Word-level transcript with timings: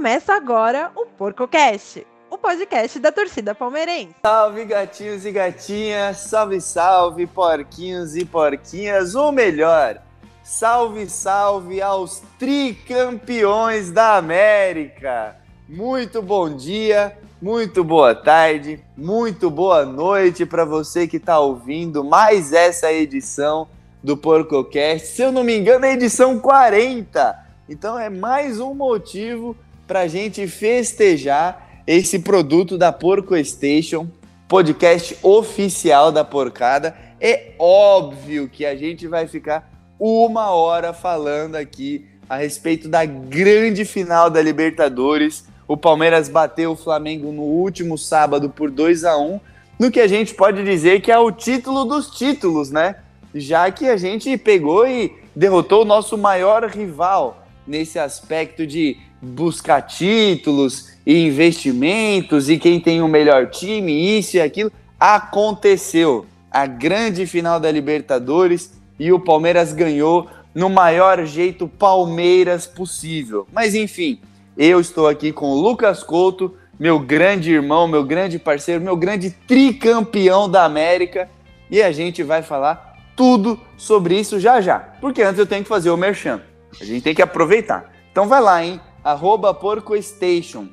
Começa 0.00 0.32
agora 0.32 0.90
o 0.96 1.04
PorcoCast, 1.04 2.06
o 2.30 2.38
podcast 2.38 2.98
da 2.98 3.12
torcida 3.12 3.54
palmeirense. 3.54 4.16
Salve 4.22 4.64
gatinhos 4.64 5.26
e 5.26 5.30
gatinhas, 5.30 6.16
salve 6.20 6.58
salve 6.58 7.26
porquinhos 7.26 8.16
e 8.16 8.24
porquinhas, 8.24 9.14
ou 9.14 9.30
melhor, 9.30 10.00
salve 10.42 11.06
salve 11.06 11.82
aos 11.82 12.22
tricampeões 12.38 13.90
da 13.90 14.16
América. 14.16 15.36
Muito 15.68 16.22
bom 16.22 16.48
dia, 16.48 17.14
muito 17.38 17.84
boa 17.84 18.14
tarde, 18.14 18.82
muito 18.96 19.50
boa 19.50 19.84
noite 19.84 20.46
para 20.46 20.64
você 20.64 21.06
que 21.06 21.18
está 21.18 21.38
ouvindo 21.38 22.02
mais 22.02 22.54
essa 22.54 22.90
edição 22.90 23.68
do 24.02 24.16
PorcoCast. 24.16 25.08
Se 25.08 25.20
eu 25.20 25.30
não 25.30 25.44
me 25.44 25.58
engano, 25.58 25.84
é 25.84 25.90
a 25.90 25.92
edição 25.92 26.38
40. 26.38 27.50
Então 27.68 27.98
é 27.98 28.08
mais 28.08 28.58
um 28.60 28.72
motivo 28.72 29.54
para 29.90 30.02
a 30.02 30.06
gente 30.06 30.46
festejar 30.46 31.82
esse 31.84 32.20
produto 32.20 32.78
da 32.78 32.92
Porco 32.92 33.36
Station, 33.44 34.06
podcast 34.46 35.18
oficial 35.20 36.12
da 36.12 36.24
Porcada. 36.24 36.94
É 37.20 37.54
óbvio 37.58 38.48
que 38.48 38.64
a 38.64 38.76
gente 38.76 39.08
vai 39.08 39.26
ficar 39.26 39.68
uma 39.98 40.50
hora 40.50 40.92
falando 40.92 41.56
aqui 41.56 42.06
a 42.28 42.36
respeito 42.36 42.88
da 42.88 43.04
grande 43.04 43.84
final 43.84 44.30
da 44.30 44.40
Libertadores. 44.40 45.44
O 45.66 45.76
Palmeiras 45.76 46.28
bateu 46.28 46.70
o 46.70 46.76
Flamengo 46.76 47.32
no 47.32 47.42
último 47.42 47.98
sábado 47.98 48.48
por 48.48 48.70
2 48.70 49.02
a 49.02 49.18
1 49.18 49.40
no 49.76 49.90
que 49.90 49.98
a 49.98 50.06
gente 50.06 50.34
pode 50.34 50.62
dizer 50.62 51.00
que 51.00 51.10
é 51.10 51.18
o 51.18 51.32
título 51.32 51.84
dos 51.84 52.10
títulos, 52.10 52.70
né? 52.70 52.94
Já 53.34 53.68
que 53.72 53.88
a 53.88 53.96
gente 53.96 54.38
pegou 54.38 54.86
e 54.86 55.12
derrotou 55.34 55.82
o 55.82 55.84
nosso 55.84 56.16
maior 56.16 56.64
rival, 56.66 57.40
nesse 57.66 57.98
aspecto 57.98 58.66
de 58.66 58.96
buscar 59.20 59.82
títulos 59.82 60.90
e 61.06 61.26
investimentos 61.26 62.48
e 62.48 62.58
quem 62.58 62.80
tem 62.80 63.02
o 63.02 63.08
melhor 63.08 63.50
time, 63.50 64.18
isso 64.18 64.36
e 64.36 64.40
aquilo. 64.40 64.72
Aconteceu 64.98 66.26
a 66.50 66.66
grande 66.66 67.26
final 67.26 67.60
da 67.60 67.70
Libertadores 67.70 68.72
e 68.98 69.12
o 69.12 69.20
Palmeiras 69.20 69.72
ganhou 69.72 70.28
no 70.54 70.68
maior 70.68 71.24
jeito 71.24 71.68
Palmeiras 71.68 72.66
possível. 72.66 73.46
Mas 73.52 73.74
enfim, 73.74 74.20
eu 74.56 74.80
estou 74.80 75.08
aqui 75.08 75.32
com 75.32 75.46
o 75.50 75.60
Lucas 75.60 76.02
Couto, 76.02 76.54
meu 76.78 76.98
grande 76.98 77.52
irmão, 77.52 77.86
meu 77.86 78.04
grande 78.04 78.38
parceiro, 78.38 78.82
meu 78.82 78.96
grande 78.96 79.30
tricampeão 79.30 80.48
da 80.48 80.64
América, 80.64 81.28
e 81.70 81.82
a 81.82 81.92
gente 81.92 82.22
vai 82.22 82.42
falar 82.42 82.96
tudo 83.14 83.60
sobre 83.76 84.18
isso 84.18 84.40
já 84.40 84.60
já. 84.60 84.78
Porque 85.00 85.22
antes 85.22 85.38
eu 85.38 85.46
tenho 85.46 85.62
que 85.62 85.68
fazer 85.68 85.90
o 85.90 85.96
merchan. 85.96 86.40
A 86.80 86.84
gente 86.84 87.02
tem 87.02 87.14
que 87.14 87.22
aproveitar. 87.22 87.92
Então 88.10 88.26
vai 88.26 88.40
lá, 88.40 88.64
hein? 88.64 88.80
Arroba 89.02 89.54
PorcoStation 89.54 90.68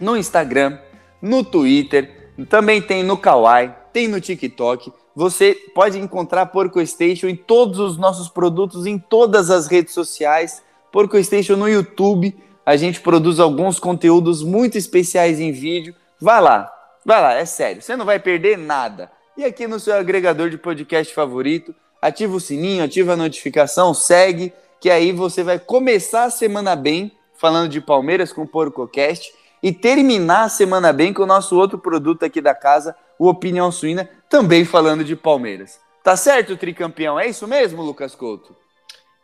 no 0.00 0.16
Instagram, 0.16 0.78
no 1.20 1.44
Twitter, 1.44 2.32
também 2.48 2.80
tem 2.80 3.02
no 3.02 3.16
Kawaii, 3.16 3.72
tem 3.92 4.08
no 4.08 4.20
TikTok. 4.20 4.92
Você 5.14 5.54
pode 5.74 5.98
encontrar 5.98 6.46
PorcoStation 6.46 7.26
em 7.26 7.36
todos 7.36 7.78
os 7.78 7.96
nossos 7.96 8.28
produtos, 8.28 8.86
em 8.86 8.98
todas 8.98 9.50
as 9.50 9.66
redes 9.66 9.92
sociais. 9.92 10.62
PorcoStation 10.90 11.56
no 11.56 11.68
YouTube. 11.68 12.34
A 12.64 12.76
gente 12.76 13.00
produz 13.00 13.40
alguns 13.40 13.78
conteúdos 13.78 14.42
muito 14.42 14.78
especiais 14.78 15.40
em 15.40 15.52
vídeo. 15.52 15.94
Vai 16.20 16.40
lá, 16.40 16.72
vai 17.04 17.20
lá, 17.20 17.34
é 17.34 17.44
sério. 17.44 17.82
Você 17.82 17.96
não 17.96 18.04
vai 18.04 18.18
perder 18.18 18.56
nada. 18.56 19.10
E 19.36 19.44
aqui 19.44 19.66
no 19.66 19.80
seu 19.80 19.94
agregador 19.94 20.50
de 20.50 20.58
podcast 20.58 21.12
favorito, 21.12 21.74
ativa 22.00 22.34
o 22.34 22.40
sininho, 22.40 22.84
ativa 22.84 23.12
a 23.14 23.16
notificação, 23.16 23.92
segue 23.92 24.52
que 24.80 24.88
aí 24.88 25.12
você 25.12 25.42
vai 25.42 25.58
começar 25.58 26.24
a 26.24 26.30
semana 26.30 26.74
bem, 26.74 27.12
falando 27.40 27.70
de 27.70 27.80
Palmeiras 27.80 28.34
com 28.34 28.42
o 28.42 28.46
PorcoCast, 28.46 29.32
e 29.62 29.72
terminar 29.72 30.44
a 30.44 30.48
semana 30.50 30.92
bem 30.92 31.12
com 31.12 31.22
o 31.22 31.26
nosso 31.26 31.56
outro 31.56 31.78
produto 31.78 32.22
aqui 32.22 32.38
da 32.38 32.54
casa, 32.54 32.94
o 33.18 33.28
Opinião 33.28 33.72
Suína, 33.72 34.08
também 34.28 34.62
falando 34.62 35.02
de 35.02 35.16
Palmeiras. 35.16 35.80
Tá 36.04 36.16
certo, 36.16 36.56
tricampeão? 36.56 37.18
É 37.18 37.26
isso 37.26 37.48
mesmo, 37.48 37.82
Lucas 37.82 38.14
Couto? 38.14 38.54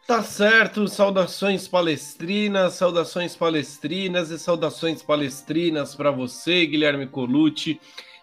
Tá 0.06 0.22
certo, 0.22 0.88
saudações 0.88 1.68
palestrinas, 1.68 2.74
saudações 2.74 3.36
palestrinas 3.36 4.30
e 4.30 4.38
saudações 4.38 5.02
palestrinas 5.02 5.94
para 5.94 6.10
você, 6.10 6.64
Guilherme 6.64 7.06
Colucci, 7.06 7.78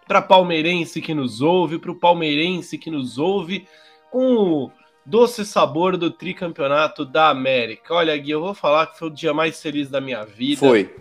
para 0.08 0.20
palmeirense 0.20 1.00
que 1.00 1.14
nos 1.14 1.40
ouve, 1.40 1.78
para 1.78 1.92
o 1.92 1.98
palmeirense 1.98 2.78
que 2.78 2.90
nos 2.90 3.16
ouve, 3.16 3.68
com 4.10 4.72
doce 5.04 5.44
sabor 5.44 5.96
do 5.96 6.10
tricampeonato 6.10 7.04
da 7.04 7.28
América. 7.28 7.94
Olha, 7.94 8.16
Gui, 8.16 8.30
eu 8.30 8.40
vou 8.40 8.54
falar 8.54 8.86
que 8.86 8.98
foi 8.98 9.08
o 9.08 9.10
dia 9.10 9.34
mais 9.34 9.60
feliz 9.60 9.90
da 9.90 10.00
minha 10.00 10.24
vida. 10.24 10.60
Foi. 10.60 10.94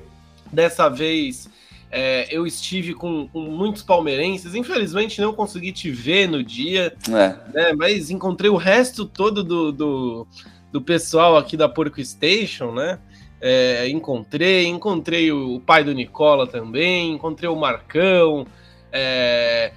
Dessa 0.52 0.90
vez 0.90 1.50
é, 1.96 2.28
eu 2.32 2.48
estive 2.48 2.96
com, 2.96 3.28
com, 3.28 3.42
muitos 3.42 3.84
palmeirenses. 3.84 4.56
Infelizmente 4.56 5.22
não 5.22 5.32
consegui 5.32 5.72
te 5.72 5.92
ver 5.92 6.28
no 6.28 6.44
dia, 6.44 6.92
é. 7.08 7.36
né, 7.54 7.74
mas 7.78 8.10
encontrei 8.10 8.50
o 8.50 8.58
resto 8.58 9.06
todo 9.06 9.44
do, 9.44 9.72
do, 9.72 10.28
do 10.72 10.82
pessoal 10.82 11.38
aqui 11.38 11.56
da 11.56 11.70
Porco 11.70 12.04
Station, 12.04 12.72
né? 12.72 12.98
É, 13.40 13.88
encontrei, 13.90 14.66
encontrei 14.66 15.32
o, 15.32 15.60
pai 15.60 15.84
do 15.84 15.94
Nicola 15.94 16.48
também, 16.48 17.12
encontrei 17.12 17.50
o 17.50 17.56
Marcão, 17.56 18.48
é, 18.92 19.72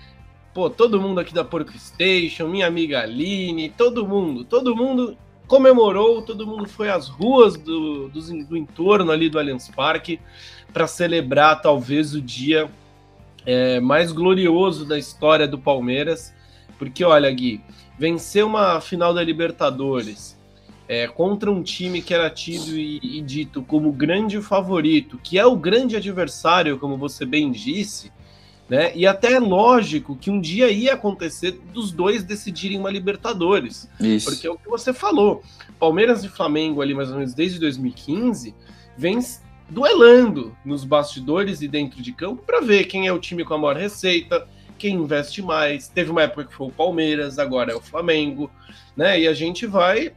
pô, 0.56 0.70
todo 0.70 0.98
mundo 0.98 1.20
aqui 1.20 1.34
da 1.34 1.44
Porco 1.44 1.78
Station, 1.78 2.48
minha 2.48 2.66
amiga 2.66 3.02
Aline, 3.02 3.68
todo 3.68 4.08
mundo, 4.08 4.42
todo 4.42 4.74
mundo 4.74 5.14
comemorou, 5.46 6.22
todo 6.22 6.46
mundo 6.46 6.66
foi 6.66 6.88
às 6.88 7.08
ruas 7.08 7.58
do, 7.58 8.08
do, 8.08 8.44
do 8.46 8.56
entorno 8.56 9.12
ali 9.12 9.28
do 9.28 9.38
Allianz 9.38 9.68
Parque 9.68 10.18
para 10.72 10.86
celebrar 10.86 11.60
talvez 11.60 12.14
o 12.14 12.22
dia 12.22 12.70
é, 13.44 13.80
mais 13.80 14.12
glorioso 14.12 14.86
da 14.86 14.98
história 14.98 15.46
do 15.46 15.58
Palmeiras, 15.58 16.32
porque 16.78 17.04
olha, 17.04 17.30
Gui, 17.30 17.60
vencer 17.98 18.42
uma 18.42 18.80
final 18.80 19.12
da 19.12 19.22
Libertadores 19.22 20.40
é, 20.88 21.06
contra 21.06 21.52
um 21.52 21.62
time 21.62 22.00
que 22.00 22.14
era 22.14 22.30
tido 22.30 22.78
e, 22.78 23.18
e 23.18 23.20
dito 23.20 23.60
como 23.60 23.92
grande 23.92 24.40
favorito, 24.40 25.20
que 25.22 25.38
é 25.38 25.44
o 25.44 25.54
grande 25.54 25.96
adversário, 25.96 26.78
como 26.78 26.96
você 26.96 27.26
bem 27.26 27.52
disse, 27.52 28.10
né? 28.68 28.92
E 28.94 29.06
até 29.06 29.34
é 29.34 29.40
lógico 29.40 30.16
que 30.16 30.30
um 30.30 30.40
dia 30.40 30.70
ia 30.70 30.94
acontecer 30.94 31.52
dos 31.72 31.92
dois 31.92 32.24
decidirem 32.24 32.78
uma 32.78 32.90
Libertadores. 32.90 33.88
Isso. 34.00 34.30
Porque 34.30 34.46
é 34.46 34.50
o 34.50 34.58
que 34.58 34.68
você 34.68 34.92
falou. 34.92 35.42
Palmeiras 35.78 36.24
e 36.24 36.28
Flamengo 36.28 36.82
ali 36.82 36.94
mais 36.94 37.10
ou 37.10 37.16
menos 37.16 37.34
desde 37.34 37.58
2015 37.58 38.54
vem 38.96 39.18
duelando 39.68 40.56
nos 40.64 40.84
bastidores 40.84 41.60
e 41.60 41.68
dentro 41.68 42.02
de 42.02 42.12
campo 42.12 42.42
para 42.42 42.60
ver 42.60 42.84
quem 42.84 43.06
é 43.06 43.12
o 43.12 43.18
time 43.18 43.44
com 43.44 43.54
a 43.54 43.58
maior 43.58 43.76
receita, 43.76 44.46
quem 44.78 44.94
investe 44.94 45.42
mais. 45.42 45.88
Teve 45.88 46.10
uma 46.10 46.22
época 46.22 46.44
que 46.44 46.54
foi 46.54 46.68
o 46.68 46.72
Palmeiras, 46.72 47.38
agora 47.38 47.72
é 47.72 47.74
o 47.74 47.80
Flamengo, 47.80 48.50
né? 48.96 49.20
E 49.20 49.28
a 49.28 49.34
gente 49.34 49.66
vai 49.66 50.12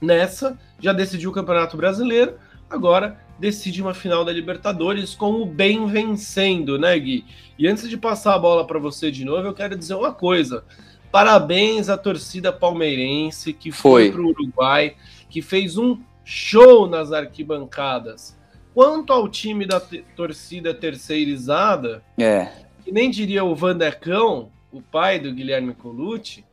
nessa, 0.00 0.58
já 0.78 0.92
decidiu 0.92 1.30
o 1.30 1.32
Campeonato 1.32 1.76
Brasileiro, 1.76 2.38
agora 2.68 3.18
decide 3.38 3.82
uma 3.82 3.94
final 3.94 4.24
da 4.24 4.32
Libertadores 4.32 5.14
com 5.14 5.42
o 5.42 5.46
bem 5.46 5.86
vencendo, 5.86 6.78
né, 6.78 6.98
Gui? 6.98 7.24
E 7.58 7.66
antes 7.66 7.88
de 7.88 7.96
passar 7.96 8.34
a 8.34 8.38
bola 8.38 8.66
para 8.66 8.78
você 8.78 9.10
de 9.10 9.24
novo, 9.24 9.46
eu 9.46 9.54
quero 9.54 9.76
dizer 9.76 9.94
uma 9.94 10.12
coisa. 10.12 10.64
Parabéns 11.10 11.88
à 11.88 11.96
torcida 11.96 12.52
palmeirense 12.52 13.52
que 13.52 13.70
foi, 13.70 14.04
foi 14.04 14.12
para 14.12 14.20
o 14.20 14.28
Uruguai, 14.28 14.96
que 15.28 15.40
fez 15.40 15.76
um 15.76 15.98
show 16.24 16.88
nas 16.88 17.12
arquibancadas. 17.12 18.36
Quanto 18.74 19.12
ao 19.12 19.28
time 19.28 19.64
da 19.64 19.80
torcida 20.14 20.74
terceirizada, 20.74 22.02
é. 22.18 22.50
que 22.84 22.92
nem 22.92 23.10
diria 23.10 23.42
o 23.42 23.54
Vandecão, 23.54 24.50
o 24.70 24.82
pai 24.82 25.18
do 25.18 25.32
Guilherme 25.32 25.72
Colucci, 25.72 26.44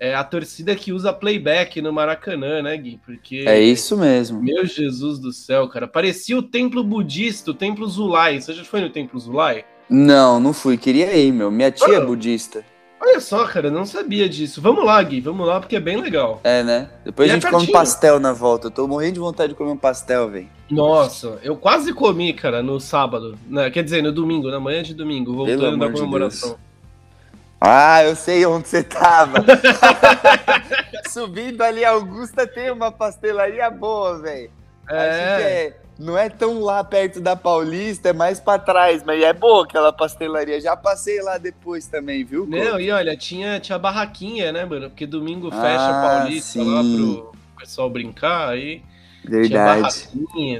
é 0.00 0.14
a 0.14 0.24
torcida 0.24 0.74
que 0.74 0.94
usa 0.94 1.12
playback 1.12 1.82
no 1.82 1.92
Maracanã, 1.92 2.62
né, 2.62 2.74
Gui? 2.78 2.98
Porque. 3.04 3.44
É 3.46 3.60
isso 3.60 3.98
mesmo. 3.98 4.42
Meu 4.42 4.64
Jesus 4.64 5.18
do 5.18 5.30
céu, 5.30 5.68
cara. 5.68 5.86
Parecia 5.86 6.38
o 6.38 6.42
templo 6.42 6.82
budista, 6.82 7.50
o 7.50 7.54
templo 7.54 7.86
Zulai. 7.86 8.40
Você 8.40 8.54
já 8.54 8.64
foi 8.64 8.80
no 8.80 8.88
templo 8.88 9.20
Zulai? 9.20 9.64
Não, 9.90 10.40
não 10.40 10.54
fui. 10.54 10.78
Queria 10.78 11.14
ir, 11.14 11.30
meu. 11.30 11.50
Minha 11.50 11.70
tia 11.70 11.96
é 11.96 12.00
budista. 12.00 12.64
Olha 12.98 13.18
só, 13.18 13.46
cara, 13.46 13.70
não 13.70 13.84
sabia 13.84 14.28
disso. 14.28 14.60
Vamos 14.60 14.84
lá, 14.84 15.02
Gui, 15.02 15.20
vamos 15.20 15.46
lá, 15.46 15.58
porque 15.58 15.76
é 15.76 15.80
bem 15.80 15.96
legal. 15.98 16.40
É, 16.44 16.62
né? 16.62 16.90
Depois 17.04 17.28
e 17.28 17.32
a 17.32 17.36
é 17.36 17.40
gente 17.40 17.46
é 17.46 17.50
come 17.50 17.66
pastel 17.70 18.20
na 18.20 18.32
volta. 18.32 18.66
Eu 18.66 18.70
tô 18.70 18.86
morrendo 18.86 19.14
de 19.14 19.20
vontade 19.20 19.52
de 19.52 19.58
comer 19.58 19.70
um 19.70 19.76
pastel, 19.76 20.30
velho. 20.30 20.48
Nossa, 20.70 21.38
eu 21.42 21.56
quase 21.56 21.92
comi, 21.92 22.32
cara, 22.32 22.62
no 22.62 22.78
sábado. 22.78 23.38
Né? 23.48 23.70
Quer 23.70 23.84
dizer, 23.84 24.02
no 24.02 24.12
domingo, 24.12 24.50
na 24.50 24.60
manhã 24.60 24.82
de 24.82 24.94
domingo, 24.94 25.34
voltando 25.34 25.78
da 25.78 25.90
comemoração. 25.90 26.50
De 26.50 26.69
ah, 27.60 28.02
eu 28.02 28.16
sei 28.16 28.46
onde 28.46 28.68
você 28.68 28.82
tava. 28.82 29.44
Subindo 31.10 31.60
ali, 31.60 31.84
Augusta 31.84 32.46
tem 32.46 32.70
uma 32.70 32.90
pastelaria 32.90 33.70
boa, 33.70 34.18
velho. 34.18 34.50
É. 34.88 34.96
É, 34.96 35.76
não 35.98 36.16
é 36.16 36.30
tão 36.30 36.60
lá 36.60 36.82
perto 36.82 37.20
da 37.20 37.36
Paulista, 37.36 38.08
é 38.08 38.12
mais 38.12 38.40
para 38.40 38.58
trás, 38.58 39.02
mas 39.04 39.22
é 39.22 39.32
boa 39.34 39.64
aquela 39.64 39.92
pastelaria. 39.92 40.58
Já 40.60 40.74
passei 40.74 41.20
lá 41.20 41.36
depois 41.36 41.86
também, 41.86 42.24
viu? 42.24 42.46
Não, 42.46 42.80
e 42.80 42.90
olha, 42.90 43.14
tinha, 43.16 43.60
tinha 43.60 43.78
barraquinha, 43.78 44.50
né, 44.50 44.64
mano? 44.64 44.88
Porque 44.88 45.06
domingo 45.06 45.50
fecha 45.50 45.90
ah, 45.90 46.18
Paulista 46.20 46.52
sim. 46.52 46.64
lá 46.64 46.80
pro 46.82 47.32
pessoal 47.58 47.90
brincar 47.90 48.48
aí. 48.48 48.82
Verdade. 49.22 50.08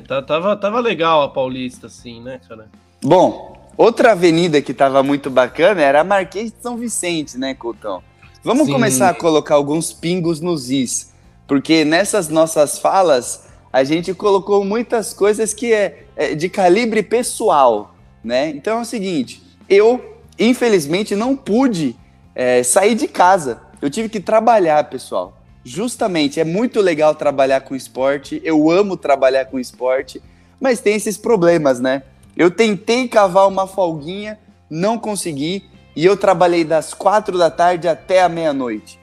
Tá, 0.06 0.20
tava, 0.20 0.54
tava 0.54 0.78
legal 0.80 1.22
a 1.22 1.28
Paulista, 1.30 1.86
assim, 1.86 2.20
né, 2.20 2.40
cara? 2.46 2.68
Bom, 3.02 3.59
outra 3.80 4.12
avenida 4.12 4.60
que 4.60 4.74
tava 4.74 5.02
muito 5.02 5.30
bacana 5.30 5.80
era 5.80 6.02
a 6.02 6.04
Marquês 6.04 6.52
de 6.52 6.58
São 6.60 6.76
Vicente, 6.76 7.38
né, 7.38 7.54
Coutão? 7.54 8.02
Vamos 8.44 8.66
Sim. 8.66 8.72
começar 8.72 9.08
a 9.08 9.14
colocar 9.14 9.54
alguns 9.54 9.90
pingos 9.90 10.38
nos 10.38 10.70
is, 10.70 11.14
porque 11.46 11.82
nessas 11.82 12.28
nossas 12.28 12.78
falas 12.78 13.48
a 13.72 13.82
gente 13.82 14.12
colocou 14.12 14.66
muitas 14.66 15.14
coisas 15.14 15.54
que 15.54 15.72
é, 15.72 16.04
é 16.14 16.34
de 16.34 16.50
calibre 16.50 17.02
pessoal, 17.02 17.94
né? 18.22 18.50
Então 18.50 18.80
é 18.80 18.82
o 18.82 18.84
seguinte, 18.84 19.42
eu 19.66 20.18
infelizmente 20.38 21.16
não 21.16 21.34
pude 21.34 21.96
é, 22.34 22.62
sair 22.62 22.94
de 22.94 23.08
casa, 23.08 23.62
eu 23.80 23.88
tive 23.88 24.10
que 24.10 24.20
trabalhar, 24.20 24.90
pessoal. 24.90 25.38
Justamente, 25.64 26.38
é 26.38 26.44
muito 26.44 26.82
legal 26.82 27.14
trabalhar 27.14 27.62
com 27.62 27.74
esporte, 27.74 28.42
eu 28.44 28.70
amo 28.70 28.94
trabalhar 28.94 29.46
com 29.46 29.58
esporte, 29.58 30.20
mas 30.60 30.80
tem 30.80 30.96
esses 30.96 31.16
problemas, 31.16 31.80
né? 31.80 32.02
Eu 32.40 32.50
tentei 32.50 33.06
cavar 33.06 33.46
uma 33.46 33.66
folguinha, 33.66 34.38
não 34.70 34.98
consegui, 34.98 35.68
e 35.94 36.06
eu 36.06 36.16
trabalhei 36.16 36.64
das 36.64 36.94
quatro 36.94 37.36
da 37.36 37.50
tarde 37.50 37.86
até 37.86 38.22
a 38.22 38.30
meia-noite, 38.30 38.98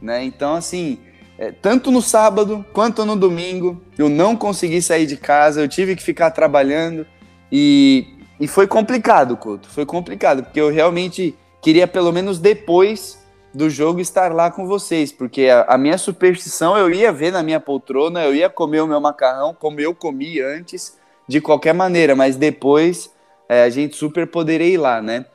né? 0.00 0.24
Então, 0.24 0.54
assim, 0.54 0.96
é, 1.38 1.52
tanto 1.52 1.90
no 1.90 2.00
sábado 2.00 2.64
quanto 2.72 3.04
no 3.04 3.14
domingo, 3.14 3.78
eu 3.98 4.08
não 4.08 4.34
consegui 4.34 4.80
sair 4.80 5.04
de 5.04 5.18
casa, 5.18 5.60
eu 5.60 5.68
tive 5.68 5.94
que 5.94 6.02
ficar 6.02 6.30
trabalhando, 6.30 7.06
e, 7.52 8.06
e 8.40 8.48
foi 8.48 8.66
complicado, 8.66 9.36
Couto, 9.36 9.68
foi 9.68 9.84
complicado, 9.84 10.44
porque 10.44 10.58
eu 10.58 10.70
realmente 10.70 11.36
queria, 11.60 11.86
pelo 11.86 12.10
menos 12.10 12.38
depois 12.38 13.22
do 13.52 13.68
jogo 13.68 14.00
estar 14.00 14.32
lá 14.32 14.50
com 14.50 14.66
vocês, 14.66 15.12
porque 15.12 15.50
a, 15.50 15.74
a, 15.74 15.76
minha 15.76 15.98
superstição 15.98 16.74
eu 16.74 16.90
ia 16.90 17.12
ver 17.12 17.32
na 17.32 17.42
minha 17.42 17.60
poltrona, 17.60 18.24
eu 18.24 18.34
ia 18.34 18.48
comer 18.48 18.80
o 18.80 18.86
meu 18.86 18.98
macarrão 18.98 19.52
como 19.52 19.78
eu 19.78 19.94
comi 19.94 20.40
antes, 20.40 20.97
de 21.28 21.40
qualquer 21.40 21.74
maneira, 21.74 22.16
mas 22.16 22.36
depois 22.36 23.10
é, 23.48 23.62
a 23.62 23.70
gente 23.70 23.96
super 23.96 24.26
poderia 24.26 24.66
ir 24.66 24.78
lá, 24.78 25.02
né? 25.02 25.26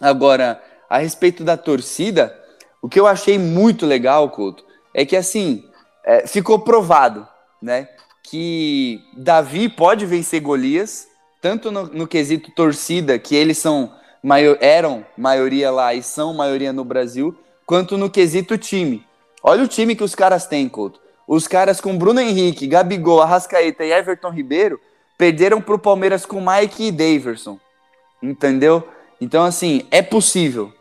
Agora, 0.00 0.62
a 0.90 0.98
respeito 0.98 1.44
da 1.44 1.56
torcida, 1.56 2.36
o 2.82 2.88
que 2.88 2.98
eu 2.98 3.06
achei 3.06 3.38
muito 3.38 3.86
legal, 3.86 4.28
Couto, 4.30 4.64
é 4.92 5.04
que 5.04 5.16
assim, 5.16 5.64
é, 6.04 6.26
ficou 6.26 6.58
provado, 6.58 7.26
né? 7.62 7.88
Que 8.22 9.00
Davi 9.16 9.68
pode 9.68 10.04
vencer 10.04 10.40
Golias, 10.40 11.06
tanto 11.40 11.70
no, 11.70 11.84
no 11.86 12.06
quesito 12.06 12.50
torcida, 12.50 13.18
que 13.18 13.34
eles 13.34 13.58
são 13.58 13.92
maior, 14.22 14.58
eram 14.60 15.06
maioria 15.16 15.70
lá 15.70 15.94
e 15.94 16.02
são 16.02 16.34
maioria 16.34 16.72
no 16.72 16.84
Brasil, 16.84 17.36
quanto 17.64 17.96
no 17.96 18.10
quesito 18.10 18.58
time. 18.58 19.06
Olha 19.42 19.62
o 19.62 19.68
time 19.68 19.94
que 19.94 20.04
os 20.04 20.14
caras 20.14 20.46
têm, 20.46 20.68
Couto. 20.68 21.00
Os 21.26 21.46
caras 21.46 21.80
com 21.80 21.96
Bruno 21.96 22.20
Henrique, 22.20 22.66
Gabigol, 22.66 23.20
Arrascaeta 23.20 23.84
e 23.84 23.92
Everton 23.92 24.30
Ribeiro 24.30 24.80
perderam 25.18 25.60
para 25.60 25.74
o 25.74 25.78
Palmeiras 25.78 26.24
com 26.24 26.40
Mike 26.40 26.84
e 26.84 26.92
Daverson. 26.92 27.58
Entendeu? 28.22 28.88
Então, 29.20 29.44
assim, 29.44 29.82
é 29.90 30.00
possível. 30.00 30.72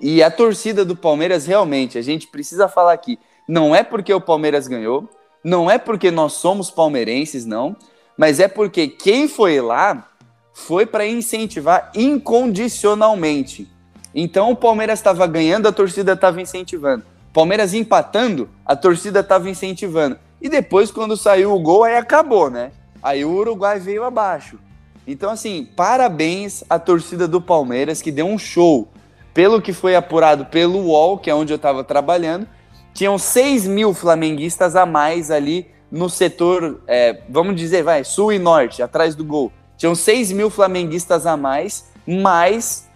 E 0.00 0.22
a 0.22 0.30
torcida 0.30 0.84
do 0.84 0.96
Palmeiras, 0.96 1.44
realmente, 1.44 1.98
a 1.98 2.02
gente 2.02 2.28
precisa 2.28 2.68
falar 2.68 2.92
aqui. 2.92 3.18
Não 3.46 3.74
é 3.74 3.82
porque 3.82 4.14
o 4.14 4.20
Palmeiras 4.20 4.68
ganhou, 4.68 5.08
não 5.44 5.70
é 5.70 5.78
porque 5.78 6.10
nós 6.10 6.34
somos 6.34 6.70
palmeirenses, 6.70 7.44
não, 7.44 7.76
mas 8.16 8.38
é 8.38 8.46
porque 8.46 8.86
quem 8.86 9.26
foi 9.26 9.60
lá 9.60 10.08
foi 10.54 10.86
para 10.86 11.06
incentivar 11.06 11.90
incondicionalmente. 11.94 13.68
Então 14.14 14.50
o 14.50 14.56
Palmeiras 14.56 14.98
estava 14.98 15.26
ganhando, 15.26 15.66
a 15.66 15.72
torcida 15.72 16.12
estava 16.12 16.40
incentivando. 16.40 17.04
Palmeiras 17.32 17.72
empatando, 17.72 18.48
a 18.64 18.76
torcida 18.76 19.20
estava 19.20 19.48
incentivando. 19.48 20.18
E 20.40 20.48
depois, 20.48 20.90
quando 20.90 21.16
saiu 21.16 21.54
o 21.54 21.60
gol, 21.60 21.84
aí 21.84 21.96
acabou, 21.96 22.50
né? 22.50 22.72
Aí 23.02 23.24
o 23.24 23.32
Uruguai 23.32 23.78
veio 23.78 24.04
abaixo. 24.04 24.58
Então, 25.06 25.30
assim, 25.30 25.68
parabéns 25.76 26.62
à 26.70 26.78
torcida 26.78 27.26
do 27.26 27.40
Palmeiras, 27.40 28.00
que 28.00 28.12
deu 28.12 28.26
um 28.26 28.38
show. 28.38 28.88
Pelo 29.34 29.60
que 29.60 29.72
foi 29.72 29.96
apurado 29.96 30.46
pelo 30.46 30.78
UOL, 30.78 31.18
que 31.18 31.30
é 31.30 31.34
onde 31.34 31.52
eu 31.52 31.56
estava 31.56 31.82
trabalhando, 31.82 32.46
tinham 32.94 33.18
6 33.18 33.66
mil 33.66 33.94
flamenguistas 33.94 34.76
a 34.76 34.86
mais 34.86 35.30
ali 35.30 35.66
no 35.90 36.08
setor, 36.08 36.82
é, 36.86 37.22
vamos 37.28 37.56
dizer, 37.56 37.82
vai, 37.82 38.04
sul 38.04 38.32
e 38.32 38.38
norte, 38.38 38.82
atrás 38.82 39.14
do 39.14 39.24
gol. 39.24 39.52
Tinham 39.76 39.94
6 39.94 40.32
mil 40.32 40.48
flamenguistas 40.48 41.26
a 41.26 41.36
mais, 41.36 41.90
mais 42.06 42.88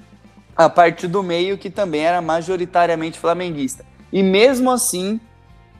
a 0.56 0.69
parte 0.69 1.06
do 1.06 1.23
meio, 1.23 1.58
que 1.58 1.69
também 1.69 2.03
era 2.03 2.23
majoritariamente 2.23 3.19
flamenguista. 3.19 3.85
E 4.12 4.23
mesmo 4.23 4.70
assim, 4.70 5.20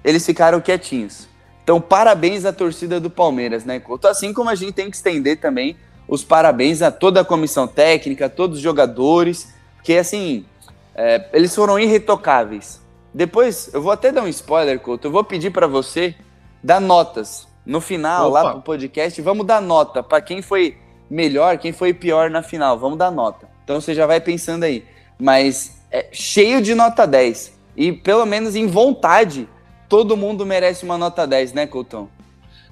eles 0.05 0.27
ficaram 0.27 0.61
quietinhos. 0.61 1.29
Então, 1.67 1.81
parabéns 1.81 2.45
à 2.45 2.53
torcida 2.53 3.01
do 3.01 3.11
Palmeiras, 3.11 3.65
né, 3.65 3.81
Couto? 3.81 4.07
Assim 4.07 4.33
como 4.33 4.49
a 4.49 4.55
gente 4.55 4.71
tem 4.71 4.89
que 4.89 4.95
estender 4.95 5.41
também 5.41 5.77
os 6.07 6.23
parabéns 6.23 6.81
a 6.81 6.93
toda 6.93 7.23
a 7.23 7.25
comissão 7.25 7.67
técnica, 7.67 8.27
a 8.27 8.29
todos 8.29 8.59
os 8.59 8.63
jogadores, 8.63 9.53
porque, 9.75 9.95
assim, 9.95 10.47
é, 10.95 11.27
eles 11.33 11.53
foram 11.53 11.77
irretocáveis. 11.77 12.81
Depois, 13.13 13.69
eu 13.75 13.83
vou 13.83 13.91
até 13.91 14.13
dar 14.13 14.23
um 14.23 14.29
spoiler, 14.29 14.79
Couto, 14.79 15.09
eu 15.09 15.11
vou 15.11 15.25
pedir 15.25 15.51
para 15.51 15.67
você 15.67 16.15
dar 16.63 16.81
notas. 16.81 17.49
No 17.67 17.81
final, 17.81 18.31
Opa. 18.31 18.43
lá 18.43 18.53
pro 18.53 18.63
podcast, 18.63 19.21
vamos 19.21 19.45
dar 19.45 19.61
nota 19.61 20.05
para 20.05 20.21
quem 20.21 20.41
foi 20.41 20.79
melhor, 21.11 21.59
quem 21.59 21.73
foi 21.73 21.93
pior 21.93 22.31
na 22.31 22.45
final. 22.45 22.79
Vamos 22.79 22.97
dar 22.97 23.11
nota. 23.11 23.49
Então 23.65 23.81
você 23.81 23.93
já 23.93 24.07
vai 24.07 24.21
pensando 24.21 24.63
aí. 24.63 24.85
Mas 25.19 25.83
é 25.91 26.07
cheio 26.13 26.63
de 26.63 26.77
nota 26.77 27.05
10. 27.09 27.59
E 27.77 27.93
pelo 27.93 28.25
menos 28.25 28.55
em 28.55 28.69
vontade, 28.69 29.49
todo 29.89 30.17
mundo 30.17 30.45
merece 30.45 30.85
uma 30.85 30.99
nota 30.99 31.27
10, 31.27 31.53
né, 31.53 31.67
Coutão? 31.67 32.09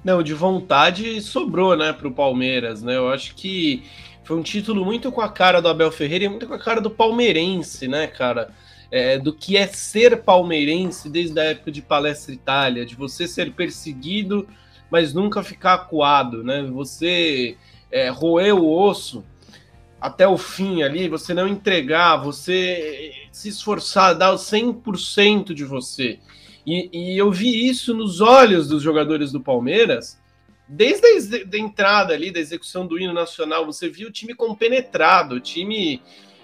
Não, 0.03 0.21
de 0.21 0.33
vontade 0.33 1.21
sobrou, 1.21 1.75
né, 1.75 1.91
pro 1.91 2.11
Palmeiras, 2.11 2.83
né? 2.83 2.95
Eu 2.95 3.09
acho 3.09 3.33
que 3.35 3.83
foi 4.23 4.37
um 4.37 4.43
título 4.43 4.83
muito 4.85 5.11
com 5.11 5.21
a 5.21 5.29
cara 5.29 5.61
do 5.61 5.67
Abel 5.67 5.91
Ferreira 5.91 6.25
e 6.25 6.29
muito 6.29 6.47
com 6.47 6.53
a 6.53 6.59
cara 6.59 6.81
do 6.81 6.89
palmeirense, 6.89 7.87
né, 7.87 8.07
cara? 8.07 8.49
É, 8.91 9.17
do 9.17 9.33
que 9.33 9.57
é 9.57 9.67
ser 9.67 10.21
palmeirense 10.21 11.09
desde 11.09 11.39
a 11.39 11.43
época 11.43 11.71
de 11.71 11.81
Palestra 11.81 12.33
Itália, 12.33 12.85
de 12.85 12.95
você 12.95 13.27
ser 13.27 13.51
perseguido, 13.53 14.47
mas 14.91 15.13
nunca 15.13 15.43
ficar 15.43 15.73
acuado, 15.73 16.43
né? 16.43 16.63
Você 16.71 17.57
é, 17.91 18.09
roer 18.09 18.55
o 18.55 18.67
osso 18.67 19.23
até 19.99 20.27
o 20.27 20.37
fim 20.37 20.83
ali, 20.83 21.09
você 21.09 21.33
não 21.33 21.47
entregar, 21.47 22.17
você 22.17 23.11
se 23.31 23.49
esforçar, 23.49 24.15
dar 24.15 24.33
o 24.33 24.35
100% 24.35 25.53
de 25.53 25.65
você. 25.65 26.19
E, 26.65 26.89
e, 26.91 27.17
eu 27.17 27.31
vi 27.31 27.67
isso 27.67 27.93
nos 27.93 28.21
olhos 28.21 28.67
dos 28.67 28.81
jogadores 28.81 29.31
do 29.31 29.39
Palmeiras, 29.39 30.19
desde 30.67 31.45
a 31.53 31.57
entrada 31.57 32.13
ali, 32.13 32.31
da 32.31 32.39
execução 32.39 32.87
do 32.87 32.99
hino 32.99 33.13
nacional, 33.13 33.65
você 33.65 33.87
viu 33.87 34.07
o 34.07 34.11
time 34.11 34.33
compenetrado, 34.33 35.35
o 35.35 35.39
time 35.39 36.01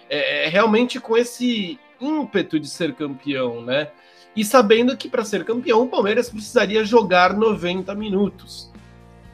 é, 0.10 0.46
é, 0.46 0.50
realmente 0.50 1.00
com 1.00 1.18
esse 1.18 1.80
ímpeto 2.00 2.60
de 2.60 2.68
ser 2.68 2.94
campeão, 2.94 3.64
né? 3.64 3.90
E 4.36 4.46
sabendo 4.46 4.96
que 4.96 5.10
para 5.10 5.26
ser 5.26 5.44
campeão, 5.44 5.84
o 5.84 5.88
Palmeiras 5.88 6.30
precisaria 6.30 6.86
jogar 6.86 7.34
90 7.34 7.94
minutos. 7.96 8.72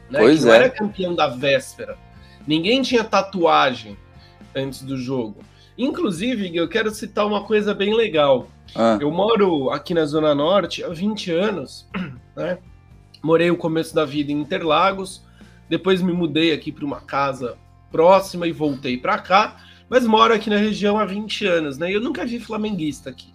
Né? 0.09 0.19
Pois 0.19 0.39
que 0.39 0.45
é. 0.45 0.47
não 0.47 0.53
era 0.53 0.69
campeão 0.69 1.13
da 1.13 1.27
véspera. 1.27 1.97
Ninguém 2.47 2.81
tinha 2.81 3.03
tatuagem 3.03 3.97
antes 4.55 4.81
do 4.81 4.97
jogo. 4.97 5.43
Inclusive, 5.77 6.55
eu 6.55 6.67
quero 6.67 6.89
citar 6.89 7.27
uma 7.27 7.43
coisa 7.43 7.73
bem 7.73 7.93
legal. 7.93 8.47
Ah. 8.75 8.97
Eu 9.00 9.12
moro 9.12 9.69
aqui 9.69 9.93
na 9.93 10.05
Zona 10.05 10.33
Norte 10.33 10.83
há 10.83 10.89
20 10.89 11.31
anos, 11.31 11.88
né? 12.36 12.57
Morei 13.24 13.50
o 13.50 13.57
começo 13.57 13.93
da 13.95 14.05
vida 14.05 14.31
em 14.31 14.39
Interlagos, 14.39 15.24
depois 15.69 16.01
me 16.01 16.13
mudei 16.13 16.53
aqui 16.53 16.71
para 16.71 16.86
uma 16.86 17.01
casa 17.01 17.57
próxima 17.91 18.47
e 18.47 18.51
voltei 18.51 18.97
para 18.97 19.17
cá, 19.17 19.57
mas 19.89 20.05
moro 20.05 20.33
aqui 20.33 20.50
na 20.50 20.57
região 20.57 21.00
há 21.00 21.05
20 21.05 21.45
anos, 21.45 21.77
né? 21.77 21.89
E 21.89 21.93
eu 21.93 22.01
nunca 22.01 22.25
vi 22.25 22.39
flamenguista 22.39 23.09
aqui. 23.09 23.33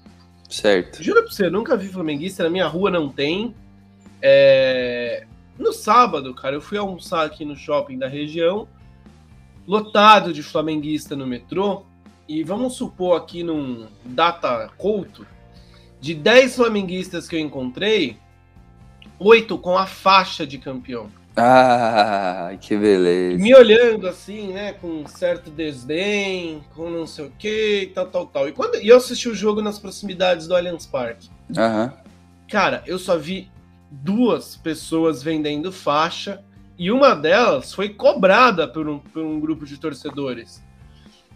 Certo. 0.49 1.03
Juro 1.03 1.23
pra 1.23 1.33
você, 1.33 1.49
nunca 1.49 1.77
vi 1.77 1.89
flamenguista, 1.89 2.45
na 2.45 2.51
minha 2.51 2.67
rua 2.67 2.91
não 2.91 3.09
tem. 3.09 3.55
É... 4.21 5.27
No 5.59 5.73
sábado, 5.73 6.35
cara, 6.35 6.55
eu 6.57 6.61
fui 6.61 6.79
almoçar 6.79 7.25
aqui 7.25 7.45
no 7.45 7.57
shopping 7.57 7.99
da 7.99 8.07
região 8.07 8.69
lotado 9.67 10.33
de 10.33 10.43
flamenguista 10.43 11.15
no 11.15 11.27
metrô, 11.27 11.85
e 12.33 12.43
vamos 12.43 12.77
supor 12.77 13.21
aqui 13.21 13.43
num 13.43 13.87
data 14.07 14.71
culto, 14.79 15.27
de 16.01 16.15
10 16.15 16.57
flamenguistas 16.57 17.29
que 17.29 17.37
eu 17.37 17.41
encontrei, 17.41 18.17
oito 19.19 19.59
com 19.59 19.77
a 19.77 19.87
faixa 19.87 20.47
de 20.47 20.57
campeão. 20.57 21.11
Ah, 21.37 22.53
que 22.59 22.75
beleza. 22.75 23.37
Me 23.37 23.55
olhando 23.55 24.09
assim, 24.09 24.49
né, 24.49 24.73
com 24.73 24.87
um 24.87 25.07
certo 25.07 25.51
desdém, 25.51 26.65
com 26.75 26.89
não 26.89 27.07
sei 27.07 27.27
o 27.27 27.33
que, 27.39 27.93
tal, 27.95 28.07
tal, 28.07 28.27
tal. 28.27 28.49
E, 28.49 28.53
quando, 28.53 28.77
e 28.77 28.89
eu 28.89 28.97
assisti 28.97 29.29
o 29.29 29.35
jogo 29.35 29.61
nas 29.61 29.79
proximidades 29.79 30.47
do 30.47 30.57
Allianz 30.57 30.87
Parque. 30.87 31.29
Uhum. 31.51 31.91
Cara, 32.49 32.83
eu 32.87 32.99
só 32.99 33.19
vi 33.19 33.51
duas 33.91 34.57
pessoas 34.57 35.23
vendendo 35.23 35.71
faixa 35.71 36.43
e 36.79 36.91
uma 36.91 37.15
delas 37.15 37.75
foi 37.75 37.91
cobrada 37.91 38.67
por 38.67 38.89
um, 38.89 38.99
por 38.99 39.23
um 39.23 39.39
grupo 39.39 39.67
de 39.67 39.79
torcedores. 39.79 40.63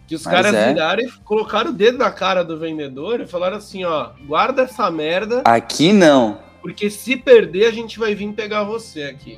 Que 0.07 0.15
os 0.15 0.23
Mas 0.23 0.33
caras 0.33 0.53
é. 0.53 0.69
viraram 0.69 1.03
e 1.03 1.11
colocaram 1.25 1.69
o 1.69 1.73
dedo 1.73 1.97
na 1.97 2.09
cara 2.09 2.41
do 2.41 2.57
vendedor 2.57 3.19
e 3.19 3.27
falaram 3.27 3.57
assim: 3.57 3.83
ó, 3.83 4.11
guarda 4.25 4.61
essa 4.61 4.89
merda. 4.89 5.41
Aqui 5.43 5.91
não. 5.91 6.39
Porque 6.61 6.89
se 6.89 7.17
perder, 7.17 7.65
a 7.67 7.71
gente 7.71 7.99
vai 7.99 8.15
vir 8.15 8.31
pegar 8.31 8.63
você 8.63 9.03
aqui. 9.03 9.37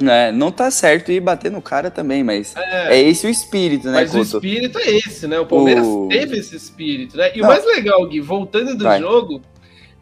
É, 0.00 0.32
não 0.32 0.50
tá 0.50 0.70
certo 0.70 1.12
ir 1.12 1.20
bater 1.20 1.50
no 1.50 1.60
cara 1.60 1.90
também, 1.90 2.24
mas 2.24 2.56
é, 2.56 2.96
é 2.96 3.02
esse 3.02 3.26
o 3.26 3.30
espírito, 3.30 3.86
né, 3.88 4.00
Mas 4.00 4.10
Couto? 4.10 4.24
o 4.24 4.38
espírito 4.38 4.78
é 4.78 4.90
esse, 4.90 5.28
né? 5.28 5.38
O 5.38 5.46
Palmeiras 5.46 5.86
o... 5.86 6.08
teve 6.08 6.38
esse 6.38 6.56
espírito, 6.56 7.16
né? 7.16 7.30
E 7.34 7.38
não. 7.38 7.44
o 7.44 7.48
mais 7.48 7.64
legal, 7.64 8.04
Gui, 8.06 8.18
voltando 8.20 8.74
do 8.74 8.84
Vai. 8.84 8.98
jogo, 8.98 9.42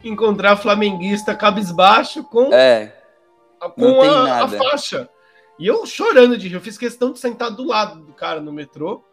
encontrar 0.01 0.55
flamenguista 0.55 1.35
cabisbaixo 1.35 2.23
com, 2.23 2.53
é, 2.53 2.95
com 3.75 4.01
a, 4.01 4.43
a, 4.43 4.47
faixa. 4.47 5.09
E 5.59 5.67
eu 5.67 5.85
chorando 5.85 6.37
de 6.37 6.47
rir, 6.47 6.55
eu 6.55 6.61
fiz 6.61 6.77
questão 6.77 7.11
de 7.11 7.19
sentar 7.19 7.51
do 7.51 7.67
lado 7.67 7.99
do 7.99 8.13
cara 8.13 8.39
no 8.39 8.53
metrô 8.53 9.03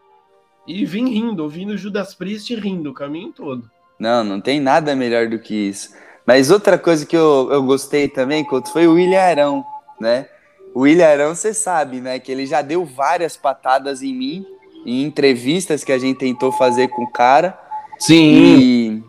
e 0.68 0.84
vim 0.84 1.08
rindo, 1.08 1.42
ouvindo 1.42 1.78
Judas 1.78 2.14
Priest 2.14 2.54
rindo 2.54 2.90
o 2.90 2.94
caminho 2.94 3.32
todo. 3.32 3.70
Não, 3.98 4.22
não 4.22 4.38
tem 4.38 4.60
nada 4.60 4.94
melhor 4.94 5.26
do 5.26 5.38
que 5.38 5.54
isso. 5.54 5.94
Mas 6.26 6.50
outra 6.50 6.78
coisa 6.78 7.06
que 7.06 7.16
eu, 7.16 7.48
eu 7.50 7.62
gostei 7.62 8.06
também, 8.06 8.44
Couto, 8.44 8.70
foi 8.70 8.87
o 8.87 8.92
William 8.92 9.20
Arão, 9.20 9.64
né? 9.98 10.28
O 10.75 10.80
William 10.80 11.08
Arão, 11.08 11.34
você 11.34 11.54
sabe, 11.54 12.02
né? 12.02 12.18
Que 12.18 12.30
ele 12.30 12.44
já 12.44 12.60
deu 12.60 12.84
várias 12.84 13.34
patadas 13.34 14.02
em 14.02 14.14
mim, 14.14 14.46
em 14.84 15.02
entrevistas 15.02 15.82
que 15.82 15.90
a 15.90 15.98
gente 15.98 16.18
tentou 16.18 16.52
fazer 16.52 16.88
com 16.88 17.04
o 17.04 17.10
cara. 17.10 17.58
Sim. 17.98 19.02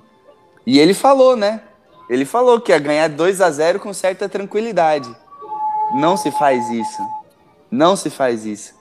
E, 0.66 0.75
e 0.75 0.80
ele 0.80 0.94
falou, 0.94 1.36
né? 1.36 1.62
Ele 2.10 2.24
falou 2.24 2.62
que 2.62 2.72
ia 2.72 2.80
ganhar 2.80 3.10
2 3.10 3.42
a 3.42 3.51
0 3.51 3.82
com 3.82 3.94
certa 3.94 4.30
tranquilidade. 4.30 5.13
Não 5.94 6.16
se 6.16 6.32
faz 6.32 6.70
isso. 6.70 7.01
Não 7.70 7.98
se 7.98 8.10
faz 8.10 8.46
isso. 8.46 8.74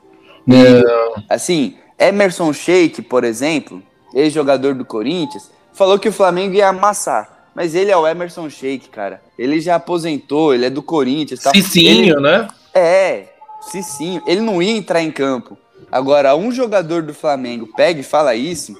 E, 0.47 1.25
assim, 1.29 1.77
Emerson 1.99 2.53
Sheik, 2.53 3.03
por 3.03 3.25
exemplo, 3.25 3.83
ex-jogador 4.15 4.75
do 4.75 4.85
Corinthians, 4.85 5.51
falou 5.73 5.99
que 5.99 6.09
o 6.09 6.13
Flamengo 6.13 6.55
ia 6.55 6.69
amassar. 6.69 7.51
Mas 7.55 7.75
ele 7.75 7.91
é 7.91 7.97
o 7.97 8.07
Emerson 8.07 8.49
Sheik, 8.49 8.89
cara. 8.89 9.21
Ele 9.37 9.61
já 9.61 9.75
aposentou, 9.75 10.55
ele 10.55 10.67
é 10.67 10.71
do 10.71 10.83
Corinthians. 10.83 11.41
Tá? 11.41 11.51
Cicinho, 11.51 12.17
ele... 12.17 12.21
né? 12.21 12.49
É, 12.73 13.25
Cicinho. 13.61 14.23
Ele 14.27 14.41
não 14.41 14.63
ia 14.63 14.71
entrar 14.71 15.03
em 15.03 15.11
campo. 15.11 15.59
Agora, 15.91 16.37
um 16.37 16.53
jogador 16.53 17.03
do 17.03 17.15
Flamengo 17.15 17.69
pega 17.75 18.01
e 18.01 18.05
fala 18.05 18.35
isso, 18.35 18.77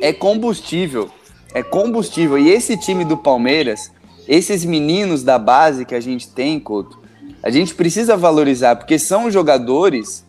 é 0.00 0.12
combustível. 0.12 1.10
É 1.54 1.62
combustível. 1.62 2.38
E 2.38 2.50
esse 2.50 2.76
time 2.76 3.04
do 3.04 3.16
Palmeiras, 3.16 3.90
esses 4.26 4.64
meninos 4.64 5.22
da 5.22 5.38
base 5.38 5.84
que 5.84 5.94
a 5.94 6.00
gente 6.00 6.28
tem, 6.28 6.58
Couto, 6.58 6.98
a 7.42 7.50
gente 7.50 7.74
precisa 7.74 8.16
valorizar, 8.16 8.76
porque 8.76 8.98
são 8.98 9.30
jogadores 9.30 10.24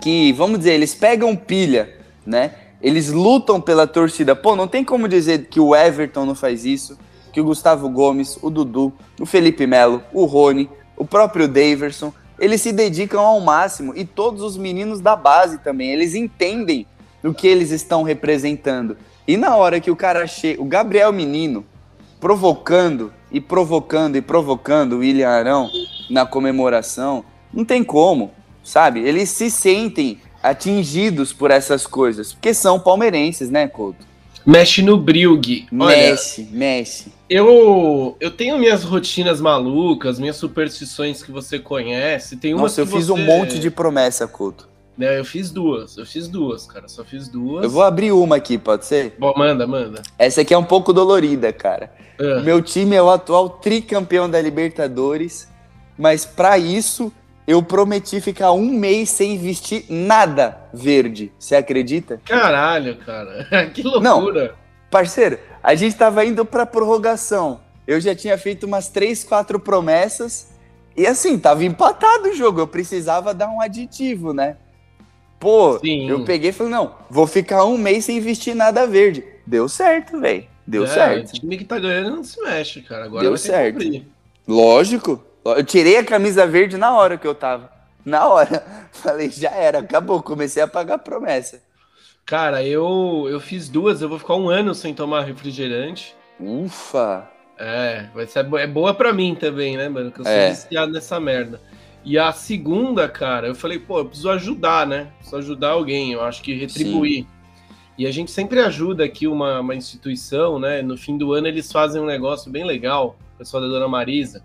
que, 0.00 0.32
vamos 0.32 0.58
dizer, 0.58 0.72
eles 0.72 0.94
pegam 0.94 1.34
pilha, 1.34 1.94
né? 2.24 2.52
Eles 2.82 3.10
lutam 3.10 3.60
pela 3.60 3.86
torcida. 3.86 4.36
Pô, 4.36 4.54
não 4.54 4.68
tem 4.68 4.84
como 4.84 5.08
dizer 5.08 5.46
que 5.46 5.58
o 5.58 5.74
Everton 5.74 6.26
não 6.26 6.34
faz 6.34 6.64
isso, 6.64 6.98
que 7.32 7.40
o 7.40 7.44
Gustavo 7.44 7.88
Gomes, 7.88 8.38
o 8.42 8.50
Dudu, 8.50 8.92
o 9.20 9.26
Felipe 9.26 9.66
Melo, 9.66 10.02
o 10.12 10.24
Rony, 10.24 10.70
o 10.96 11.04
próprio 11.04 11.48
Daverson, 11.48 12.12
eles 12.38 12.60
se 12.60 12.72
dedicam 12.72 13.20
ao 13.20 13.40
máximo 13.40 13.92
e 13.96 14.04
todos 14.04 14.42
os 14.42 14.56
meninos 14.56 15.00
da 15.00 15.16
base 15.16 15.58
também, 15.58 15.90
eles 15.90 16.14
entendem 16.14 16.86
o 17.24 17.32
que 17.32 17.46
eles 17.46 17.70
estão 17.70 18.02
representando. 18.02 18.96
E 19.26 19.36
na 19.36 19.56
hora 19.56 19.80
que 19.80 19.90
o 19.90 19.96
cara 19.96 20.26
chega, 20.26 20.62
o 20.62 20.64
Gabriel 20.64 21.12
Menino, 21.12 21.64
provocando 22.20 23.12
e 23.30 23.40
provocando 23.40 24.16
e 24.16 24.22
provocando 24.22 24.94
o 24.94 24.98
William 24.98 25.28
Arão 25.28 25.70
na 26.08 26.24
comemoração, 26.24 27.24
não 27.52 27.64
tem 27.64 27.82
como, 27.82 28.30
sabe? 28.66 29.00
Eles 29.00 29.30
se 29.30 29.50
sentem 29.50 30.18
atingidos 30.42 31.32
por 31.32 31.50
essas 31.50 31.86
coisas, 31.86 32.32
porque 32.32 32.52
são 32.52 32.78
palmeirenses, 32.78 33.50
né, 33.50 33.66
Couto? 33.66 34.04
Mexe 34.44 34.80
no 34.80 34.96
Brilg. 34.96 35.66
Mexe, 35.72 36.48
mexe. 36.52 37.12
Eu, 37.28 38.16
eu 38.20 38.30
tenho 38.30 38.56
minhas 38.58 38.84
rotinas 38.84 39.40
malucas, 39.40 40.20
minhas 40.20 40.36
superstições 40.36 41.20
que 41.20 41.32
você 41.32 41.58
conhece. 41.58 42.36
Tem 42.36 42.54
Nossa, 42.54 42.80
eu 42.80 42.86
fiz 42.86 43.08
você... 43.08 43.12
um 43.12 43.24
monte 43.24 43.58
de 43.58 43.70
promessa, 43.70 44.28
Couto. 44.28 44.68
É, 44.98 45.18
eu 45.18 45.24
fiz 45.24 45.50
duas, 45.50 45.98
eu 45.98 46.06
fiz 46.06 46.26
duas, 46.26 46.64
cara, 46.64 46.88
só 46.88 47.04
fiz 47.04 47.28
duas. 47.28 47.64
Eu 47.64 47.70
vou 47.70 47.82
abrir 47.82 48.12
uma 48.12 48.36
aqui, 48.36 48.56
pode 48.56 48.86
ser? 48.86 49.14
Bom, 49.18 49.34
manda, 49.36 49.66
manda. 49.66 50.02
Essa 50.18 50.40
aqui 50.40 50.54
é 50.54 50.58
um 50.58 50.64
pouco 50.64 50.92
dolorida, 50.92 51.52
cara. 51.52 51.92
Uh. 52.18 52.40
Meu 52.42 52.62
time 52.62 52.96
é 52.96 53.02
o 53.02 53.10
atual 53.10 53.50
tricampeão 53.50 54.30
da 54.30 54.40
Libertadores, 54.40 55.48
mas 55.98 56.24
para 56.24 56.56
isso 56.56 57.12
eu 57.46 57.62
prometi 57.62 58.20
ficar 58.20 58.52
um 58.52 58.70
mês 58.70 59.10
sem 59.10 59.38
vestir 59.38 59.84
nada 59.88 60.58
verde. 60.72 61.32
Você 61.38 61.54
acredita? 61.54 62.20
Caralho, 62.24 62.96
cara. 62.96 63.44
que 63.72 63.82
loucura. 63.82 64.48
Não, 64.48 64.54
parceiro, 64.90 65.38
a 65.62 65.74
gente 65.74 65.96
tava 65.96 66.24
indo 66.24 66.44
pra 66.44 66.66
prorrogação. 66.66 67.60
Eu 67.86 68.00
já 68.00 68.14
tinha 68.14 68.36
feito 68.36 68.66
umas 68.66 68.88
três, 68.88 69.22
quatro 69.22 69.60
promessas. 69.60 70.48
E 70.96 71.06
assim, 71.06 71.38
tava 71.38 71.64
empatado 71.64 72.30
o 72.30 72.34
jogo. 72.34 72.60
Eu 72.60 72.66
precisava 72.66 73.32
dar 73.32 73.48
um 73.48 73.60
aditivo, 73.60 74.32
né? 74.32 74.56
Pô, 75.38 75.78
Sim. 75.78 76.08
eu 76.08 76.24
peguei 76.24 76.50
e 76.50 76.52
falei, 76.52 76.72
não, 76.72 76.94
vou 77.10 77.26
ficar 77.26 77.64
um 77.64 77.76
mês 77.76 78.06
sem 78.06 78.18
vestir 78.18 78.54
nada 78.54 78.86
verde. 78.86 79.22
Deu 79.46 79.68
certo, 79.68 80.18
velho. 80.18 80.46
Deu 80.66 80.84
é, 80.84 80.88
certo. 80.88 81.30
O 81.30 81.32
time 81.34 81.58
que 81.58 81.64
tá 81.64 81.78
ganhando 81.78 82.16
não 82.16 82.24
se 82.24 82.42
mexe, 82.42 82.80
cara. 82.80 83.04
Agora 83.04 83.22
Deu 83.22 83.36
certo. 83.36 83.84
Lógico. 84.48 85.22
Eu 85.54 85.64
tirei 85.64 85.98
a 85.98 86.04
camisa 86.04 86.46
verde 86.46 86.76
na 86.76 86.96
hora 86.96 87.16
que 87.16 87.26
eu 87.26 87.34
tava. 87.34 87.70
Na 88.04 88.26
hora. 88.26 88.64
Falei, 88.92 89.30
já 89.30 89.50
era, 89.50 89.80
acabou. 89.80 90.22
Comecei 90.22 90.62
a 90.62 90.68
pagar 90.68 90.94
a 90.94 90.98
promessa. 90.98 91.60
Cara, 92.24 92.64
eu, 92.64 93.26
eu 93.30 93.38
fiz 93.38 93.68
duas, 93.68 94.02
eu 94.02 94.08
vou 94.08 94.18
ficar 94.18 94.34
um 94.34 94.48
ano 94.48 94.74
sem 94.74 94.92
tomar 94.92 95.22
refrigerante. 95.22 96.14
Ufa! 96.40 97.28
É, 97.58 98.06
vai 98.14 98.26
ser 98.26 98.46
é 98.56 98.66
boa 98.66 98.92
para 98.92 99.12
mim 99.12 99.34
também, 99.34 99.76
né, 99.76 99.88
mano? 99.88 100.10
Que 100.10 100.20
eu 100.20 100.24
sou 100.24 100.32
é. 100.32 100.50
viciado 100.50 100.92
nessa 100.92 101.18
merda. 101.20 101.60
E 102.04 102.18
a 102.18 102.32
segunda, 102.32 103.08
cara, 103.08 103.48
eu 103.48 103.54
falei, 103.54 103.78
pô, 103.78 103.98
eu 103.98 104.04
preciso 104.06 104.30
ajudar, 104.30 104.86
né? 104.86 105.08
Preciso 105.16 105.36
ajudar 105.38 105.70
alguém, 105.70 106.12
eu 106.12 106.22
acho 106.22 106.42
que 106.42 106.54
retribuir. 106.54 107.24
Sim. 107.24 107.28
E 107.98 108.06
a 108.06 108.10
gente 108.10 108.30
sempre 108.30 108.60
ajuda 108.60 109.04
aqui 109.04 109.26
uma, 109.26 109.60
uma 109.60 109.74
instituição, 109.74 110.58
né? 110.58 110.82
No 110.82 110.96
fim 110.98 111.16
do 111.16 111.32
ano 111.32 111.48
eles 111.48 111.72
fazem 111.72 112.00
um 112.00 112.06
negócio 112.06 112.50
bem 112.50 112.64
legal, 112.64 113.16
o 113.34 113.38
pessoal 113.38 113.62
da 113.62 113.68
Dona 113.68 113.88
Marisa. 113.88 114.42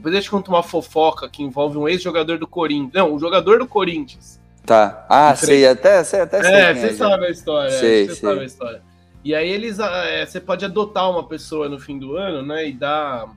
Depois 0.00 0.14
eu 0.14 0.22
te 0.22 0.30
conto 0.30 0.48
uma 0.48 0.62
fofoca 0.62 1.28
que 1.28 1.42
envolve 1.42 1.76
um 1.76 1.86
ex-jogador 1.86 2.38
do 2.38 2.46
Corinthians. 2.46 2.94
Não, 2.94 3.14
um 3.14 3.18
jogador 3.18 3.58
do 3.58 3.66
Corinthians. 3.66 4.40
Tá. 4.64 5.04
Ah, 5.10 5.36
sei 5.36 5.66
até, 5.66 6.02
sei 6.02 6.20
até 6.22 6.42
sei 6.42 6.54
É, 6.54 6.74
você 6.74 6.86
é, 6.86 6.92
sabe 6.94 7.26
a 7.26 7.30
história. 7.30 7.70
Sei, 7.70 8.08
você 8.08 8.14
sabe 8.14 8.40
a 8.40 8.44
história. 8.44 8.82
E 9.22 9.34
aí 9.34 9.50
eles, 9.50 9.78
ah, 9.78 10.04
é, 10.06 10.24
você 10.24 10.40
pode 10.40 10.64
adotar 10.64 11.10
uma 11.10 11.22
pessoa 11.24 11.68
no 11.68 11.78
fim 11.78 11.98
do 11.98 12.16
ano, 12.16 12.40
né? 12.40 12.66
E 12.66 12.72
dar 12.72 13.28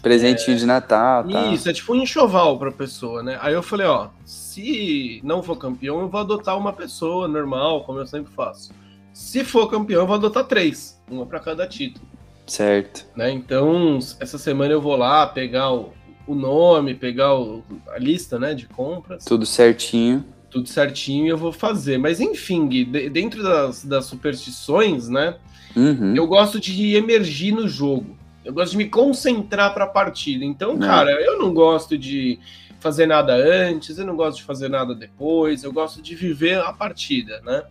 Presentinho 0.00 0.54
é, 0.54 0.60
de 0.60 0.66
Natal, 0.66 1.24
tá? 1.24 1.46
Isso, 1.46 1.68
é 1.68 1.72
tipo 1.72 1.92
um 1.92 1.96
enxoval 1.96 2.56
pra 2.56 2.70
pessoa, 2.70 3.24
né? 3.24 3.36
Aí 3.40 3.52
eu 3.52 3.64
falei, 3.64 3.88
ó, 3.88 4.10
se 4.24 5.20
não 5.24 5.42
for 5.42 5.56
campeão, 5.56 6.00
eu 6.02 6.08
vou 6.08 6.20
adotar 6.20 6.56
uma 6.56 6.72
pessoa 6.72 7.26
normal, 7.26 7.82
como 7.82 7.98
eu 7.98 8.06
sempre 8.06 8.32
faço. 8.32 8.72
Se 9.12 9.42
for 9.42 9.68
campeão, 9.68 10.02
eu 10.02 10.06
vou 10.06 10.14
adotar 10.14 10.44
três, 10.44 11.02
uma 11.10 11.26
para 11.26 11.40
cada 11.40 11.66
título. 11.66 12.06
Certo. 12.46 13.06
Né? 13.16 13.32
Então, 13.32 13.98
essa 14.20 14.38
semana 14.38 14.72
eu 14.72 14.80
vou 14.80 14.94
lá 14.94 15.26
pegar 15.26 15.72
o, 15.72 15.92
o 16.26 16.34
nome, 16.34 16.94
pegar 16.94 17.34
o, 17.34 17.62
a 17.88 17.98
lista, 17.98 18.38
né, 18.38 18.54
de 18.54 18.66
compras. 18.66 19.24
Tudo 19.24 19.46
certinho. 19.46 20.24
Tudo 20.50 20.68
certinho 20.68 21.26
e 21.26 21.28
eu 21.28 21.38
vou 21.38 21.52
fazer. 21.52 21.98
Mas 21.98 22.20
enfim, 22.20 22.68
dentro 23.12 23.42
das, 23.42 23.84
das 23.84 24.06
superstições, 24.06 25.08
né, 25.08 25.36
uhum. 25.76 26.14
eu 26.14 26.26
gosto 26.26 26.58
de 26.58 26.94
emergir 26.94 27.52
no 27.52 27.68
jogo. 27.68 28.16
Eu 28.44 28.52
gosto 28.52 28.72
de 28.72 28.78
me 28.78 28.88
concentrar 28.88 29.74
para 29.74 29.84
a 29.84 29.88
partida. 29.88 30.44
Então, 30.44 30.76
é. 30.76 30.78
cara, 30.78 31.10
eu 31.10 31.38
não 31.38 31.52
gosto 31.52 31.98
de 31.98 32.38
fazer 32.78 33.06
nada 33.06 33.34
antes, 33.34 33.98
eu 33.98 34.06
não 34.06 34.14
gosto 34.14 34.38
de 34.38 34.44
fazer 34.44 34.68
nada 34.68 34.94
depois, 34.94 35.64
eu 35.64 35.72
gosto 35.72 36.00
de 36.00 36.14
viver 36.14 36.60
a 36.60 36.72
partida, 36.72 37.40
né? 37.44 37.64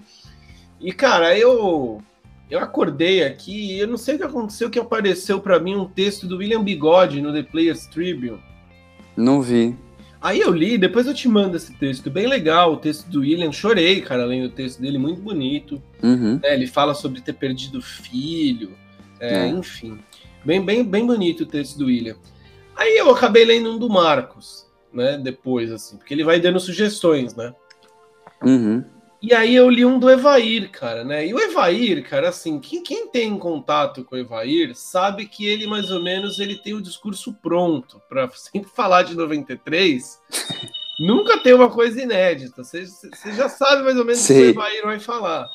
E, 0.82 0.92
cara, 0.92 1.38
eu 1.38 2.04
eu 2.50 2.60
acordei 2.60 3.24
aqui 3.24 3.74
e 3.74 3.80
eu 3.80 3.88
não 3.88 3.98
sei 3.98 4.16
o 4.16 4.18
que 4.18 4.24
aconteceu 4.24 4.70
que 4.70 4.80
apareceu 4.80 5.40
para 5.40 5.60
mim 5.60 5.76
um 5.76 5.86
texto 5.86 6.28
do 6.28 6.38
William 6.38 6.64
Bigode 6.64 7.22
no 7.22 7.34
The 7.34 7.44
Players 7.44 7.88
Tribune. 7.88 8.40
Não 9.18 9.42
vi. 9.42 9.76
Aí 10.22 10.40
eu 10.40 10.52
li, 10.52 10.78
depois 10.78 11.06
eu 11.06 11.14
te 11.14 11.28
mando 11.28 11.56
esse 11.56 11.74
texto, 11.74 12.10
bem 12.10 12.26
legal, 12.26 12.74
o 12.74 12.78
texto 12.78 13.08
do 13.08 13.20
William, 13.20 13.52
chorei, 13.52 14.02
cara, 14.02 14.26
lendo 14.26 14.48
o 14.48 14.52
texto 14.52 14.82
dele, 14.82 14.98
muito 14.98 15.22
bonito. 15.22 15.82
Uhum. 16.02 16.40
É, 16.42 16.56
ele 16.56 16.66
fala 16.66 16.96
sobre 16.96 17.22
ter 17.22 17.34
perdido 17.34 17.82
filho, 17.82 18.72
é, 19.20 19.46
é. 19.46 19.48
enfim. 19.48 20.00
Bem, 20.44 20.64
bem, 20.64 20.84
bem 20.84 21.06
bonito 21.06 21.42
o 21.42 21.46
texto 21.46 21.78
do 21.78 21.86
William. 21.86 22.16
Aí 22.76 22.98
eu 22.98 23.10
acabei 23.12 23.46
lendo 23.46 23.72
um 23.72 23.78
do 23.78 23.90
Marcos, 23.90 24.66
né? 24.92 25.18
Depois, 25.18 25.72
assim, 25.72 25.98
porque 25.98 26.14
ele 26.14 26.24
vai 26.24 26.40
dando 26.40 26.60
sugestões, 26.60 27.36
né? 27.36 27.54
Uhum. 28.44 28.84
E 29.26 29.34
aí 29.34 29.56
eu 29.56 29.68
li 29.70 29.84
um 29.84 29.98
do 29.98 30.10
Evair, 30.10 30.70
cara, 30.70 31.04
né? 31.04 31.26
E 31.26 31.34
o 31.34 31.40
Evair, 31.40 32.08
cara, 32.08 32.30
assim, 32.30 32.60
quem, 32.60 32.84
quem 32.84 33.08
tem 33.08 33.38
contato 33.40 34.04
com 34.04 34.16
o 34.16 34.20
Evair 34.20 34.76
sabe 34.76 35.26
que 35.26 35.48
ele, 35.48 35.66
mais 35.66 35.90
ou 35.90 36.04
menos, 36.04 36.38
ele 36.38 36.56
tem 36.56 36.76
o 36.76 36.82
discurso 36.82 37.34
pronto 37.34 38.00
para 38.08 38.30
sempre 38.38 38.70
falar 38.70 39.02
de 39.02 39.16
93. 39.16 40.22
nunca 41.00 41.40
tem 41.40 41.54
uma 41.54 41.72
coisa 41.72 42.00
inédita. 42.00 42.64
Você, 42.64 42.86
você 42.86 43.34
já 43.34 43.50
sabe 43.50 43.82
mais 43.82 43.98
ou 43.98 44.06
menos 44.06 44.24
o 44.24 44.28
que 44.28 44.34
o 44.34 44.50
Evair 44.50 44.84
vai 44.84 45.00
falar 45.00 45.50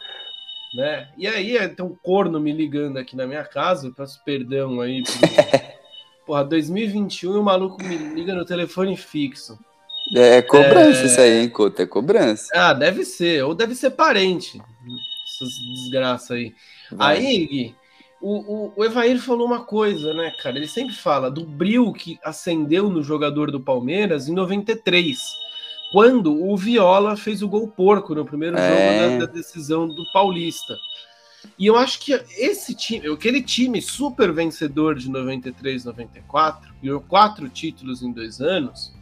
né? 0.74 1.08
E 1.16 1.26
aí 1.26 1.56
é, 1.56 1.68
tem 1.68 1.84
um 1.84 1.96
corno 2.02 2.38
me 2.40 2.52
ligando 2.52 2.96
aqui 2.96 3.16
na 3.16 3.26
minha 3.26 3.44
casa, 3.44 3.88
eu 3.88 3.94
peço 3.94 4.22
perdão 4.24 4.80
aí. 4.80 5.02
Por... 5.02 5.10
Porra, 6.26 6.44
2021 6.44 7.34
e 7.34 7.38
o 7.38 7.42
maluco 7.42 7.82
me 7.82 7.96
liga 7.96 8.34
no 8.34 8.44
telefone 8.44 8.96
fixo. 8.96 9.58
É, 10.14 10.36
é 10.36 10.42
cobrança 10.42 11.02
é... 11.02 11.06
isso 11.06 11.20
aí, 11.20 11.42
hein, 11.42 11.48
Couto? 11.48 11.82
É 11.82 11.86
cobrança. 11.86 12.48
Ah, 12.54 12.72
deve 12.72 13.04
ser. 13.04 13.44
Ou 13.44 13.54
deve 13.54 13.74
ser 13.74 13.90
parente. 13.90 14.60
Essas 15.24 15.54
desgraças 15.74 16.30
aí. 16.32 16.54
Vai. 16.90 17.18
Aí, 17.18 17.46
Gui, 17.46 17.74
o, 18.20 18.66
o, 18.66 18.72
o 18.76 18.84
Evair 18.84 19.18
falou 19.18 19.46
uma 19.46 19.64
coisa, 19.64 20.12
né, 20.12 20.30
cara? 20.42 20.58
Ele 20.58 20.68
sempre 20.68 20.94
fala 20.94 21.30
do 21.30 21.44
brilho 21.44 21.92
que 21.92 22.18
acendeu 22.22 22.90
no 22.90 23.02
jogador 23.02 23.50
do 23.50 23.60
Palmeiras 23.60 24.28
em 24.28 24.34
93, 24.34 25.18
quando 25.90 26.44
o 26.44 26.54
Viola 26.56 27.16
fez 27.16 27.42
o 27.42 27.48
gol 27.48 27.66
porco 27.66 28.14
no 28.14 28.24
primeiro 28.24 28.58
é. 28.58 28.68
jogo 28.68 29.18
da, 29.18 29.26
da, 29.26 29.32
decisão 29.32 29.88
do 29.88 30.04
Paulista. 30.12 30.76
E 31.58 31.66
eu 31.66 31.76
acho 31.76 32.00
que 32.00 32.12
esse 32.36 32.74
time, 32.74 33.08
aquele 33.08 33.42
time 33.42 33.80
super 33.80 34.30
vencedor 34.30 34.94
de 34.94 35.08
93, 35.08 35.86
94, 35.86 36.74
ganhou 36.82 37.00
quatro 37.00 37.48
títulos 37.48 38.02
em 38.02 38.12
dois 38.12 38.42
anos, 38.42 38.92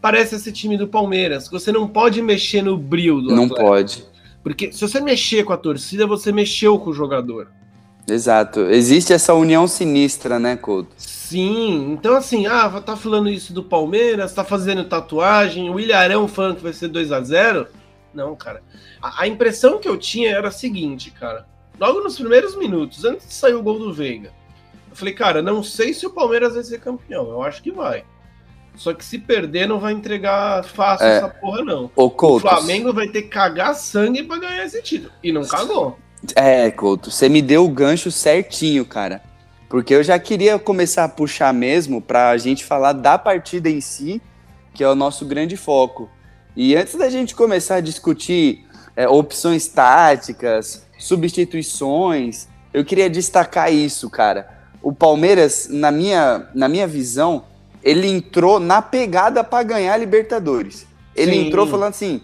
parece 0.00 0.36
esse 0.36 0.50
time 0.52 0.76
do 0.76 0.88
Palmeiras. 0.88 1.48
Você 1.48 1.70
não 1.70 1.86
pode 1.86 2.22
mexer 2.22 2.62
no 2.62 2.76
brilho 2.76 3.20
do 3.20 3.34
Não 3.34 3.44
atleta. 3.44 3.62
pode. 3.62 4.04
Porque 4.42 4.72
se 4.72 4.80
você 4.80 5.00
mexer 5.00 5.44
com 5.44 5.52
a 5.52 5.56
torcida, 5.56 6.06
você 6.06 6.32
mexeu 6.32 6.78
com 6.78 6.90
o 6.90 6.94
jogador. 6.94 7.48
Exato. 8.08 8.60
Existe 8.60 9.12
essa 9.12 9.34
união 9.34 9.68
sinistra, 9.68 10.38
né, 10.38 10.56
Couto? 10.56 10.92
Sim. 10.96 11.92
Então, 11.92 12.16
assim, 12.16 12.46
ah, 12.46 12.68
tá 12.80 12.96
falando 12.96 13.28
isso 13.28 13.52
do 13.52 13.62
Palmeiras, 13.62 14.32
tá 14.32 14.42
fazendo 14.42 14.84
tatuagem, 14.84 15.70
o 15.70 15.78
Ilharão 15.78 16.26
falando 16.26 16.56
que 16.56 16.62
vai 16.62 16.72
ser 16.72 16.88
2 16.88 17.12
a 17.12 17.20
0 17.20 17.68
Não, 18.12 18.34
cara. 18.34 18.62
A, 19.00 19.22
a, 19.22 19.28
impressão 19.28 19.78
que 19.78 19.88
eu 19.88 19.96
tinha 19.96 20.30
era 20.30 20.48
a 20.48 20.52
seguinte, 20.52 21.10
cara. 21.10 21.46
Logo 21.78 22.00
nos 22.00 22.18
primeiros 22.18 22.56
minutos, 22.56 23.04
antes 23.04 23.28
de 23.28 23.34
sair 23.34 23.54
o 23.54 23.62
gol 23.62 23.78
do 23.78 23.92
Veiga, 23.92 24.32
eu 24.90 24.96
falei, 24.96 25.14
cara, 25.14 25.40
não 25.40 25.62
sei 25.62 25.94
se 25.94 26.04
o 26.06 26.10
Palmeiras 26.10 26.54
vai 26.54 26.64
ser 26.64 26.80
campeão. 26.80 27.30
Eu 27.30 27.42
acho 27.42 27.62
que 27.62 27.70
vai. 27.70 28.04
Só 28.80 28.94
que 28.94 29.04
se 29.04 29.18
perder, 29.18 29.68
não 29.68 29.78
vai 29.78 29.92
entregar 29.92 30.64
fácil 30.64 31.06
é, 31.06 31.18
essa 31.18 31.28
porra, 31.28 31.62
não. 31.62 31.90
O, 31.94 32.06
o 32.06 32.40
Flamengo 32.40 32.94
vai 32.94 33.08
ter 33.08 33.20
que 33.20 33.28
cagar 33.28 33.74
sangue 33.74 34.22
para 34.22 34.38
ganhar 34.38 34.64
esse 34.64 34.80
título. 34.80 35.12
E 35.22 35.30
não 35.30 35.44
cagou. 35.44 35.98
É, 36.34 36.70
Couto, 36.70 37.10
você 37.10 37.28
me 37.28 37.42
deu 37.42 37.66
o 37.66 37.68
gancho 37.68 38.10
certinho, 38.10 38.86
cara. 38.86 39.20
Porque 39.68 39.92
eu 39.92 40.02
já 40.02 40.18
queria 40.18 40.58
começar 40.58 41.04
a 41.04 41.08
puxar 41.10 41.52
mesmo 41.52 42.00
para 42.00 42.30
a 42.30 42.38
gente 42.38 42.64
falar 42.64 42.94
da 42.94 43.18
partida 43.18 43.68
em 43.68 43.82
si, 43.82 44.22
que 44.72 44.82
é 44.82 44.88
o 44.88 44.94
nosso 44.94 45.26
grande 45.26 45.58
foco. 45.58 46.08
E 46.56 46.74
antes 46.74 46.94
da 46.94 47.10
gente 47.10 47.34
começar 47.34 47.74
a 47.74 47.80
discutir 47.82 48.64
é, 48.96 49.06
opções 49.06 49.68
táticas, 49.68 50.86
substituições, 50.98 52.48
eu 52.72 52.82
queria 52.82 53.10
destacar 53.10 53.70
isso, 53.70 54.08
cara. 54.08 54.48
O 54.82 54.90
Palmeiras, 54.90 55.68
na 55.70 55.90
minha, 55.90 56.48
na 56.54 56.66
minha 56.66 56.86
visão, 56.86 57.44
ele 57.82 58.06
entrou 58.06 58.60
na 58.60 58.82
pegada 58.82 59.42
para 59.42 59.62
ganhar 59.62 59.94
a 59.94 59.96
Libertadores. 59.96 60.86
Ele 61.14 61.32
Sim. 61.32 61.46
entrou 61.46 61.66
falando 61.66 61.90
assim: 61.90 62.22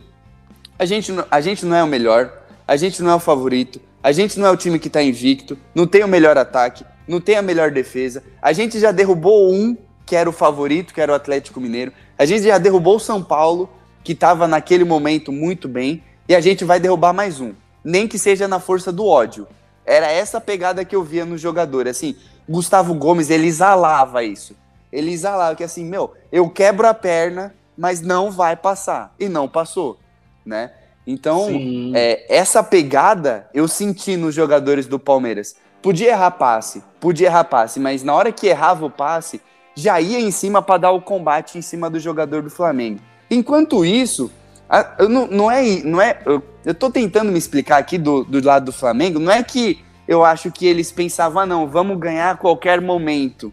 a 0.78 0.84
gente, 0.84 1.12
a 1.30 1.40
gente 1.40 1.64
não 1.64 1.76
é 1.76 1.82
o 1.82 1.86
melhor, 1.86 2.32
a 2.66 2.76
gente 2.76 3.02
não 3.02 3.10
é 3.10 3.14
o 3.14 3.20
favorito, 3.20 3.80
a 4.02 4.12
gente 4.12 4.38
não 4.38 4.46
é 4.46 4.50
o 4.50 4.56
time 4.56 4.78
que 4.78 4.88
está 4.88 5.02
invicto, 5.02 5.58
não 5.74 5.86
tem 5.86 6.04
o 6.04 6.08
melhor 6.08 6.36
ataque, 6.36 6.84
não 7.08 7.20
tem 7.20 7.36
a 7.36 7.42
melhor 7.42 7.70
defesa. 7.70 8.22
A 8.40 8.52
gente 8.52 8.78
já 8.78 8.92
derrubou 8.92 9.52
um 9.52 9.76
que 10.04 10.14
era 10.14 10.30
o 10.30 10.32
favorito, 10.32 10.94
que 10.94 11.00
era 11.00 11.10
o 11.10 11.14
Atlético 11.14 11.60
Mineiro. 11.60 11.92
A 12.16 12.24
gente 12.24 12.44
já 12.44 12.58
derrubou 12.58 12.96
o 12.96 13.00
São 13.00 13.22
Paulo, 13.22 13.68
que 14.04 14.12
estava 14.12 14.46
naquele 14.46 14.84
momento 14.84 15.32
muito 15.32 15.68
bem, 15.68 16.02
e 16.28 16.34
a 16.34 16.40
gente 16.40 16.64
vai 16.64 16.78
derrubar 16.78 17.12
mais 17.12 17.40
um, 17.40 17.52
nem 17.82 18.06
que 18.06 18.18
seja 18.18 18.46
na 18.46 18.60
força 18.60 18.92
do 18.92 19.04
ódio. 19.04 19.48
Era 19.84 20.10
essa 20.10 20.40
pegada 20.40 20.84
que 20.84 20.94
eu 20.94 21.02
via 21.02 21.24
no 21.24 21.36
jogador, 21.36 21.88
assim, 21.88 22.14
Gustavo 22.48 22.94
Gomes, 22.94 23.30
ele 23.30 23.48
exalava 23.48 24.22
isso. 24.22 24.54
Ele 24.96 25.12
exalava 25.12 25.54
que 25.54 25.62
assim, 25.62 25.84
meu, 25.84 26.14
eu 26.32 26.48
quebro 26.48 26.88
a 26.88 26.94
perna, 26.94 27.54
mas 27.76 28.00
não 28.00 28.30
vai 28.30 28.56
passar. 28.56 29.14
E 29.20 29.28
não 29.28 29.46
passou, 29.46 29.98
né? 30.44 30.72
Então, 31.06 31.48
é, 31.94 32.24
essa 32.34 32.62
pegada 32.62 33.46
eu 33.52 33.68
senti 33.68 34.16
nos 34.16 34.34
jogadores 34.34 34.86
do 34.86 34.98
Palmeiras. 34.98 35.54
Podia 35.82 36.12
errar 36.12 36.30
passe, 36.30 36.82
podia 36.98 37.28
errar 37.28 37.44
passe, 37.44 37.78
mas 37.78 38.02
na 38.02 38.14
hora 38.14 38.32
que 38.32 38.46
errava 38.46 38.86
o 38.86 38.90
passe, 38.90 39.40
já 39.74 40.00
ia 40.00 40.18
em 40.18 40.30
cima 40.30 40.62
para 40.62 40.78
dar 40.78 40.90
o 40.92 41.02
combate 41.02 41.58
em 41.58 41.62
cima 41.62 41.90
do 41.90 42.00
jogador 42.00 42.42
do 42.42 42.50
Flamengo. 42.50 42.98
Enquanto 43.30 43.84
isso, 43.84 44.32
a, 44.66 45.06
não, 45.06 45.26
não, 45.26 45.50
é. 45.50 45.62
Não 45.84 46.00
é 46.00 46.18
eu, 46.24 46.42
eu 46.64 46.74
tô 46.74 46.90
tentando 46.90 47.30
me 47.30 47.38
explicar 47.38 47.76
aqui 47.76 47.98
do, 47.98 48.24
do 48.24 48.44
lado 48.44 48.64
do 48.64 48.72
Flamengo, 48.72 49.20
não 49.20 49.30
é 49.30 49.42
que 49.42 49.84
eu 50.08 50.24
acho 50.24 50.50
que 50.50 50.66
eles 50.66 50.90
pensavam, 50.90 51.42
ah, 51.42 51.46
não, 51.46 51.68
vamos 51.68 51.98
ganhar 51.98 52.30
a 52.30 52.36
qualquer 52.36 52.80
momento. 52.80 53.52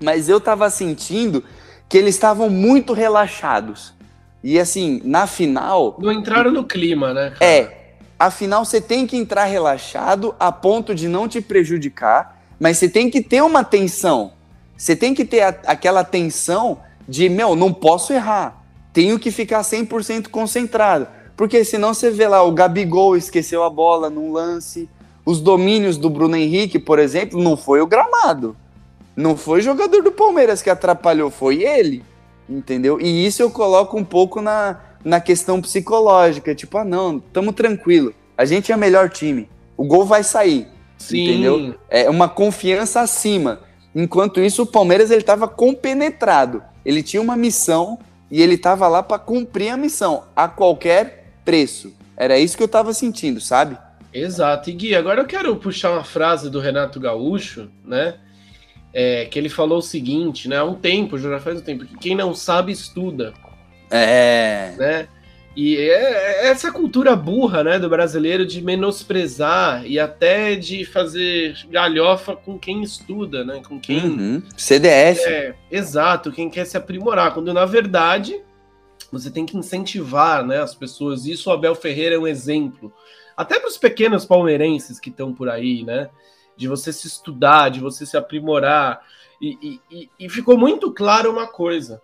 Mas 0.00 0.28
eu 0.28 0.40
tava 0.40 0.68
sentindo 0.70 1.42
que 1.88 1.96
eles 1.96 2.14
estavam 2.14 2.50
muito 2.50 2.92
relaxados. 2.92 3.94
E 4.42 4.58
assim, 4.58 5.00
na 5.04 5.26
final. 5.26 5.96
Não 5.98 6.12
entraram 6.12 6.52
no 6.52 6.64
clima, 6.64 7.12
né? 7.12 7.30
Cara? 7.30 7.44
É. 7.44 7.76
Afinal, 8.18 8.64
você 8.64 8.80
tem 8.80 9.06
que 9.06 9.16
entrar 9.16 9.44
relaxado 9.44 10.34
a 10.40 10.50
ponto 10.50 10.94
de 10.94 11.06
não 11.06 11.28
te 11.28 11.40
prejudicar, 11.40 12.40
mas 12.58 12.78
você 12.78 12.88
tem 12.88 13.10
que 13.10 13.20
ter 13.20 13.42
uma 13.42 13.62
tensão. 13.62 14.32
Você 14.76 14.96
tem 14.96 15.14
que 15.14 15.24
ter 15.24 15.42
a, 15.42 15.48
aquela 15.66 16.02
tensão 16.02 16.80
de, 17.06 17.28
meu, 17.28 17.54
não 17.54 17.72
posso 17.72 18.12
errar. 18.12 18.64
Tenho 18.92 19.18
que 19.18 19.30
ficar 19.30 19.60
100% 19.60 20.28
concentrado. 20.28 21.06
Porque 21.36 21.62
senão 21.64 21.92
você 21.92 22.10
vê 22.10 22.26
lá, 22.26 22.42
o 22.42 22.52
Gabigol 22.52 23.16
esqueceu 23.16 23.62
a 23.62 23.68
bola 23.68 24.08
num 24.08 24.32
lance. 24.32 24.88
Os 25.24 25.40
domínios 25.40 25.98
do 25.98 26.08
Bruno 26.08 26.36
Henrique, 26.36 26.78
por 26.78 26.98
exemplo, 26.98 27.42
não 27.42 27.56
foi 27.56 27.80
o 27.82 27.86
gramado. 27.86 28.56
Não 29.16 29.36
foi 29.36 29.60
o 29.60 29.62
jogador 29.62 30.02
do 30.02 30.12
Palmeiras 30.12 30.60
que 30.60 30.70
atrapalhou, 30.70 31.30
foi 31.30 31.62
ele 31.62 32.04
entendeu? 32.48 33.00
E 33.00 33.26
isso 33.26 33.42
eu 33.42 33.50
coloco 33.50 33.96
um 33.96 34.04
pouco 34.04 34.40
na, 34.40 34.80
na 35.04 35.20
questão 35.20 35.60
psicológica, 35.60 36.54
tipo, 36.54 36.78
ah, 36.78 36.84
não, 36.84 37.18
tamo 37.18 37.52
tranquilo, 37.52 38.14
a 38.36 38.44
gente 38.44 38.72
é 38.72 38.76
o 38.76 38.78
melhor 38.78 39.10
time, 39.10 39.48
o 39.76 39.84
gol 39.84 40.04
vai 40.04 40.22
sair, 40.22 40.68
Sim. 40.98 41.24
entendeu? 41.24 41.74
É 41.88 42.08
uma 42.08 42.28
confiança 42.28 43.00
acima. 43.00 43.60
Enquanto 43.94 44.40
isso, 44.40 44.62
o 44.62 44.66
Palmeiras 44.66 45.10
ele 45.10 45.22
tava 45.22 45.48
compenetrado, 45.48 46.62
ele 46.84 47.02
tinha 47.02 47.20
uma 47.20 47.36
missão 47.36 47.98
e 48.30 48.42
ele 48.42 48.58
tava 48.58 48.86
lá 48.88 49.02
para 49.02 49.18
cumprir 49.18 49.70
a 49.70 49.76
missão 49.76 50.24
a 50.34 50.48
qualquer 50.48 51.32
preço. 51.44 51.92
Era 52.16 52.38
isso 52.38 52.56
que 52.56 52.62
eu 52.62 52.68
tava 52.68 52.92
sentindo, 52.92 53.40
sabe? 53.40 53.78
Exato. 54.12 54.70
E 54.70 54.72
Gui, 54.72 54.94
agora 54.94 55.20
eu 55.20 55.26
quero 55.26 55.54
puxar 55.56 55.92
uma 55.92 56.04
frase 56.04 56.50
do 56.50 56.58
Renato 56.58 56.98
Gaúcho, 56.98 57.68
né? 57.84 58.14
É, 58.92 59.26
que 59.26 59.38
ele 59.38 59.48
falou 59.48 59.78
o 59.78 59.82
seguinte, 59.82 60.48
né? 60.48 60.56
Há 60.56 60.64
um 60.64 60.74
tempo, 60.74 61.18
já 61.18 61.38
faz 61.38 61.58
um 61.58 61.62
tempo, 61.62 61.84
que 61.84 61.96
quem 61.98 62.14
não 62.14 62.34
sabe 62.34 62.72
estuda. 62.72 63.34
É. 63.90 64.74
Né? 64.78 65.08
E 65.56 65.78
é, 65.78 66.44
é 66.44 66.48
essa 66.48 66.70
cultura 66.70 67.16
burra, 67.16 67.64
né, 67.64 67.78
do 67.78 67.88
brasileiro 67.88 68.44
de 68.44 68.60
menosprezar 68.60 69.86
e 69.86 69.98
até 69.98 70.54
de 70.54 70.84
fazer 70.84 71.56
galhofa 71.70 72.36
com 72.36 72.58
quem 72.58 72.82
estuda, 72.82 73.42
né? 73.42 73.62
Com 73.66 73.80
quem. 73.80 74.04
Uhum. 74.04 74.42
CDF. 74.54 75.24
É, 75.24 75.54
exato, 75.70 76.30
quem 76.30 76.50
quer 76.50 76.66
se 76.66 76.76
aprimorar. 76.76 77.32
Quando 77.32 77.54
na 77.54 77.64
verdade 77.64 78.38
você 79.10 79.30
tem 79.30 79.46
que 79.46 79.56
incentivar 79.56 80.44
né, 80.44 80.60
as 80.60 80.74
pessoas. 80.74 81.24
Isso 81.24 81.48
o 81.48 81.52
Abel 81.52 81.74
Ferreira 81.74 82.16
é 82.16 82.18
um 82.18 82.26
exemplo. 82.26 82.92
Até 83.34 83.58
para 83.58 83.68
os 83.68 83.78
pequenos 83.78 84.26
palmeirenses 84.26 85.00
que 85.00 85.08
estão 85.08 85.32
por 85.32 85.48
aí, 85.48 85.84
né? 85.84 86.10
De 86.56 86.66
você 86.66 86.92
se 86.92 87.06
estudar, 87.06 87.70
de 87.70 87.80
você 87.80 88.06
se 88.06 88.16
aprimorar. 88.16 89.02
E, 89.40 89.80
e, 89.90 90.10
e, 90.18 90.28
ficou 90.30 90.56
muito 90.56 90.92
claro 90.92 91.30
uma 91.30 91.46
coisa: 91.46 92.00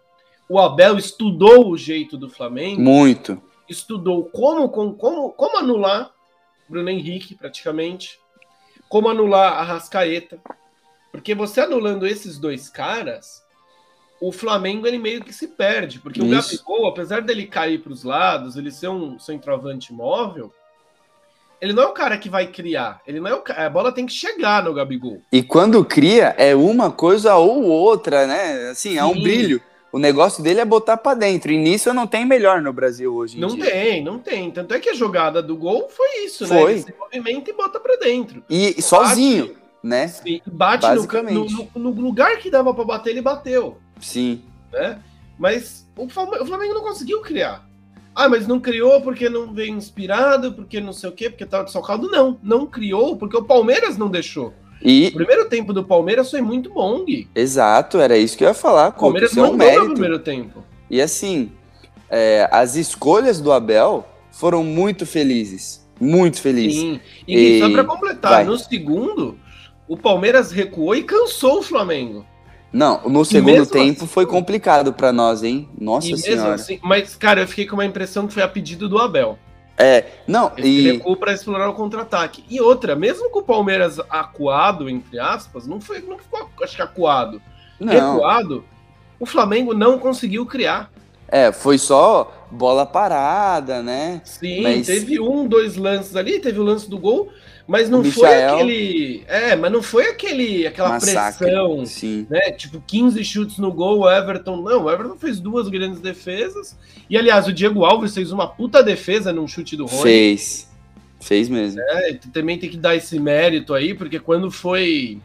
o 0.48 0.58
Abel 0.58 0.98
estudou 0.98 1.70
o 1.70 1.76
jeito 1.76 2.16
do 2.16 2.28
Flamengo. 2.28 2.80
Muito. 2.80 3.40
Estudou 3.68 4.24
como, 4.26 4.68
como, 4.68 5.32
como, 5.32 5.56
anular 5.56 6.12
Bruno 6.68 6.90
Henrique, 6.90 7.34
praticamente. 7.34 8.20
Como 8.88 9.08
anular 9.08 9.54
a 9.54 9.62
Rascaeta. 9.62 10.38
Porque 11.10 11.34
você 11.34 11.60
anulando 11.60 12.06
esses 12.06 12.38
dois 12.38 12.68
caras, 12.68 13.42
o 14.20 14.30
Flamengo 14.30 14.86
ele 14.86 14.98
meio 14.98 15.24
que 15.24 15.32
se 15.32 15.48
perde. 15.48 15.98
Porque 15.98 16.20
Isso. 16.20 16.28
o 16.28 16.30
Gabigol, 16.30 16.86
apesar 16.88 17.22
dele 17.22 17.46
cair 17.46 17.82
para 17.82 17.92
os 17.92 18.04
lados, 18.04 18.56
ele 18.56 18.70
ser 18.70 18.88
um 18.88 19.18
centroavante 19.18 19.92
móvel, 19.92 20.52
ele 21.62 21.72
não 21.72 21.84
é 21.84 21.86
o 21.86 21.92
cara 21.92 22.18
que 22.18 22.28
vai 22.28 22.48
criar. 22.48 23.00
Ele 23.06 23.20
não 23.20 23.28
é 23.28 23.34
o 23.34 23.42
A 23.56 23.70
bola 23.70 23.92
tem 23.92 24.04
que 24.04 24.12
chegar 24.12 24.64
no 24.64 24.74
Gabigol. 24.74 25.22
E 25.30 25.44
quando 25.44 25.84
cria, 25.84 26.34
é 26.36 26.56
uma 26.56 26.90
coisa 26.90 27.36
ou 27.36 27.62
outra, 27.62 28.26
né? 28.26 28.70
Assim, 28.70 28.98
é 28.98 29.04
um 29.04 29.12
brilho. 29.14 29.62
O 29.92 29.98
negócio 29.98 30.42
dele 30.42 30.58
é 30.58 30.64
botar 30.64 30.96
para 30.96 31.14
dentro. 31.14 31.52
E 31.52 31.56
nisso 31.56 31.94
não 31.94 32.04
tem 32.04 32.26
melhor 32.26 32.60
no 32.60 32.72
Brasil 32.72 33.14
hoje 33.14 33.38
não 33.38 33.54
dia. 33.54 33.64
tem, 33.64 34.02
não 34.02 34.18
tem. 34.18 34.50
Tanto 34.50 34.74
é 34.74 34.80
que 34.80 34.88
a 34.88 34.94
jogada 34.94 35.40
do 35.40 35.56
gol 35.56 35.88
foi 35.88 36.24
isso, 36.24 36.48
foi. 36.48 36.56
né? 36.56 36.70
Ele 36.72 36.80
se 36.80 36.94
movimenta 36.98 37.50
e 37.50 37.54
bota 37.54 37.78
para 37.78 37.96
dentro. 37.96 38.42
E 38.50 38.70
bate, 38.70 38.82
sozinho, 38.82 39.54
né? 39.84 40.08
Sim, 40.08 40.40
bate 40.44 40.86
no, 40.88 41.44
no, 41.44 41.68
no, 41.76 41.90
lugar 41.90 42.38
que 42.38 42.50
dava 42.50 42.74
para 42.74 42.84
bater, 42.84 43.10
ele 43.10 43.22
bateu. 43.22 43.78
Sim. 44.00 44.42
Né? 44.72 44.98
Mas 45.38 45.86
o 45.96 46.08
Flamengo 46.08 46.74
não 46.74 46.82
conseguiu 46.82 47.20
criar. 47.20 47.64
Ah, 48.14 48.28
mas 48.28 48.46
não 48.46 48.60
criou 48.60 49.00
porque 49.00 49.28
não 49.28 49.52
veio 49.52 49.74
inspirado, 49.74 50.52
porque 50.52 50.80
não 50.80 50.92
sei 50.92 51.08
o 51.08 51.12
quê, 51.12 51.30
porque 51.30 51.46
tava 51.46 51.64
desfalcado. 51.64 52.10
Não, 52.10 52.38
não 52.42 52.66
criou 52.66 53.16
porque 53.16 53.36
o 53.36 53.44
Palmeiras 53.44 53.96
não 53.96 54.08
deixou. 54.08 54.52
E... 54.84 55.08
O 55.08 55.12
primeiro 55.14 55.48
tempo 55.48 55.72
do 55.72 55.84
Palmeiras 55.84 56.30
foi 56.30 56.40
muito 56.40 56.70
bom, 56.70 57.04
Gui. 57.04 57.28
Exato, 57.34 57.98
era 57.98 58.18
isso 58.18 58.36
que 58.36 58.44
eu 58.44 58.48
ia 58.48 58.54
falar. 58.54 58.88
O 58.88 58.92
Palmeiras 58.92 59.32
não 59.34 59.60
é 59.60 59.80
um 59.80 59.92
primeiro 59.92 60.18
tempo. 60.18 60.64
E 60.90 61.00
assim, 61.00 61.52
é, 62.10 62.48
as 62.52 62.76
escolhas 62.76 63.40
do 63.40 63.52
Abel 63.52 64.06
foram 64.30 64.62
muito 64.64 65.06
felizes. 65.06 65.86
Muito 66.00 66.40
felizes. 66.40 66.80
Sim. 66.80 67.00
E, 67.26 67.36
e 67.36 67.60
só 67.60 67.70
para 67.70 67.84
completar, 67.84 68.32
vai. 68.32 68.44
no 68.44 68.58
segundo, 68.58 69.38
o 69.86 69.96
Palmeiras 69.96 70.50
recuou 70.50 70.94
e 70.96 71.02
cansou 71.04 71.60
o 71.60 71.62
Flamengo. 71.62 72.26
Não, 72.72 73.02
no 73.08 73.24
segundo 73.24 73.66
tempo 73.66 74.04
assim, 74.04 74.06
foi 74.06 74.24
complicado 74.24 74.92
para 74.92 75.12
nós, 75.12 75.42
hein? 75.42 75.68
Nossa 75.78 76.16
senhora. 76.16 76.54
Assim, 76.54 76.80
mas, 76.82 77.14
cara, 77.14 77.42
eu 77.42 77.48
fiquei 77.48 77.66
com 77.66 77.74
uma 77.74 77.84
impressão 77.84 78.26
que 78.26 78.32
foi 78.32 78.42
a 78.42 78.48
pedido 78.48 78.88
do 78.88 78.98
Abel. 78.98 79.38
É, 79.76 80.04
não, 80.26 80.52
Esse 80.56 80.68
e... 80.68 80.92
recuo 80.92 81.16
para 81.16 81.32
explorar 81.32 81.68
o 81.68 81.74
contra-ataque. 81.74 82.44
E 82.48 82.60
outra, 82.60 82.94
mesmo 82.94 83.28
com 83.30 83.40
o 83.40 83.42
Palmeiras 83.42 83.98
acuado, 84.08 84.88
entre 84.88 85.18
aspas, 85.18 85.66
não 85.66 85.80
foi, 85.80 86.00
não 86.00 86.18
ficou, 86.18 86.48
acho 86.62 86.76
que 86.76 86.82
acuado. 86.82 87.42
Não. 87.78 87.92
Recuado, 87.92 88.64
o 89.18 89.26
Flamengo 89.26 89.74
não 89.74 89.98
conseguiu 89.98 90.46
criar. 90.46 90.90
É, 91.28 91.50
foi 91.50 91.78
só 91.78 92.46
bola 92.50 92.84
parada, 92.84 93.82
né? 93.82 94.20
Sim, 94.24 94.62
Mas... 94.62 94.86
teve 94.86 95.18
um, 95.18 95.46
dois 95.46 95.76
lances 95.76 96.14
ali, 96.14 96.38
teve 96.38 96.60
o 96.60 96.62
lance 96.62 96.88
do 96.88 96.98
gol, 96.98 97.30
mas 97.66 97.88
não 97.88 98.04
foi 98.04 98.42
aquele. 98.44 99.24
É, 99.26 99.56
mas 99.56 99.72
não 99.72 99.82
foi 99.82 100.08
aquele 100.08 100.66
aquela 100.66 100.90
Massacre. 100.90 101.46
pressão, 101.46 101.86
Sim. 101.86 102.26
né? 102.28 102.50
Tipo, 102.52 102.82
15 102.86 103.24
chutes 103.24 103.58
no 103.58 103.72
gol, 103.72 104.00
o 104.00 104.10
Everton. 104.10 104.56
Não, 104.56 104.84
o 104.84 104.90
Everton 104.90 105.16
fez 105.16 105.38
duas 105.38 105.68
grandes 105.68 106.00
defesas. 106.00 106.76
E 107.08 107.16
aliás, 107.16 107.46
o 107.46 107.52
Diego 107.52 107.84
Alves 107.84 108.14
fez 108.14 108.32
uma 108.32 108.46
puta 108.46 108.82
defesa 108.82 109.32
num 109.32 109.46
chute 109.46 109.76
do 109.76 109.86
Rony. 109.86 110.02
Fez. 110.02 110.70
Fez 111.20 111.48
mesmo. 111.48 111.80
É, 111.80 112.18
também 112.32 112.58
tem 112.58 112.68
que 112.68 112.76
dar 112.76 112.96
esse 112.96 113.18
mérito 113.18 113.74
aí, 113.74 113.94
porque 113.94 114.18
quando 114.18 114.50
foi 114.50 115.20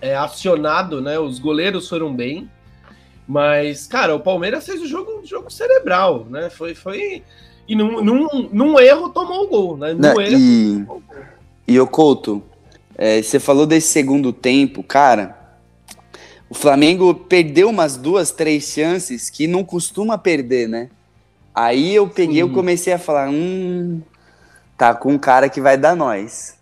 é, 0.00 0.14
acionado, 0.14 1.00
né? 1.00 1.18
Os 1.18 1.38
goleiros 1.38 1.88
foram 1.88 2.14
bem. 2.14 2.50
Mas, 3.26 3.86
cara, 3.86 4.14
o 4.14 4.20
Palmeiras 4.20 4.64
fez 4.64 4.80
o 4.80 4.86
jogo, 4.86 5.22
jogo 5.24 5.50
cerebral, 5.50 6.26
né? 6.28 6.50
Foi. 6.50 6.74
foi... 6.74 7.22
E 7.68 7.74
num, 7.74 8.00
num, 8.00 8.48
num 8.52 8.78
erro 8.78 9.08
tomou 9.08 9.44
o 9.44 9.48
gol, 9.48 9.76
né? 9.76 9.92
Num 9.92 9.98
Não, 9.98 10.20
erro, 10.20 10.38
e... 10.38 10.84
tomou 10.84 10.96
o 10.98 11.00
gol. 11.00 11.26
E 11.66 11.80
o 11.80 11.86
Couto, 11.86 12.42
é, 12.96 13.20
você 13.20 13.40
falou 13.40 13.66
desse 13.66 13.88
segundo 13.88 14.32
tempo, 14.32 14.82
cara. 14.82 15.36
O 16.48 16.54
Flamengo 16.54 17.12
perdeu 17.14 17.68
umas 17.68 17.96
duas, 17.96 18.30
três 18.30 18.64
chances 18.64 19.28
que 19.28 19.46
não 19.46 19.64
costuma 19.64 20.16
perder, 20.16 20.68
né? 20.68 20.90
Aí 21.54 21.94
eu 21.94 22.08
peguei, 22.08 22.42
eu 22.42 22.52
comecei 22.52 22.92
a 22.92 22.98
falar, 22.98 23.28
hum, 23.28 24.00
tá 24.76 24.94
com 24.94 25.12
um 25.14 25.18
cara 25.18 25.48
que 25.48 25.60
vai 25.60 25.76
dar 25.76 25.96
nós. 25.96 26.56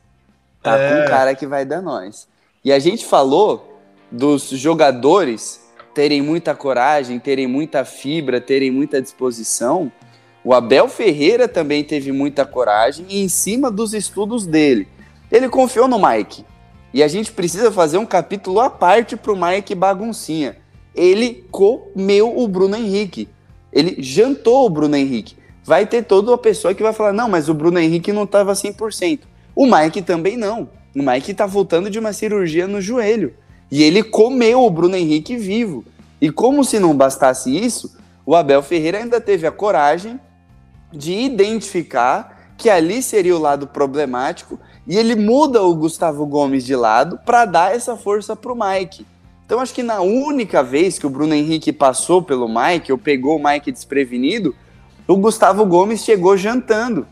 Tá 0.63 0.79
é. 0.79 0.89
com 0.89 1.03
um 1.03 1.07
cara 1.07 1.35
que 1.35 1.47
vai 1.47 1.65
dar 1.65 1.83
nós. 1.83 2.27
E 2.65 2.73
a 2.73 2.79
gente 2.79 3.05
falou 3.05 3.79
dos 4.11 4.49
jogadores 4.49 5.61
terem 5.93 6.23
muita 6.23 6.55
coragem, 6.55 7.19
terem 7.19 7.47
muita 7.47 7.85
fibra, 7.85 8.41
terem 8.41 8.71
muita 8.71 9.03
disposição. 9.03 9.93
O 10.43 10.55
Abel 10.55 10.89
Ferreira 10.89 11.47
também 11.47 11.85
teve 11.85 12.11
muita 12.11 12.47
coragem 12.47 13.07
e 13.09 13.23
em 13.23 13.29
cima 13.29 13.71
dos 13.71 13.93
estudos 13.95 14.47
dele. 14.47 14.89
Ele 15.35 15.49
confiou 15.49 15.89
no 15.89 15.99
Mike. 15.99 16.45
E 16.93 17.03
a 17.03 17.09
gente 17.09 17.33
precisa 17.33 17.73
fazer 17.73 17.99
um 17.99 18.07
capítulo 18.07 18.61
à 18.61 18.71
parte 18.71 19.17
pro 19.17 19.35
Mike 19.35 19.75
baguncinha. 19.75 20.57
Ele 20.95 21.45
comeu 21.51 22.39
o 22.39 22.47
Bruno 22.47 22.77
Henrique. 22.77 23.29
Ele 23.73 23.97
jantou 24.01 24.65
o 24.65 24.71
Bruno 24.71 24.95
Henrique. 24.95 25.37
Vai 25.65 25.87
ter 25.87 26.05
toda 26.05 26.31
uma 26.31 26.39
pessoa 26.39 26.73
que 26.73 26.85
vai 26.85 26.93
falar: 26.93 27.13
não, 27.13 27.29
mas 27.29 27.49
o 27.49 27.55
Bruno 27.55 27.81
Henrique 27.81 28.13
não 28.13 28.23
estava 28.23 28.53
100%. 28.53 29.23
O 29.57 29.67
Mike 29.67 30.03
também 30.03 30.37
não. 30.37 30.69
O 30.95 31.03
Mike 31.03 31.33
está 31.33 31.47
voltando 31.47 31.91
de 31.91 31.99
uma 31.99 32.13
cirurgia 32.13 32.69
no 32.69 32.81
joelho. 32.81 33.35
E 33.73 33.83
ele 33.83 34.05
comeu 34.05 34.63
o 34.63 34.71
Bruno 34.71 34.95
Henrique 34.95 35.37
vivo. 35.37 35.85
E 36.21 36.31
como 36.31 36.63
se 36.63 36.79
não 36.79 36.97
bastasse 36.97 37.51
isso, 37.51 37.97
o 38.25 38.37
Abel 38.37 38.63
Ferreira 38.63 38.99
ainda 38.99 39.21
teve 39.21 39.49
a 39.49 39.51
coragem 39.51 40.21
de 40.93 41.13
identificar 41.13 42.53
que 42.57 42.71
ali 42.71 43.03
seria 43.03 43.35
o 43.35 43.41
lado 43.41 43.67
problemático 43.67 44.61
e 44.87 44.99
ele 44.99 45.17
muda 45.17 45.63
o 45.63 45.75
Gustavo 45.75 46.27
Gomes 46.27 46.65
de 46.65 46.77
lado 46.77 47.19
para 47.25 47.45
dar 47.45 47.75
essa 47.75 47.97
força 47.97 48.37
para 48.37 48.53
o 48.53 48.57
Mike. 48.57 49.07
Então 49.47 49.61
acho 49.61 49.75
que 49.75 49.83
na 49.83 50.01
única 50.01 50.63
vez 50.63 50.99
que 50.99 51.07
o 51.07 51.11
Bruno 51.11 51.35
Henrique 51.35 51.73
passou 51.73 52.23
pelo 52.23 52.49
Mike, 52.49 52.93
ou 52.93 52.99
pegou 52.99 53.37
o 53.37 53.43
Mike 53.43 53.73
desprevenido, 53.73 54.55
o 55.07 55.17
Gustavo 55.17 55.65
Gomes 55.67 56.05
chegou 56.05 56.37
jantando. 56.37 57.07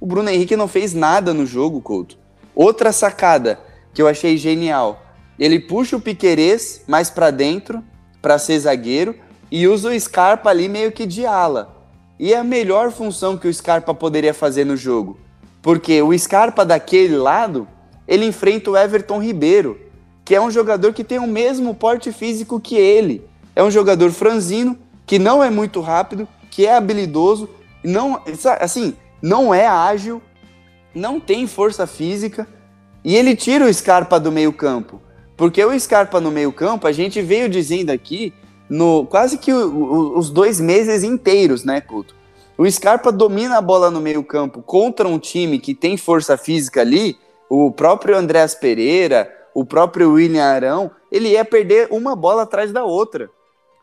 O 0.00 0.06
Bruno 0.06 0.28
Henrique 0.28 0.56
não 0.56 0.68
fez 0.68 0.94
nada 0.94 1.34
no 1.34 1.46
jogo, 1.46 1.80
Couto. 1.80 2.16
Outra 2.54 2.92
sacada 2.92 3.58
que 3.92 4.02
eu 4.02 4.08
achei 4.08 4.36
genial. 4.36 5.02
Ele 5.38 5.58
puxa 5.58 5.96
o 5.96 6.00
Piquerez 6.00 6.82
mais 6.86 7.10
para 7.10 7.30
dentro 7.30 7.82
para 8.20 8.38
ser 8.38 8.58
zagueiro 8.58 9.14
e 9.50 9.66
usa 9.66 9.90
o 9.90 10.00
Scarpa 10.00 10.50
ali 10.50 10.68
meio 10.68 10.92
que 10.92 11.06
de 11.06 11.24
ala. 11.24 11.76
E 12.18 12.32
é 12.32 12.38
a 12.38 12.44
melhor 12.44 12.90
função 12.90 13.36
que 13.36 13.48
o 13.48 13.54
Scarpa 13.54 13.94
poderia 13.94 14.34
fazer 14.34 14.64
no 14.64 14.76
jogo 14.76 15.18
porque 15.62 16.00
o 16.02 16.16
Scarpa 16.16 16.64
daquele 16.64 17.16
lado, 17.16 17.66
ele 18.06 18.26
enfrenta 18.26 18.70
o 18.70 18.76
Everton 18.76 19.20
Ribeiro, 19.20 19.78
que 20.24 20.34
é 20.34 20.40
um 20.40 20.50
jogador 20.50 20.92
que 20.92 21.04
tem 21.04 21.18
o 21.18 21.26
mesmo 21.26 21.74
porte 21.74 22.12
físico 22.12 22.60
que 22.60 22.76
ele. 22.76 23.24
É 23.56 23.62
um 23.62 23.70
jogador 23.70 24.10
franzino, 24.10 24.78
que 25.06 25.18
não 25.18 25.42
é 25.42 25.50
muito 25.50 25.80
rápido, 25.80 26.28
que 26.50 26.66
é 26.66 26.76
habilidoso, 26.76 27.48
não, 27.82 28.20
assim, 28.60 28.94
não 29.22 29.54
é 29.54 29.66
ágil, 29.66 30.20
não 30.94 31.18
tem 31.18 31.46
força 31.46 31.86
física, 31.86 32.46
e 33.04 33.16
ele 33.16 33.34
tira 33.34 33.64
o 33.64 33.72
Scarpa 33.72 34.20
do 34.20 34.30
meio-campo. 34.30 35.00
Porque 35.36 35.64
o 35.64 35.78
Scarpa 35.78 36.20
no 36.20 36.30
meio-campo, 36.30 36.86
a 36.86 36.92
gente 36.92 37.22
veio 37.22 37.48
dizendo 37.48 37.90
aqui, 37.90 38.34
no 38.68 39.06
quase 39.06 39.38
que 39.38 39.52
o, 39.52 39.66
o, 39.66 40.18
os 40.18 40.30
dois 40.30 40.60
meses 40.60 41.02
inteiros, 41.02 41.64
né, 41.64 41.80
Couto? 41.80 42.17
O 42.58 42.68
Scarpa 42.68 43.12
domina 43.12 43.58
a 43.58 43.62
bola 43.62 43.88
no 43.88 44.00
meio-campo 44.00 44.60
contra 44.60 45.06
um 45.06 45.16
time 45.16 45.60
que 45.60 45.76
tem 45.76 45.96
força 45.96 46.36
física 46.36 46.80
ali, 46.80 47.16
o 47.48 47.70
próprio 47.70 48.16
Andréas 48.16 48.52
Pereira, 48.52 49.32
o 49.54 49.64
próprio 49.64 50.14
William 50.14 50.44
Arão, 50.44 50.90
ele 51.10 51.28
ia 51.28 51.44
perder 51.44 51.86
uma 51.92 52.16
bola 52.16 52.42
atrás 52.42 52.72
da 52.72 52.84
outra. 52.84 53.30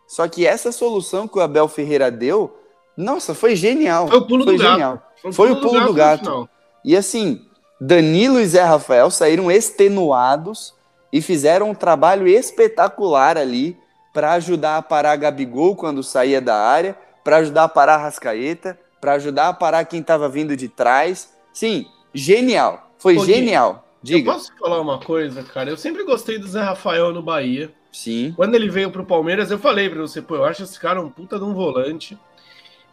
Só 0.06 0.28
que 0.28 0.46
essa 0.46 0.74
solução 0.74 1.26
que 1.26 1.38
o 1.38 1.42
Abel 1.42 1.70
Ferreira 1.70 2.12
deu, 2.12 2.54
nossa, 2.98 3.34
foi 3.34 3.56
genial. 3.56 4.10
Foi 4.10 4.18
o 4.18 4.28
pulo 4.28 4.44
foi 4.44 4.58
do 4.58 4.62
genial. 4.62 4.92
gato. 4.92 5.34
Foi, 5.34 5.52
o 5.52 5.62
pulo 5.62 5.80
do 5.80 5.94
gato. 5.94 6.24
Do 6.24 6.30
gato. 6.32 6.50
E 6.84 6.98
assim, 6.98 7.42
Danilo 7.80 8.42
e 8.42 8.46
Zé 8.46 8.62
Rafael 8.62 9.10
saíram 9.10 9.50
extenuados 9.50 10.76
e 11.14 11.22
fizeram 11.22 11.70
um 11.70 11.76
trabalho 11.76 12.28
espetacular 12.28 13.38
ali 13.38 13.78
para 14.14 14.34
ajudar 14.34 14.76
a 14.76 14.82
parar 14.82 15.16
Gabigol 15.16 15.78
quando 15.78 16.04
saía 16.04 16.42
da 16.42 16.58
área 16.58 17.05
para 17.26 17.38
ajudar 17.38 17.64
a 17.64 17.68
parar 17.68 17.96
a 17.96 18.04
Rascaeta, 18.04 18.80
para 19.02 19.14
ajudar 19.14 19.50
a 19.50 19.54
parar 19.54 19.84
quem 19.86 20.00
estava 20.00 20.30
vindo 20.30 20.56
de 20.56 20.70
trás. 20.70 21.34
Sim, 21.52 21.88
genial. 22.14 22.92
Foi 23.00 23.16
Pô, 23.16 23.26
genial. 23.26 23.84
Diga. 24.04 24.30
Eu 24.30 24.34
posso 24.36 24.52
falar 24.60 24.80
uma 24.80 25.00
coisa, 25.00 25.42
cara? 25.42 25.72
Eu 25.72 25.76
sempre 25.76 26.04
gostei 26.04 26.38
do 26.38 26.48
Zé 26.48 26.62
Rafael 26.62 27.12
no 27.12 27.24
Bahia. 27.24 27.74
Sim. 27.92 28.32
Quando 28.36 28.54
ele 28.54 28.70
veio 28.70 28.92
pro 28.92 29.04
Palmeiras, 29.04 29.50
eu 29.50 29.58
falei 29.58 29.90
para 29.90 30.02
você, 30.02 30.22
pô, 30.22 30.36
eu 30.36 30.46
acho 30.46 30.62
esse 30.62 30.80
cara 30.80 31.02
um 31.02 31.10
puta 31.10 31.40
de 31.40 31.44
um 31.44 31.54
volante. 31.56 32.16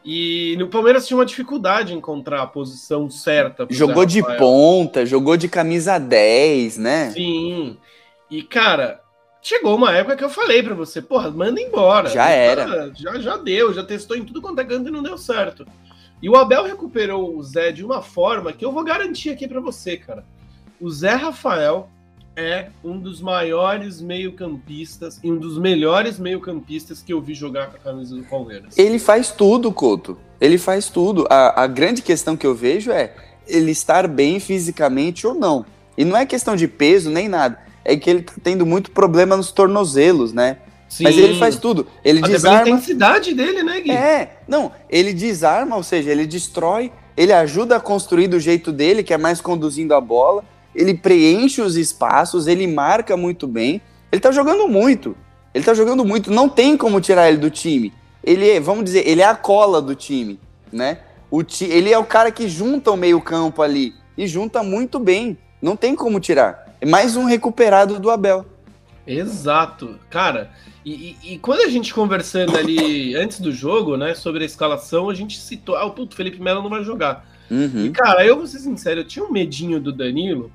E 0.03 0.57
no 0.59 0.68
Palmeiras 0.68 1.07
tinha 1.07 1.18
uma 1.18 1.27
dificuldade 1.27 1.92
em 1.92 1.99
encontrar 1.99 2.40
a 2.40 2.47
posição 2.47 3.11
certa. 3.11 3.66
Jogou 3.68 4.07
de 4.07 4.23
ponta, 4.38 5.05
jogou 5.05 5.37
de 5.37 5.47
camisa 5.47 5.99
10, 5.99 6.79
né? 6.79 7.11
Sim. 7.11 7.77
E, 8.31 8.42
cara, 8.42 9.02
Chegou 9.42 9.74
uma 9.74 9.92
época 9.92 10.16
que 10.16 10.22
eu 10.22 10.31
falei 10.31 10.62
para 10.62 10.72
você, 10.72 11.02
porra, 11.02 11.28
manda 11.28 11.61
embora. 11.61 12.09
Já 12.09 12.28
era. 12.28 12.92
Já, 12.94 13.18
já 13.18 13.37
deu, 13.37 13.74
já 13.74 13.83
testou 13.83 14.16
em 14.16 14.24
tudo 14.24 14.40
quanto 14.40 14.61
é 14.61 14.64
canto 14.64 14.88
e 14.88 14.92
não 14.92 15.02
deu 15.02 15.18
certo. 15.18 15.66
E 16.22 16.28
o 16.28 16.37
Abel 16.37 16.62
recuperou 16.62 17.37
o 17.37 17.42
Zé 17.42 17.72
de 17.72 17.85
uma 17.85 18.00
forma 18.00 18.52
que 18.52 18.64
eu 18.64 18.70
vou 18.70 18.85
garantir 18.85 19.31
aqui 19.31 19.48
para 19.48 19.61
você, 19.61 19.96
cara. 19.96 20.24
O 20.81 20.88
Zé 20.88 21.14
Rafael 21.14 21.90
é 22.37 22.68
um 22.85 22.96
dos 22.96 23.20
maiores 23.20 24.00
meio-campistas 24.00 25.18
e 25.24 25.33
um 25.33 25.37
dos 25.37 25.59
melhores 25.59 26.20
meio-campistas 26.20 27.02
que 27.02 27.12
eu 27.12 27.20
vi 27.20 27.35
jogar 27.35 27.66
com 27.66 27.76
a 27.78 27.81
camisa 27.81 28.14
do 28.14 28.22
Palmeiras. 28.22 28.78
Ele 28.78 29.00
faz 29.00 29.33
tudo, 29.33 29.72
Couto. 29.72 30.16
Ele 30.40 30.57
faz 30.57 30.88
tudo. 30.88 31.26
A, 31.28 31.64
a 31.64 31.66
grande 31.66 32.00
questão 32.00 32.37
que 32.37 32.46
eu 32.46 32.55
vejo 32.55 32.92
é 32.92 33.12
ele 33.44 33.72
estar 33.72 34.07
bem 34.07 34.38
fisicamente 34.38 35.26
ou 35.26 35.35
não. 35.35 35.66
E 35.98 36.05
não 36.05 36.16
é 36.16 36.24
questão 36.24 36.55
de 36.55 36.68
peso 36.68 37.11
nem 37.11 37.28
nada 37.28 37.72
é 37.85 37.97
que 37.97 38.09
ele 38.09 38.23
tá 38.23 38.35
tendo 38.42 38.64
muito 38.64 38.90
problema 38.90 39.37
nos 39.37 39.53
tornozelos, 39.53 40.33
né? 40.33 40.59
Sim. 40.88 41.05
Mas 41.05 41.16
ele 41.16 41.38
faz 41.38 41.57
tudo. 41.57 41.87
Ele 42.05 42.18
Até 42.18 42.33
desarma. 42.33 42.59
A 42.59 42.68
intensidade 42.68 43.33
dele, 43.33 43.62
né, 43.62 43.81
Gui? 43.81 43.90
É, 43.90 44.37
não, 44.47 44.73
ele 44.90 45.14
desarma, 45.14 45.77
ou 45.77 45.83
seja, 45.83 46.11
ele 46.11 46.27
destrói, 46.27 46.92
ele 47.16 47.33
ajuda 47.33 47.77
a 47.77 47.81
construir 47.81 48.29
do 48.29 48.38
jeito 48.38 48.71
dele, 48.71 49.03
que 49.03 49.14
é 49.14 49.18
mais 49.18 49.40
conduzindo 49.40 49.95
a 49.95 50.01
bola. 50.01 50.45
Ele 50.75 50.95
preenche 50.95 51.62
os 51.62 51.77
espaços, 51.77 52.47
ele 52.47 52.66
marca 52.66 53.16
muito 53.16 53.47
bem. 53.47 53.81
Ele 54.11 54.21
tá 54.21 54.31
jogando 54.31 54.68
muito. 54.68 55.16
Ele 55.55 55.64
tá 55.64 55.73
jogando 55.73 56.05
muito. 56.05 56.31
Não 56.31 56.49
tem 56.49 56.77
como 56.77 57.01
tirar 57.01 57.29
ele 57.29 57.38
do 57.38 57.51
time. 57.51 57.92
Ele 58.23 58.49
é, 58.51 58.61
vamos 58.61 58.85
dizer, 58.85 59.07
ele 59.09 59.23
é 59.23 59.27
a 59.27 59.35
cola 59.35 59.81
do 59.81 59.95
time, 59.95 60.38
né? 60.71 60.99
O 61.31 61.42
ti, 61.42 61.64
ele 61.64 61.90
é 61.90 61.99
o 61.99 62.05
cara 62.05 62.31
que 62.31 62.47
junta 62.47 62.90
o 62.90 62.97
meio-campo 62.97 63.62
ali. 63.62 63.95
E 64.16 64.27
junta 64.27 64.62
muito 64.62 64.99
bem. 64.99 65.38
Não 65.61 65.75
tem 65.75 65.97
como 65.97 66.21
tirar. 66.21 66.72
É 66.83 66.85
mais 66.85 67.14
um 67.14 67.27
recuperado 67.27 68.01
do 68.01 68.11
Abel. 68.11 68.45
Exato. 69.07 70.01
Cara, 70.11 70.51
E, 70.85 71.16
e, 71.23 71.35
e, 71.35 71.38
quando 71.38 71.61
a 71.61 71.68
gente 71.68 71.95
conversando 71.95 72.57
ali 72.57 73.14
antes 73.14 73.38
do 73.38 73.53
jogo, 73.53 73.97
né, 73.97 74.16
sobre 74.16 74.42
a 74.42 74.47
escalação, 74.47 75.09
a 75.09 75.14
gente 75.14 75.38
citou, 75.38 75.77
ah, 75.77 75.85
o 75.85 75.92
puto, 75.92 76.16
Felipe 76.16 76.42
Melo 76.42 76.61
não 76.61 76.68
vai 76.68 76.83
jogar. 76.83 77.25
Uhum. 77.49 77.87
E, 77.87 77.90
cara, 77.90 78.27
eu 78.27 78.37
vou 78.37 78.49
ser 78.49 78.59
sincero, 78.59 78.99
eu 78.99 79.05
tinha 79.05 79.25
um 79.25 79.31
medinho 79.31 79.79
do 79.79 79.92
Danilo, 79.92 80.51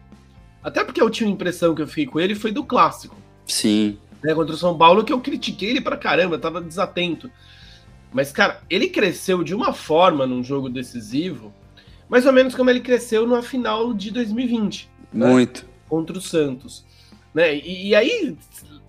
até 0.62 0.84
porque 0.84 1.00
a 1.00 1.06
última 1.06 1.30
impressão 1.30 1.74
que 1.74 1.82
eu 1.82 1.88
fiquei 1.88 2.06
com 2.06 2.20
ele 2.20 2.36
foi 2.36 2.52
do 2.52 2.62
clássico. 2.62 3.16
Sim. 3.46 3.98
Né, 4.22 4.36
contra 4.36 4.54
o 4.54 4.58
São 4.58 4.78
Paulo, 4.78 5.06
que 5.06 5.14
eu 5.14 5.22
critiquei 5.22 5.70
ele 5.70 5.80
pra 5.80 5.96
caramba, 5.96 6.38
tava 6.38 6.60
desatento. 6.60 7.32
Mas, 8.12 8.34
cara, 8.34 8.60
ele 8.70 8.90
cresceu 8.90 9.46
de 9.46 9.56
uma 9.56 9.72
forma 9.72 10.28
num 10.28 10.44
jogo 10.44 10.68
decisivo, 10.68 11.54
mais 12.10 12.26
ou 12.26 12.34
menos 12.34 12.54
como 12.54 12.70
ele 12.70 12.82
cresceu 12.82 13.26
na 13.26 13.42
final 13.42 13.94
de 13.94 14.12
2020. 14.12 14.90
Né, 15.14 15.26
Muito. 15.26 15.64
Né, 15.64 15.77
contra 15.88 16.18
o 16.18 16.22
Santos. 16.22 16.86
Né? 17.34 17.56
E, 17.56 17.90
e 17.90 17.96
aí 17.96 18.38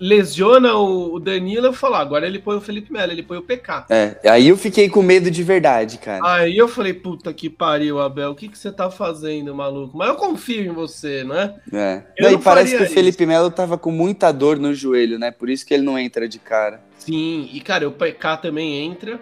lesiona 0.00 0.74
o 0.74 1.18
Danilo 1.18 1.70
e 1.70 1.74
fala, 1.74 1.98
agora 1.98 2.26
ele 2.26 2.38
põe 2.38 2.56
o 2.56 2.60
Felipe 2.60 2.92
Melo, 2.92 3.12
ele 3.12 3.22
põe 3.22 3.36
o 3.36 3.42
PK. 3.42 3.86
É, 3.90 4.16
aí 4.28 4.48
eu 4.48 4.56
fiquei 4.56 4.88
com 4.88 5.02
medo 5.02 5.30
de 5.30 5.42
verdade, 5.42 5.98
cara. 5.98 6.20
Aí 6.24 6.56
eu 6.56 6.68
falei, 6.68 6.94
puta 6.94 7.32
que 7.32 7.50
pariu, 7.50 8.00
Abel, 8.00 8.30
o 8.30 8.34
que, 8.34 8.48
que 8.48 8.56
você 8.56 8.70
tá 8.70 8.90
fazendo, 8.90 9.54
maluco? 9.54 9.96
Mas 9.96 10.08
eu 10.08 10.14
confio 10.14 10.64
em 10.64 10.72
você, 10.72 11.24
né? 11.24 11.54
É. 11.72 12.02
Eu 12.16 12.32
e 12.32 12.38
parece 12.38 12.76
que 12.76 12.82
o 12.84 12.88
Felipe 12.88 13.26
Melo 13.26 13.50
tava 13.50 13.76
com 13.76 13.90
muita 13.90 14.30
dor 14.32 14.58
no 14.58 14.72
joelho, 14.72 15.18
né? 15.18 15.30
Por 15.30 15.50
isso 15.50 15.66
que 15.66 15.74
ele 15.74 15.82
não 15.82 15.98
entra 15.98 16.28
de 16.28 16.38
cara. 16.38 16.80
Sim, 16.98 17.48
e 17.52 17.60
cara, 17.60 17.88
o 17.88 17.92
PK 17.92 18.36
também 18.42 18.84
entra 18.84 19.20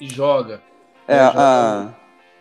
e 0.00 0.08
joga. 0.08 0.62
É, 1.06 1.16
né? 1.16 1.26
joga. 1.26 1.38
Ah, 1.38 1.88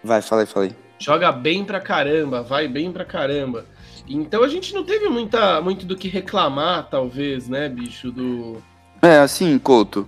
vai, 0.03 0.21
falei, 0.21 0.45
falei. 0.45 0.71
Joga 0.97 1.31
bem 1.31 1.63
pra 1.63 1.79
caramba, 1.79 2.41
vai 2.41 2.67
bem 2.67 2.91
pra 2.91 3.05
caramba. 3.05 3.65
Então 4.09 4.43
a 4.43 4.47
gente 4.47 4.73
não 4.73 4.83
teve 4.83 5.07
muita, 5.07 5.61
muito 5.61 5.85
do 5.85 5.95
que 5.95 6.07
reclamar, 6.07 6.89
talvez, 6.89 7.47
né, 7.47 7.69
bicho, 7.69 8.11
do... 8.11 8.57
É, 9.01 9.19
assim, 9.19 9.57
Couto, 9.59 10.07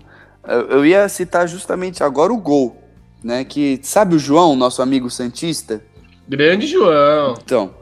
eu 0.69 0.83
ia 0.83 1.07
citar 1.07 1.47
justamente 1.47 2.03
agora 2.03 2.33
o 2.33 2.37
gol, 2.37 2.81
né, 3.23 3.45
que 3.45 3.79
sabe 3.83 4.15
o 4.15 4.19
João, 4.19 4.55
nosso 4.55 4.81
amigo 4.81 5.09
Santista? 5.09 5.83
Grande 6.27 6.65
João! 6.65 7.35
Então, 7.43 7.75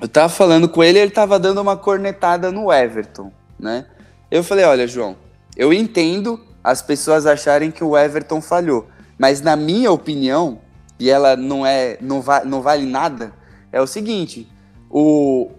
eu 0.00 0.08
tava 0.08 0.28
falando 0.28 0.68
com 0.68 0.82
ele 0.82 0.98
ele 0.98 1.12
tava 1.12 1.38
dando 1.38 1.60
uma 1.60 1.76
cornetada 1.76 2.50
no 2.50 2.72
Everton, 2.72 3.32
né? 3.58 3.86
Eu 4.30 4.42
falei, 4.42 4.64
olha, 4.64 4.88
João, 4.88 5.16
eu 5.56 5.72
entendo 5.72 6.40
as 6.62 6.82
pessoas 6.82 7.26
acharem 7.26 7.70
que 7.70 7.84
o 7.84 7.96
Everton 7.96 8.40
falhou, 8.40 8.88
mas 9.16 9.40
na 9.40 9.54
minha 9.54 9.92
opinião, 9.92 10.58
e 10.98 11.08
ela 11.08 11.36
não 11.36 11.64
é 11.64 11.96
não, 12.00 12.20
va 12.20 12.44
não 12.44 12.60
vale 12.60 12.84
nada, 12.84 13.32
é 13.70 13.80
o 13.80 13.86
seguinte, 13.86 14.48
o, 14.96 15.50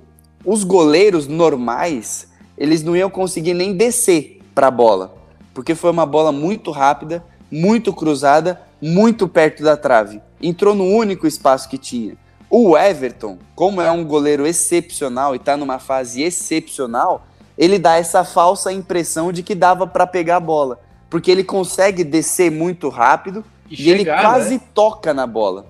os 0.45 0.63
goleiros 0.63 1.27
normais, 1.27 2.29
eles 2.57 2.81
não 2.81 2.95
iam 2.95 3.09
conseguir 3.09 3.53
nem 3.53 3.75
descer 3.75 4.39
para 4.55 4.67
a 4.67 4.71
bola, 4.71 5.13
porque 5.53 5.75
foi 5.75 5.91
uma 5.91 6.05
bola 6.05 6.31
muito 6.31 6.71
rápida, 6.71 7.21
muito 7.51 7.91
cruzada, 7.91 8.61
muito 8.81 9.27
perto 9.27 9.61
da 9.61 9.75
trave. 9.75 10.21
Entrou 10.41 10.73
no 10.73 10.85
único 10.85 11.27
espaço 11.27 11.67
que 11.67 11.77
tinha. 11.77 12.15
O 12.49 12.77
Everton, 12.77 13.37
como 13.53 13.81
é 13.81 13.91
um 13.91 14.05
goleiro 14.05 14.47
excepcional 14.47 15.33
e 15.33 15.37
está 15.37 15.57
numa 15.57 15.79
fase 15.79 16.23
excepcional, 16.23 17.27
ele 17.57 17.77
dá 17.77 17.97
essa 17.97 18.23
falsa 18.23 18.71
impressão 18.71 19.33
de 19.33 19.43
que 19.43 19.53
dava 19.53 19.85
para 19.85 20.07
pegar 20.07 20.37
a 20.37 20.39
bola, 20.39 20.79
porque 21.09 21.29
ele 21.29 21.43
consegue 21.43 22.05
descer 22.05 22.49
muito 22.49 22.87
rápido 22.87 23.43
e, 23.69 23.73
e 23.73 23.77
chegar, 23.77 23.95
ele 23.95 24.05
quase 24.05 24.53
né? 24.53 24.61
toca 24.73 25.13
na 25.13 25.27
bola. 25.27 25.65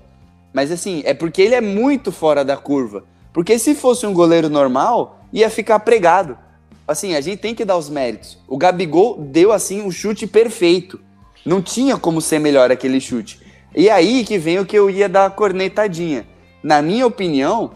Mas 0.52 0.70
assim, 0.70 1.02
é 1.04 1.12
porque 1.12 1.42
ele 1.42 1.56
é 1.56 1.60
muito 1.60 2.12
fora 2.12 2.44
da 2.44 2.56
curva. 2.56 3.02
Porque 3.36 3.58
se 3.58 3.74
fosse 3.74 4.06
um 4.06 4.14
goleiro 4.14 4.48
normal, 4.48 5.20
ia 5.30 5.50
ficar 5.50 5.80
pregado. 5.80 6.38
Assim, 6.88 7.14
a 7.14 7.20
gente 7.20 7.38
tem 7.38 7.54
que 7.54 7.66
dar 7.66 7.76
os 7.76 7.90
méritos. 7.90 8.38
O 8.48 8.56
Gabigol 8.56 9.18
deu 9.20 9.52
assim 9.52 9.82
um 9.82 9.90
chute 9.90 10.26
perfeito. 10.26 10.98
Não 11.44 11.60
tinha 11.60 11.98
como 11.98 12.22
ser 12.22 12.38
melhor 12.38 12.70
aquele 12.70 12.98
chute. 12.98 13.38
E 13.74 13.90
aí 13.90 14.24
que 14.24 14.38
vem 14.38 14.58
o 14.58 14.64
que 14.64 14.78
eu 14.78 14.88
ia 14.88 15.06
dar 15.06 15.26
a 15.26 15.30
cornetadinha. 15.30 16.26
Na 16.62 16.80
minha 16.80 17.06
opinião, 17.06 17.72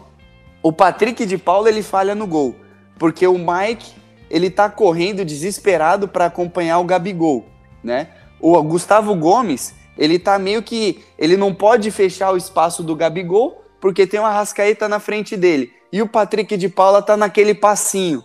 o 0.63 0.73
Patrick 0.73 1.27
de 1.27 1.37
Paula 1.37 1.69
ele 1.69 1.83
falha 1.83 2.15
no 2.15 2.25
gol, 2.25 2.55
porque 2.97 3.27
o 3.27 3.37
Mike 3.37 3.93
ele 4.31 4.49
tá 4.49 4.67
correndo 4.67 5.23
desesperado 5.23 6.07
para 6.07 6.25
acompanhar 6.25 6.79
o 6.79 6.85
Gabigol, 6.85 7.45
né? 7.83 8.07
O 8.39 8.59
Gustavo 8.63 9.13
Gomes, 9.13 9.75
ele 9.95 10.17
tá 10.17 10.39
meio 10.39 10.63
que 10.63 11.03
ele 11.19 11.37
não 11.37 11.53
pode 11.53 11.91
fechar 11.91 12.31
o 12.31 12.37
espaço 12.37 12.81
do 12.81 12.95
Gabigol 12.95 13.61
porque 13.81 14.07
tem 14.07 14.19
uma 14.19 14.31
Rascaeta 14.31 14.87
na 14.87 14.99
frente 14.99 15.35
dele. 15.35 15.73
E 15.91 16.01
o 16.01 16.07
Patrick 16.07 16.55
de 16.55 16.69
Paula 16.69 17.01
tá 17.01 17.17
naquele 17.17 17.53
passinho. 17.53 18.23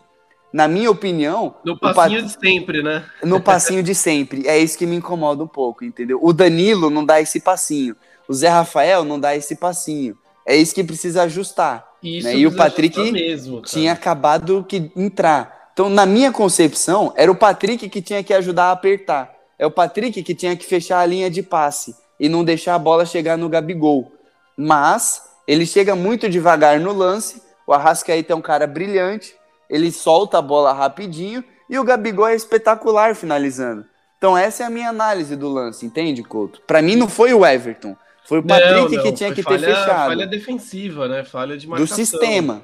Na 0.52 0.68
minha 0.68 0.90
opinião. 0.90 1.56
No 1.64 1.78
passinho 1.78 2.22
Pat... 2.22 2.24
de 2.24 2.46
sempre, 2.46 2.82
né? 2.82 3.04
No 3.24 3.40
passinho 3.40 3.82
de 3.82 3.94
sempre. 3.94 4.46
É 4.46 4.56
isso 4.56 4.78
que 4.78 4.86
me 4.86 4.96
incomoda 4.96 5.42
um 5.42 5.48
pouco, 5.48 5.84
entendeu? 5.84 6.20
O 6.22 6.32
Danilo 6.32 6.88
não 6.90 7.04
dá 7.04 7.20
esse 7.20 7.40
passinho. 7.40 7.96
O 8.28 8.34
Zé 8.34 8.48
Rafael 8.48 9.04
não 9.04 9.18
dá 9.18 9.34
esse 9.34 9.56
passinho. 9.56 10.16
É 10.46 10.54
isso 10.54 10.74
que 10.74 10.84
precisa 10.84 11.24
ajustar. 11.24 11.84
Isso 12.02 12.28
né? 12.28 12.36
E 12.36 12.46
o 12.46 12.54
Patrick 12.54 13.10
mesmo, 13.10 13.62
tinha 13.62 13.92
acabado 13.92 14.64
de 14.68 14.90
entrar. 14.94 15.70
Então, 15.72 15.88
na 15.88 16.06
minha 16.06 16.30
concepção, 16.30 17.12
era 17.16 17.30
o 17.30 17.36
Patrick 17.36 17.88
que 17.88 18.00
tinha 18.00 18.22
que 18.22 18.32
ajudar 18.32 18.66
a 18.66 18.72
apertar. 18.72 19.34
É 19.58 19.66
o 19.66 19.70
Patrick 19.70 20.22
que 20.22 20.34
tinha 20.34 20.56
que 20.56 20.64
fechar 20.64 21.00
a 21.00 21.06
linha 21.06 21.30
de 21.30 21.42
passe 21.42 21.94
e 22.20 22.28
não 22.28 22.44
deixar 22.44 22.74
a 22.74 22.78
bola 22.78 23.04
chegar 23.04 23.36
no 23.36 23.48
Gabigol. 23.48 24.12
Mas 24.56 25.22
ele 25.46 25.66
chega 25.66 25.94
muito 25.94 26.28
devagar 26.28 26.80
no 26.80 26.92
lance. 26.92 27.42
O 27.66 27.72
Arrascaeta 27.72 28.32
é 28.32 28.36
um 28.36 28.42
cara 28.42 28.66
brilhante. 28.66 29.34
Ele 29.68 29.90
solta 29.92 30.38
a 30.38 30.42
bola 30.42 30.72
rapidinho. 30.72 31.44
E 31.68 31.78
o 31.78 31.84
Gabigol 31.84 32.28
é 32.28 32.34
espetacular 32.34 33.14
finalizando. 33.14 33.84
Então, 34.18 34.36
essa 34.36 34.62
é 34.62 34.66
a 34.66 34.70
minha 34.70 34.88
análise 34.88 35.36
do 35.36 35.48
lance, 35.48 35.84
entende, 35.84 36.22
Couto? 36.22 36.62
Para 36.66 36.80
mim, 36.80 36.96
não 36.96 37.08
foi 37.08 37.34
o 37.34 37.44
Everton. 37.44 37.96
Foi 38.24 38.38
o 38.38 38.42
Patrick 38.42 38.72
não, 38.72 38.88
não, 38.88 39.02
que 39.02 39.12
tinha 39.12 39.32
que 39.32 39.42
falha, 39.42 39.58
ter 39.58 39.66
fechado. 39.66 40.08
Falha 40.08 40.26
defensiva, 40.26 41.06
né? 41.06 41.22
Falha 41.22 41.56
de 41.56 41.68
marcação. 41.68 41.96
Do 41.96 41.96
sistema. 41.96 42.62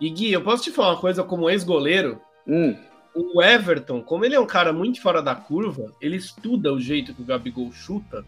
E 0.00 0.10
Gui, 0.10 0.32
eu 0.32 0.42
posso 0.42 0.64
te 0.64 0.70
falar 0.70 0.90
uma 0.90 1.00
coisa 1.00 1.22
como 1.22 1.48
ex-goleiro? 1.48 2.20
Hum. 2.46 2.76
O 3.14 3.42
Everton, 3.42 4.02
como 4.02 4.24
ele 4.24 4.34
é 4.34 4.40
um 4.40 4.46
cara 4.46 4.72
muito 4.72 5.00
fora 5.00 5.22
da 5.22 5.34
curva, 5.34 5.92
ele 6.00 6.16
estuda 6.16 6.72
o 6.72 6.80
jeito 6.80 7.14
que 7.14 7.22
o 7.22 7.24
Gabigol 7.24 7.70
chuta 7.72 8.24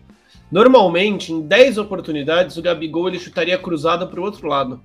Normalmente, 0.51 1.33
em 1.33 1.41
10 1.41 1.79
oportunidades, 1.79 2.57
o 2.57 2.63
Gabigol 2.63 3.09
ele 3.09 3.19
chutaria 3.19 3.59
cruzada 3.59 4.07
para 4.07 4.21
o 4.21 4.25
outro 4.25 4.47
lado. 4.47 4.81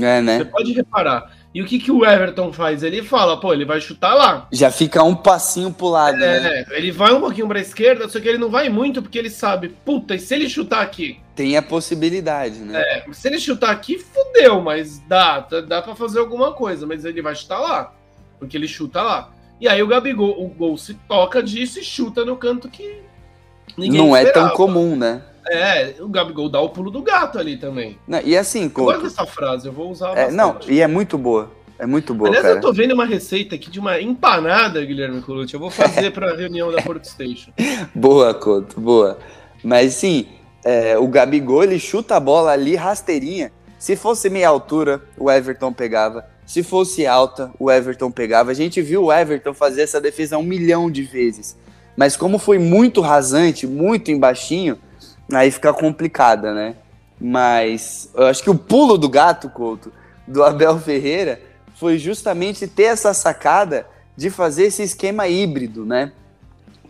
É, 0.00 0.22
né? 0.22 0.38
Você 0.38 0.44
pode 0.46 0.72
reparar. 0.72 1.30
E 1.54 1.60
o 1.60 1.66
que, 1.66 1.78
que 1.78 1.92
o 1.92 2.04
Everton 2.04 2.50
faz? 2.50 2.82
Ele 2.82 3.02
fala, 3.02 3.38
pô, 3.38 3.52
ele 3.52 3.66
vai 3.66 3.78
chutar 3.78 4.14
lá. 4.14 4.48
Já 4.50 4.70
fica 4.70 5.02
um 5.02 5.14
passinho 5.14 5.70
pro 5.70 5.88
lado, 5.88 6.16
é, 6.22 6.40
né? 6.40 6.64
Ele 6.70 6.90
vai 6.90 7.12
um 7.12 7.20
pouquinho 7.20 7.46
pra 7.46 7.60
esquerda, 7.60 8.08
só 8.08 8.18
que 8.18 8.26
ele 8.26 8.38
não 8.38 8.48
vai 8.48 8.70
muito 8.70 9.02
porque 9.02 9.18
ele 9.18 9.28
sabe, 9.28 9.68
puta, 9.68 10.14
e 10.14 10.18
se 10.18 10.34
ele 10.34 10.48
chutar 10.48 10.80
aqui? 10.80 11.20
Tem 11.34 11.56
a 11.56 11.62
possibilidade, 11.62 12.58
né? 12.60 12.80
É, 12.80 13.04
se 13.12 13.28
ele 13.28 13.38
chutar 13.38 13.70
aqui, 13.70 13.98
fudeu, 13.98 14.62
mas 14.62 14.98
dá, 15.00 15.40
dá 15.40 15.82
pra 15.82 15.94
fazer 15.94 16.20
alguma 16.20 16.52
coisa, 16.52 16.86
mas 16.86 17.04
ele 17.04 17.20
vai 17.20 17.34
chutar 17.34 17.58
lá, 17.58 17.92
porque 18.38 18.56
ele 18.56 18.68
chuta 18.68 19.02
lá. 19.02 19.30
E 19.60 19.68
aí 19.68 19.82
o 19.82 19.86
Gabigol, 19.86 20.42
o 20.42 20.48
gol 20.48 20.76
se 20.78 20.94
toca 21.06 21.42
disso 21.42 21.78
e 21.78 21.84
chuta 21.84 22.24
no 22.24 22.36
canto 22.36 22.68
que 22.68 23.02
Ninguém 23.76 23.98
não 23.98 24.16
esperava. 24.16 24.46
é 24.46 24.48
tão 24.48 24.56
comum, 24.56 24.96
né? 24.96 25.22
É, 25.50 25.94
o 26.00 26.08
Gabigol 26.08 26.48
dá 26.48 26.60
o 26.60 26.68
pulo 26.68 26.90
do 26.90 27.02
gato 27.02 27.38
ali 27.38 27.56
também. 27.56 27.98
Não, 28.06 28.20
e 28.24 28.36
assim, 28.36 28.68
Couto... 28.68 28.92
Eu 28.92 29.00
gosto 29.00 29.16
dessa 29.16 29.26
frase, 29.26 29.66
eu 29.66 29.72
vou 29.72 29.90
usar 29.90 30.16
é, 30.16 30.30
Não, 30.30 30.56
e 30.68 30.80
é 30.80 30.86
muito 30.86 31.18
boa. 31.18 31.50
É 31.78 31.86
muito 31.86 32.14
boa, 32.14 32.28
Aliás, 32.28 32.46
cara. 32.46 32.58
eu 32.58 32.60
tô 32.60 32.72
vendo 32.72 32.92
uma 32.94 33.04
receita 33.04 33.56
aqui 33.56 33.68
de 33.68 33.80
uma 33.80 34.00
empanada, 34.00 34.84
Guilherme 34.84 35.20
Colucci. 35.20 35.54
Eu 35.54 35.58
vou 35.58 35.70
fazer 35.70 36.12
pra 36.12 36.30
reunião 36.36 36.70
da 36.70 36.80
Port 36.80 37.04
Station. 37.04 37.50
boa, 37.92 38.32
Couto, 38.32 38.80
boa. 38.80 39.18
Mas 39.64 39.94
sim, 39.94 40.28
é, 40.64 40.96
o 40.96 41.08
Gabigol, 41.08 41.64
ele 41.64 41.80
chuta 41.80 42.16
a 42.16 42.20
bola 42.20 42.52
ali 42.52 42.76
rasteirinha. 42.76 43.50
Se 43.78 43.96
fosse 43.96 44.30
meia 44.30 44.48
altura, 44.48 45.02
o 45.18 45.28
Everton 45.28 45.72
pegava. 45.72 46.24
Se 46.46 46.62
fosse 46.62 47.04
alta, 47.04 47.50
o 47.58 47.68
Everton 47.68 48.12
pegava. 48.12 48.52
A 48.52 48.54
gente 48.54 48.80
viu 48.80 49.04
o 49.04 49.12
Everton 49.12 49.52
fazer 49.52 49.82
essa 49.82 50.00
defesa 50.00 50.38
um 50.38 50.42
milhão 50.42 50.88
de 50.88 51.02
vezes. 51.02 51.56
Mas 51.96 52.16
como 52.16 52.38
foi 52.38 52.58
muito 52.58 53.00
rasante, 53.00 53.66
muito 53.66 54.10
embaixinho, 54.10 54.78
aí 55.32 55.50
fica 55.50 55.72
complicada, 55.72 56.54
né? 56.54 56.74
Mas 57.20 58.10
eu 58.14 58.26
acho 58.26 58.42
que 58.42 58.50
o 58.50 58.54
pulo 58.54 58.98
do 58.98 59.08
gato, 59.08 59.48
Couto, 59.48 59.92
do 60.26 60.42
Abel 60.42 60.78
Ferreira, 60.78 61.40
foi 61.74 61.98
justamente 61.98 62.66
ter 62.66 62.84
essa 62.84 63.12
sacada 63.14 63.86
de 64.16 64.30
fazer 64.30 64.64
esse 64.64 64.82
esquema 64.82 65.28
híbrido, 65.28 65.84
né? 65.84 66.12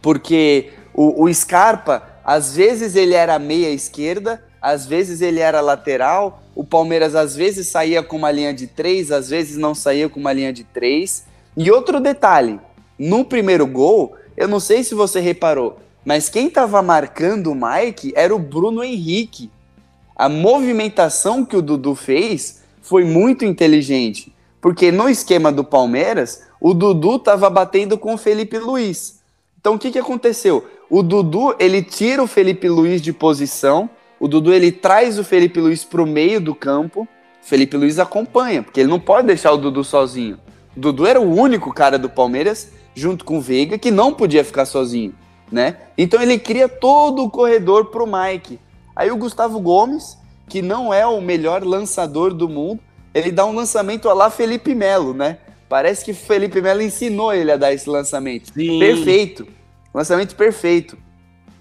Porque 0.00 0.70
o, 0.94 1.24
o 1.24 1.34
Scarpa, 1.34 2.02
às 2.24 2.54
vezes 2.54 2.96
ele 2.96 3.14
era 3.14 3.38
meia 3.38 3.70
esquerda, 3.70 4.42
às 4.60 4.86
vezes 4.86 5.20
ele 5.20 5.40
era 5.40 5.60
lateral, 5.60 6.42
o 6.54 6.64
Palmeiras 6.64 7.14
às 7.14 7.34
vezes 7.34 7.66
saía 7.66 8.02
com 8.02 8.16
uma 8.16 8.30
linha 8.30 8.52
de 8.52 8.66
três, 8.66 9.10
às 9.10 9.28
vezes 9.28 9.56
não 9.56 9.74
saía 9.74 10.08
com 10.08 10.20
uma 10.20 10.32
linha 10.32 10.52
de 10.52 10.64
três. 10.64 11.24
E 11.56 11.70
outro 11.70 12.00
detalhe, 12.00 12.60
no 12.98 13.24
primeiro 13.24 13.66
gol, 13.66 14.14
eu 14.36 14.48
não 14.48 14.60
sei 14.60 14.82
se 14.82 14.94
você 14.94 15.20
reparou, 15.20 15.78
mas 16.04 16.28
quem 16.28 16.48
estava 16.48 16.82
marcando 16.82 17.52
o 17.52 17.54
Mike 17.54 18.12
era 18.16 18.34
o 18.34 18.38
Bruno 18.38 18.82
Henrique. 18.82 19.50
A 20.16 20.28
movimentação 20.28 21.44
que 21.44 21.56
o 21.56 21.62
Dudu 21.62 21.94
fez 21.94 22.62
foi 22.80 23.04
muito 23.04 23.44
inteligente, 23.44 24.34
Porque 24.60 24.92
no 24.92 25.08
esquema 25.08 25.50
do 25.50 25.64
Palmeiras, 25.64 26.42
o 26.60 26.72
Dudu 26.72 27.18
tava 27.18 27.50
batendo 27.50 27.98
com 27.98 28.14
o 28.14 28.18
Felipe 28.18 28.58
Luiz. 28.58 29.20
Então 29.58 29.74
o 29.74 29.78
que, 29.78 29.90
que 29.90 29.98
aconteceu? 29.98 30.64
O 30.88 31.02
Dudu, 31.02 31.56
ele 31.58 31.82
tira 31.82 32.22
o 32.22 32.26
Felipe 32.26 32.68
Luiz 32.68 33.00
de 33.02 33.12
posição, 33.12 33.90
o 34.20 34.28
Dudu 34.28 34.52
ele 34.52 34.70
traz 34.70 35.18
o 35.18 35.24
Felipe 35.24 35.60
Luiz 35.60 35.84
para 35.84 36.02
o 36.02 36.06
meio 36.06 36.40
do 36.40 36.54
campo, 36.54 37.02
o 37.02 37.08
Felipe 37.44 37.76
Luiz 37.76 37.98
acompanha, 37.98 38.62
porque 38.62 38.80
ele 38.80 38.90
não 38.90 39.00
pode 39.00 39.26
deixar 39.26 39.52
o 39.52 39.56
Dudu 39.56 39.82
sozinho. 39.82 40.38
O 40.76 40.80
Dudu 40.80 41.06
era 41.06 41.20
o 41.20 41.34
único 41.34 41.72
cara 41.72 41.98
do 41.98 42.08
Palmeiras, 42.08 42.72
junto 42.94 43.24
com 43.24 43.38
o 43.38 43.40
Veiga, 43.40 43.78
que 43.78 43.90
não 43.90 44.12
podia 44.12 44.44
ficar 44.44 44.64
sozinho, 44.66 45.14
né? 45.50 45.76
Então 45.96 46.20
ele 46.20 46.38
cria 46.38 46.68
todo 46.68 47.24
o 47.24 47.30
corredor 47.30 47.86
para 47.86 48.02
o 48.02 48.06
Mike. 48.06 48.58
Aí 48.94 49.10
o 49.10 49.16
Gustavo 49.16 49.60
Gomes, 49.60 50.18
que 50.48 50.60
não 50.60 50.92
é 50.92 51.06
o 51.06 51.20
melhor 51.20 51.64
lançador 51.64 52.34
do 52.34 52.48
mundo, 52.48 52.80
ele 53.14 53.30
dá 53.30 53.44
um 53.44 53.54
lançamento 53.54 54.08
a 54.08 54.14
lá 54.14 54.30
Felipe 54.30 54.74
Melo, 54.74 55.14
né? 55.14 55.38
Parece 55.68 56.04
que 56.04 56.12
Felipe 56.12 56.60
Melo 56.60 56.82
ensinou 56.82 57.32
ele 57.32 57.50
a 57.50 57.56
dar 57.56 57.72
esse 57.72 57.88
lançamento. 57.88 58.52
Sim. 58.52 58.78
Perfeito. 58.78 59.46
Lançamento 59.94 60.36
perfeito. 60.36 60.98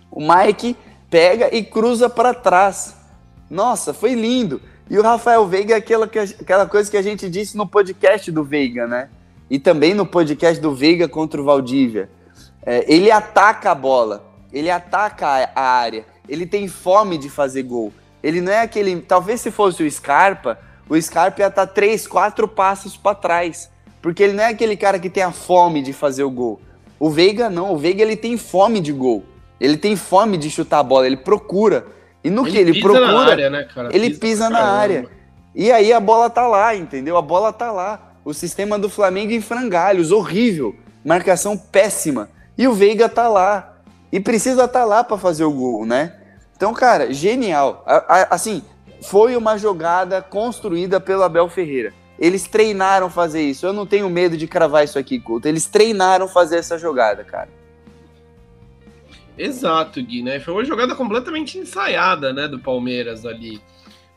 O 0.09 0.19
Mike 0.19 0.75
pega 1.09 1.53
e 1.55 1.63
cruza 1.63 2.09
para 2.09 2.33
trás. 2.33 2.95
Nossa, 3.49 3.93
foi 3.93 4.13
lindo. 4.13 4.61
E 4.89 4.97
o 4.97 5.01
Rafael 5.01 5.47
Veiga 5.47 5.75
é 5.75 5.77
aquela, 5.77 6.05
aquela 6.05 6.65
coisa 6.65 6.91
que 6.91 6.97
a 6.97 7.01
gente 7.01 7.29
disse 7.29 7.55
no 7.55 7.65
podcast 7.65 8.29
do 8.31 8.43
Veiga, 8.43 8.87
né? 8.87 9.09
E 9.51 9.59
também 9.59 9.93
no 9.93 10.05
podcast 10.05 10.61
do 10.61 10.73
Veiga 10.73 11.09
contra 11.09 11.41
o 11.41 11.43
Valdívia. 11.43 12.09
É, 12.65 12.85
ele 12.87 13.11
ataca 13.11 13.71
a 13.71 13.75
bola, 13.75 14.23
ele 14.53 14.69
ataca 14.69 15.27
a 15.53 15.61
área, 15.61 16.05
ele 16.29 16.45
tem 16.45 16.69
fome 16.69 17.17
de 17.17 17.29
fazer 17.29 17.63
gol. 17.63 17.91
Ele 18.23 18.39
não 18.39 18.49
é 18.49 18.61
aquele. 18.61 19.01
Talvez 19.01 19.41
se 19.41 19.51
fosse 19.51 19.83
o 19.83 19.91
Scarpa, 19.91 20.57
o 20.87 20.99
Scarpa 21.01 21.41
ia 21.41 21.47
estar 21.47 21.67
tá 21.67 21.73
três, 21.73 22.07
quatro 22.07 22.47
passos 22.47 22.95
para 22.95 23.13
trás. 23.13 23.69
Porque 24.01 24.23
ele 24.23 24.31
não 24.31 24.43
é 24.43 24.47
aquele 24.47 24.77
cara 24.77 24.97
que 24.97 25.09
tem 25.09 25.21
a 25.21 25.33
fome 25.33 25.81
de 25.81 25.91
fazer 25.91 26.23
o 26.23 26.31
gol. 26.31 26.61
O 26.97 27.09
Veiga 27.09 27.49
não, 27.49 27.73
o 27.73 27.77
Veiga 27.77 28.01
ele 28.01 28.15
tem 28.15 28.37
fome 28.37 28.79
de 28.79 28.93
gol. 28.93 29.25
Ele 29.59 29.75
tem 29.75 29.97
fome 29.97 30.37
de 30.37 30.49
chutar 30.49 30.79
a 30.79 30.83
bola, 30.83 31.05
ele 31.05 31.17
procura. 31.17 31.87
E 32.23 32.29
no 32.29 32.47
ele 32.47 32.51
que 32.51 32.57
ele 32.57 32.79
procura, 32.79 33.31
área, 33.31 33.49
né, 33.49 33.67
ele 33.91 34.11
pisa, 34.11 34.19
pisa 34.21 34.49
na 34.49 34.63
área. 34.63 35.09
E 35.53 35.69
aí 35.73 35.91
a 35.91 35.99
bola 35.99 36.29
tá 36.29 36.47
lá, 36.47 36.73
entendeu? 36.73 37.17
A 37.17 37.21
bola 37.21 37.51
tá 37.51 37.69
lá. 37.69 38.10
O 38.23 38.33
sistema 38.33 38.77
do 38.77 38.89
Flamengo 38.89 39.31
em 39.31 39.41
frangalhos, 39.41 40.11
horrível. 40.11 40.75
Marcação 41.03 41.57
péssima. 41.57 42.29
E 42.57 42.67
o 42.67 42.73
Veiga 42.73 43.09
tá 43.09 43.27
lá. 43.27 43.77
E 44.11 44.19
precisa 44.19 44.67
tá 44.67 44.85
lá 44.85 45.03
para 45.03 45.17
fazer 45.17 45.43
o 45.43 45.51
gol, 45.51 45.85
né? 45.85 46.15
Então, 46.55 46.73
cara, 46.73 47.11
genial. 47.11 47.83
Assim, 48.29 48.61
foi 49.01 49.35
uma 49.35 49.57
jogada 49.57 50.21
construída 50.21 50.99
pelo 50.99 51.23
Abel 51.23 51.49
Ferreira. 51.49 51.93
Eles 52.19 52.43
treinaram 52.43 53.09
fazer 53.09 53.41
isso. 53.41 53.65
Eu 53.65 53.73
não 53.73 53.87
tenho 53.87 54.07
medo 54.09 54.37
de 54.37 54.45
cravar 54.45 54.83
isso 54.83 54.99
aqui, 54.99 55.19
Couto. 55.19 55.47
Eles 55.47 55.65
treinaram 55.65 56.27
fazer 56.27 56.57
essa 56.57 56.77
jogada, 56.77 57.23
cara. 57.23 57.49
Exato, 59.35 60.03
Gui, 60.03 60.21
né? 60.21 60.39
Foi 60.39 60.53
uma 60.53 60.63
jogada 60.63 60.93
completamente 60.93 61.57
ensaiada, 61.57 62.31
né, 62.31 62.47
do 62.47 62.59
Palmeiras 62.59 63.25
ali. 63.25 63.59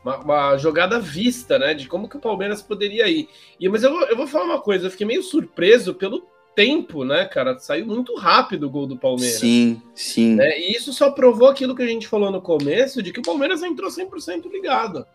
Uma, 0.05 0.17
uma, 0.19 0.57
jogada 0.57 0.99
vista, 0.99 1.57
né, 1.57 1.73
de 1.73 1.87
como 1.87 2.07
que 2.07 2.15
o 2.15 2.21
Palmeiras 2.21 2.61
poderia 2.61 3.07
ir. 3.07 3.27
E, 3.59 3.67
mas 3.67 3.81
eu 3.81 3.89
vou, 3.89 4.03
eu 4.03 4.15
vou 4.15 4.27
falar 4.27 4.45
uma 4.45 4.61
coisa, 4.61 4.85
eu 4.85 4.91
fiquei 4.91 5.07
meio 5.07 5.23
surpreso 5.23 5.95
pelo 5.95 6.27
tempo, 6.53 7.03
né, 7.03 7.25
cara? 7.25 7.57
Saiu 7.57 7.87
muito 7.87 8.15
rápido 8.15 8.67
o 8.67 8.69
gol 8.69 8.85
do 8.85 8.97
Palmeiras. 8.97 9.39
Sim, 9.39 9.81
sim. 9.95 10.35
Né? 10.35 10.59
E 10.59 10.73
isso 10.73 10.93
só 10.93 11.09
provou 11.09 11.49
aquilo 11.49 11.75
que 11.75 11.81
a 11.81 11.87
gente 11.87 12.07
falou 12.07 12.31
no 12.31 12.39
começo, 12.39 13.01
de 13.01 13.11
que 13.11 13.19
o 13.19 13.23
Palmeiras 13.23 13.63
entrou 13.63 13.89
100% 13.89 14.47
ligado. 14.51 15.05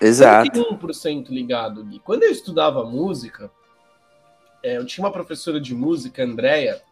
Exato. 0.00 0.60
1% 0.60 1.30
ligado, 1.30 1.82
Gui. 1.84 1.98
Quando 2.00 2.24
eu 2.24 2.30
estudava 2.30 2.84
música, 2.84 3.50
é, 4.62 4.76
eu 4.76 4.84
tinha 4.84 5.04
uma 5.04 5.12
professora 5.12 5.60
de 5.60 5.74
música, 5.74 6.22
Andréia, 6.22 6.82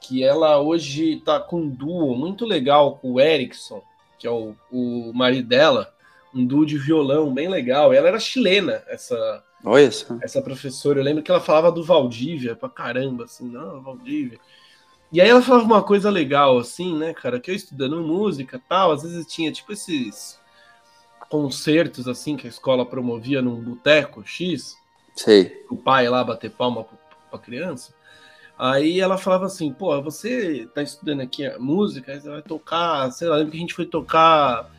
que 0.00 0.24
ela 0.24 0.58
hoje 0.58 1.20
tá 1.24 1.38
com 1.38 1.60
um 1.60 1.68
duo 1.68 2.16
muito 2.16 2.46
legal 2.46 2.96
com 2.96 3.12
o 3.12 3.20
Erickson, 3.20 3.82
que 4.18 4.26
é 4.26 4.30
o, 4.30 4.54
o 4.70 5.12
marido 5.14 5.48
dela, 5.48 5.92
um 6.34 6.44
duo 6.44 6.64
de 6.64 6.78
violão 6.78 7.32
bem 7.32 7.48
legal. 7.48 7.92
Ela 7.92 8.08
era 8.08 8.18
chilena, 8.18 8.82
essa 8.88 9.42
Olha 9.64 9.90
essa 10.22 10.42
professora. 10.42 11.00
Eu 11.00 11.04
lembro 11.04 11.22
que 11.22 11.30
ela 11.30 11.40
falava 11.40 11.70
do 11.70 11.84
Valdívia 11.84 12.56
pra 12.56 12.68
caramba, 12.68 13.24
assim, 13.24 13.48
não, 13.48 13.82
Valdívia. 13.82 14.38
E 15.12 15.20
aí 15.20 15.28
ela 15.28 15.42
falava 15.42 15.64
uma 15.64 15.82
coisa 15.82 16.08
legal, 16.08 16.58
assim, 16.58 16.96
né, 16.96 17.12
cara, 17.12 17.40
que 17.40 17.50
eu 17.50 17.54
estudando 17.54 18.00
música 18.00 18.62
tal, 18.68 18.92
às 18.92 19.02
vezes 19.02 19.26
tinha 19.26 19.50
tipo 19.50 19.72
esses 19.72 20.38
concertos, 21.28 22.06
assim, 22.06 22.36
que 22.36 22.46
a 22.46 22.50
escola 22.50 22.86
promovia 22.86 23.42
num 23.42 23.60
boteco 23.60 24.22
X. 24.24 24.76
Sei. 25.14 25.64
O 25.68 25.76
pai 25.76 26.08
lá 26.08 26.22
bater 26.22 26.50
palma 26.50 26.86
pra 27.28 27.38
criança. 27.38 27.92
Aí 28.56 29.00
ela 29.00 29.18
falava 29.18 29.46
assim, 29.46 29.72
pô, 29.72 30.00
você 30.02 30.68
tá 30.74 30.82
estudando 30.82 31.22
aqui 31.22 31.46
a 31.46 31.58
música, 31.58 32.12
aí 32.12 32.20
você 32.20 32.28
vai 32.28 32.42
tocar, 32.42 33.10
sei 33.10 33.26
lá, 33.26 33.36
lembro 33.36 33.50
que 33.50 33.56
a 33.56 33.60
gente 33.60 33.74
foi 33.74 33.86
tocar 33.86 34.70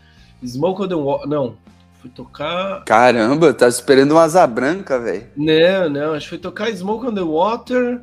Smoke 0.45 0.84
on 0.84 0.88
the 0.88 0.95
Water, 0.95 1.27
não, 1.27 1.58
foi 1.99 2.10
tocar... 2.10 2.84
Caramba, 2.86 3.54
tá 3.54 3.67
esperando 3.67 4.12
uma 4.12 4.23
asa 4.23 4.45
branca, 4.47 4.99
velho. 4.99 5.27
Não, 5.36 5.89
não, 5.89 6.13
acho 6.13 6.25
que 6.25 6.30
foi 6.30 6.38
tocar 6.38 6.71
Smoke 6.71 7.08
on 7.08 7.13
the 7.13 7.21
Water, 7.21 8.01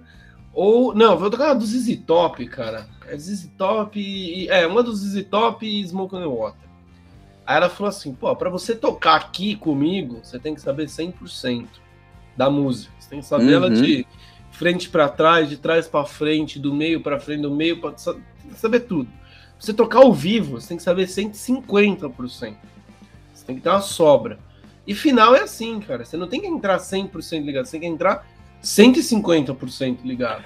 ou, 0.52 0.94
não, 0.94 1.18
foi 1.18 1.30
tocar 1.30 1.54
do 1.54 1.64
ZZ 1.64 2.00
Top, 2.06 2.44
cara, 2.46 2.86
é 3.06 3.16
ZZ 3.16 3.50
Top, 3.56 3.98
e, 3.98 4.48
é, 4.48 4.66
uma 4.66 4.82
dos 4.82 5.00
ZZ 5.00 5.24
Top 5.30 5.66
e 5.66 5.86
Smoke 5.86 6.14
on 6.16 6.20
the 6.20 6.26
Water. 6.26 6.68
Aí 7.46 7.56
ela 7.56 7.70
falou 7.70 7.88
assim, 7.88 8.12
pô, 8.12 8.34
pra 8.36 8.50
você 8.50 8.74
tocar 8.74 9.16
aqui 9.16 9.56
comigo, 9.56 10.20
você 10.22 10.38
tem 10.38 10.54
que 10.54 10.60
saber 10.60 10.86
100% 10.86 11.66
da 12.36 12.50
música, 12.50 12.92
você 12.98 13.08
tem 13.08 13.20
que 13.20 13.26
saber 13.26 13.44
uhum. 13.44 13.54
ela 13.54 13.70
de 13.70 14.06
frente 14.50 14.88
para 14.88 15.08
trás, 15.08 15.48
de 15.48 15.56
trás 15.56 15.88
para 15.88 16.04
frente, 16.04 16.58
do 16.58 16.74
meio 16.74 17.00
para 17.00 17.18
frente, 17.18 17.42
do 17.42 17.50
meio 17.50 17.80
para 17.80 17.94
saber 18.54 18.80
tudo. 18.80 19.08
Você 19.58 19.72
tocar 19.72 19.98
ao 19.98 20.12
vivo, 20.12 20.60
você 20.60 20.68
tem 20.68 20.76
que 20.76 20.82
saber 20.82 21.06
150%. 21.06 22.54
Você 23.34 23.44
tem 23.46 23.56
que 23.56 23.62
ter 23.62 23.68
uma 23.68 23.80
sobra. 23.80 24.38
E 24.86 24.94
final 24.94 25.34
é 25.34 25.42
assim, 25.42 25.80
cara. 25.80 26.04
Você 26.04 26.16
não 26.16 26.28
tem 26.28 26.40
que 26.40 26.46
entrar 26.46 26.78
100% 26.78 27.44
ligado, 27.44 27.66
você 27.66 27.72
tem 27.72 27.80
que 27.80 27.86
entrar 27.86 28.26
150% 28.62 29.98
ligado. 30.04 30.44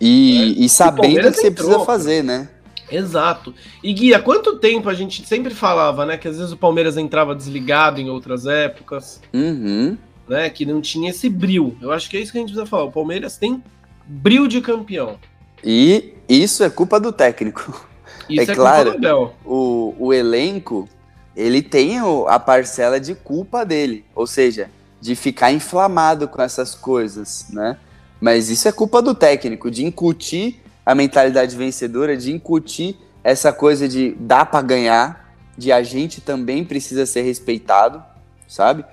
E, 0.00 0.38
né? 0.38 0.64
e 0.64 0.68
sabendo 0.68 1.28
o 1.28 1.32
que 1.32 1.38
você 1.38 1.48
entrou, 1.48 1.68
precisa 1.68 1.84
fazer, 1.84 2.22
né? 2.22 2.48
Exato. 2.90 3.54
E 3.82 3.92
Gui, 3.92 4.14
há 4.14 4.20
quanto 4.20 4.58
tempo 4.58 4.88
a 4.88 4.94
gente 4.94 5.26
sempre 5.26 5.54
falava, 5.54 6.04
né? 6.04 6.16
Que 6.16 6.28
às 6.28 6.38
vezes 6.38 6.52
o 6.52 6.56
Palmeiras 6.56 6.96
entrava 6.96 7.34
desligado 7.34 8.00
em 8.00 8.10
outras 8.10 8.46
épocas. 8.46 9.20
Uhum 9.32 9.96
né? 10.30 10.48
Que 10.48 10.64
não 10.64 10.80
tinha 10.80 11.10
esse 11.10 11.28
bril. 11.28 11.76
Eu 11.82 11.90
acho 11.90 12.08
que 12.08 12.16
é 12.16 12.20
isso 12.20 12.30
que 12.30 12.38
a 12.38 12.40
gente 12.40 12.52
precisa 12.52 12.70
falar. 12.70 12.84
O 12.84 12.92
Palmeiras 12.92 13.36
tem 13.36 13.62
bril 14.06 14.46
de 14.46 14.60
campeão. 14.60 15.18
E 15.62 16.14
isso 16.28 16.62
é 16.62 16.70
culpa 16.70 17.00
do 17.00 17.12
técnico. 17.12 17.86
Isso 18.30 18.50
é, 18.50 18.52
é 18.52 18.56
claro, 18.56 19.34
o, 19.44 19.94
o 19.98 20.12
elenco 20.12 20.88
ele 21.36 21.62
tem 21.62 21.98
a 22.28 22.38
parcela 22.38 23.00
de 23.00 23.14
culpa 23.14 23.64
dele, 23.64 24.04
ou 24.14 24.26
seja, 24.26 24.70
de 25.00 25.14
ficar 25.14 25.52
inflamado 25.52 26.28
com 26.28 26.42
essas 26.42 26.74
coisas, 26.74 27.46
né? 27.50 27.78
Mas 28.20 28.50
isso 28.50 28.68
é 28.68 28.72
culpa 28.72 29.00
do 29.00 29.14
técnico, 29.14 29.70
de 29.70 29.84
incutir 29.84 30.60
a 30.84 30.94
mentalidade 30.94 31.56
vencedora, 31.56 32.16
de 32.16 32.32
incutir 32.32 32.96
essa 33.24 33.52
coisa 33.52 33.88
de 33.88 34.14
dá 34.18 34.44
para 34.44 34.60
ganhar, 34.60 35.34
de 35.56 35.72
a 35.72 35.82
gente 35.82 36.20
também 36.20 36.64
precisa 36.64 37.06
ser 37.06 37.22
respeitado, 37.22 38.02
sabe? 38.46 38.84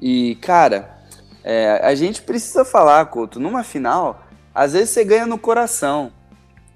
E, 0.00 0.36
cara, 0.36 0.96
é, 1.42 1.80
a 1.82 1.94
gente 1.94 2.22
precisa 2.22 2.64
falar, 2.64 3.06
Couto, 3.06 3.40
numa 3.40 3.64
final, 3.64 4.24
às 4.54 4.72
vezes 4.72 4.90
você 4.90 5.04
ganha 5.04 5.26
no 5.26 5.38
coração. 5.38 6.12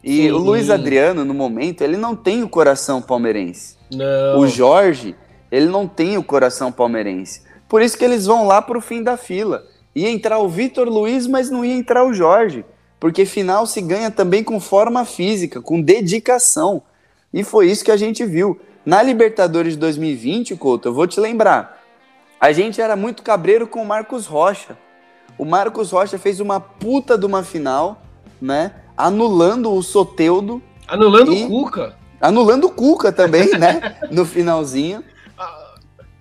E 0.02 0.22
Sim. 0.22 0.30
o 0.30 0.38
Luiz 0.38 0.70
Adriano, 0.70 1.24
no 1.24 1.34
momento, 1.34 1.82
ele 1.82 1.96
não 1.96 2.16
tem 2.16 2.42
o 2.42 2.48
coração 2.48 3.02
palmeirense. 3.02 3.76
Não. 3.92 4.38
O 4.38 4.46
Jorge, 4.46 5.14
ele 5.50 5.66
não 5.66 5.86
tem 5.86 6.16
o 6.16 6.22
coração 6.22 6.72
palmeirense. 6.72 7.42
Por 7.68 7.82
isso 7.82 7.96
que 7.96 8.04
eles 8.04 8.26
vão 8.26 8.46
lá 8.46 8.62
pro 8.62 8.80
fim 8.80 9.02
da 9.02 9.16
fila. 9.16 9.64
Ia 9.94 10.10
entrar 10.10 10.38
o 10.38 10.48
Vitor 10.48 10.88
Luiz, 10.88 11.26
mas 11.26 11.50
não 11.50 11.64
ia 11.64 11.74
entrar 11.74 12.04
o 12.04 12.12
Jorge. 12.14 12.64
Porque 12.98 13.24
final 13.24 13.66
se 13.66 13.80
ganha 13.80 14.10
também 14.10 14.42
com 14.42 14.58
forma 14.60 15.04
física, 15.04 15.60
com 15.60 15.80
dedicação. 15.80 16.82
E 17.32 17.44
foi 17.44 17.70
isso 17.70 17.84
que 17.84 17.90
a 17.90 17.96
gente 17.96 18.24
viu. 18.24 18.58
Na 18.84 19.02
Libertadores 19.02 19.74
de 19.74 19.78
2020, 19.78 20.56
Couto, 20.56 20.88
eu 20.88 20.94
vou 20.94 21.06
te 21.06 21.20
lembrar. 21.20 21.80
A 22.40 22.52
gente 22.52 22.80
era 22.80 22.96
muito 22.96 23.22
cabreiro 23.22 23.66
com 23.66 23.82
o 23.82 23.86
Marcos 23.86 24.26
Rocha. 24.26 24.76
O 25.36 25.44
Marcos 25.44 25.90
Rocha 25.90 26.18
fez 26.18 26.40
uma 26.40 26.58
puta 26.58 27.16
de 27.16 27.26
uma 27.26 27.42
final, 27.42 28.02
né? 28.40 28.72
Anulando 29.06 29.72
o 29.72 29.82
Soteudo. 29.82 30.62
Anulando 30.86 31.32
o 31.32 31.48
Cuca. 31.48 31.96
Anulando 32.20 32.66
o 32.66 32.70
Cuca 32.70 33.12
também, 33.12 33.50
né? 33.58 33.98
No 34.10 34.24
finalzinho. 34.24 35.04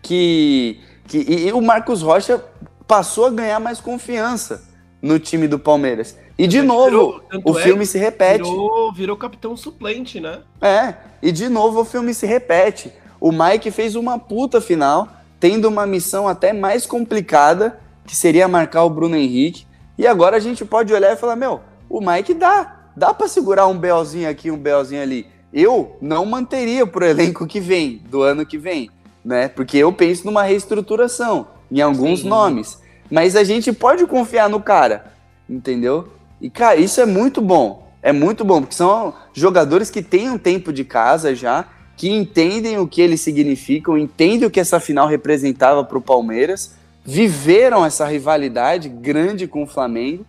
Que, 0.02 0.80
que 1.08 1.18
e, 1.18 1.48
e 1.48 1.54
o 1.54 1.62
Marcos 1.62 2.02
Rocha 2.02 2.44
passou 2.88 3.26
a 3.26 3.30
ganhar 3.30 3.60
mais 3.60 3.80
confiança 3.80 4.68
no 5.02 5.20
time 5.20 5.48
do 5.48 5.60
Palmeiras. 5.60 6.18
E 6.38 6.48
de 6.48 6.62
novo, 6.62 6.86
virou, 6.86 7.24
o 7.44 7.60
é 7.60 7.64
filme 7.64 7.86
se 7.86 7.98
repete. 7.98 8.50
Virou, 8.50 8.94
virou 8.94 9.18
capitão 9.18 9.56
suplente, 9.58 10.20
né? 10.20 10.40
É, 10.62 10.96
e 11.22 11.32
de 11.32 11.50
novo 11.50 11.82
o 11.82 11.86
filme 11.86 12.14
se 12.14 12.26
repete. 12.26 12.94
O 13.20 13.32
Mike 13.32 13.70
fez 13.72 13.96
uma 13.96 14.18
puta 14.18 14.62
final 14.62 15.08
tendo 15.40 15.68
uma 15.68 15.86
missão 15.86 16.28
até 16.28 16.52
mais 16.52 16.86
complicada, 16.86 17.80
que 18.06 18.16
seria 18.16 18.48
marcar 18.48 18.84
o 18.84 18.90
Bruno 18.90 19.16
Henrique. 19.16 19.66
E 19.98 20.06
agora 20.08 20.38
a 20.38 20.40
gente 20.40 20.66
pode 20.66 20.94
olhar 20.94 21.14
e 21.14 21.18
falar: 21.18 21.36
meu, 21.36 21.62
o 21.90 22.00
Mike 22.00 22.34
dá. 22.34 22.76
Dá 22.96 23.14
para 23.14 23.28
segurar 23.28 23.68
um 23.68 23.78
Belzinho 23.78 24.30
aqui, 24.30 24.52
um 24.52 24.58
Belzinho 24.58 25.02
ali. 25.02 25.26
Eu 25.52 25.98
não 26.02 26.26
manteria 26.26 26.86
pro 26.86 27.06
elenco 27.06 27.48
que 27.48 27.60
vem, 27.60 28.02
do 28.10 28.22
ano 28.22 28.46
que 28.46 28.58
vem, 28.58 28.92
né? 29.26 29.48
Porque 29.48 29.78
eu 29.78 29.92
penso 29.92 30.26
numa 30.26 30.44
reestruturação 30.44 31.48
em 31.72 31.82
alguns 31.82 32.22
Sim. 32.22 32.30
nomes. 32.30 32.80
Mas 33.10 33.36
a 33.36 33.44
gente 33.44 33.74
pode 33.74 34.06
confiar 34.06 34.50
no 34.50 34.62
cara, 34.62 35.14
entendeu? 35.50 36.10
E, 36.40 36.50
cara, 36.50 36.76
isso 36.76 37.02
é 37.02 37.06
muito 37.06 37.42
bom. 37.42 37.88
É 38.02 38.14
muito 38.14 38.46
bom, 38.46 38.62
porque 38.62 38.76
são 38.76 39.14
jogadores 39.34 39.90
que 39.90 40.02
têm 40.02 40.30
um 40.30 40.38
tempo 40.38 40.72
de 40.72 40.86
casa 40.86 41.36
já, 41.36 41.66
que 41.98 42.10
entendem 42.10 42.78
o 42.78 42.88
que 42.88 43.02
eles 43.02 43.20
significam, 43.20 43.98
entendem 43.98 44.48
o 44.48 44.52
que 44.52 44.60
essa 44.60 44.80
final 44.80 45.08
representava 45.08 45.84
para 45.84 45.98
o 45.98 46.02
Palmeiras, 46.02 46.76
viveram 47.04 47.86
essa 47.86 48.06
rivalidade 48.06 48.88
grande 48.88 49.48
com 49.48 49.64
o 49.64 49.68
Flamengo 49.68 50.26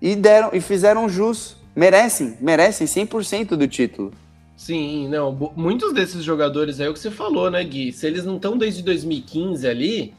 e 0.00 0.14
deram 0.14 0.50
e 0.52 0.60
fizeram 0.60 1.08
jus. 1.08 1.56
Merecem, 1.74 2.36
merecem 2.40 2.86
100% 2.86 3.48
do 3.56 3.68
título. 3.68 4.12
Sim, 4.56 5.08
não, 5.08 5.52
muitos 5.54 5.92
desses 5.92 6.24
jogadores 6.24 6.80
aí 6.80 6.86
é 6.86 6.88
o 6.88 6.94
que 6.94 6.98
você 6.98 7.10
falou, 7.10 7.50
né, 7.50 7.62
Gui? 7.62 7.92
Se 7.92 8.06
eles 8.06 8.24
não 8.24 8.36
estão 8.36 8.56
desde 8.56 8.82
2015 8.82 9.68
ali, 9.68 10.14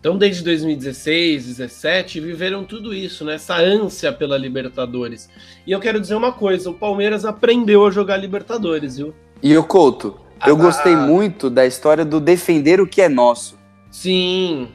então, 0.00 0.16
desde 0.16 0.42
2016, 0.42 1.44
2017, 1.44 2.20
viveram 2.20 2.64
tudo 2.64 2.94
isso, 2.94 3.22
né? 3.22 3.34
Essa 3.34 3.56
ânsia 3.56 4.10
pela 4.10 4.38
Libertadores. 4.38 5.28
E 5.66 5.72
eu 5.72 5.78
quero 5.78 6.00
dizer 6.00 6.14
uma 6.14 6.32
coisa: 6.32 6.70
o 6.70 6.74
Palmeiras 6.74 7.26
aprendeu 7.26 7.84
a 7.84 7.90
jogar 7.90 8.16
Libertadores, 8.16 8.96
viu? 8.96 9.14
E 9.42 9.54
o 9.54 9.62
Couto, 9.62 10.18
eu 10.46 10.56
ah, 10.56 10.58
gostei 10.58 10.96
muito 10.96 11.50
da 11.50 11.66
história 11.66 12.02
do 12.02 12.18
defender 12.18 12.80
o 12.80 12.86
que 12.86 13.02
é 13.02 13.10
nosso. 13.10 13.58
Sim. 13.90 14.68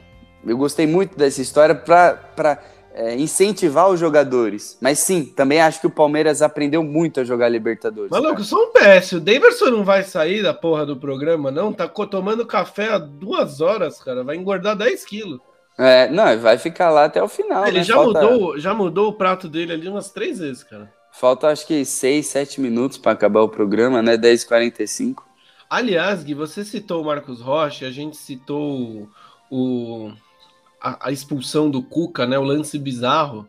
Eu 0.46 0.56
gostei 0.56 0.86
muito 0.86 1.18
dessa 1.18 1.42
história 1.42 1.74
para 1.74 2.62
é, 2.96 3.14
incentivar 3.14 3.90
os 3.90 4.00
jogadores. 4.00 4.78
Mas 4.80 5.00
sim, 5.00 5.26
também 5.26 5.60
acho 5.60 5.80
que 5.80 5.86
o 5.86 5.90
Palmeiras 5.90 6.40
aprendeu 6.40 6.82
muito 6.82 7.20
a 7.20 7.24
jogar 7.24 7.50
Libertadores. 7.50 8.10
Maluco, 8.10 8.42
só 8.42 8.56
um 8.56 8.72
PS. 8.72 9.12
O 9.12 9.20
Davidson 9.20 9.66
não 9.66 9.84
vai 9.84 10.02
sair 10.02 10.42
da 10.42 10.54
porra 10.54 10.86
do 10.86 10.96
programa, 10.96 11.50
não? 11.50 11.74
Tá 11.74 11.86
tomando 11.86 12.46
café 12.46 12.88
há 12.88 12.98
duas 12.98 13.60
horas, 13.60 14.02
cara. 14.02 14.24
Vai 14.24 14.36
engordar 14.36 14.74
10 14.74 15.04
quilos. 15.04 15.40
É, 15.78 16.08
não, 16.08 16.38
vai 16.38 16.56
ficar 16.56 16.88
lá 16.88 17.04
até 17.04 17.22
o 17.22 17.28
final. 17.28 17.66
Ele 17.66 17.78
né? 17.78 17.84
já, 17.84 17.96
Falta... 17.96 18.22
mudou, 18.22 18.58
já 18.58 18.72
mudou 18.72 19.08
o 19.10 19.12
prato 19.12 19.46
dele 19.46 19.74
ali 19.74 19.88
umas 19.88 20.10
três 20.10 20.38
vezes, 20.38 20.64
cara. 20.64 20.90
Falta 21.12 21.48
acho 21.48 21.66
que 21.66 21.84
6, 21.84 22.26
7 22.26 22.60
minutos 22.62 22.96
para 22.96 23.12
acabar 23.12 23.42
o 23.42 23.48
programa, 23.48 24.00
né? 24.00 24.16
10h45. 24.16 25.16
Aliás, 25.68 26.22
Gui, 26.22 26.32
você 26.32 26.64
citou 26.64 27.02
o 27.02 27.04
Marcos 27.04 27.42
Rocha, 27.42 27.86
a 27.86 27.90
gente 27.90 28.16
citou 28.16 29.10
o, 29.50 30.12
a, 30.86 31.08
a, 31.08 31.12
expulsão 31.12 31.68
do 31.68 31.82
Cuca, 31.82 32.26
né? 32.26 32.38
O 32.38 32.44
lance 32.44 32.78
bizarro. 32.78 33.48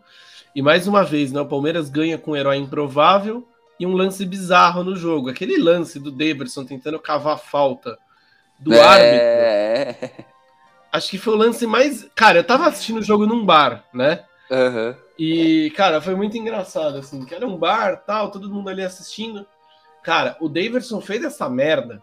E 0.56 0.62
mais 0.62 0.88
uma 0.88 1.04
vez, 1.04 1.32
né? 1.32 1.40
O 1.40 1.46
Palmeiras 1.46 1.90
ganha 1.90 2.18
com 2.18 2.32
um 2.32 2.36
herói 2.36 2.58
improvável 2.58 3.48
e 3.80 3.86
um 3.86 3.94
lance 3.94 4.26
bizarro 4.26 4.84
no 4.84 4.96
jogo. 4.96 5.30
Aquele 5.30 5.58
lance 5.58 6.00
do 6.00 6.12
Deverson 6.12 6.66
tentando 6.66 7.00
cavar 7.00 7.36
a 7.36 7.38
falta 7.38 7.98
do 8.58 8.74
é... 8.74 9.94
árbitro. 10.00 10.26
Acho 10.92 11.10
que 11.12 11.18
foi 11.18 11.34
o 11.34 11.38
lance 11.38 11.68
mais. 11.68 12.10
Cara, 12.16 12.40
eu 12.40 12.44
tava 12.44 12.66
assistindo 12.66 12.98
o 13.00 13.04
jogo 13.04 13.28
num 13.28 13.46
bar, 13.46 13.86
né? 13.94 14.24
Uhum. 14.50 14.96
E, 15.20 15.72
cara, 15.76 16.02
foi 16.02 16.16
muito 16.16 16.38
engraçado, 16.38 16.98
assim, 16.98 17.26
que 17.26 17.36
era 17.36 17.46
um 17.46 17.58
bar 17.58 18.04
tal, 18.06 18.32
todo 18.32 18.50
mundo 18.50 18.70
ali 18.70 18.82
assistindo. 18.82 19.46
Cara, 20.02 20.38
o 20.40 20.48
Daverson 20.48 21.02
fez 21.02 21.24
essa 21.24 21.50
merda 21.50 22.02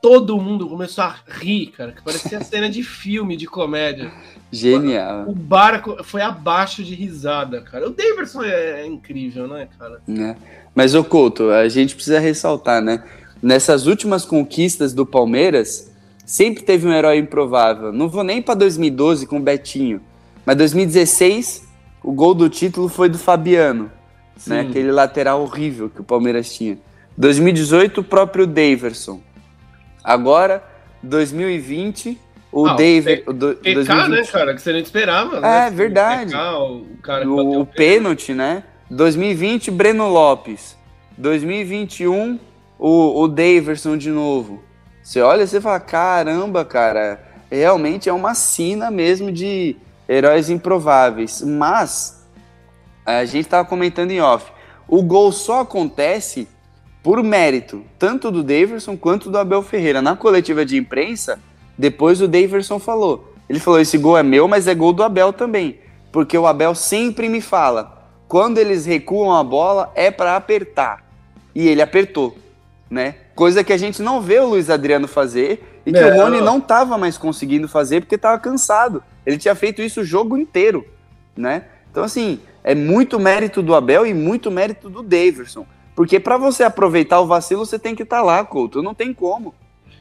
todo 0.00 0.40
mundo 0.40 0.68
começou 0.68 1.04
a 1.04 1.16
rir, 1.26 1.68
cara, 1.68 1.92
que 1.92 2.02
parecia 2.02 2.40
cena 2.44 2.68
de 2.68 2.82
filme, 2.82 3.36
de 3.36 3.46
comédia. 3.46 4.10
Genial. 4.50 5.28
O 5.28 5.34
barco 5.34 6.02
foi 6.02 6.22
abaixo 6.22 6.82
de 6.82 6.94
risada, 6.94 7.60
cara. 7.60 7.86
O 7.86 7.90
Davidson 7.90 8.42
é, 8.42 8.86
incrível, 8.86 9.46
né, 9.46 9.68
cara? 9.78 10.00
É. 10.08 10.36
Mas, 10.74 10.94
ô 10.94 11.04
Couto, 11.04 11.50
a 11.50 11.68
gente 11.68 11.94
precisa 11.94 12.18
ressaltar, 12.18 12.82
né? 12.82 13.04
Nessas 13.42 13.86
últimas 13.86 14.24
conquistas 14.24 14.92
do 14.92 15.06
Palmeiras, 15.06 15.90
sempre 16.26 16.62
teve 16.62 16.86
um 16.86 16.92
herói 16.92 17.18
improvável. 17.18 17.92
Não 17.92 18.08
vou 18.08 18.24
nem 18.24 18.42
para 18.42 18.54
2012 18.54 19.26
com 19.26 19.36
o 19.36 19.40
Betinho, 19.40 20.00
mas 20.44 20.56
2016, 20.56 21.68
o 22.02 22.12
gol 22.12 22.34
do 22.34 22.48
título 22.48 22.88
foi 22.88 23.08
do 23.08 23.18
Fabiano, 23.18 23.90
né? 24.46 24.60
Aquele 24.60 24.90
lateral 24.90 25.42
horrível 25.42 25.88
que 25.88 26.00
o 26.00 26.04
Palmeiras 26.04 26.52
tinha. 26.52 26.78
2018, 27.16 28.00
o 28.00 28.04
próprio 28.04 28.46
Daverson. 28.46 29.20
Agora, 30.10 30.64
2020, 31.04 32.20
o 32.50 32.66
ah, 32.66 32.74
David. 32.74 33.22
O, 33.28 33.32
do, 33.32 33.54
PK, 33.54 33.74
2020. 33.74 34.10
né, 34.10 34.26
cara? 34.26 34.54
Que 34.54 34.60
você 34.60 34.72
não 34.72 34.80
esperava. 34.80 35.40
Né? 35.40 35.66
É, 35.66 35.70
verdade. 35.70 36.32
PK, 36.32 36.58
o, 36.58 36.86
cara 37.00 37.28
o, 37.28 37.60
o 37.60 37.66
pênalti, 37.66 38.34
né? 38.34 38.64
2020, 38.90 39.70
Breno 39.70 40.08
Lopes. 40.08 40.76
2021, 41.16 42.40
o, 42.76 43.22
o 43.22 43.28
Daverson 43.28 43.96
de 43.96 44.10
novo. 44.10 44.64
Você 45.00 45.20
olha 45.20 45.44
e 45.44 45.46
você 45.46 45.60
fala: 45.60 45.78
caramba, 45.78 46.64
cara, 46.64 47.22
realmente 47.48 48.08
é 48.08 48.12
uma 48.12 48.34
sina 48.34 48.90
mesmo 48.90 49.30
de 49.30 49.76
heróis 50.08 50.50
improváveis. 50.50 51.40
Mas, 51.40 52.26
a 53.06 53.24
gente 53.24 53.44
estava 53.44 53.64
comentando 53.64 54.10
em 54.10 54.20
off, 54.20 54.50
o 54.88 55.04
gol 55.04 55.30
só 55.30 55.60
acontece 55.60 56.48
por 57.02 57.22
mérito, 57.22 57.82
tanto 57.98 58.30
do 58.30 58.42
Daverson 58.42 58.96
quanto 58.96 59.30
do 59.30 59.38
Abel 59.38 59.62
Ferreira. 59.62 60.02
Na 60.02 60.16
coletiva 60.16 60.64
de 60.64 60.76
imprensa, 60.76 61.38
depois 61.76 62.20
o 62.20 62.28
Daverson 62.28 62.78
falou. 62.78 63.32
Ele 63.48 63.58
falou: 63.58 63.80
esse 63.80 63.98
gol 63.98 64.16
é 64.16 64.22
meu, 64.22 64.46
mas 64.46 64.66
é 64.68 64.74
gol 64.74 64.92
do 64.92 65.02
Abel 65.02 65.32
também. 65.32 65.78
Porque 66.12 66.36
o 66.36 66.46
Abel 66.46 66.74
sempre 66.74 67.28
me 67.28 67.40
fala: 67.40 68.08
quando 68.28 68.58
eles 68.58 68.86
recuam 68.86 69.34
a 69.34 69.42
bola 69.42 69.90
é 69.94 70.10
para 70.10 70.36
apertar. 70.36 71.04
E 71.54 71.66
ele 71.66 71.82
apertou, 71.82 72.36
né? 72.88 73.16
Coisa 73.34 73.64
que 73.64 73.72
a 73.72 73.76
gente 73.76 74.02
não 74.02 74.20
vê 74.20 74.38
o 74.38 74.48
Luiz 74.48 74.70
Adriano 74.70 75.08
fazer 75.08 75.80
e 75.84 75.92
que 75.92 75.98
o 75.98 76.14
Rony 76.14 76.40
não 76.40 76.58
estava 76.58 76.96
mais 76.96 77.18
conseguindo 77.18 77.66
fazer 77.66 78.02
porque 78.02 78.14
estava 78.14 78.38
cansado. 78.38 79.02
Ele 79.26 79.36
tinha 79.36 79.54
feito 79.54 79.82
isso 79.82 80.02
o 80.02 80.04
jogo 80.04 80.36
inteiro, 80.36 80.86
né? 81.36 81.64
Então, 81.90 82.04
assim, 82.04 82.38
é 82.62 82.74
muito 82.74 83.18
mérito 83.18 83.62
do 83.62 83.74
Abel 83.74 84.06
e 84.06 84.14
muito 84.14 84.50
mérito 84.50 84.88
do 84.88 85.02
Daverson. 85.02 85.66
Porque 86.00 86.18
para 86.18 86.38
você 86.38 86.62
aproveitar 86.62 87.20
o 87.20 87.26
vacilo, 87.26 87.66
você 87.66 87.78
tem 87.78 87.94
que 87.94 88.04
estar 88.04 88.20
tá 88.20 88.22
lá, 88.22 88.42
Couto. 88.42 88.82
Não 88.82 88.94
tem 88.94 89.12
como. 89.12 89.54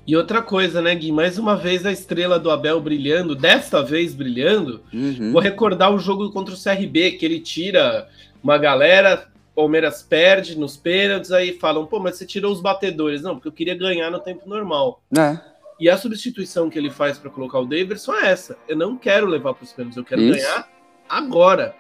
E 0.08 0.16
outra 0.16 0.42
coisa, 0.42 0.82
né, 0.82 0.96
Gui? 0.96 1.12
Mais 1.12 1.38
uma 1.38 1.58
vez 1.58 1.86
a 1.86 1.92
estrela 1.92 2.40
do 2.40 2.50
Abel 2.50 2.80
brilhando, 2.80 3.36
desta 3.36 3.84
vez 3.84 4.14
brilhando. 4.16 4.82
Uhum. 4.94 5.34
Vou 5.34 5.42
recordar 5.42 5.94
o 5.94 6.00
jogo 6.00 6.32
contra 6.32 6.56
o 6.56 6.58
CRB, 6.58 7.18
que 7.18 7.26
ele 7.26 7.42
tira 7.42 8.08
uma 8.42 8.58
galera, 8.58 9.28
Palmeiras 9.54 10.02
perde 10.02 10.58
nos 10.58 10.78
pênaltis, 10.78 11.34
aí 11.34 11.52
falam, 11.60 11.86
pô, 11.86 12.00
mas 12.00 12.16
você 12.16 12.26
tirou 12.26 12.54
os 12.54 12.62
batedores. 12.62 13.22
Não, 13.22 13.36
porque 13.36 13.50
eu 13.50 13.52
queria 13.52 13.76
ganhar 13.76 14.10
no 14.10 14.22
tempo 14.22 14.48
normal. 14.48 15.04
É. 15.18 15.38
E 15.82 15.90
a 15.90 15.98
substituição 15.98 16.70
que 16.70 16.80
ele 16.80 16.90
faz 16.90 17.18
para 17.18 17.30
colocar 17.30 17.60
o 17.60 17.66
Davidson 17.66 18.14
é 18.14 18.32
essa. 18.32 18.58
Eu 18.70 18.78
não 18.78 18.96
quero 18.96 19.28
levar 19.28 19.54
para 19.54 19.66
os 19.66 19.74
pênaltis, 19.74 19.98
eu 19.98 20.06
quero 20.06 20.22
Isso. 20.22 20.38
ganhar 20.38 20.66
agora. 21.10 21.76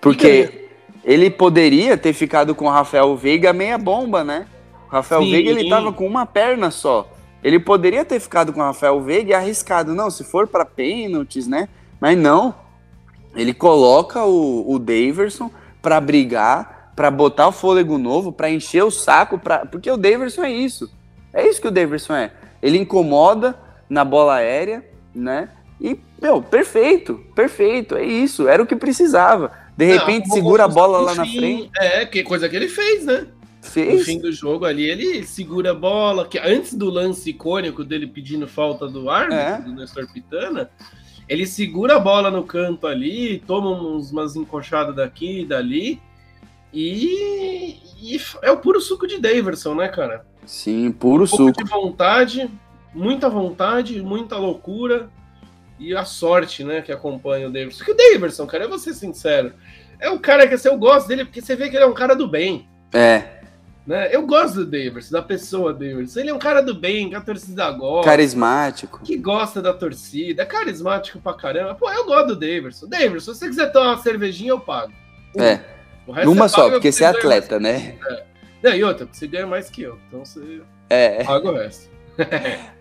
Porque 0.00 0.65
ele 1.06 1.30
poderia 1.30 1.96
ter 1.96 2.12
ficado 2.12 2.52
com 2.52 2.64
o 2.66 2.68
Rafael 2.68 3.16
Veiga 3.16 3.52
meia 3.52 3.78
bomba, 3.78 4.24
né? 4.24 4.48
O 4.88 4.90
Rafael 4.90 5.22
Sim. 5.22 5.30
Veiga 5.30 5.50
ele 5.50 5.70
tava 5.70 5.92
com 5.92 6.04
uma 6.04 6.26
perna 6.26 6.68
só. 6.72 7.08
Ele 7.44 7.60
poderia 7.60 8.04
ter 8.04 8.18
ficado 8.18 8.52
com 8.52 8.58
o 8.58 8.64
Rafael 8.64 9.00
Veiga 9.00 9.30
e 9.30 9.34
arriscado, 9.34 9.94
não, 9.94 10.10
se 10.10 10.24
for 10.24 10.48
para 10.48 10.64
pênaltis, 10.64 11.46
né? 11.46 11.68
Mas 12.00 12.18
não. 12.18 12.52
Ele 13.36 13.54
coloca 13.54 14.24
o, 14.24 14.68
o 14.68 14.80
Daverson 14.80 15.48
para 15.80 16.00
brigar, 16.00 16.90
para 16.96 17.08
botar 17.08 17.46
o 17.46 17.52
fôlego 17.52 17.98
novo, 17.98 18.32
para 18.32 18.50
encher 18.50 18.82
o 18.82 18.90
saco, 18.90 19.38
pra... 19.38 19.64
porque 19.64 19.88
o 19.88 19.96
Daverson 19.96 20.42
é 20.42 20.50
isso. 20.50 20.90
É 21.32 21.46
isso 21.46 21.60
que 21.60 21.68
o 21.68 21.70
Daverson 21.70 22.14
é. 22.14 22.32
Ele 22.60 22.78
incomoda 22.78 23.56
na 23.88 24.04
bola 24.04 24.34
aérea, 24.34 24.84
né? 25.14 25.50
E, 25.80 26.00
meu, 26.20 26.42
perfeito, 26.42 27.20
perfeito, 27.32 27.94
é 27.94 28.04
isso, 28.04 28.48
era 28.48 28.60
o 28.60 28.66
que 28.66 28.74
precisava. 28.74 29.52
De 29.76 29.84
repente, 29.84 30.28
não, 30.28 30.34
segura 30.34 30.64
a 30.64 30.68
bola 30.68 30.98
lá 30.98 31.12
fim, 31.12 31.18
na 31.18 31.26
frente. 31.26 31.70
É, 31.76 32.06
que 32.06 32.22
coisa 32.22 32.48
que 32.48 32.56
ele 32.56 32.68
fez, 32.68 33.04
né? 33.04 33.26
Fez. 33.60 33.98
No 33.98 34.04
fim 34.04 34.18
do 34.20 34.32
jogo 34.32 34.64
ali, 34.64 34.88
ele 34.88 35.26
segura 35.26 35.72
a 35.72 35.74
bola, 35.74 36.26
que 36.26 36.38
antes 36.38 36.72
do 36.74 36.88
lance 36.88 37.30
icônico 37.30 37.84
dele 37.84 38.06
pedindo 38.06 38.46
falta 38.46 38.86
do 38.88 39.10
árbitro, 39.10 39.38
é. 39.38 39.60
do 39.60 39.74
Nestor 39.74 40.10
Pitana, 40.10 40.70
ele 41.28 41.46
segura 41.46 41.96
a 41.96 42.00
bola 42.00 42.30
no 42.30 42.44
canto 42.44 42.86
ali, 42.86 43.42
toma 43.46 43.70
uns, 43.70 44.12
umas 44.12 44.36
encoxadas 44.36 44.94
daqui 44.94 45.40
e 45.40 45.44
dali, 45.44 46.00
e, 46.72 47.80
e, 48.00 48.20
é 48.42 48.50
o 48.50 48.58
puro 48.58 48.80
suco 48.80 49.06
de 49.06 49.18
Daverson, 49.18 49.74
né, 49.74 49.88
cara? 49.88 50.24
Sim, 50.44 50.92
puro 50.92 51.24
um 51.24 51.26
suco. 51.26 51.64
de 51.64 51.68
vontade, 51.68 52.50
muita 52.94 53.28
vontade, 53.28 54.00
muita 54.00 54.36
loucura, 54.36 55.10
e 55.78 55.94
a 55.94 56.04
sorte, 56.04 56.64
né, 56.64 56.80
que 56.80 56.92
acompanha 56.92 57.48
o 57.48 57.52
Davidson. 57.52 57.84
Que 57.84 57.92
o 57.92 57.96
Davidson, 57.96 58.46
cara, 58.46 58.64
eu 58.64 58.68
vou 58.68 58.78
ser 58.78 58.94
sincero, 58.94 59.52
é 59.98 60.10
um 60.10 60.18
cara 60.18 60.46
que 60.46 60.54
assim, 60.54 60.68
eu 60.68 60.76
gosto 60.76 61.08
dele 61.08 61.24
porque 61.24 61.40
você 61.40 61.56
vê 61.56 61.68
que 61.68 61.76
ele 61.76 61.84
é 61.84 61.88
um 61.88 61.94
cara 61.94 62.14
do 62.14 62.28
bem. 62.28 62.68
É. 62.92 63.36
Né? 63.86 64.08
Eu 64.10 64.26
gosto 64.26 64.56
do 64.56 64.66
Davis, 64.66 65.10
da 65.10 65.22
pessoa 65.22 65.72
Davis. 65.72 66.16
Ele 66.16 66.30
é 66.30 66.34
um 66.34 66.38
cara 66.38 66.60
do 66.60 66.74
bem, 66.74 67.08
que 67.08 67.14
a 67.14 67.20
torcida 67.20 67.70
gosta. 67.70 68.10
Carismático. 68.10 69.00
Que 69.04 69.16
gosta 69.16 69.62
da 69.62 69.72
torcida, 69.72 70.42
é 70.42 70.46
carismático 70.46 71.20
pra 71.20 71.34
caramba. 71.34 71.74
Pô, 71.76 71.88
eu 71.90 72.04
gosto 72.04 72.28
do 72.28 72.36
Davis. 72.36 72.80
Davis, 72.88 73.22
se 73.22 73.28
você 73.28 73.46
quiser 73.46 73.70
tomar 73.70 73.92
uma 73.92 74.02
cervejinha, 74.02 74.50
eu 74.50 74.60
pago. 74.60 74.92
É. 75.36 75.60
Uma 76.26 76.48
só, 76.48 76.70
porque 76.70 76.90
você 76.90 77.04
é 77.04 77.08
atleta, 77.08 77.60
né? 77.60 77.96
É. 78.08 78.24
Não, 78.62 78.74
e 78.74 78.82
outra, 78.82 79.06
você 79.10 79.26
ganha 79.26 79.46
mais 79.46 79.70
que 79.70 79.82
eu. 79.82 79.98
Então 80.08 80.24
você 80.24 80.62
é. 80.90 81.22
paga 81.22 81.48
o 81.48 81.54
resto. 81.54 81.88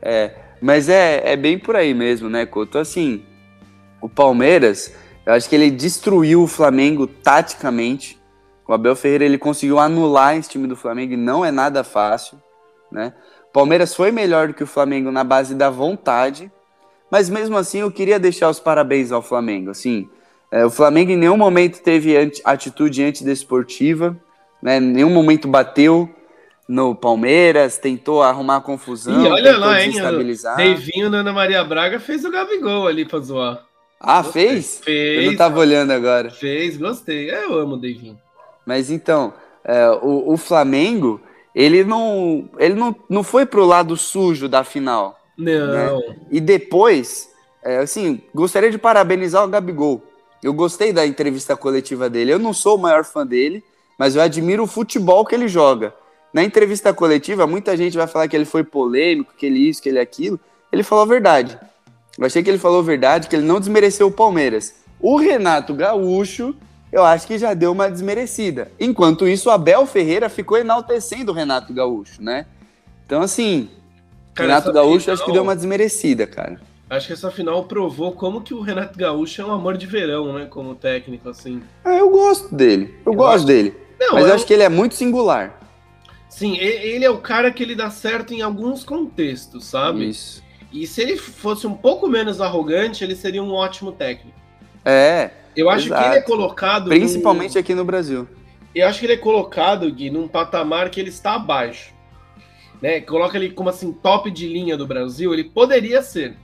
é. 0.02 0.32
Mas 0.62 0.90
é, 0.90 1.34
é 1.34 1.36
bem 1.36 1.60
por 1.60 1.76
aí 1.76 1.94
mesmo, 1.94 2.30
né, 2.30 2.46
Couto? 2.46 2.78
Assim, 2.78 3.24
o 4.02 4.10
Palmeiras, 4.10 4.94
eu 5.26 5.34
acho 5.34 5.50
que 5.50 5.56
ele 5.56 5.70
destruiu 5.70 6.44
o 6.44 6.48
Flamengo 6.48 7.06
taticamente 7.08 8.20
o 8.68 8.74
Abel 8.74 8.96
Ferreira 8.96 9.26
ele 9.26 9.38
conseguiu 9.38 9.80
anular 9.80 10.36
esse 10.36 10.50
time 10.50 10.68
do 10.68 10.76
Flamengo 10.76 11.14
e 11.14 11.18
não 11.18 11.46
é 11.46 11.52
nada 11.52 11.84
fácil, 11.84 12.38
né? 12.92 13.14
Palmeiras 13.54 13.96
foi 13.96 14.12
melhor 14.12 14.48
do 14.48 14.54
que 14.54 14.64
o 14.64 14.68
Flamengo 14.68 15.12
na 15.12 15.24
base 15.24 15.56
da 15.56 15.70
vontade, 15.70 16.52
mas 17.10 17.30
mesmo 17.30 17.56
assim 17.56 17.80
eu 17.80 17.92
queria 17.92 18.20
deixar 18.20 18.50
os 18.50 18.60
parabéns 18.60 19.12
ao 19.12 19.22
Flamengo. 19.22 19.70
Assim, 19.70 20.10
é, 20.52 20.66
o 20.66 20.70
Flamengo 20.70 21.12
em 21.12 21.16
nenhum 21.16 21.38
momento 21.38 21.82
teve 21.82 22.32
atitude 22.44 23.04
antidesportiva, 23.04 24.18
né? 24.62 24.78
Em 24.78 24.82
nenhum 24.82 25.12
momento 25.12 25.48
bateu 25.48 26.10
no 26.68 26.96
Palmeiras, 26.96 27.78
tentou 27.78 28.24
arrumar 28.24 28.62
confusão, 28.62 29.24
e 29.24 29.28
olha 29.28 29.58
lá, 29.58 29.82
hein, 29.82 29.94
Deivinho 30.58 31.10
na 31.10 31.20
Ana 31.20 31.32
Maria 31.32 31.64
Braga 31.64 32.00
fez 32.00 32.26
o 32.26 32.32
Gabigol 32.32 32.88
ali 32.88 33.06
pra 33.06 33.20
zoar. 33.20 33.64
Ah, 34.00 34.24
fez? 34.24 34.82
Fez. 34.84 35.24
Eu 35.24 35.32
não 35.32 35.38
tava 35.38 35.60
olhando 35.60 35.92
agora. 35.92 36.30
Fez, 36.30 36.78
gostei. 36.78 37.30
Eu 37.32 37.58
amo 37.58 37.76
o 37.76 37.78
Deivinho. 37.78 38.20
Mas 38.66 38.90
então, 38.90 39.34
é, 39.64 39.90
o, 40.02 40.34
o, 40.34 40.38
Flamengo, 40.38 41.22
ele 41.54 41.84
não, 41.84 42.50
ele 42.58 42.76
não, 42.76 42.96
não 43.10 43.24
foi 43.24 43.46
pro 43.46 43.66
lado 43.66 43.96
sujo 43.96 44.50
da 44.50 44.64
final. 44.64 45.20
Não. 45.38 45.72
Né? 45.72 46.16
E 46.32 46.40
depois, 46.40 47.30
é, 47.64 47.78
assim, 47.78 48.22
gostaria 48.34 48.72
de 48.72 48.78
parabenizar 48.78 49.44
o 49.44 49.48
Gabigol. 49.48 50.04
Eu 50.44 50.54
gostei 50.54 50.94
da 50.94 51.06
entrevista 51.06 51.56
coletiva 51.56 52.10
dele. 52.10 52.32
Eu 52.32 52.40
não 52.40 52.54
sou 52.54 52.76
o 52.76 52.82
maior 52.82 53.04
fã 53.04 53.26
dele, 53.26 53.64
mas 53.98 54.16
eu 54.16 54.22
admiro 54.22 54.64
o 54.64 54.68
futebol 54.68 55.26
que 55.26 55.34
ele 55.34 55.48
joga. 55.48 55.94
Na 56.36 56.44
entrevista 56.44 56.94
coletiva, 56.94 57.48
muita 57.48 57.78
gente 57.78 57.96
vai 57.96 58.08
falar 58.08 58.28
que 58.28 58.36
ele 58.36 58.44
foi 58.44 58.62
polêmico, 58.62 59.34
que 59.38 59.46
ele 59.46 59.70
isso, 59.70 59.82
que 59.82 59.88
ele 59.88 60.00
aquilo. 60.00 60.38
Ele 60.70 60.84
falou 60.84 61.06
a 61.06 61.08
verdade. 61.08 61.58
Eu 62.18 62.26
achei 62.26 62.44
que 62.44 62.50
ele 62.50 62.58
falou 62.58 62.80
a 62.80 62.84
verdade, 62.84 63.30
que 63.30 63.38
ele 63.38 63.46
não 63.46 63.58
desmereceu 63.58 64.08
o 64.08 64.12
Palmeiras. 64.12 64.76
O 65.00 65.16
Renato 65.16 65.74
Gaúcho 65.74 66.54
eu 66.92 67.06
acho 67.06 67.26
que 67.26 67.38
já 67.38 67.54
deu 67.54 67.72
uma 67.72 67.90
desmerecida. 67.90 68.70
Enquanto 68.78 69.26
isso, 69.26 69.48
o 69.48 69.52
Abel 69.54 69.86
Ferreira 69.86 70.28
ficou 70.28 70.58
enaltecendo 70.58 71.32
o 71.32 71.36
Renato 71.36 71.74
Gaúcho, 71.74 72.22
né? 72.22 72.46
Então, 73.06 73.22
assim, 73.22 73.70
cara, 74.34 74.50
Renato 74.50 74.74
Gaúcho 74.74 75.00
final, 75.00 75.14
acho 75.14 75.26
que 75.26 75.32
deu 75.32 75.42
uma 75.42 75.56
desmerecida, 75.56 76.28
cara. 76.28 76.60
Acho 76.90 77.08
que 77.08 77.14
essa 77.14 77.32
final 77.32 77.64
provou 77.64 78.12
como 78.12 78.42
que 78.42 78.54
o 78.54 78.60
Renato 78.60 79.00
Gaúcho 79.00 79.42
é 79.42 79.46
um 79.46 79.52
amor 79.52 79.78
de 79.78 79.86
verão, 79.86 80.34
né? 80.34 80.48
Como 80.50 80.76
técnico, 80.76 81.30
assim. 81.30 81.62
Ah, 81.82 81.96
eu 81.96 82.10
gosto 82.10 82.54
dele. 82.54 82.94
Eu, 83.06 83.14
eu 83.14 83.18
gosto 83.18 83.46
dele. 83.46 83.74
Não, 83.98 84.16
mas 84.16 84.28
eu 84.28 84.34
acho 84.34 84.46
que 84.46 84.54
ele 84.54 84.64
é 84.64 84.70
muito 84.70 84.96
singular. 84.96 85.62
Sim, 86.36 86.58
ele 86.58 87.06
é 87.06 87.10
o 87.10 87.20
cara 87.20 87.50
que 87.50 87.64
ele 87.64 87.76
dá 87.76 87.90
certo 87.90 88.34
em 88.34 88.42
alguns 88.42 88.84
contextos, 88.84 89.64
sabe? 89.64 90.10
Isso. 90.10 90.44
E 90.70 90.86
se 90.86 91.02
ele 91.02 91.16
fosse 91.16 91.66
um 91.66 91.74
pouco 91.74 92.10
menos 92.10 92.42
arrogante, 92.42 93.06
ele 93.06 93.16
seria 93.16 93.42
um 93.42 93.54
ótimo 93.54 93.94
técnico. 93.94 94.38
É, 94.84 95.32
eu 95.56 95.70
acho 95.70 95.88
Exato. 95.88 96.04
que 96.04 96.10
ele 96.10 96.18
é 96.18 96.22
colocado. 96.22 96.90
Principalmente 96.90 97.56
num... 97.56 97.62
aqui 97.62 97.74
no 97.74 97.86
Brasil. 97.86 98.28
Eu 98.76 98.86
acho 98.86 99.00
que 99.00 99.06
ele 99.06 99.14
é 99.14 99.18
colocado, 99.18 99.90
Gui, 99.90 100.10
num 100.10 100.28
patamar 100.28 100.90
que 100.90 101.00
ele 101.00 101.08
está 101.08 101.36
abaixo. 101.36 101.94
Né? 102.82 103.00
Coloca 103.00 103.38
ele 103.38 103.52
como 103.52 103.70
assim, 103.70 103.94
top 103.94 104.30
de 104.30 104.46
linha 104.46 104.76
do 104.76 104.86
Brasil, 104.86 105.34
ele 105.34 105.46
poderia 105.46 106.02
ser. 106.02 106.36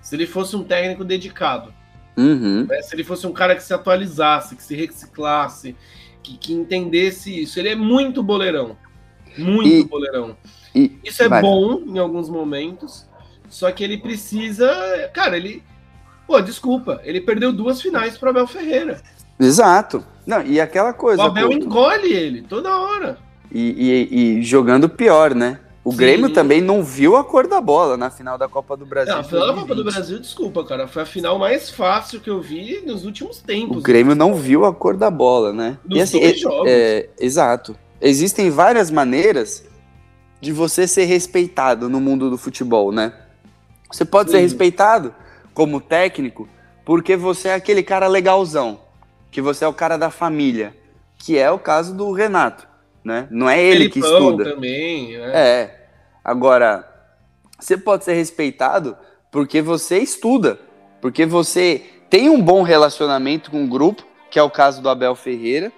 Se 0.00 0.14
ele 0.14 0.26
fosse 0.26 0.54
um 0.54 0.62
técnico 0.62 1.04
dedicado. 1.04 1.74
Uhum. 2.16 2.68
Né? 2.68 2.82
Se 2.82 2.94
ele 2.94 3.02
fosse 3.02 3.26
um 3.26 3.32
cara 3.32 3.56
que 3.56 3.64
se 3.64 3.74
atualizasse, 3.74 4.54
que 4.54 4.62
se 4.62 4.76
reciclasse, 4.76 5.74
que, 6.22 6.38
que 6.38 6.52
entendesse 6.52 7.42
isso. 7.42 7.58
Ele 7.58 7.70
é 7.70 7.74
muito 7.74 8.22
boleirão. 8.22 8.76
Muito 9.36 9.68
e, 9.68 9.84
boleirão. 9.84 10.36
E, 10.74 10.98
isso 11.04 11.22
é 11.22 11.28
vai. 11.28 11.42
bom 11.42 11.82
em 11.86 11.98
alguns 11.98 12.28
momentos. 12.28 13.06
Só 13.48 13.70
que 13.72 13.82
ele 13.82 13.98
precisa. 13.98 15.10
Cara, 15.12 15.36
ele 15.36 15.62
Pô, 16.28 16.42
desculpa, 16.42 17.00
ele 17.04 17.22
perdeu 17.22 17.50
duas 17.50 17.80
finais 17.80 18.18
para 18.18 18.28
Abel 18.28 18.46
Ferreira. 18.46 19.00
Exato. 19.40 20.04
Não, 20.26 20.42
e 20.42 20.60
aquela 20.60 20.92
coisa. 20.92 21.22
O 21.22 21.24
Abel 21.24 21.50
engole 21.50 22.12
ele 22.12 22.42
toda 22.42 22.78
hora. 22.78 23.16
E, 23.50 24.08
e, 24.12 24.38
e 24.38 24.42
jogando 24.42 24.90
pior, 24.90 25.34
né? 25.34 25.58
O 25.82 25.90
Sim. 25.90 25.96
Grêmio 25.96 26.30
também 26.30 26.60
não 26.60 26.84
viu 26.84 27.16
a 27.16 27.24
cor 27.24 27.46
da 27.46 27.62
bola 27.62 27.96
na 27.96 28.10
final 28.10 28.36
da 28.36 28.46
Copa 28.46 28.76
do 28.76 28.84
Brasil. 28.84 29.14
Não, 29.14 29.20
a 29.20 29.24
final 29.24 29.46
da 29.46 29.54
Copa 29.54 29.74
do 29.74 29.82
Brasil, 29.82 30.18
desculpa, 30.18 30.62
cara. 30.64 30.86
Foi 30.86 31.00
a 31.00 31.06
final 31.06 31.38
mais 31.38 31.70
fácil 31.70 32.20
que 32.20 32.28
eu 32.28 32.42
vi 32.42 32.82
nos 32.84 33.06
últimos 33.06 33.38
tempos. 33.38 33.78
O 33.78 33.80
Grêmio 33.80 34.14
não 34.14 34.34
viu 34.34 34.66
a 34.66 34.74
cor 34.74 34.98
da 34.98 35.10
bola, 35.10 35.54
né? 35.54 35.78
Nos 35.82 35.98
e 35.98 36.02
assim, 36.02 36.34
jogos. 36.34 36.68
É, 36.68 37.08
exato. 37.18 37.74
Existem 38.00 38.50
várias 38.50 38.90
maneiras 38.90 39.64
de 40.40 40.52
você 40.52 40.86
ser 40.86 41.04
respeitado 41.04 41.88
no 41.88 42.00
mundo 42.00 42.30
do 42.30 42.38
futebol, 42.38 42.92
né? 42.92 43.12
Você 43.90 44.04
pode 44.04 44.30
Sim. 44.30 44.36
ser 44.36 44.42
respeitado 44.42 45.14
como 45.52 45.80
técnico, 45.80 46.48
porque 46.84 47.16
você 47.16 47.48
é 47.48 47.54
aquele 47.54 47.82
cara 47.82 48.06
legalzão, 48.06 48.80
que 49.30 49.40
você 49.40 49.64
é 49.64 49.68
o 49.68 49.72
cara 49.72 49.96
da 49.96 50.10
família, 50.10 50.74
que 51.18 51.36
é 51.36 51.50
o 51.50 51.58
caso 51.58 51.94
do 51.94 52.12
Renato, 52.12 52.68
né? 53.02 53.26
Não 53.30 53.50
é 53.50 53.60
ele 53.60 53.90
Felipão 53.90 54.00
que 54.00 54.06
estuda. 54.06 54.44
também, 54.44 55.18
né? 55.18 55.32
É. 55.34 55.88
Agora, 56.24 56.88
você 57.58 57.76
pode 57.76 58.04
ser 58.04 58.14
respeitado 58.14 58.96
porque 59.32 59.60
você 59.60 59.98
estuda, 59.98 60.60
porque 61.00 61.26
você 61.26 61.82
tem 62.08 62.28
um 62.28 62.40
bom 62.40 62.62
relacionamento 62.62 63.50
com 63.50 63.64
o 63.64 63.68
grupo, 63.68 64.06
que 64.30 64.38
é 64.38 64.42
o 64.42 64.50
caso 64.50 64.80
do 64.80 64.88
Abel 64.88 65.14
Ferreira, 65.14 65.72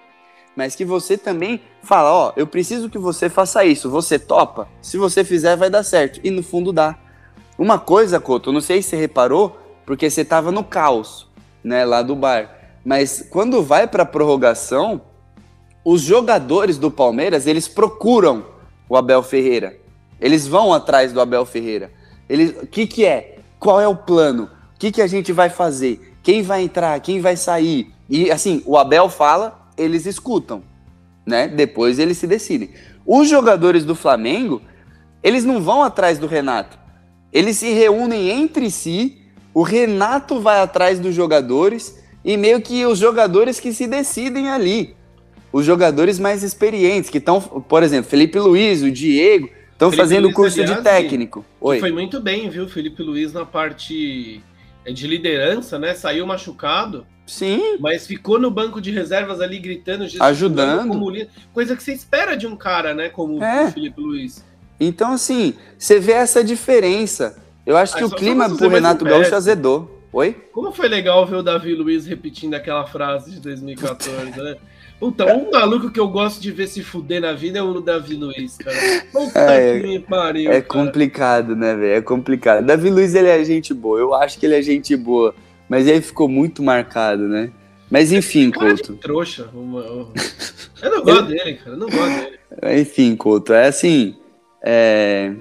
mas 0.61 0.77
que 0.77 0.85
você 0.85 1.17
também 1.17 1.63
fala, 1.83 2.13
ó, 2.13 2.33
eu 2.37 2.47
preciso 2.47 2.91
que 2.91 2.99
você 2.99 3.31
faça 3.31 3.65
isso, 3.65 3.89
você 3.89 4.19
topa? 4.19 4.69
Se 4.83 4.99
você 4.99 5.25
fizer, 5.25 5.57
vai 5.57 5.71
dar 5.71 5.83
certo. 5.83 6.21
E 6.23 6.31
no 6.31 6.43
fundo 6.43 6.71
dá. 6.71 6.99
Uma 7.57 7.79
coisa, 7.79 8.21
Couto, 8.21 8.53
não 8.53 8.61
sei 8.61 8.83
se 8.83 8.91
você 8.91 8.97
reparou, 8.97 9.59
porque 9.87 10.11
você 10.11 10.21
estava 10.21 10.53
no 10.53 10.63
caos, 10.63 11.27
né, 11.65 11.83
lá 11.87 12.03
do 12.03 12.15
bar. 12.15 12.59
Mas 12.85 13.27
quando 13.31 13.63
vai 13.63 13.87
para 13.87 14.03
a 14.03 14.07
prorrogação, 14.07 15.01
os 15.83 16.03
jogadores 16.03 16.77
do 16.77 16.91
Palmeiras, 16.91 17.47
eles 17.47 17.67
procuram 17.67 18.45
o 18.87 18.99
Abel 18.99 19.23
Ferreira. 19.23 19.79
Eles 20.21 20.47
vão 20.47 20.75
atrás 20.75 21.11
do 21.11 21.23
Abel 21.23 21.47
Ferreira. 21.47 21.91
O 22.63 22.67
que 22.67 22.87
que 22.87 23.07
é? 23.07 23.39
Qual 23.59 23.81
é 23.81 23.89
o 23.89 23.97
plano? 23.97 24.51
O 24.75 24.79
que 24.79 24.93
que 24.93 25.01
a 25.01 25.07
gente 25.07 25.33
vai 25.33 25.49
fazer? 25.49 26.19
Quem 26.23 26.43
vai 26.43 26.65
entrar? 26.65 27.01
Quem 27.01 27.19
vai 27.19 27.35
sair? 27.35 27.95
E 28.11 28.31
assim, 28.31 28.63
o 28.67 28.77
Abel 28.77 29.09
fala, 29.09 29.60
eles 29.81 30.07
escutam, 30.07 30.63
né? 31.27 31.49
Depois 31.49 31.99
eles 31.99 32.19
se 32.19 32.27
decidem. 32.27 32.71
Os 33.07 33.29
jogadores 33.29 33.85
do 33.85 33.95
Flamengo, 33.95 34.61
eles 35.23 35.45
não 35.45 35.61
vão 35.61 35.83
atrás 35.83 36.19
do 36.19 36.27
Renato. 36.27 36.79
Eles 37.33 37.57
se 37.57 37.73
reúnem 37.73 38.29
entre 38.29 38.71
si 38.71 39.21
o 39.53 39.63
Renato 39.63 40.41
vai 40.41 40.61
atrás 40.61 41.01
dos 41.01 41.15
jogadores 41.15 41.99
e 42.25 42.37
meio 42.37 42.61
que 42.61 42.87
os 42.87 42.99
jogadores 42.99 43.59
que 43.59 43.73
se 43.73 43.87
decidem 43.87 44.49
ali. 44.49 44.95
Os 45.53 45.65
jogadores 45.65 46.19
mais 46.19 46.45
experientes, 46.45 47.11
que 47.11 47.19
estão, 47.19 47.41
por 47.41 47.83
exemplo, 47.83 48.09
Felipe 48.09 48.39
Luiz, 48.39 48.83
o 48.83 48.91
Diego, 48.91 49.51
estão 49.73 49.91
fazendo 49.91 50.29
o 50.29 50.33
curso 50.33 50.61
aliás, 50.61 50.79
de 50.79 50.85
técnico. 50.85 51.45
Oi. 51.61 51.81
Foi 51.81 51.91
muito 51.91 52.21
bem, 52.21 52.49
viu, 52.49 52.69
Felipe 52.69 53.03
Luiz 53.03 53.33
na 53.33 53.45
parte 53.45 54.41
é, 54.85 54.93
de 54.93 55.09
liderança, 55.09 55.79
né? 55.79 55.95
Saiu 55.95 56.25
machucado. 56.25 57.05
Sim. 57.31 57.77
Mas 57.79 58.09
ficou 58.09 58.41
no 58.41 58.51
banco 58.51 58.81
de 58.81 58.91
reservas 58.91 59.41
ali 59.41 59.61
gritando, 59.61 60.05
ajudando. 60.19 60.89
Como, 60.89 61.13
coisa 61.55 61.77
que 61.77 61.83
você 61.83 61.93
espera 61.93 62.37
de 62.37 62.45
um 62.45 62.57
cara, 62.57 62.93
né? 62.93 63.09
Como 63.09 63.43
é. 63.43 63.67
o 63.67 63.71
Felipe 63.71 64.01
Luiz. 64.01 64.45
Então, 64.81 65.13
assim, 65.13 65.55
você 65.79 66.01
vê 66.01 66.13
essa 66.13 66.43
diferença. 66.43 67.41
Eu 67.65 67.77
acho 67.77 67.97
que 67.97 68.03
o 68.03 68.11
clima 68.11 68.51
pro 68.51 68.69
Renato 68.69 69.05
Gaúcho 69.05 69.37
azedou. 69.37 70.03
Oi? 70.13 70.37
Como 70.53 70.73
foi 70.73 70.89
legal 70.89 71.25
ver 71.25 71.37
o 71.37 71.43
Davi 71.43 71.73
Luiz 71.73 72.05
repetindo 72.05 72.55
aquela 72.55 72.85
frase 72.85 73.31
de 73.31 73.39
2014, 73.39 74.37
né? 74.37 74.57
Puta, 74.99 75.25
um 75.33 75.53
maluco 75.55 75.89
que 75.89 76.01
eu 76.01 76.09
gosto 76.09 76.43
de 76.43 76.51
ver 76.51 76.67
se 76.67 76.83
fuder 76.83 77.21
na 77.21 77.33
vida 77.33 77.61
é 77.61 77.63
o 77.63 77.81
Davi 77.81 78.17
Luiz, 78.17 78.57
cara. 78.57 78.77
Puta 79.13 79.39
é, 79.39 79.79
que 79.79 79.87
me 79.87 80.01
pariu. 80.01 80.51
É 80.51 80.61
cara. 80.61 80.85
complicado, 80.85 81.55
né, 81.55 81.77
velho? 81.77 81.95
É 81.95 82.03
complicado. 82.03 82.67
Davi 82.67 82.91
Luiz, 82.91 83.15
ele 83.15 83.29
é 83.29 83.45
gente 83.45 83.73
boa. 83.73 84.01
Eu 84.01 84.13
acho 84.15 84.37
que 84.37 84.47
ele 84.47 84.57
é 84.57 84.63
gente 84.63 84.97
boa. 84.97 85.33
Mas 85.71 85.87
ele 85.87 86.01
ficou 86.01 86.29
muito 86.29 86.65
marcado, 86.65 87.29
né? 87.29 87.53
Mas 87.89 88.11
enfim, 88.11 88.51
Couto. 88.51 88.97
trouxa. 88.97 89.49
Eu 89.55 90.91
não 90.91 91.03
gosto 91.05 91.27
dele, 91.27 91.55
cara. 91.55 91.71
Eu 91.71 91.77
não 91.77 91.89
gosto 91.89 92.25
dele. 92.25 92.81
Enfim, 92.81 93.15
Couto. 93.15 93.53
É 93.53 93.69
assim. 93.69 94.17
É... 94.61 95.33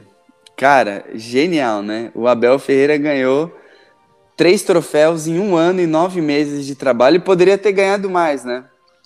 Cara, 0.55 1.05
genial, 1.15 1.81
né? 1.81 2.11
O 2.13 2.27
Abel 2.27 2.59
Ferreira 2.59 2.95
ganhou 2.95 3.51
três 4.37 4.61
troféus 4.61 5.25
em 5.27 5.39
um 5.39 5.55
ano 5.55 5.81
e 5.81 5.87
nove 5.87 6.21
meses 6.21 6.63
de 6.63 6.75
trabalho 6.75 7.15
e 7.15 7.19
poderia 7.19 7.57
ter 7.57 7.71
ganhado 7.71 8.07
mais, 8.07 8.45
né? 8.45 8.65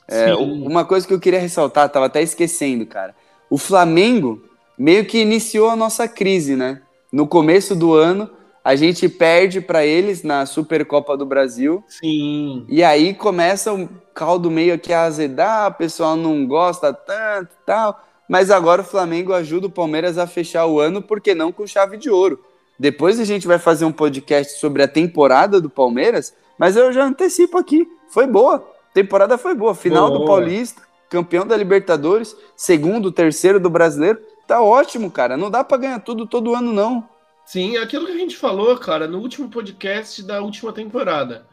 É, 0.09 0.36
uma 0.36 0.84
coisa 0.84 1.07
que 1.07 1.13
eu 1.13 1.19
queria 1.19 1.39
ressaltar, 1.39 1.88
tava 1.88 2.07
até 2.07 2.21
esquecendo, 2.21 2.86
cara. 2.86 3.15
O 3.49 3.57
Flamengo 3.57 4.43
meio 4.78 5.05
que 5.05 5.19
iniciou 5.19 5.69
a 5.69 5.76
nossa 5.76 6.05
crise, 6.05 6.57
né? 6.57 6.82
No 7.11 7.26
começo 7.26 7.76
do 7.76 7.93
ano, 7.93 8.30
a 8.64 8.76
gente 8.76 9.09
perde 9.09 9.59
para 9.59 9.86
eles 9.86 10.24
na 10.24 10.45
Supercopa 10.45 11.18
do 11.18 11.26
Brasil. 11.26 11.84
Sim. 11.88 12.66
E 12.70 12.82
aí 12.84 13.14
começa 13.14 13.74
um 13.74 13.89
caldo 14.14 14.49
meio 14.49 14.80
que 14.80 14.93
a 14.93 15.03
azedar, 15.03 15.72
o 15.72 15.74
pessoal 15.74 16.16
não 16.16 16.45
gosta 16.47 16.93
tanto 16.93 17.51
e 17.51 17.66
tal. 17.66 18.01
Mas 18.28 18.49
agora 18.49 18.82
o 18.82 18.86
Flamengo 18.86 19.34
ajuda 19.34 19.68
o 19.68 19.72
Palmeiras 19.72 20.18
a 20.18 20.26
fechar 20.26 20.66
o 20.66 20.80
ano, 20.80 21.01
porque 21.01 21.36
não 21.36 21.51
com 21.51 21.68
chave 21.68 21.97
de 21.97 22.09
ouro. 22.09 22.39
Depois 22.80 23.20
a 23.20 23.26
gente 23.26 23.45
vai 23.45 23.59
fazer 23.59 23.84
um 23.84 23.91
podcast 23.91 24.59
sobre 24.59 24.82
a 24.82 24.88
temporada 24.88 25.59
do 25.59 25.70
Palmeiras, 25.70 26.34
mas 26.57 26.78
eu 26.78 26.91
já 26.93 27.03
antecipo 27.03 27.57
aqui. 27.57 27.86
Foi 28.09 28.26
boa. 28.26 28.66
Temporada 28.93 29.38
foi 29.38 29.53
boa. 29.53 29.76
Final 29.76 30.07
boa. 30.07 30.20
do 30.20 30.26
Paulista, 30.26 30.82
campeão 31.09 31.45
da 31.45 31.57
Libertadores, 31.57 32.36
segundo, 32.55 33.11
terceiro 33.11 33.59
do 33.59 33.70
Brasileiro. 33.70 34.20
Tá 34.47 34.61
ótimo, 34.61 35.11
cara. 35.11 35.36
Não 35.36 35.51
dá 35.51 35.64
para 35.64 35.78
ganhar 35.78 35.99
tudo 35.99 36.26
todo 36.26 36.55
ano, 36.55 36.72
não. 36.72 37.07
Sim, 37.46 37.78
aquilo 37.78 38.06
que 38.06 38.12
a 38.12 38.18
gente 38.18 38.38
falou, 38.38 38.78
cara, 38.78 39.08
no 39.08 39.20
último 39.20 39.50
podcast 39.50 40.24
da 40.24 40.41
última 40.41 40.72
temporada. 40.72 41.46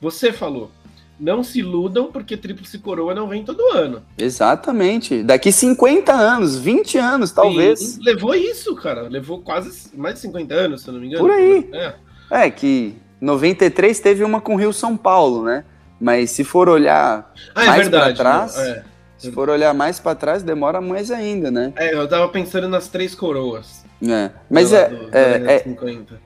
Você 0.00 0.32
falou, 0.32 0.70
não 1.18 1.42
se 1.42 1.60
iludam 1.60 2.12
porque 2.12 2.36
Tríplice 2.36 2.78
Coroa 2.78 3.14
não 3.14 3.28
vem 3.28 3.44
todo 3.44 3.60
ano. 3.72 4.02
Exatamente. 4.16 5.22
Daqui 5.22 5.50
50 5.50 6.12
anos, 6.12 6.56
20 6.56 6.98
anos, 6.98 7.32
talvez. 7.32 7.80
Sim, 7.80 8.00
levou 8.02 8.34
isso, 8.34 8.74
cara. 8.76 9.02
Levou 9.02 9.40
quase 9.40 9.96
mais 9.96 10.14
de 10.14 10.20
50 10.20 10.54
anos, 10.54 10.82
se 10.82 10.88
eu 10.88 10.94
não 10.94 11.00
me 11.00 11.08
engano. 11.08 11.22
Por 11.26 11.32
aí. 11.32 11.68
É, 11.72 11.94
é 12.30 12.50
que 12.50 12.96
93 13.20 13.98
teve 13.98 14.22
uma 14.22 14.40
com 14.40 14.54
Rio 14.54 14.72
São 14.72 14.96
Paulo, 14.96 15.42
né? 15.44 15.64
Mas 16.00 16.30
se 16.30 16.44
for 16.44 16.68
olhar 16.68 17.32
ah, 17.54 17.64
é 17.64 17.66
mais 17.66 17.88
para 17.88 18.14
trás, 18.14 18.56
é. 18.56 18.84
se 19.16 19.32
for 19.32 19.48
olhar 19.50 19.74
mais 19.74 19.98
para 19.98 20.14
trás, 20.14 20.44
demora 20.44 20.80
mais 20.80 21.10
ainda, 21.10 21.50
né? 21.50 21.72
É, 21.76 21.94
eu 21.94 22.06
tava 22.06 22.28
pensando 22.28 22.68
nas 22.68 22.86
três 22.86 23.16
coroas. 23.16 23.77
É. 24.02 24.30
Mas 24.48 24.72
é, 24.72 24.88
do, 24.88 24.96
é, 25.12 25.64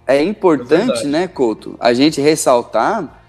é, 0.06 0.16
é, 0.18 0.22
importante, 0.22 1.06
né, 1.06 1.26
Couto, 1.26 1.74
a 1.80 1.94
gente 1.94 2.20
ressaltar 2.20 3.22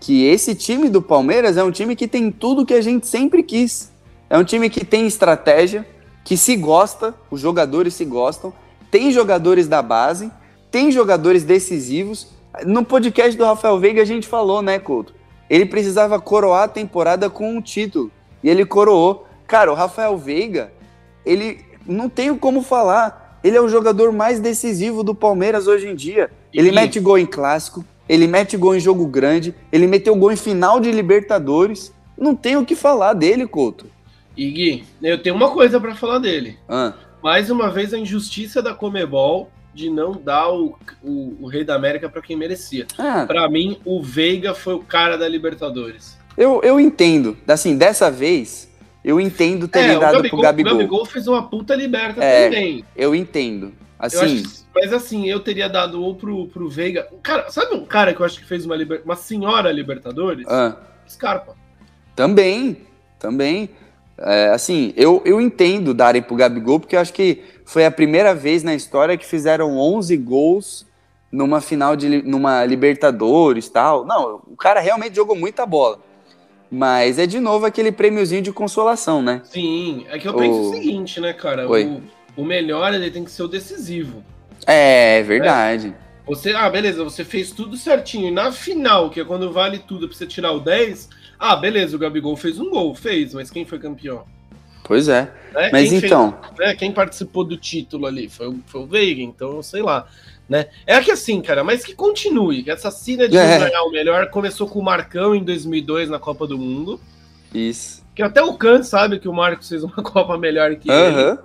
que 0.00 0.24
esse 0.24 0.54
time 0.54 0.88
do 0.88 1.00
Palmeiras 1.00 1.56
é 1.56 1.62
um 1.62 1.70
time 1.70 1.94
que 1.94 2.08
tem 2.08 2.30
tudo 2.30 2.66
que 2.66 2.74
a 2.74 2.82
gente 2.82 3.06
sempre 3.06 3.42
quis. 3.42 3.92
É 4.28 4.36
um 4.36 4.44
time 4.44 4.68
que 4.68 4.84
tem 4.84 5.06
estratégia, 5.06 5.86
que 6.24 6.36
se 6.36 6.56
gosta, 6.56 7.14
os 7.30 7.40
jogadores 7.40 7.94
se 7.94 8.04
gostam, 8.04 8.52
tem 8.90 9.12
jogadores 9.12 9.68
da 9.68 9.80
base, 9.80 10.30
tem 10.70 10.90
jogadores 10.90 11.44
decisivos. 11.44 12.28
No 12.66 12.84
podcast 12.84 13.36
do 13.36 13.44
Rafael 13.44 13.78
Veiga 13.78 14.02
a 14.02 14.04
gente 14.04 14.26
falou, 14.26 14.60
né, 14.60 14.78
Couto? 14.78 15.14
Ele 15.48 15.66
precisava 15.66 16.20
coroar 16.20 16.64
a 16.64 16.68
temporada 16.68 17.30
com 17.30 17.56
um 17.56 17.62
título. 17.62 18.10
E 18.42 18.48
ele 18.48 18.66
coroou. 18.66 19.26
Cara, 19.46 19.70
o 19.70 19.74
Rafael 19.74 20.16
Veiga, 20.16 20.72
ele 21.24 21.64
não 21.86 22.08
tenho 22.08 22.36
como 22.36 22.62
falar 22.62 23.23
ele 23.44 23.58
é 23.58 23.60
o 23.60 23.68
jogador 23.68 24.10
mais 24.10 24.40
decisivo 24.40 25.04
do 25.04 25.14
Palmeiras 25.14 25.66
hoje 25.66 25.86
em 25.86 25.94
dia. 25.94 26.30
Ele 26.52 26.70
e... 26.70 26.72
mete 26.72 26.98
gol 26.98 27.18
em 27.18 27.26
clássico, 27.26 27.84
ele 28.08 28.26
mete 28.26 28.56
gol 28.56 28.74
em 28.74 28.80
jogo 28.80 29.06
grande, 29.06 29.54
ele 29.70 29.86
meteu 29.86 30.16
gol 30.16 30.32
em 30.32 30.36
final 30.36 30.80
de 30.80 30.90
Libertadores. 30.90 31.92
Não 32.16 32.34
tem 32.34 32.56
o 32.56 32.64
que 32.64 32.74
falar 32.74 33.12
dele, 33.12 33.46
Couto. 33.46 33.86
E 34.34 34.50
Gui, 34.50 34.84
eu 35.02 35.22
tenho 35.22 35.36
uma 35.36 35.50
coisa 35.50 35.78
para 35.78 35.94
falar 35.94 36.18
dele. 36.18 36.58
Ah. 36.66 36.94
Mais 37.22 37.50
uma 37.50 37.70
vez 37.70 37.92
a 37.92 37.98
injustiça 37.98 38.62
da 38.62 38.72
Comebol 38.72 39.50
de 39.74 39.90
não 39.90 40.12
dar 40.12 40.50
o, 40.50 40.76
o, 41.02 41.36
o 41.40 41.46
Rei 41.46 41.64
da 41.64 41.74
América 41.74 42.08
para 42.08 42.22
quem 42.22 42.36
merecia. 42.36 42.86
Ah. 42.96 43.24
Para 43.26 43.48
mim, 43.48 43.78
o 43.84 44.02
Veiga 44.02 44.54
foi 44.54 44.74
o 44.74 44.80
cara 44.80 45.16
da 45.16 45.28
Libertadores. 45.28 46.16
Eu, 46.36 46.60
eu 46.62 46.80
entendo. 46.80 47.36
Assim, 47.46 47.76
dessa 47.76 48.10
vez, 48.10 48.68
eu 49.04 49.20
entendo 49.20 49.68
ter 49.68 49.80
é, 49.80 49.98
dado 49.98 50.14
Gabigol, 50.16 50.30
pro 50.30 50.40
Gabigol. 50.40 50.72
O 50.72 50.76
Gabigol 50.78 51.04
fez 51.04 51.26
uma 51.28 51.42
puta 51.48 51.74
liberta 51.74 52.24
é, 52.24 52.44
também. 52.44 52.84
Eu 52.96 53.14
entendo. 53.14 53.72
Assim. 53.98 54.42
Eu 54.42 54.64
mas 54.74 54.92
assim, 54.92 55.28
eu 55.28 55.38
teria 55.38 55.68
dado 55.68 56.02
ou 56.02 56.14
pro, 56.14 56.48
pro 56.48 56.68
Veiga. 56.68 57.06
Cara, 57.22 57.48
sabe 57.50 57.74
um 57.74 57.84
cara 57.84 58.12
que 58.12 58.20
eu 58.20 58.26
acho 58.26 58.40
que 58.40 58.46
fez 58.46 58.66
uma, 58.66 58.74
liber, 58.74 59.02
uma 59.04 59.14
senhora 59.14 59.70
Libertadores? 59.70 60.46
Ah. 60.48 60.76
Scarpa. 61.08 61.54
Também, 62.16 62.78
também. 63.18 63.70
É, 64.18 64.48
assim, 64.48 64.92
eu, 64.96 65.22
eu 65.24 65.40
entendo 65.40 65.94
darem 65.94 66.22
pro 66.22 66.36
Gabigol, 66.36 66.80
porque 66.80 66.96
eu 66.96 67.00
acho 67.00 67.12
que 67.12 67.42
foi 67.64 67.84
a 67.84 67.90
primeira 67.90 68.34
vez 68.34 68.62
na 68.62 68.74
história 68.74 69.16
que 69.16 69.26
fizeram 69.26 69.76
11 69.76 70.16
gols 70.16 70.86
numa 71.30 71.60
final 71.60 71.96
de 71.96 72.22
numa 72.22 72.64
Libertadores 72.64 73.68
tal. 73.68 74.04
Não, 74.04 74.42
o 74.46 74.56
cara 74.56 74.80
realmente 74.80 75.14
jogou 75.14 75.36
muita 75.36 75.66
bola. 75.66 75.98
Mas 76.74 77.20
é 77.20 77.26
de 77.26 77.38
novo 77.38 77.64
aquele 77.64 77.92
prêmiozinho 77.92 78.42
de 78.42 78.50
consolação, 78.50 79.22
né? 79.22 79.42
Sim, 79.44 80.04
é 80.08 80.18
que 80.18 80.26
eu 80.26 80.34
penso 80.34 80.58
o, 80.58 80.70
o 80.70 80.74
seguinte, 80.74 81.20
né, 81.20 81.32
cara? 81.32 81.68
O, 81.70 82.02
o, 82.36 82.44
melhor 82.44 82.92
ele 82.92 83.08
tem 83.12 83.22
que 83.22 83.30
ser 83.30 83.44
o 83.44 83.48
decisivo. 83.48 84.24
É, 84.66 85.18
é 85.20 85.22
verdade. 85.22 85.94
É. 86.00 86.04
Você, 86.26 86.52
ah, 86.52 86.68
beleza, 86.68 87.04
você 87.04 87.24
fez 87.24 87.52
tudo 87.52 87.76
certinho. 87.76 88.26
E 88.26 88.30
na 88.32 88.50
final, 88.50 89.08
que 89.08 89.20
é 89.20 89.24
quando 89.24 89.52
vale 89.52 89.78
tudo 89.78 90.08
pra 90.08 90.16
você 90.16 90.26
tirar 90.26 90.50
o 90.50 90.58
10, 90.58 91.10
ah, 91.38 91.54
beleza, 91.54 91.94
o 91.94 91.98
Gabigol 91.98 92.36
fez 92.36 92.58
um 92.58 92.68
gol, 92.70 92.92
fez, 92.92 93.34
mas 93.34 93.50
quem 93.52 93.64
foi 93.64 93.78
campeão? 93.78 94.24
Pois 94.82 95.08
é. 95.08 95.32
é 95.54 95.70
mas 95.70 95.90
quem 95.90 95.98
então. 95.98 96.36
Fez, 96.56 96.58
né, 96.58 96.74
quem 96.74 96.90
participou 96.90 97.44
do 97.44 97.56
título 97.56 98.04
ali 98.06 98.28
foi, 98.28 98.52
foi 98.66 98.80
o 98.80 98.86
Veiga, 98.86 99.22
então 99.22 99.62
sei 99.62 99.80
lá. 99.80 100.08
Né? 100.48 100.66
É 100.86 101.00
que 101.00 101.10
assim, 101.10 101.40
cara, 101.40 101.64
mas 101.64 101.84
que 101.84 101.94
continue. 101.94 102.62
Que 102.62 102.70
essa 102.70 102.90
cena 102.90 103.28
de 103.28 103.36
é. 103.36 103.58
ganhar 103.58 103.82
o 103.82 103.90
melhor 103.90 104.28
começou 104.30 104.68
com 104.68 104.78
o 104.78 104.84
Marcão 104.84 105.34
em 105.34 105.42
2002 105.42 106.10
na 106.10 106.18
Copa 106.18 106.46
do 106.46 106.58
Mundo. 106.58 107.00
Isso. 107.52 108.04
Que 108.14 108.22
até 108.22 108.42
o 108.42 108.54
Kant 108.54 108.84
sabe 108.84 109.18
que 109.18 109.28
o 109.28 109.32
Marcos 109.32 109.68
fez 109.68 109.82
uma 109.82 109.96
Copa 110.02 110.36
melhor 110.36 110.74
que 110.76 110.90
ele. 110.90 111.38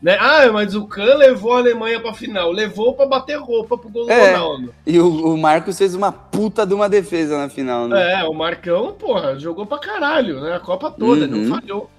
Né? 0.00 0.16
Ah, 0.20 0.52
mas 0.52 0.74
o 0.74 0.86
Kahn 0.86 1.16
levou 1.16 1.54
a 1.54 1.58
Alemanha 1.58 1.98
pra 2.00 2.12
final. 2.12 2.52
Levou 2.52 2.94
pra 2.94 3.06
bater 3.06 3.38
roupa 3.38 3.78
pro 3.78 3.88
gol 3.88 4.10
é, 4.10 4.32
Ronaldo. 4.32 4.74
E 4.86 5.00
o, 5.00 5.32
o, 5.32 5.38
Marcos 5.38 5.78
fez 5.78 5.94
uma 5.94 6.12
puta 6.12 6.66
de 6.66 6.74
uma 6.74 6.88
defesa 6.88 7.38
na 7.38 7.48
final, 7.48 7.88
né? 7.88 8.20
É, 8.20 8.24
o 8.24 8.34
Marcão, 8.34 8.92
porra, 8.92 9.38
jogou 9.38 9.64
pra 9.64 9.78
caralho, 9.78 10.40
né? 10.40 10.54
A 10.54 10.60
Copa 10.60 10.90
toda, 10.90 11.24
uhum. 11.24 11.30
não 11.30 11.58
falhou. 11.58 11.90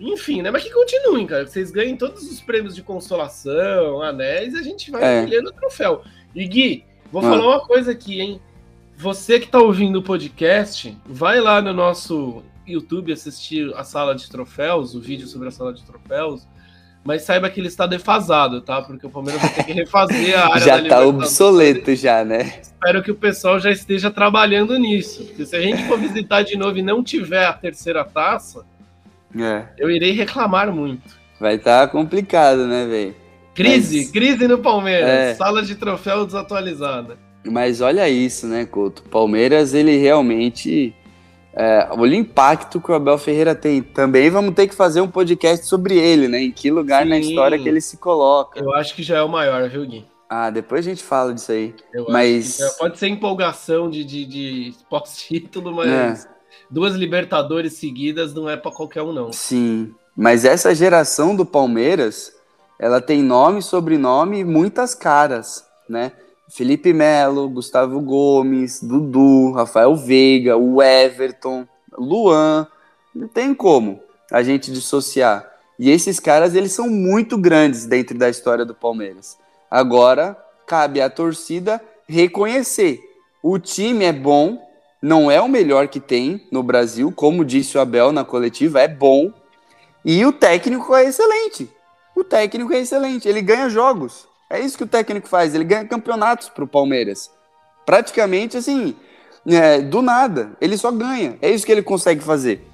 Enfim, 0.00 0.42
né? 0.42 0.50
Mas 0.50 0.62
que 0.62 0.70
continuem, 0.70 1.26
cara. 1.26 1.44
Que 1.44 1.50
vocês 1.50 1.70
ganhem 1.70 1.96
todos 1.96 2.22
os 2.30 2.40
prêmios 2.40 2.74
de 2.74 2.82
consolação, 2.82 4.02
anéis, 4.02 4.54
e 4.54 4.58
a 4.58 4.62
gente 4.62 4.90
vai 4.90 5.02
é. 5.02 5.40
o 5.40 5.52
troféu. 5.52 6.02
E 6.34 6.46
Gui, 6.46 6.84
vou 7.10 7.20
ah. 7.20 7.30
falar 7.30 7.46
uma 7.46 7.60
coisa 7.60 7.92
aqui, 7.92 8.20
hein? 8.20 8.40
Você 8.96 9.38
que 9.38 9.48
tá 9.48 9.58
ouvindo 9.60 10.00
o 10.00 10.02
podcast, 10.02 10.96
vai 11.06 11.40
lá 11.40 11.62
no 11.62 11.72
nosso 11.72 12.42
YouTube 12.66 13.12
assistir 13.12 13.72
a 13.74 13.84
sala 13.84 14.14
de 14.14 14.28
troféus, 14.28 14.94
o 14.94 15.00
vídeo 15.00 15.26
sobre 15.26 15.48
a 15.48 15.50
sala 15.50 15.72
de 15.72 15.82
troféus. 15.84 16.46
Mas 17.04 17.22
saiba 17.22 17.48
que 17.48 17.60
ele 17.60 17.68
está 17.68 17.86
defasado, 17.86 18.60
tá? 18.60 18.82
Porque 18.82 19.06
o 19.06 19.10
Palmeiras 19.10 19.40
vai 19.40 19.54
ter 19.54 19.64
que 19.64 19.72
refazer 19.72 20.38
a 20.38 20.48
área 20.52 20.60
Já 20.60 20.88
tá 20.88 21.00
obsoleto 21.00 21.94
já, 21.94 22.24
né? 22.24 22.60
Espero 22.60 23.02
que 23.02 23.10
o 23.10 23.14
pessoal 23.14 23.58
já 23.58 23.70
esteja 23.70 24.10
trabalhando 24.10 24.76
nisso. 24.78 25.24
Porque 25.24 25.46
se 25.46 25.56
a 25.56 25.60
gente 25.60 25.84
for 25.84 25.98
visitar 25.98 26.42
de 26.42 26.56
novo 26.56 26.76
e 26.76 26.82
não 26.82 27.02
tiver 27.02 27.46
a 27.46 27.52
terceira 27.52 28.04
taça, 28.04 28.66
é. 29.36 29.66
Eu 29.78 29.90
irei 29.90 30.12
reclamar 30.12 30.72
muito. 30.72 31.18
Vai 31.40 31.54
estar 31.54 31.86
tá 31.86 31.92
complicado, 31.92 32.66
né, 32.66 32.86
velho? 32.86 33.14
Crise, 33.54 33.98
Mas... 33.98 34.10
crise 34.10 34.48
no 34.48 34.58
Palmeiras. 34.58 35.08
É. 35.08 35.34
Sala 35.34 35.62
de 35.62 35.74
troféu 35.74 36.24
desatualizada. 36.24 37.18
Mas 37.44 37.80
olha 37.80 38.08
isso, 38.08 38.46
né, 38.46 38.64
Couto? 38.64 39.02
Palmeiras, 39.04 39.74
ele 39.74 39.96
realmente. 39.96 40.94
É, 41.54 41.88
olha 41.90 42.12
o 42.12 42.14
impacto 42.14 42.80
que 42.80 42.90
o 42.90 42.94
Abel 42.94 43.18
Ferreira 43.18 43.54
tem. 43.54 43.82
Também 43.82 44.30
vamos 44.30 44.54
ter 44.54 44.68
que 44.68 44.74
fazer 44.74 45.00
um 45.00 45.08
podcast 45.08 45.66
sobre 45.66 45.98
ele, 45.98 46.28
né? 46.28 46.40
Em 46.40 46.52
que 46.52 46.70
lugar 46.70 47.02
Sim. 47.02 47.08
na 47.08 47.18
história 47.18 47.58
que 47.58 47.68
ele 47.68 47.80
se 47.80 47.96
coloca. 47.96 48.60
Eu 48.60 48.72
acho 48.74 48.94
que 48.94 49.02
já 49.02 49.18
é 49.18 49.22
o 49.22 49.28
maior, 49.28 49.68
viu, 49.68 49.84
Gui? 49.86 50.06
Ah, 50.28 50.50
depois 50.50 50.86
a 50.86 50.90
gente 50.90 51.02
fala 51.02 51.32
disso 51.32 51.50
aí. 51.50 51.74
Eu 51.92 52.06
mas 52.10 52.58
pode 52.78 52.98
ser 52.98 53.08
empolgação 53.08 53.88
de, 53.88 54.04
de, 54.04 54.26
de 54.26 54.74
pós-título, 54.88 55.74
mas 55.74 56.26
é 56.26 56.28
duas 56.70 56.94
Libertadores 56.94 57.74
seguidas 57.74 58.34
não 58.34 58.48
é 58.48 58.56
para 58.56 58.70
qualquer 58.70 59.02
um, 59.02 59.12
não. 59.12 59.32
Sim, 59.32 59.94
mas 60.16 60.44
essa 60.44 60.74
geração 60.74 61.36
do 61.36 61.46
Palmeiras, 61.46 62.32
ela 62.78 63.00
tem 63.00 63.22
nome, 63.22 63.62
sobrenome 63.62 64.40
e 64.40 64.44
muitas 64.44 64.94
caras, 64.94 65.64
né? 65.88 66.12
Felipe 66.50 66.92
Melo, 66.92 67.48
Gustavo 67.48 68.00
Gomes, 68.00 68.82
Dudu, 68.82 69.52
Rafael 69.52 69.94
Veiga, 69.94 70.56
o 70.56 70.82
Everton, 70.82 71.66
Luan, 71.96 72.66
não 73.14 73.28
tem 73.28 73.54
como 73.54 74.00
a 74.32 74.42
gente 74.42 74.72
dissociar. 74.72 75.46
E 75.78 75.90
esses 75.90 76.18
caras, 76.18 76.54
eles 76.54 76.72
são 76.72 76.88
muito 76.88 77.38
grandes 77.38 77.86
dentro 77.86 78.16
da 78.18 78.28
história 78.28 78.64
do 78.64 78.74
Palmeiras. 78.74 79.36
Agora, 79.70 80.36
cabe 80.66 81.00
à 81.00 81.08
torcida 81.08 81.80
reconhecer. 82.08 83.00
O 83.42 83.58
time 83.58 84.04
é 84.04 84.12
bom, 84.12 84.58
não 85.00 85.30
é 85.30 85.40
o 85.40 85.48
melhor 85.48 85.88
que 85.88 86.00
tem 86.00 86.46
no 86.50 86.62
Brasil, 86.62 87.12
como 87.14 87.44
disse 87.44 87.76
o 87.76 87.80
Abel 87.80 88.12
na 88.12 88.24
coletiva, 88.24 88.80
é 88.80 88.88
bom. 88.88 89.32
E 90.04 90.24
o 90.24 90.32
técnico 90.32 90.94
é 90.94 91.04
excelente. 91.04 91.70
O 92.16 92.24
técnico 92.24 92.72
é 92.72 92.80
excelente, 92.80 93.28
ele 93.28 93.40
ganha 93.40 93.68
jogos. 93.68 94.26
É 94.50 94.58
isso 94.58 94.76
que 94.76 94.84
o 94.84 94.88
técnico 94.88 95.28
faz, 95.28 95.54
ele 95.54 95.64
ganha 95.64 95.84
campeonatos 95.84 96.48
para 96.48 96.64
o 96.64 96.68
Palmeiras. 96.68 97.30
Praticamente 97.86 98.56
assim, 98.56 98.96
é, 99.46 99.80
do 99.80 100.02
nada, 100.02 100.52
ele 100.60 100.76
só 100.76 100.90
ganha. 100.90 101.38
É 101.40 101.50
isso 101.50 101.64
que 101.64 101.72
ele 101.72 101.82
consegue 101.82 102.22
fazer. 102.22 102.66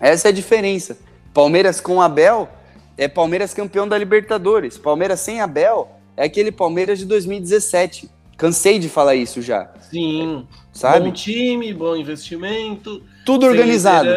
Essa 0.00 0.28
é 0.28 0.30
a 0.30 0.34
diferença. 0.34 0.98
Palmeiras 1.34 1.80
com 1.80 2.00
Abel 2.00 2.48
é 2.96 3.06
Palmeiras 3.08 3.52
campeão 3.52 3.86
da 3.86 3.98
Libertadores. 3.98 4.78
Palmeiras 4.78 5.20
sem 5.20 5.40
Abel 5.40 5.88
é 6.16 6.24
aquele 6.24 6.50
Palmeiras 6.50 6.98
de 6.98 7.04
2017. 7.04 8.08
Cansei 8.36 8.78
de 8.78 8.88
falar 8.88 9.16
isso 9.16 9.42
já. 9.42 9.70
Sim. 9.90 10.46
Sabe? 10.78 11.06
Bom 11.06 11.12
time, 11.12 11.74
bom 11.74 11.96
investimento. 11.96 13.02
Tudo 13.26 13.46
organizado. 13.46 14.08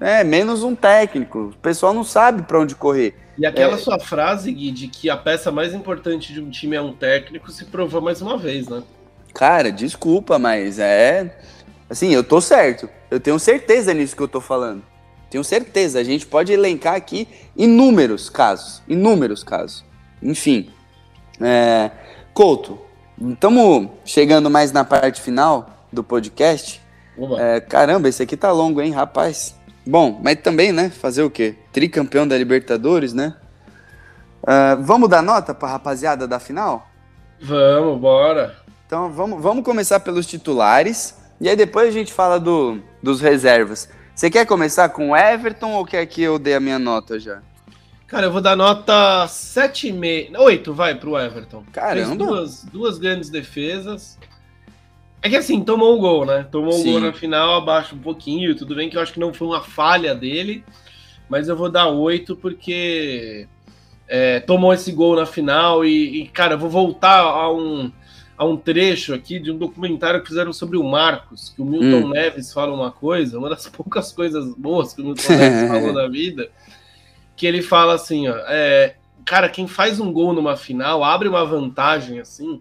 É, 0.00 0.24
menos 0.24 0.64
um 0.64 0.74
técnico. 0.74 1.52
O 1.54 1.56
pessoal 1.58 1.94
não 1.94 2.02
sabe 2.02 2.42
para 2.42 2.58
onde 2.58 2.74
correr. 2.74 3.14
E 3.38 3.46
aquela 3.46 3.74
é... 3.74 3.78
sua 3.78 4.00
frase, 4.00 4.50
Gui, 4.50 4.72
de 4.72 4.88
que 4.88 5.08
a 5.08 5.16
peça 5.16 5.52
mais 5.52 5.72
importante 5.72 6.32
de 6.32 6.40
um 6.40 6.50
time 6.50 6.74
é 6.74 6.82
um 6.82 6.92
técnico, 6.92 7.52
se 7.52 7.66
provou 7.66 8.00
mais 8.00 8.20
uma 8.20 8.36
vez, 8.36 8.66
né? 8.68 8.82
Cara, 9.32 9.70
desculpa, 9.70 10.40
mas 10.40 10.80
é. 10.80 11.38
Assim, 11.88 12.12
eu 12.12 12.24
tô 12.24 12.40
certo. 12.40 12.90
Eu 13.08 13.20
tenho 13.20 13.38
certeza 13.38 13.94
nisso 13.94 14.16
que 14.16 14.22
eu 14.22 14.28
tô 14.28 14.40
falando. 14.40 14.82
Tenho 15.30 15.44
certeza. 15.44 16.00
A 16.00 16.04
gente 16.04 16.26
pode 16.26 16.52
elencar 16.52 16.96
aqui 16.96 17.28
inúmeros 17.56 18.28
casos. 18.28 18.82
Inúmeros 18.88 19.44
casos. 19.44 19.84
Enfim. 20.20 20.68
É... 21.40 21.92
Couto, 22.34 22.76
estamos 23.20 23.88
chegando 24.04 24.50
mais 24.50 24.72
na 24.72 24.84
parte 24.84 25.20
final 25.20 25.70
do 25.92 26.02
podcast. 26.02 26.80
É, 27.38 27.60
caramba, 27.60 28.08
esse 28.08 28.22
aqui 28.22 28.36
tá 28.36 28.50
longo, 28.50 28.80
hein, 28.80 28.92
rapaz? 28.92 29.54
Bom, 29.86 30.20
mas 30.22 30.40
também, 30.40 30.72
né? 30.72 30.88
Fazer 30.88 31.22
o 31.22 31.30
quê? 31.30 31.54
Tricampeão 31.72 32.26
da 32.26 32.36
Libertadores, 32.36 33.12
né? 33.12 33.34
Uh, 34.42 34.82
vamos 34.82 35.08
dar 35.08 35.22
nota 35.22 35.54
pra 35.54 35.68
rapaziada 35.68 36.26
da 36.26 36.38
final? 36.38 36.86
Vamos, 37.40 38.00
bora. 38.00 38.56
Então 38.86 39.10
vamos, 39.10 39.42
vamos 39.42 39.64
começar 39.64 40.00
pelos 40.00 40.26
titulares 40.26 41.14
e 41.40 41.48
aí 41.48 41.56
depois 41.56 41.88
a 41.88 41.92
gente 41.92 42.12
fala 42.12 42.40
do, 42.40 42.80
dos 43.02 43.20
reservas. 43.20 43.88
Você 44.14 44.30
quer 44.30 44.46
começar 44.46 44.88
com 44.90 45.10
o 45.10 45.16
Everton 45.16 45.72
ou 45.72 45.84
quer 45.84 46.04
que 46.06 46.22
eu 46.22 46.38
dê 46.38 46.54
a 46.54 46.60
minha 46.60 46.78
nota 46.78 47.18
já? 47.18 47.40
Cara, 48.10 48.26
eu 48.26 48.32
vou 48.32 48.40
dar 48.40 48.56
nota 48.56 49.24
7,5. 49.28 50.36
8, 50.36 50.74
vai, 50.74 50.96
pro 50.96 51.16
Everton. 51.16 51.62
Caramba. 51.72 52.06
Fez 52.06 52.18
duas, 52.18 52.64
duas 52.64 52.98
grandes 52.98 53.30
defesas. 53.30 54.18
É 55.22 55.28
que 55.28 55.36
assim, 55.36 55.62
tomou 55.62 55.96
um 55.96 56.00
gol, 56.00 56.26
né? 56.26 56.44
Tomou 56.50 56.74
um 56.74 56.82
Sim. 56.82 56.90
gol 56.90 57.00
na 57.02 57.12
final, 57.12 57.54
abaixo 57.58 57.94
um 57.94 58.00
pouquinho. 58.00 58.56
Tudo 58.56 58.74
bem 58.74 58.90
que 58.90 58.96
eu 58.96 59.00
acho 59.00 59.12
que 59.12 59.20
não 59.20 59.32
foi 59.32 59.46
uma 59.46 59.62
falha 59.62 60.12
dele, 60.12 60.64
mas 61.28 61.48
eu 61.48 61.56
vou 61.56 61.70
dar 61.70 61.86
oito 61.86 62.34
porque 62.34 63.46
é, 64.08 64.40
tomou 64.40 64.74
esse 64.74 64.90
gol 64.90 65.14
na 65.14 65.24
final. 65.24 65.84
E, 65.84 66.22
e, 66.22 66.28
cara, 66.28 66.54
eu 66.54 66.58
vou 66.58 66.68
voltar 66.68 67.20
a 67.20 67.52
um, 67.52 67.92
a 68.36 68.44
um 68.44 68.56
trecho 68.56 69.14
aqui 69.14 69.38
de 69.38 69.52
um 69.52 69.56
documentário 69.56 70.20
que 70.20 70.26
fizeram 70.26 70.52
sobre 70.52 70.76
o 70.76 70.82
Marcos, 70.82 71.52
que 71.54 71.62
o 71.62 71.64
Milton 71.64 72.08
hum. 72.08 72.10
Neves 72.10 72.52
fala 72.52 72.74
uma 72.74 72.90
coisa, 72.90 73.38
uma 73.38 73.50
das 73.50 73.68
poucas 73.70 74.10
coisas 74.10 74.52
boas 74.56 74.92
que 74.92 75.00
o 75.00 75.04
Milton 75.04 75.32
Neves 75.32 75.68
falou 75.70 75.92
na 75.92 76.08
vida, 76.08 76.50
que 77.40 77.46
ele 77.46 77.62
fala 77.62 77.94
assim, 77.94 78.28
ó, 78.28 78.36
é, 78.48 78.96
cara, 79.24 79.48
quem 79.48 79.66
faz 79.66 79.98
um 79.98 80.12
gol 80.12 80.34
numa 80.34 80.58
final 80.58 81.02
abre 81.02 81.26
uma 81.26 81.42
vantagem 81.42 82.20
assim 82.20 82.60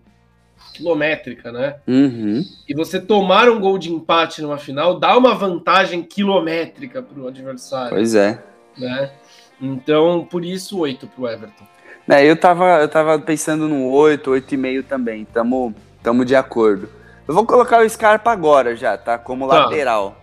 quilométrica, 0.73 1.51
né? 1.51 1.75
Uhum. 1.85 2.41
E 2.65 2.73
você 2.73 2.97
tomar 2.97 3.49
um 3.49 3.59
gol 3.59 3.77
de 3.77 3.91
empate 3.91 4.41
numa 4.41 4.57
final 4.57 4.97
dá 4.97 5.17
uma 5.17 5.35
vantagem 5.35 6.01
quilométrica 6.01 7.01
para 7.01 7.19
o 7.21 7.27
adversário. 7.27 7.89
Pois 7.89 8.15
é. 8.15 8.41
Né? 8.77 9.11
Então, 9.59 10.25
por 10.31 10.45
isso, 10.45 10.79
8 10.79 11.07
para 11.07 11.21
o 11.21 11.27
Everton. 11.27 11.65
É, 12.07 12.25
eu 12.25 12.37
tava, 12.37 12.79
eu 12.79 12.87
tava 12.87 13.19
pensando 13.19 13.67
no 13.67 13.89
8, 13.89 14.31
8,5 14.31 14.85
também. 14.85 15.25
Tamo, 15.25 15.75
tamo 16.01 16.23
de 16.23 16.37
acordo. 16.37 16.87
Eu 17.27 17.33
vou 17.33 17.45
colocar 17.45 17.81
o 17.81 17.89
Scarpa 17.89 18.31
agora 18.31 18.77
já, 18.77 18.97
tá? 18.97 19.17
Como 19.17 19.45
tá. 19.45 19.65
lateral. 19.65 20.15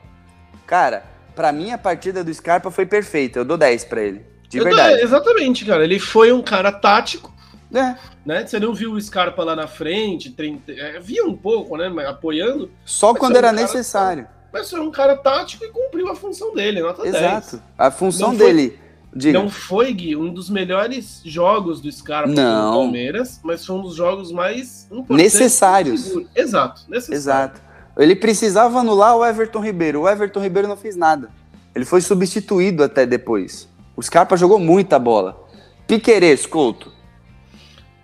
Cara, 0.66 1.04
para 1.34 1.52
mim 1.52 1.72
a 1.72 1.76
partida 1.76 2.24
do 2.24 2.32
Scarpa 2.32 2.70
foi 2.70 2.86
perfeita. 2.86 3.40
Eu 3.40 3.44
dou 3.44 3.58
10 3.58 3.84
para 3.84 4.00
ele. 4.00 4.35
De 4.48 4.60
verdade. 4.60 5.00
Exatamente, 5.00 5.64
cara. 5.64 5.84
Ele 5.84 5.98
foi 5.98 6.32
um 6.32 6.42
cara 6.42 6.72
tático 6.72 7.36
é. 7.74 7.96
Né? 8.24 8.46
Você 8.46 8.58
não 8.58 8.74
viu 8.74 8.92
o 8.92 9.00
Scarpa 9.00 9.44
lá 9.44 9.54
na 9.54 9.66
frente, 9.66 10.30
30, 10.30 10.72
é, 10.72 11.00
via 11.00 11.24
um 11.24 11.36
pouco, 11.36 11.76
né? 11.76 11.88
Apoiando. 12.06 12.70
Só 12.84 13.14
quando 13.14 13.36
era 13.36 13.50
um 13.50 13.52
necessário. 13.52 14.24
Cara, 14.24 14.36
mas 14.52 14.70
foi 14.70 14.80
um 14.80 14.90
cara 14.90 15.16
tático 15.16 15.64
e 15.64 15.68
cumpriu 15.68 16.08
a 16.08 16.16
função 16.16 16.54
dele, 16.54 16.80
nota 16.80 17.06
Exato. 17.06 17.56
10. 17.56 17.62
A 17.76 17.90
função 17.90 18.28
não 18.28 18.36
dele. 18.36 18.78
Foi, 19.12 19.32
não 19.32 19.48
foi, 19.48 19.92
Gui, 19.92 20.16
um 20.16 20.32
dos 20.32 20.50
melhores 20.50 21.22
jogos 21.24 21.80
do 21.80 21.90
Scarpa 21.90 22.28
não. 22.28 22.66
no 22.66 22.78
Palmeiras, 22.78 23.40
mas 23.42 23.64
foi 23.64 23.76
um 23.76 23.82
dos 23.82 23.94
jogos 23.94 24.32
mais 24.32 24.88
necessários. 25.08 26.12
Exato, 26.34 26.82
necessário. 26.88 27.16
Exato. 27.16 27.60
Ele 27.96 28.14
precisava 28.14 28.80
anular 28.80 29.16
o 29.16 29.24
Everton 29.24 29.60
Ribeiro. 29.60 30.02
O 30.02 30.08
Everton 30.08 30.40
Ribeiro 30.40 30.68
não 30.68 30.76
fez 30.76 30.96
nada. 30.96 31.30
Ele 31.74 31.84
foi 31.84 32.00
substituído 32.00 32.84
até 32.84 33.06
depois. 33.06 33.68
O 33.96 34.02
Scarpa 34.02 34.36
jogou 34.36 34.58
muita 34.58 34.98
bola. 34.98 35.44
Piquerez, 35.86 36.44
Couto. 36.44 36.92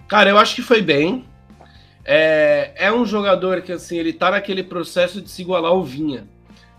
Cara, 0.09 0.30
eu 0.30 0.38
acho 0.38 0.55
que 0.55 0.62
foi 0.62 0.80
bem. 0.80 1.24
É, 2.05 2.72
é 2.76 2.93
um 2.93 3.05
jogador 3.05 3.62
que, 3.62 3.72
assim, 3.72 3.99
ele 3.99 4.12
tá 4.12 4.30
naquele 4.30 4.64
processo 4.64 5.20
de 5.20 5.30
se 5.30 5.43
igualar 5.43 5.70
ao 5.70 5.84
Vinha. 5.84 6.26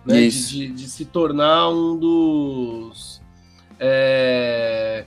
Né? 0.05 0.27
De, 0.27 0.49
de, 0.49 0.67
de, 0.69 0.87
se 0.89 1.05
tornar 1.05 1.69
um 1.69 1.97
dos. 1.97 3.21
É, 3.79 5.05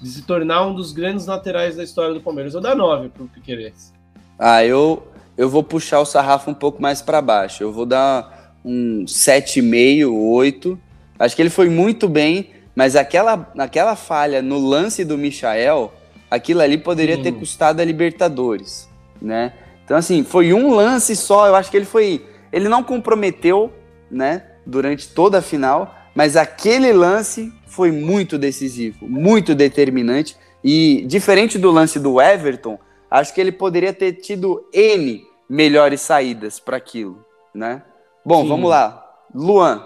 de 0.00 0.08
se 0.08 0.22
tornar 0.22 0.66
um 0.66 0.74
dos 0.74 0.92
grandes 0.92 1.26
laterais 1.26 1.76
da 1.76 1.84
história 1.84 2.14
do 2.14 2.20
Palmeiras. 2.20 2.54
Eu 2.54 2.60
dou 2.60 2.74
9 2.74 3.08
pro 3.10 3.26
Piqueires. 3.26 3.92
Ah, 4.38 4.64
eu, 4.64 5.06
eu 5.36 5.48
vou 5.48 5.62
puxar 5.62 6.00
o 6.00 6.06
sarrafo 6.06 6.50
um 6.50 6.54
pouco 6.54 6.80
mais 6.80 7.02
para 7.02 7.20
baixo. 7.20 7.62
Eu 7.62 7.72
vou 7.72 7.84
dar 7.84 8.54
um 8.64 9.04
7,5, 9.04 10.10
8. 10.10 10.78
Acho 11.18 11.36
que 11.36 11.42
ele 11.42 11.50
foi 11.50 11.68
muito 11.68 12.08
bem, 12.08 12.50
mas 12.78 12.94
aquela, 12.94 13.50
aquela 13.58 13.96
falha 13.96 14.40
no 14.40 14.56
lance 14.56 15.04
do 15.04 15.18
Michael 15.18 15.92
aquilo 16.30 16.60
ali 16.60 16.78
poderia 16.78 17.20
ter 17.20 17.32
custado 17.32 17.82
a 17.82 17.84
Libertadores, 17.84 18.88
né? 19.20 19.52
Então, 19.84 19.96
assim, 19.96 20.22
foi 20.22 20.52
um 20.52 20.72
lance 20.72 21.16
só, 21.16 21.48
eu 21.48 21.56
acho 21.56 21.72
que 21.72 21.76
ele 21.76 21.84
foi. 21.84 22.24
Ele 22.52 22.68
não 22.68 22.84
comprometeu, 22.84 23.72
né, 24.08 24.44
durante 24.64 25.08
toda 25.08 25.38
a 25.38 25.42
final, 25.42 25.92
mas 26.14 26.36
aquele 26.36 26.92
lance 26.92 27.52
foi 27.66 27.90
muito 27.90 28.38
decisivo, 28.38 29.08
muito 29.08 29.56
determinante. 29.56 30.36
E 30.62 31.04
diferente 31.04 31.58
do 31.58 31.72
lance 31.72 31.98
do 31.98 32.20
Everton, 32.20 32.78
acho 33.10 33.34
que 33.34 33.40
ele 33.40 33.50
poderia 33.50 33.92
ter 33.92 34.12
tido 34.12 34.64
N 34.72 35.24
melhores 35.50 36.00
saídas 36.00 36.60
para 36.60 36.76
aquilo, 36.76 37.24
né? 37.52 37.82
Bom, 38.24 38.42
Sim. 38.42 38.48
vamos 38.50 38.70
lá. 38.70 39.04
Luan, 39.34 39.84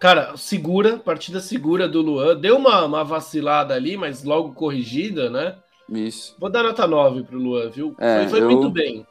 Cara, 0.00 0.34
segura, 0.34 0.96
partida 0.96 1.40
segura 1.40 1.86
do 1.86 2.00
Luan. 2.00 2.34
Deu 2.34 2.56
uma, 2.56 2.86
uma 2.86 3.04
vacilada 3.04 3.74
ali, 3.74 3.98
mas 3.98 4.24
logo 4.24 4.54
corrigida, 4.54 5.28
né? 5.28 5.56
Isso. 5.90 6.34
Vou 6.38 6.48
dar 6.48 6.62
nota 6.62 6.86
9 6.86 7.24
pro 7.24 7.38
Luan, 7.38 7.68
viu? 7.68 7.94
É, 7.98 8.20
foi, 8.20 8.28
foi 8.30 8.40
eu, 8.40 8.50
muito 8.50 8.70
bem. 8.70 9.06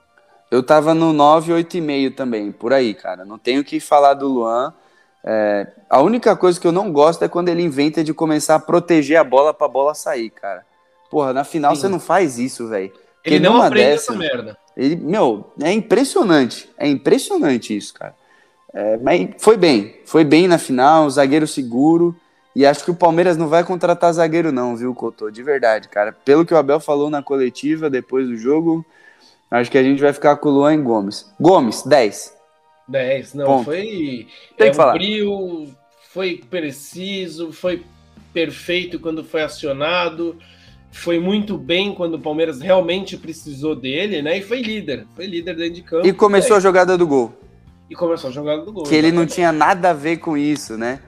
Eu 0.49 0.63
tava 0.63 0.95
no 0.95 1.13
9, 1.13 1.53
8,5 1.53 2.15
também, 2.15 2.51
por 2.51 2.73
aí, 2.73 2.95
cara. 2.95 3.23
Não 3.23 3.37
tenho 3.37 3.61
o 3.61 3.63
que 3.63 3.79
falar 3.79 4.15
do 4.15 4.27
Luan. 4.27 4.73
É, 5.23 5.67
a 5.87 6.01
única 6.01 6.35
coisa 6.35 6.59
que 6.59 6.65
eu 6.65 6.71
não 6.71 6.91
gosto 6.91 7.23
é 7.23 7.27
quando 7.27 7.49
ele 7.49 7.61
inventa 7.61 8.03
de 8.03 8.11
começar 8.11 8.55
a 8.55 8.59
proteger 8.59 9.17
a 9.17 9.23
bola 9.23 9.53
pra 9.53 9.67
bola 9.67 9.93
sair, 9.93 10.31
cara. 10.31 10.65
Porra, 11.11 11.33
na 11.33 11.43
final 11.43 11.75
Sim. 11.75 11.81
você 11.81 11.87
não 11.87 11.99
faz 11.99 12.39
isso, 12.39 12.67
velho. 12.67 12.91
Ele 13.23 13.39
não 13.39 13.61
aprende 13.61 13.91
dessa, 13.91 14.11
essa 14.11 14.17
merda. 14.17 14.57
Ele, 14.75 14.95
meu, 14.95 15.53
é 15.61 15.71
impressionante. 15.71 16.67
É 16.77 16.87
impressionante 16.87 17.77
isso, 17.77 17.93
cara. 17.93 18.15
É, 18.73 18.97
mas 18.97 19.29
foi 19.37 19.57
bem, 19.57 19.95
foi 20.05 20.23
bem 20.23 20.47
na 20.47 20.57
final, 20.57 21.09
zagueiro 21.09 21.47
seguro. 21.47 22.15
E 22.55 22.65
acho 22.65 22.83
que 22.83 22.91
o 22.91 22.95
Palmeiras 22.95 23.37
não 23.37 23.47
vai 23.47 23.63
contratar 23.63 24.11
zagueiro, 24.11 24.51
não, 24.51 24.75
viu, 24.75 24.93
Cotô? 24.93 25.29
De 25.29 25.41
verdade, 25.43 25.87
cara. 25.87 26.11
Pelo 26.11 26.45
que 26.45 26.53
o 26.53 26.57
Abel 26.57 26.79
falou 26.79 27.09
na 27.09 27.21
coletiva 27.21 27.89
depois 27.89 28.27
do 28.27 28.35
jogo, 28.35 28.85
acho 29.49 29.69
que 29.69 29.77
a 29.77 29.83
gente 29.83 30.01
vai 30.01 30.11
ficar 30.11 30.35
com 30.37 30.49
o 30.49 30.51
Luan 30.51 30.81
Gomes. 30.83 31.31
Gomes, 31.39 31.83
10. 31.83 32.35
10, 32.87 33.33
não, 33.35 33.45
Ponto. 33.45 33.65
foi. 33.65 34.27
Tem 34.57 34.67
é, 34.67 34.69
que 34.71 34.75
falar. 34.75 34.93
Brilho, 34.93 35.67
foi 36.11 36.43
preciso, 36.49 37.51
foi 37.53 37.83
perfeito 38.33 38.99
quando 38.99 39.23
foi 39.23 39.43
acionado, 39.43 40.35
foi 40.91 41.19
muito 41.19 41.57
bem 41.57 41.93
quando 41.93 42.15
o 42.15 42.19
Palmeiras 42.19 42.59
realmente 42.59 43.15
precisou 43.15 43.75
dele, 43.75 44.21
né? 44.21 44.39
E 44.39 44.41
foi 44.41 44.61
líder, 44.61 45.05
foi 45.15 45.27
líder 45.27 45.55
dentro 45.55 45.73
de 45.73 45.81
campo. 45.83 46.07
E 46.07 46.11
começou 46.11 46.57
a 46.57 46.59
jogada 46.59 46.97
do 46.97 47.05
gol 47.05 47.33
e 47.89 47.95
começou 47.95 48.29
a 48.29 48.33
jogar 48.33 48.57
do 48.57 48.71
gol. 48.71 48.83
Que 48.83 48.95
ele 48.95 49.11
não 49.11 49.25
tinha 49.25 49.51
nada 49.51 49.89
a 49.89 49.93
ver 49.93 50.17
com 50.17 50.37
isso, 50.37 50.77
né? 50.77 50.99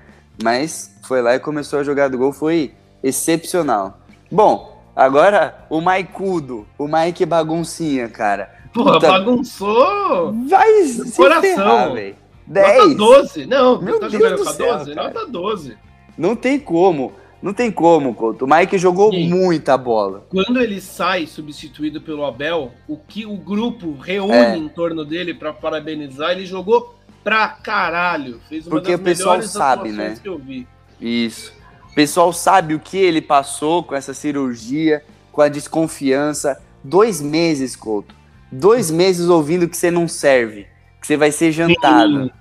Mas 0.41 0.95
foi 1.03 1.21
lá 1.21 1.35
e 1.35 1.39
começou 1.39 1.79
a 1.79 1.83
jogar 1.83 2.09
do 2.09 2.17
gol, 2.17 2.33
foi 2.33 2.73
excepcional. 3.03 3.99
Bom, 4.31 4.81
agora 4.95 5.65
o 5.69 5.81
Maicudo, 5.81 6.65
o 6.77 6.87
Mike 6.87 7.25
baguncinha, 7.25 8.09
cara. 8.09 8.49
Porra, 8.73 8.93
Puta, 8.93 9.07
bagunçou! 9.07 10.33
Vai 10.47 10.83
se 10.83 11.15
coração, 11.15 11.93
velho. 11.93 12.15
10. 12.47 12.77
Nota 12.77 12.95
12. 12.95 13.45
Não, 13.45 13.81
Meu 13.81 13.99
tá 13.99 14.07
Deus 14.07 14.13
jogando 14.13 14.43
com 14.43 14.49
a 14.49 14.53
12? 14.53 14.95
Cara. 14.95 15.07
Nota 15.07 15.27
12. 15.27 15.77
Não 16.17 16.35
tem 16.35 16.59
como. 16.59 17.13
Não 17.41 17.53
tem 17.53 17.71
como, 17.71 18.13
Couto. 18.13 18.45
O 18.45 18.47
Mike 18.47 18.77
jogou 18.77 19.11
Sim. 19.11 19.27
muita 19.27 19.75
bola. 19.77 20.25
Quando 20.29 20.61
ele 20.61 20.79
sai 20.79 21.25
substituído 21.25 21.99
pelo 21.99 22.23
Abel, 22.23 22.71
o 22.87 22.95
que 22.95 23.25
o 23.25 23.35
grupo 23.35 23.97
reúne 23.99 24.33
é. 24.33 24.55
em 24.55 24.69
torno 24.69 25.03
dele 25.03 25.33
para 25.33 25.51
parabenizar, 25.51 26.31
ele 26.31 26.45
jogou 26.45 26.95
pra 27.23 27.47
caralho. 27.47 28.39
Fez 28.47 28.67
uma 28.67 28.71
Porque 28.71 28.91
das 28.91 28.99
o 28.99 29.03
pessoal 29.03 29.41
sabe, 29.41 29.91
né? 29.91 30.15
que 30.21 30.29
eu 30.29 30.37
vi. 30.37 30.67
Isso. 30.99 31.51
O 31.91 31.95
pessoal 31.95 32.31
sabe 32.31 32.75
o 32.75 32.79
que 32.79 32.97
ele 32.97 33.21
passou 33.21 33.83
com 33.83 33.95
essa 33.95 34.13
cirurgia, 34.13 35.03
com 35.31 35.41
a 35.41 35.49
desconfiança. 35.49 36.61
Dois 36.83 37.21
meses, 37.21 37.75
Couto. 37.75 38.15
Dois 38.51 38.91
meses 38.91 39.29
ouvindo 39.29 39.67
que 39.67 39.77
você 39.77 39.89
não 39.89 40.07
serve, 40.07 40.67
que 40.99 41.07
você 41.07 41.17
vai 41.17 41.31
ser 41.31 41.51
jantado. 41.51 42.25
Sim. 42.25 42.31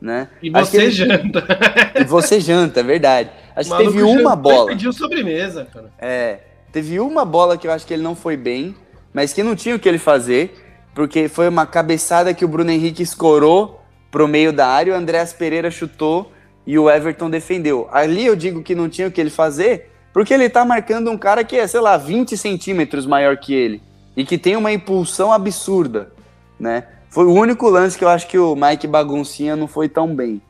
Né? 0.00 0.28
E 0.42 0.50
você 0.50 0.82
ele... 0.82 0.90
janta. 0.90 1.44
E 1.94 2.04
você 2.04 2.40
janta, 2.40 2.80
é 2.80 2.82
verdade. 2.82 3.30
Acho 3.54 3.70
que 3.70 3.84
teve 3.84 4.02
uma 4.02 4.36
bola. 4.36 4.66
pediu 4.68 4.92
sobremesa, 4.92 5.66
cara. 5.72 5.90
É. 5.98 6.40
Teve 6.72 7.00
uma 7.00 7.24
bola 7.24 7.58
que 7.58 7.66
eu 7.66 7.72
acho 7.72 7.86
que 7.86 7.92
ele 7.92 8.02
não 8.02 8.14
foi 8.14 8.36
bem, 8.36 8.74
mas 9.12 9.32
que 9.32 9.42
não 9.42 9.56
tinha 9.56 9.74
o 9.74 9.78
que 9.78 9.88
ele 9.88 9.98
fazer, 9.98 10.54
porque 10.94 11.28
foi 11.28 11.48
uma 11.48 11.66
cabeçada 11.66 12.32
que 12.32 12.44
o 12.44 12.48
Bruno 12.48 12.70
Henrique 12.70 13.02
escorou 13.02 13.80
pro 14.10 14.28
meio 14.28 14.52
da 14.52 14.68
área, 14.68 14.92
o 14.92 14.96
Andréas 14.96 15.32
Pereira 15.32 15.70
chutou 15.70 16.30
e 16.66 16.78
o 16.78 16.88
Everton 16.88 17.28
defendeu. 17.28 17.88
Ali 17.92 18.26
eu 18.26 18.36
digo 18.36 18.62
que 18.62 18.74
não 18.74 18.88
tinha 18.88 19.08
o 19.08 19.10
que 19.10 19.20
ele 19.20 19.30
fazer, 19.30 19.90
porque 20.12 20.34
ele 20.34 20.48
tá 20.48 20.64
marcando 20.64 21.10
um 21.10 21.18
cara 21.18 21.44
que 21.44 21.56
é, 21.56 21.66
sei 21.66 21.80
lá, 21.80 21.96
20 21.96 22.36
centímetros 22.36 23.06
maior 23.06 23.36
que 23.36 23.52
ele 23.52 23.82
e 24.16 24.24
que 24.24 24.36
tem 24.36 24.56
uma 24.56 24.72
impulsão 24.72 25.32
absurda, 25.32 26.12
né? 26.58 26.84
Foi 27.08 27.24
o 27.24 27.32
único 27.32 27.68
lance 27.68 27.98
que 27.98 28.04
eu 28.04 28.08
acho 28.08 28.26
que 28.28 28.38
o 28.38 28.54
Mike 28.54 28.86
Baguncinha 28.86 29.56
não 29.56 29.66
foi 29.66 29.88
tão 29.88 30.14
bem, 30.14 30.40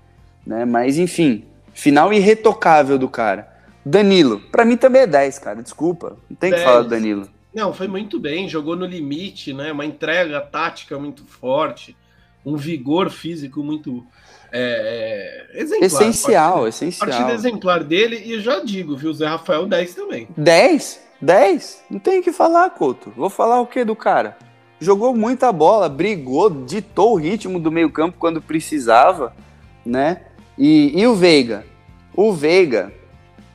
né? 0.47 0.65
Mas 0.65 0.99
enfim, 0.99 1.45
final 1.73 2.13
irretocável 2.13 2.99
do 2.99 3.09
cara. 3.09 3.49
Danilo, 3.85 4.41
para 4.53 4.65
mim 4.65 4.77
também 4.77 5.03
é 5.03 5.07
10, 5.07 5.39
cara, 5.39 5.63
desculpa. 5.63 6.17
Não 6.29 6.37
tem 6.37 6.51
10. 6.51 6.63
que 6.63 6.69
falar 6.69 6.83
do 6.83 6.89
Danilo. 6.89 7.29
Não, 7.55 7.73
foi 7.73 7.89
muito 7.89 8.21
bem, 8.21 8.49
jogou 8.49 8.77
no 8.77 8.87
limite, 8.87 9.53
né? 9.53 9.73
Uma 9.73 9.85
entrega 9.85 10.41
tática 10.41 10.99
muito 10.99 11.25
forte, 11.25 11.97
um 12.45 12.57
vigor 12.57 13.11
físico 13.11 13.63
muito 13.63 14.07
é, 14.53 15.49
é, 15.53 15.61
exemplar. 15.61 15.87
Essencial, 15.87 16.51
partida, 16.51 16.69
essencial. 16.69 17.09
Partida 17.09 17.33
exemplar 17.33 17.85
dele, 17.85 18.17
e 18.17 18.41
já 18.41 18.61
digo, 18.61 18.97
viu, 18.97 19.13
Zé 19.13 19.27
Rafael 19.27 19.67
10 19.67 19.95
também. 19.95 20.29
10? 20.37 21.01
10? 21.21 21.85
Não 21.91 21.99
tem 21.99 22.21
o 22.21 22.23
que 22.23 22.33
falar, 22.33 22.71
Couto. 22.71 23.13
Vou 23.17 23.31
falar 23.31 23.61
o 23.61 23.67
que 23.67 23.85
do 23.85 23.97
cara? 23.97 24.37
Jogou 24.81 25.15
muita 25.15 25.53
bola, 25.53 25.89
brigou, 25.89 26.49
ditou 26.49 27.13
o 27.13 27.17
ritmo 27.17 27.61
do 27.61 27.71
meio-campo 27.71 28.17
quando 28.19 28.41
precisava, 28.41 29.35
né? 29.85 30.23
E, 30.61 30.93
e 30.95 31.07
o 31.07 31.15
Veiga? 31.15 31.65
O 32.15 32.35
Veiga, 32.35 32.93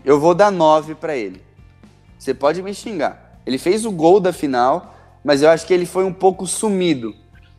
eu 0.04 0.20
vou 0.20 0.34
dar 0.34 0.52
9 0.52 0.96
para 0.96 1.16
ele. 1.16 1.40
Você 2.18 2.34
pode 2.34 2.64
me 2.64 2.74
xingar. 2.74 3.40
Ele 3.46 3.60
fez 3.60 3.86
o 3.86 3.92
gol 3.92 4.20
da 4.20 4.34
final, 4.34 4.96
mas 5.24 5.44
eu 5.44 5.50
acho 5.50 5.68
que 5.68 5.74
ele 5.74 5.86
foi 5.86 6.04
um 6.04 6.12
pouco 6.12 6.48
sumido. 6.48 7.14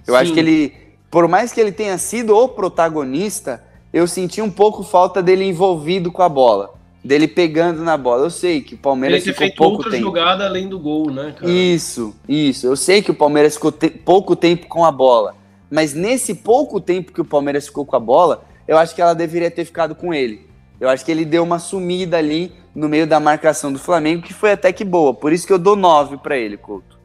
Eu 0.05 0.15
Sim. 0.15 0.21
acho 0.21 0.33
que 0.33 0.41
ele, 0.41 0.75
por 1.09 1.29
mais 1.29 1.53
que 1.53 1.61
ele 1.61 1.71
tenha 1.71 1.97
sido 1.97 2.37
o 2.37 2.49
protagonista, 2.49 3.63
eu 3.93 4.09
senti 4.09 4.43
um 4.43 4.51
pouco 4.51 4.83
falta 4.83 5.23
dele 5.23 5.45
envolvido 5.45 6.11
com 6.11 6.23
a 6.23 6.29
bola 6.29 6.75
dele 7.05 7.29
pegando 7.29 7.85
na 7.85 7.97
bola. 7.97 8.25
Eu 8.25 8.31
sei 8.31 8.61
que 8.61 8.75
o 8.75 8.79
Palmeiras 8.79 9.25
Ele 9.25 9.33
ficou 9.33 9.55
pouco 9.55 9.77
outra 9.77 9.93
tempo. 9.93 10.03
jogada 10.03 10.45
além 10.45 10.69
do 10.69 10.77
gol, 10.77 11.09
né, 11.11 11.37
cara? 11.39 11.49
Isso, 11.49 12.13
isso. 12.29 12.67
Eu 12.67 12.75
sei 12.75 13.01
que 13.01 13.13
o 13.13 13.15
Palmeiras 13.15 13.55
ficou 13.55 13.71
te 13.71 13.89
pouco 13.91 14.35
tempo 14.35 14.67
com 14.67 14.85
a 14.85 14.91
bola. 14.91 15.37
Mas 15.71 15.95
nesse 15.95 16.35
pouco 16.35 16.81
tempo 16.81 17.13
que 17.13 17.21
o 17.21 17.25
Palmeiras 17.25 17.67
ficou 17.67 17.87
com 17.87 17.95
a 17.95 18.01
bola, 18.01 18.45
eu 18.67 18.77
acho 18.79 18.95
que 18.95 19.03
ela 19.03 19.15
deveria 19.15 19.51
ter 19.51 19.65
ficado 19.65 19.95
com 19.95 20.13
ele. 20.13 20.47
Eu 20.81 20.89
acho 20.89 21.05
que 21.05 21.11
ele 21.11 21.25
deu 21.25 21.43
uma 21.43 21.59
sumida 21.59 22.19
ali 22.19 22.53
no 22.75 22.89
meio 22.89 23.07
da 23.07 23.19
marcação 23.19 23.73
do 23.73 23.79
Flamengo, 23.79 24.23
que 24.23 24.35
foi 24.35 24.53
até 24.53 24.73
que 24.73 24.85
boa. 24.85 25.15
Por 25.15 25.33
isso 25.33 25.47
que 25.47 25.53
eu 25.53 25.59
dou 25.59 25.75
9 25.75 26.19
para 26.19 26.37
ele, 26.37 26.57
Couto. 26.57 26.97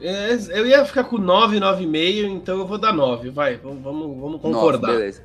É, 0.00 0.32
eu 0.50 0.66
ia 0.66 0.82
ficar 0.86 1.04
com 1.04 1.18
9, 1.18 1.58
9,5, 1.58 2.24
então 2.30 2.58
eu 2.58 2.66
vou 2.66 2.78
dar 2.78 2.92
9. 2.92 3.28
Vai, 3.30 3.56
vamos, 3.56 3.82
vamos 3.82 4.40
concordar. 4.40 4.88
9, 4.88 4.98
beleza. 4.98 5.22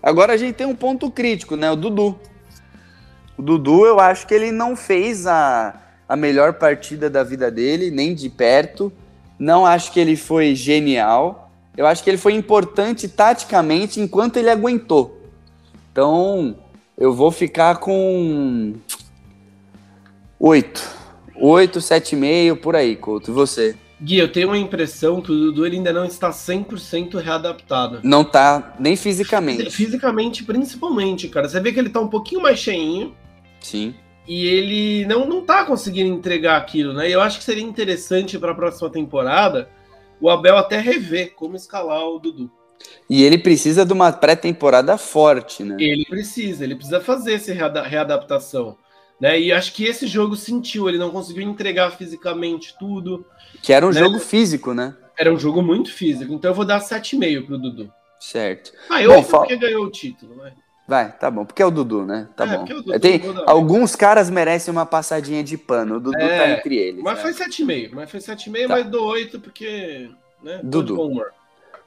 Agora 0.00 0.34
a 0.34 0.36
gente 0.36 0.54
tem 0.54 0.66
um 0.66 0.76
ponto 0.76 1.10
crítico, 1.10 1.56
né? 1.56 1.68
O 1.70 1.74
Dudu. 1.74 2.16
O 3.36 3.42
Dudu, 3.42 3.84
eu 3.84 3.98
acho 3.98 4.26
que 4.26 4.32
ele 4.32 4.52
não 4.52 4.76
fez 4.76 5.26
a, 5.26 5.74
a 6.08 6.14
melhor 6.14 6.54
partida 6.54 7.10
da 7.10 7.24
vida 7.24 7.50
dele, 7.50 7.90
nem 7.90 8.14
de 8.14 8.30
perto. 8.30 8.92
Não 9.36 9.66
acho 9.66 9.90
que 9.92 9.98
ele 9.98 10.16
foi 10.16 10.54
genial. 10.54 11.45
Eu 11.76 11.86
acho 11.86 12.02
que 12.02 12.08
ele 12.08 12.16
foi 12.16 12.32
importante 12.32 13.08
taticamente 13.08 14.00
enquanto 14.00 14.38
ele 14.38 14.48
aguentou. 14.48 15.20
Então, 15.92 16.56
eu 16.96 17.12
vou 17.12 17.30
ficar 17.30 17.76
com 17.76 18.74
8. 20.40 20.96
8, 21.38 21.78
7,5 21.78 22.56
por 22.56 22.74
aí, 22.74 22.96
Couto. 22.96 23.30
E 23.30 23.34
você? 23.34 23.76
Gui, 24.00 24.18
eu 24.18 24.30
tenho 24.30 24.48
uma 24.48 24.58
impressão 24.58 25.22
que 25.22 25.32
o 25.32 25.34
Dudu 25.34 25.66
ele 25.66 25.76
ainda 25.76 25.92
não 25.92 26.04
está 26.04 26.30
100% 26.30 27.18
readaptado. 27.18 28.00
Não 28.02 28.24
tá, 28.24 28.74
nem 28.78 28.94
fisicamente. 28.94 29.68
Fisicamente, 29.72 30.44
principalmente, 30.44 31.28
cara. 31.28 31.48
Você 31.48 31.60
vê 31.60 31.72
que 31.72 31.78
ele 31.78 31.88
tá 31.88 32.00
um 32.00 32.08
pouquinho 32.08 32.42
mais 32.42 32.58
cheinho. 32.58 33.14
Sim. 33.60 33.94
E 34.28 34.46
ele 34.46 35.06
não, 35.06 35.26
não 35.26 35.40
tá 35.42 35.64
conseguindo 35.64 36.14
entregar 36.14 36.56
aquilo, 36.56 36.92
né? 36.92 37.08
Eu 37.08 37.20
acho 37.20 37.38
que 37.38 37.44
seria 37.44 37.62
interessante 37.62 38.38
para 38.38 38.52
a 38.52 38.54
próxima 38.54 38.90
temporada 38.90 39.68
o 40.20 40.30
Abel 40.30 40.56
até 40.56 40.78
rever 40.78 41.34
como 41.34 41.56
escalar 41.56 42.06
o 42.06 42.18
Dudu. 42.18 42.50
E 43.08 43.22
ele 43.22 43.38
precisa 43.38 43.84
de 43.84 43.92
uma 43.92 44.12
pré-temporada 44.12 44.98
forte, 44.98 45.62
né? 45.64 45.76
Ele 45.78 46.04
precisa, 46.04 46.64
ele 46.64 46.74
precisa 46.74 47.00
fazer 47.00 47.34
essa 47.34 47.52
readaptação. 47.52 48.76
Né? 49.20 49.40
E 49.40 49.52
acho 49.52 49.72
que 49.72 49.84
esse 49.84 50.06
jogo 50.06 50.36
sentiu, 50.36 50.88
ele 50.88 50.98
não 50.98 51.10
conseguiu 51.10 51.42
entregar 51.42 51.90
fisicamente 51.92 52.74
tudo. 52.78 53.24
Que 53.62 53.72
era 53.72 53.86
um 53.86 53.90
né? 53.90 53.98
jogo 53.98 54.18
físico, 54.18 54.74
né? 54.74 54.94
Era 55.18 55.32
um 55.32 55.38
jogo 55.38 55.62
muito 55.62 55.90
físico, 55.90 56.34
então 56.34 56.50
eu 56.50 56.54
vou 56.54 56.66
dar 56.66 56.80
7,5 56.80 57.46
pro 57.46 57.58
Dudu. 57.58 57.90
Certo. 58.20 58.72
Ah, 58.90 59.02
eu 59.02 59.10
Bom, 59.12 59.22
porque 59.22 59.56
ganhou 59.56 59.84
o 59.84 59.90
título, 59.90 60.36
né? 60.36 60.52
Vai, 60.86 61.10
tá 61.10 61.30
bom. 61.30 61.44
Porque 61.44 61.60
é 61.60 61.66
o 61.66 61.70
Dudu, 61.70 62.04
né? 62.04 62.28
Tá 62.36 62.44
é, 62.44 62.56
bom. 62.56 62.64
Dudu, 62.64 63.00
Tem, 63.00 63.20
alguns 63.44 63.96
caras 63.96 64.30
merecem 64.30 64.70
uma 64.70 64.86
passadinha 64.86 65.42
de 65.42 65.58
pano. 65.58 65.96
O 65.96 66.00
Dudu 66.00 66.16
tá 66.16 66.24
é, 66.24 66.38
tá 66.38 66.50
entre 66.50 66.76
eles. 66.76 67.02
Mas 67.02 67.16
né? 67.16 67.22
foi 67.22 67.32
7,5. 67.32 67.90
Mas 67.92 68.10
foi 68.10 68.20
7,5, 68.20 68.62
tá. 68.62 68.68
mas 68.68 68.86
do 68.86 69.04
8 69.04 69.40
porque. 69.40 70.10
Né, 70.42 70.60
Dudu. 70.62 71.24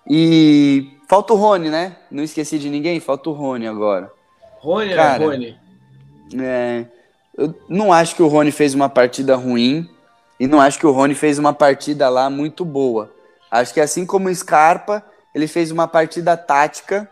E 0.10 0.97
falta 1.08 1.34
o 1.34 1.38
Rony, 1.38 1.70
né? 1.70 1.95
Não 2.12 2.24
esqueci 2.24 2.60
de 2.60 2.70
ninguém, 2.70 3.00
falta 3.00 3.30
o 3.30 3.34
Rony 3.34 3.68
agora. 3.68 4.12
Rony 4.58 4.93
Cara, 4.93 5.24
é 5.24 5.28
Rony. 5.28 5.58
É, 6.41 6.86
eu 7.38 7.56
não 7.70 7.93
acho 7.93 8.16
que 8.16 8.22
o 8.22 8.28
Rony 8.28 8.52
fez 8.52 8.74
uma 8.74 8.89
partida 8.89 9.36
ruim 9.36 9.89
e 10.39 10.45
não 10.45 10.60
acho 10.60 10.78
que 10.78 10.86
o 10.86 10.91
Rony 10.91 11.16
fez 11.16 11.39
uma 11.39 11.54
partida 11.54 12.10
lá 12.10 12.30
muito 12.30 12.66
boa. 12.66 13.14
Acho 13.50 13.74
que 13.74 13.80
assim 13.80 14.06
como 14.06 14.28
o 14.28 14.36
Scarpa, 14.36 15.04
ele 15.34 15.47
fez 15.47 15.72
uma 15.72 15.88
partida 15.88 16.36
tática 16.36 17.10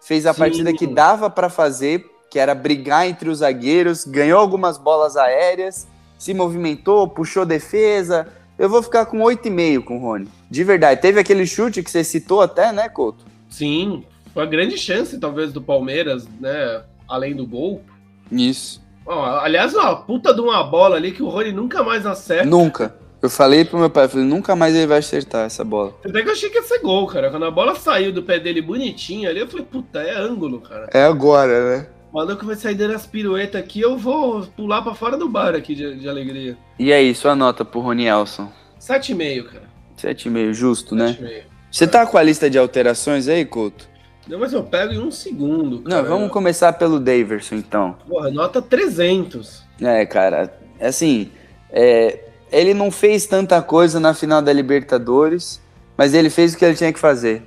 fez 0.00 0.26
a 0.26 0.32
Sim. 0.32 0.38
partida 0.38 0.72
que 0.72 0.86
dava 0.86 1.28
para 1.28 1.48
fazer, 1.48 2.04
que 2.30 2.38
era 2.38 2.54
brigar 2.54 3.06
entre 3.06 3.28
os 3.28 3.38
zagueiros, 3.38 4.04
ganhou 4.04 4.38
algumas 4.38 4.78
bolas 4.78 5.16
aéreas, 5.16 5.86
se 6.18 6.34
movimentou, 6.34 7.08
puxou 7.08 7.46
defesa. 7.46 8.28
Eu 8.58 8.68
vou 8.68 8.82
ficar 8.82 9.06
com 9.06 9.18
8,5 9.18 9.84
com 9.84 9.98
o 9.98 10.00
Rony. 10.00 10.28
De 10.50 10.64
verdade. 10.64 11.00
Teve 11.00 11.20
aquele 11.20 11.46
chute 11.46 11.82
que 11.82 11.90
você 11.90 12.02
citou 12.02 12.40
até, 12.40 12.72
né, 12.72 12.88
Couto? 12.88 13.24
Sim, 13.48 14.04
foi 14.34 14.42
uma 14.42 14.50
grande 14.50 14.76
chance, 14.76 15.18
talvez, 15.18 15.52
do 15.52 15.62
Palmeiras, 15.62 16.28
né? 16.40 16.82
Além 17.08 17.34
do 17.34 17.46
gol. 17.46 17.82
Isso. 18.30 18.82
aliás, 19.06 19.74
uma 19.74 19.96
puta 19.96 20.34
de 20.34 20.40
uma 20.40 20.62
bola 20.64 20.96
ali 20.96 21.12
que 21.12 21.22
o 21.22 21.28
Rony 21.28 21.52
nunca 21.52 21.82
mais 21.82 22.04
acerta. 22.04 22.44
Nunca. 22.44 22.94
Eu 23.20 23.28
falei 23.28 23.64
pro 23.64 23.78
meu 23.78 23.90
pai, 23.90 24.04
eu 24.04 24.08
falei, 24.08 24.24
nunca 24.24 24.54
mais 24.54 24.74
ele 24.74 24.86
vai 24.86 24.98
acertar 24.98 25.46
essa 25.46 25.64
bola. 25.64 25.92
Até 26.04 26.22
que 26.22 26.28
eu 26.28 26.32
achei 26.32 26.50
que 26.50 26.56
ia 26.56 26.62
ser 26.62 26.78
gol, 26.78 27.06
cara. 27.06 27.30
Quando 27.30 27.46
a 27.46 27.50
bola 27.50 27.74
saiu 27.74 28.12
do 28.12 28.22
pé 28.22 28.38
dele 28.38 28.62
bonitinho 28.62 29.28
ali, 29.28 29.40
eu 29.40 29.48
falei, 29.48 29.66
puta, 29.66 30.00
é 30.00 30.16
ângulo, 30.16 30.60
cara. 30.60 30.88
É 30.92 31.02
agora, 31.02 31.78
né? 31.78 31.86
O 32.12 32.16
maluco 32.16 32.46
vai 32.46 32.54
sair 32.54 32.74
dando 32.74 32.94
as 32.94 33.06
piruetas 33.06 33.60
aqui, 33.60 33.80
eu 33.80 33.98
vou 33.98 34.42
pular 34.56 34.82
pra 34.82 34.94
fora 34.94 35.16
do 35.16 35.28
bar 35.28 35.54
aqui 35.54 35.74
de, 35.74 35.96
de 35.96 36.08
alegria. 36.08 36.56
E 36.78 36.92
aí, 36.92 37.14
sua 37.14 37.34
nota 37.34 37.64
pro 37.64 37.80
Rony 37.80 38.06
Elson? 38.06 38.48
7,5, 38.80 39.44
cara. 39.44 39.68
7,5, 39.98 40.52
justo, 40.52 40.96
7 40.96 41.22
né? 41.22 41.42
Você 41.70 41.86
tá 41.86 42.06
com 42.06 42.16
a 42.16 42.22
lista 42.22 42.48
de 42.48 42.56
alterações 42.56 43.28
aí, 43.28 43.44
Couto? 43.44 43.88
Não, 44.26 44.38
mas 44.38 44.52
eu 44.52 44.62
pego 44.62 44.92
em 44.92 44.98
um 44.98 45.10
segundo. 45.10 45.80
Cara. 45.80 46.02
Não, 46.02 46.08
vamos 46.08 46.30
começar 46.30 46.72
pelo 46.74 47.00
Daverson, 47.00 47.56
então. 47.56 47.96
Porra, 48.08 48.30
nota 48.30 48.62
300. 48.62 49.64
É, 49.80 50.06
cara, 50.06 50.52
assim, 50.80 51.30
é, 51.70 52.27
ele 52.50 52.74
não 52.74 52.90
fez 52.90 53.26
tanta 53.26 53.60
coisa 53.62 54.00
na 54.00 54.14
final 54.14 54.40
da 54.42 54.52
Libertadores, 54.52 55.60
mas 55.96 56.14
ele 56.14 56.30
fez 56.30 56.54
o 56.54 56.58
que 56.58 56.64
ele 56.64 56.74
tinha 56.76 56.92
que 56.92 56.98
fazer. 56.98 57.42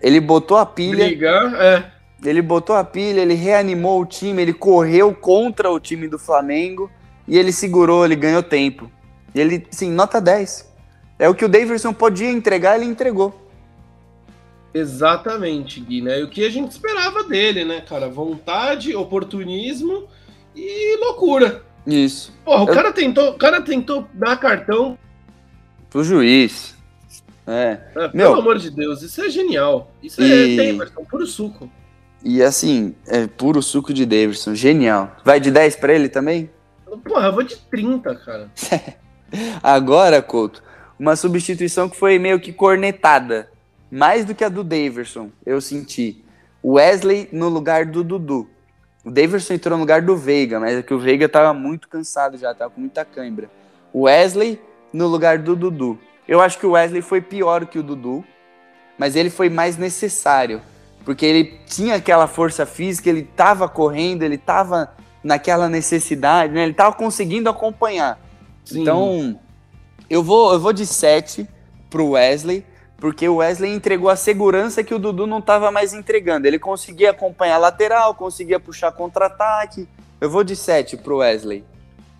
Ele 0.00 0.20
botou 0.20 0.56
a 0.56 0.66
pilha. 0.66 1.06
Brigar, 1.06 1.54
é. 1.54 1.92
Ele 2.24 2.42
botou 2.42 2.76
a 2.76 2.84
pilha, 2.84 3.20
ele 3.20 3.34
reanimou 3.34 4.00
o 4.00 4.06
time, 4.06 4.42
ele 4.42 4.52
correu 4.52 5.14
contra 5.14 5.70
o 5.70 5.80
time 5.80 6.06
do 6.06 6.18
Flamengo 6.18 6.90
e 7.26 7.38
ele 7.38 7.52
segurou, 7.52 8.04
ele 8.04 8.16
ganhou 8.16 8.42
tempo. 8.42 8.90
Ele, 9.34 9.66
sim, 9.70 9.90
nota 9.90 10.20
10. 10.20 10.70
É 11.18 11.28
o 11.28 11.34
que 11.34 11.44
o 11.44 11.48
Davidson 11.48 11.92
podia 11.92 12.30
entregar, 12.30 12.76
ele 12.76 12.86
entregou. 12.86 13.34
Exatamente, 14.72 15.80
Gui, 15.80 16.00
né? 16.00 16.20
E 16.20 16.22
o 16.22 16.30
que 16.30 16.44
a 16.44 16.50
gente 16.50 16.70
esperava 16.70 17.24
dele, 17.24 17.64
né, 17.64 17.80
cara? 17.80 18.08
Vontade, 18.08 18.94
oportunismo 18.94 20.06
e 20.54 20.96
loucura. 20.98 21.62
Isso. 21.90 22.32
Porra, 22.44 22.64
o, 22.64 22.68
Eu... 22.68 22.74
cara 22.74 22.92
tentou, 22.92 23.30
o 23.30 23.38
cara 23.38 23.60
tentou 23.60 24.06
dar 24.14 24.36
cartão 24.36 24.98
pro 25.88 26.04
juiz. 26.04 26.74
É. 27.46 27.78
é 27.96 28.08
pelo 28.08 28.16
Meu, 28.16 28.34
amor 28.34 28.58
de 28.58 28.70
Deus, 28.70 29.02
isso 29.02 29.20
é 29.20 29.28
genial. 29.28 29.92
Isso 30.02 30.22
é 30.22 30.24
e... 30.24 30.56
Daverson, 30.56 31.04
puro 31.04 31.26
suco. 31.26 31.70
E 32.22 32.42
assim, 32.42 32.94
é 33.06 33.26
puro 33.26 33.62
suco 33.62 33.94
de 33.94 34.04
Davidson, 34.04 34.54
genial. 34.54 35.16
Vai 35.24 35.40
de 35.40 35.50
10 35.50 35.76
para 35.76 35.94
ele 35.94 36.08
também? 36.08 36.50
Porra, 37.04 37.28
eu 37.28 37.32
vou 37.32 37.42
de 37.42 37.56
30, 37.56 38.14
cara. 38.16 38.50
Agora, 39.62 40.20
Couto, 40.20 40.62
uma 40.98 41.16
substituição 41.16 41.88
que 41.88 41.96
foi 41.96 42.18
meio 42.18 42.38
que 42.38 42.52
cornetada. 42.52 43.50
Mais 43.90 44.24
do 44.24 44.34
que 44.34 44.44
a 44.44 44.48
do 44.48 44.62
Daverson, 44.62 45.30
eu 45.44 45.60
senti. 45.60 46.22
Wesley 46.62 47.28
no 47.32 47.48
lugar 47.48 47.86
do 47.86 48.04
Dudu. 48.04 48.48
O 49.04 49.10
Daverson 49.10 49.54
entrou 49.54 49.76
no 49.76 49.82
lugar 49.82 50.02
do 50.02 50.16
Veiga, 50.16 50.60
mas 50.60 50.76
é 50.76 50.82
que 50.82 50.92
o 50.92 50.98
Veiga 50.98 51.28
tava 51.28 51.54
muito 51.54 51.88
cansado 51.88 52.36
já, 52.36 52.54
tava 52.54 52.70
com 52.70 52.80
muita 52.80 53.04
cãibra. 53.04 53.50
O 53.92 54.02
Wesley 54.02 54.60
no 54.92 55.06
lugar 55.06 55.38
do 55.38 55.56
Dudu. 55.56 55.98
Eu 56.28 56.40
acho 56.40 56.58
que 56.58 56.66
o 56.66 56.72
Wesley 56.72 57.02
foi 57.02 57.20
pior 57.20 57.66
que 57.66 57.78
o 57.78 57.82
Dudu, 57.82 58.24
mas 58.98 59.16
ele 59.16 59.30
foi 59.30 59.48
mais 59.48 59.76
necessário, 59.76 60.60
porque 61.04 61.24
ele 61.24 61.58
tinha 61.66 61.94
aquela 61.94 62.26
força 62.26 62.66
física, 62.66 63.08
ele 63.08 63.22
tava 63.22 63.68
correndo, 63.68 64.22
ele 64.22 64.36
tava 64.36 64.92
naquela 65.24 65.68
necessidade, 65.68 66.52
né? 66.52 66.64
Ele 66.64 66.74
tava 66.74 66.94
conseguindo 66.94 67.48
acompanhar. 67.48 68.20
Sim. 68.64 68.82
Então, 68.82 69.40
eu 70.08 70.22
vou, 70.22 70.52
eu 70.52 70.60
vou 70.60 70.72
de 70.72 70.86
7 70.86 71.48
pro 71.88 72.10
Wesley, 72.10 72.64
porque 73.00 73.26
o 73.26 73.36
Wesley 73.36 73.72
entregou 73.72 74.10
a 74.10 74.14
segurança 74.14 74.84
que 74.84 74.94
o 74.94 74.98
Dudu 74.98 75.26
não 75.26 75.38
estava 75.38 75.72
mais 75.72 75.94
entregando. 75.94 76.46
Ele 76.46 76.58
conseguia 76.58 77.10
acompanhar 77.10 77.54
a 77.54 77.58
lateral, 77.58 78.14
conseguia 78.14 78.60
puxar 78.60 78.92
contra-ataque. 78.92 79.88
Eu 80.20 80.28
vou 80.28 80.44
de 80.44 80.54
7 80.54 80.98
pro 80.98 81.16
Wesley. 81.16 81.64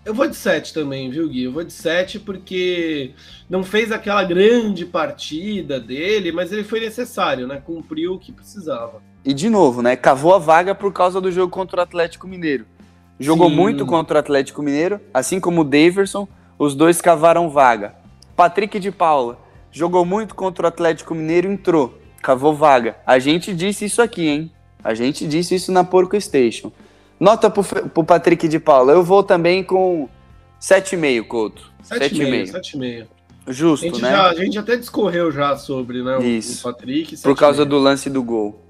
Eu 0.03 0.15
vou 0.15 0.27
de 0.27 0.35
7 0.35 0.73
também, 0.73 1.11
viu, 1.11 1.29
Gui? 1.29 1.43
Eu 1.43 1.51
vou 1.51 1.63
de 1.63 1.71
7 1.71 2.17
porque 2.19 3.11
não 3.47 3.63
fez 3.63 3.91
aquela 3.91 4.23
grande 4.23 4.83
partida 4.83 5.79
dele, 5.79 6.31
mas 6.31 6.51
ele 6.51 6.63
foi 6.63 6.79
necessário, 6.79 7.45
né? 7.45 7.61
Cumpriu 7.63 8.15
o 8.15 8.19
que 8.19 8.31
precisava. 8.31 9.03
E 9.23 9.35
de 9.35 9.47
novo, 9.47 9.83
né? 9.83 9.95
Cavou 9.95 10.33
a 10.33 10.39
vaga 10.39 10.73
por 10.73 10.91
causa 10.91 11.21
do 11.21 11.31
jogo 11.31 11.51
contra 11.51 11.81
o 11.81 11.83
Atlético 11.83 12.27
Mineiro. 12.27 12.65
Jogou 13.19 13.49
Sim. 13.49 13.55
muito 13.55 13.85
contra 13.85 14.15
o 14.15 14.19
Atlético 14.19 14.63
Mineiro, 14.63 14.99
assim 15.13 15.39
como 15.39 15.61
o 15.61 15.63
Daverson, 15.63 16.27
os 16.57 16.73
dois 16.73 16.99
cavaram 16.99 17.51
vaga. 17.51 17.93
Patrick 18.35 18.79
de 18.79 18.91
Paula 18.91 19.37
jogou 19.71 20.05
muito 20.05 20.35
contra 20.35 20.65
o 20.65 20.67
Atlético 20.67 21.15
Mineiro, 21.15 21.51
entrou, 21.51 21.97
cavou 22.21 22.53
vaga. 22.53 22.97
A 23.05 23.19
gente 23.19 23.53
disse 23.53 23.85
isso 23.85 24.01
aqui, 24.01 24.27
hein? 24.27 24.51
A 24.83 24.93
gente 24.93 25.27
disse 25.27 25.55
isso 25.55 25.71
na 25.71 25.83
Porco 25.83 26.19
Station. 26.19 26.71
Nota 27.19 27.49
pro, 27.49 27.63
pro 27.63 28.03
Patrick 28.03 28.47
de 28.47 28.59
Paula. 28.59 28.93
Eu 28.93 29.03
vou 29.03 29.23
também 29.23 29.63
com 29.63 30.09
7,5, 30.59 31.27
Couto. 31.27 31.71
7,5. 31.83 32.51
7,5. 32.51 33.07
Justo, 33.47 33.87
a 33.87 33.99
né? 33.99 34.11
Já, 34.11 34.29
a 34.29 34.35
gente 34.35 34.59
até 34.59 34.77
discorreu 34.77 35.31
já 35.31 35.55
sobre 35.55 36.03
né, 36.03 36.19
isso. 36.23 36.67
o 36.67 36.71
Patrick. 36.71 37.17
Por 37.17 37.35
causa 37.35 37.65
do 37.65 37.77
lance 37.77 38.09
do 38.09 38.23
gol. 38.23 38.63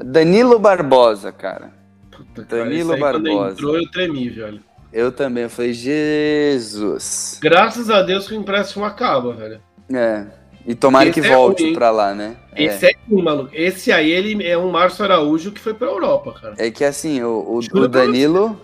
Danilo 0.00 0.58
Barbosa, 0.58 1.32
cara. 1.32 1.72
Puta, 2.10 2.42
Danilo 2.42 2.90
cara, 2.90 3.00
Barbosa. 3.00 3.38
Quando 3.38 3.52
entrou, 3.52 3.76
eu 3.76 3.90
tremi, 3.90 4.28
velho. 4.28 4.60
Eu 4.92 5.10
também, 5.10 5.44
eu 5.44 5.50
falei, 5.50 5.72
Jesus. 5.72 7.40
Graças 7.42 7.90
a 7.90 8.02
Deus 8.02 8.28
que 8.28 8.34
o 8.34 8.36
empréstimo 8.36 8.84
acaba, 8.84 9.32
velho. 9.32 9.60
É. 9.92 10.24
E 10.66 10.74
tomara 10.74 11.10
que 11.10 11.20
é 11.20 11.28
volte 11.28 11.62
ruim. 11.62 11.74
pra 11.74 11.90
lá, 11.90 12.14
né? 12.14 12.36
Esse 12.56 12.86
é. 12.86 12.90
é 12.90 12.94
ruim, 13.08 13.22
maluco. 13.22 13.50
Esse 13.52 13.92
aí 13.92 14.10
ele 14.10 14.46
é 14.46 14.56
um 14.56 14.70
Márcio 14.70 15.04
Araújo 15.04 15.52
que 15.52 15.60
foi 15.60 15.74
pra 15.74 15.88
Europa, 15.88 16.32
cara. 16.32 16.54
É 16.56 16.70
que 16.70 16.84
assim, 16.84 17.22
o, 17.22 17.28
o, 17.28 17.58
o 17.58 17.88
Danilo, 17.88 18.58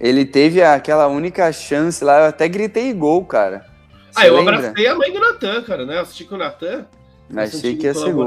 ele 0.00 0.24
teve 0.24 0.62
aquela 0.62 1.06
única 1.06 1.52
chance 1.52 2.02
lá, 2.04 2.20
eu 2.20 2.26
até 2.26 2.48
gritei 2.48 2.92
gol, 2.92 3.24
cara. 3.24 3.64
Você 4.10 4.22
ah, 4.22 4.26
eu 4.26 4.36
lembra? 4.36 4.58
abracei 4.58 4.86
a 4.86 4.94
mãe 4.96 5.12
do 5.12 5.20
Natan, 5.20 5.62
cara, 5.62 5.86
né? 5.86 6.00
assisti 6.00 6.24
com 6.24 6.34
o 6.34 6.38
Natan. 6.38 6.86
Achei 7.36 7.76
que 7.76 7.86
ia 7.86 7.94
ser 7.94 8.12
gol. 8.12 8.26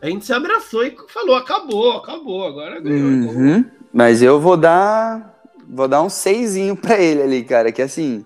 A 0.00 0.08
gente 0.08 0.24
se 0.24 0.32
abraçou 0.32 0.84
e 0.84 0.94
falou, 1.08 1.36
acabou, 1.36 1.92
acabou, 1.92 2.46
agora 2.46 2.80
ganhou. 2.80 3.08
Uhum. 3.08 3.64
Mas 3.92 4.22
eu 4.22 4.40
vou 4.40 4.56
dar. 4.56 5.34
Vou 5.68 5.88
dar 5.88 6.02
um 6.02 6.08
seisinho 6.08 6.76
pra 6.76 6.98
ele 6.98 7.22
ali, 7.22 7.44
cara. 7.44 7.72
Que 7.72 7.82
assim 7.82 8.24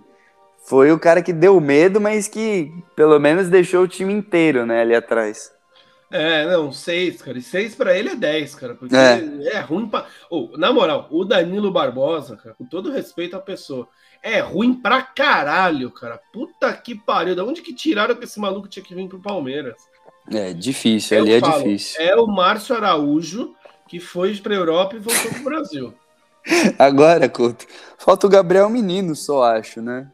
foi 0.71 0.93
o 0.93 1.01
cara 1.01 1.21
que 1.21 1.33
deu 1.33 1.61
medo, 1.61 2.01
mas 2.01 2.29
que 2.29 2.73
pelo 2.95 3.19
menos 3.19 3.49
deixou 3.49 3.83
o 3.83 3.89
time 3.89 4.13
inteiro, 4.13 4.65
né, 4.65 4.83
ali 4.83 4.95
atrás. 4.95 5.51
É, 6.13 6.47
não, 6.47 6.71
seis, 6.71 7.21
cara. 7.21 7.39
E 7.39 7.43
seis 7.43 7.75
pra 7.75 7.97
ele 7.99 8.11
é 8.11 8.15
dez, 8.15 8.55
cara. 8.55 8.77
Porque 8.77 8.95
é, 8.95 9.21
é 9.53 9.59
ruim 9.59 9.89
pra. 9.89 10.07
Oh, 10.31 10.51
na 10.57 10.73
moral, 10.73 11.09
o 11.11 11.25
Danilo 11.25 11.73
Barbosa, 11.73 12.37
cara, 12.37 12.55
com 12.55 12.65
todo 12.65 12.93
respeito 12.93 13.37
à 13.37 13.41
pessoa, 13.41 13.89
é 14.23 14.39
ruim 14.39 14.75
pra 14.75 15.03
caralho, 15.03 15.91
cara. 15.91 16.21
Puta 16.33 16.73
que 16.73 16.95
pariu. 16.95 17.35
Da 17.35 17.45
onde 17.45 17.63
que 17.63 17.75
tiraram 17.75 18.15
que 18.15 18.25
esse 18.25 18.39
maluco 18.39 18.69
tinha 18.69 18.85
que 18.85 18.95
vir 18.95 19.09
pro 19.09 19.21
Palmeiras? 19.21 19.77
É 20.33 20.53
difícil, 20.53 21.19
Eu 21.19 21.23
ali 21.25 21.33
é 21.33 21.41
falo, 21.41 21.65
difícil. 21.65 22.01
É 22.01 22.15
o 22.15 22.27
Márcio 22.29 22.77
Araújo 22.77 23.55
que 23.89 23.99
foi 23.99 24.37
pra 24.37 24.55
Europa 24.55 24.95
e 24.95 25.01
voltou 25.01 25.33
pro 25.33 25.45
Brasil. 25.45 25.95
Agora, 26.79 27.29
Couto, 27.29 27.67
falta 27.99 28.27
o 28.27 28.31
Gabriel 28.31 28.71
Menino, 28.71 29.17
só 29.17 29.43
acho, 29.43 29.83
né? 29.83 30.09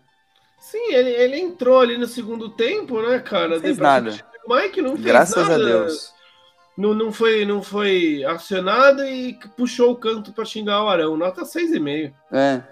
Sim, 0.70 0.92
ele, 0.92 1.10
ele 1.10 1.38
entrou 1.38 1.80
ali 1.80 1.96
no 1.96 2.08
segundo 2.08 2.48
tempo, 2.48 3.00
né, 3.00 3.20
cara? 3.20 3.50
Não 3.54 3.60
fez 3.60 3.78
nada. 3.78 4.10
O 4.44 4.52
Mike 4.52 4.82
não 4.82 4.94
fez 4.94 5.04
Graças 5.04 5.48
nada. 5.48 5.54
a 5.54 5.58
Deus. 5.64 6.12
Não, 6.76 6.92
não, 6.92 7.12
foi, 7.12 7.44
não 7.44 7.62
foi 7.62 8.24
acionado 8.24 9.04
e 9.04 9.38
puxou 9.56 9.92
o 9.92 9.96
canto 9.96 10.32
para 10.32 10.44
xingar 10.44 10.82
o 10.82 10.88
Arão. 10.88 11.16
Nota 11.16 11.42
6,5. 11.42 12.12
É, 12.32 12.62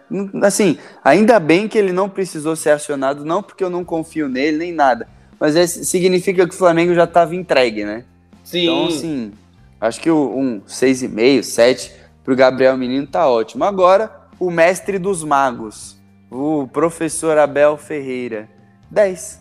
assim, 0.43 0.77
ainda 1.05 1.39
bem 1.39 1.69
que 1.69 1.79
ele 1.79 1.93
não 1.93 2.09
precisou 2.09 2.57
ser 2.57 2.71
acionado, 2.71 3.25
não 3.25 3.45
porque 3.45 3.63
eu 3.63 3.71
não 3.71 3.85
confio 3.85 4.29
nele 4.29 4.59
nem 4.59 4.73
nada, 4.73 5.09
mas 5.39 5.55
é, 5.55 5.65
significa 5.65 6.49
que 6.49 6.55
o 6.55 6.59
Flamengo 6.59 6.93
já 6.95 7.05
estava 7.05 7.35
entregue, 7.35 7.85
né? 7.85 8.05
Sim. 8.43 8.65
Então, 8.65 8.87
assim, 8.89 9.33
acho 9.81 10.01
que 10.01 10.11
o, 10.11 10.37
um 10.37 10.61
6,5, 10.63 11.43
7 11.45 11.93
pro 12.25 12.35
Gabriel 12.35 12.77
Menino 12.77 13.07
tá 13.07 13.29
ótimo. 13.29 13.63
Agora, 13.63 14.11
o 14.39 14.51
mestre 14.51 14.99
dos 14.99 15.23
magos. 15.23 15.97
O 16.37 16.67
professor 16.67 17.39
Abel 17.39 17.77
Ferreira. 17.77 18.49
10. 18.91 19.41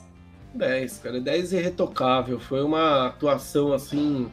10, 0.53 0.97
cara. 0.99 1.19
10 1.19 1.53
irretocável. 1.53 2.39
Foi 2.39 2.61
uma 2.63 3.07
atuação 3.07 3.73
assim 3.73 4.29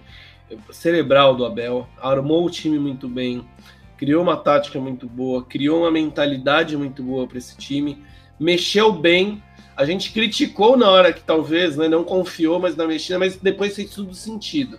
cerebral 0.71 1.35
do 1.35 1.47
Abel. 1.47 1.89
Armou 2.03 2.45
o 2.45 2.51
time 2.51 2.79
muito 2.79 3.09
bem. 3.09 3.49
Criou 3.97 4.23
uma 4.23 4.37
tática 4.37 4.79
muito 4.79 5.09
boa. 5.09 5.43
Criou 5.43 5.81
uma 5.81 5.91
mentalidade 5.91 6.77
muito 6.77 7.03
boa 7.03 7.27
para 7.27 7.39
esse 7.39 7.57
time. 7.57 8.05
Mexeu 8.39 8.93
bem. 8.93 9.43
A 9.75 9.87
gente 9.87 10.13
criticou 10.13 10.77
na 10.77 10.91
hora 10.91 11.15
que 11.15 11.23
talvez 11.23 11.79
né, 11.79 11.89
não 11.89 12.05
confiou 12.05 12.61
mais 12.61 12.77
na 12.77 12.87
mexida, 12.87 13.19
mas 13.19 13.37
depois 13.37 13.75
fez 13.75 13.89
tudo 13.89 14.13
sentido. 14.13 14.79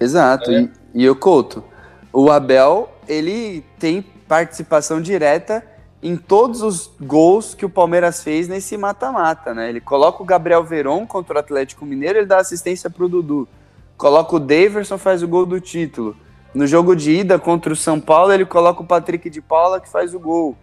Exato. 0.00 0.50
É. 0.50 0.70
E, 0.94 1.02
e 1.02 1.10
o 1.10 1.14
Couto, 1.14 1.62
o 2.10 2.30
Abel, 2.30 2.90
ele 3.06 3.62
tem 3.78 4.00
participação 4.26 5.02
direta 5.02 5.73
em 6.04 6.18
todos 6.18 6.60
os 6.60 6.90
gols 7.00 7.54
que 7.54 7.64
o 7.64 7.70
Palmeiras 7.70 8.22
fez 8.22 8.46
nesse 8.46 8.76
mata-mata, 8.76 9.54
né? 9.54 9.70
Ele 9.70 9.80
coloca 9.80 10.22
o 10.22 10.26
Gabriel 10.26 10.62
Veron 10.62 11.06
contra 11.06 11.36
o 11.36 11.38
Atlético 11.38 11.86
Mineiro, 11.86 12.18
ele 12.18 12.26
dá 12.26 12.36
assistência 12.36 12.90
para 12.90 13.06
o 13.06 13.08
Dudu. 13.08 13.48
Coloca 13.96 14.36
o 14.36 14.38
Daverson, 14.38 14.98
faz 14.98 15.22
o 15.22 15.28
gol 15.28 15.46
do 15.46 15.58
título. 15.58 16.14
No 16.52 16.66
jogo 16.66 16.94
de 16.94 17.10
ida 17.10 17.38
contra 17.38 17.72
o 17.72 17.76
São 17.76 17.98
Paulo, 17.98 18.34
ele 18.34 18.44
coloca 18.44 18.82
o 18.82 18.86
Patrick 18.86 19.30
de 19.30 19.40
Paula 19.40 19.80
que 19.80 19.88
faz 19.88 20.14
o 20.14 20.20
gol. 20.20 20.54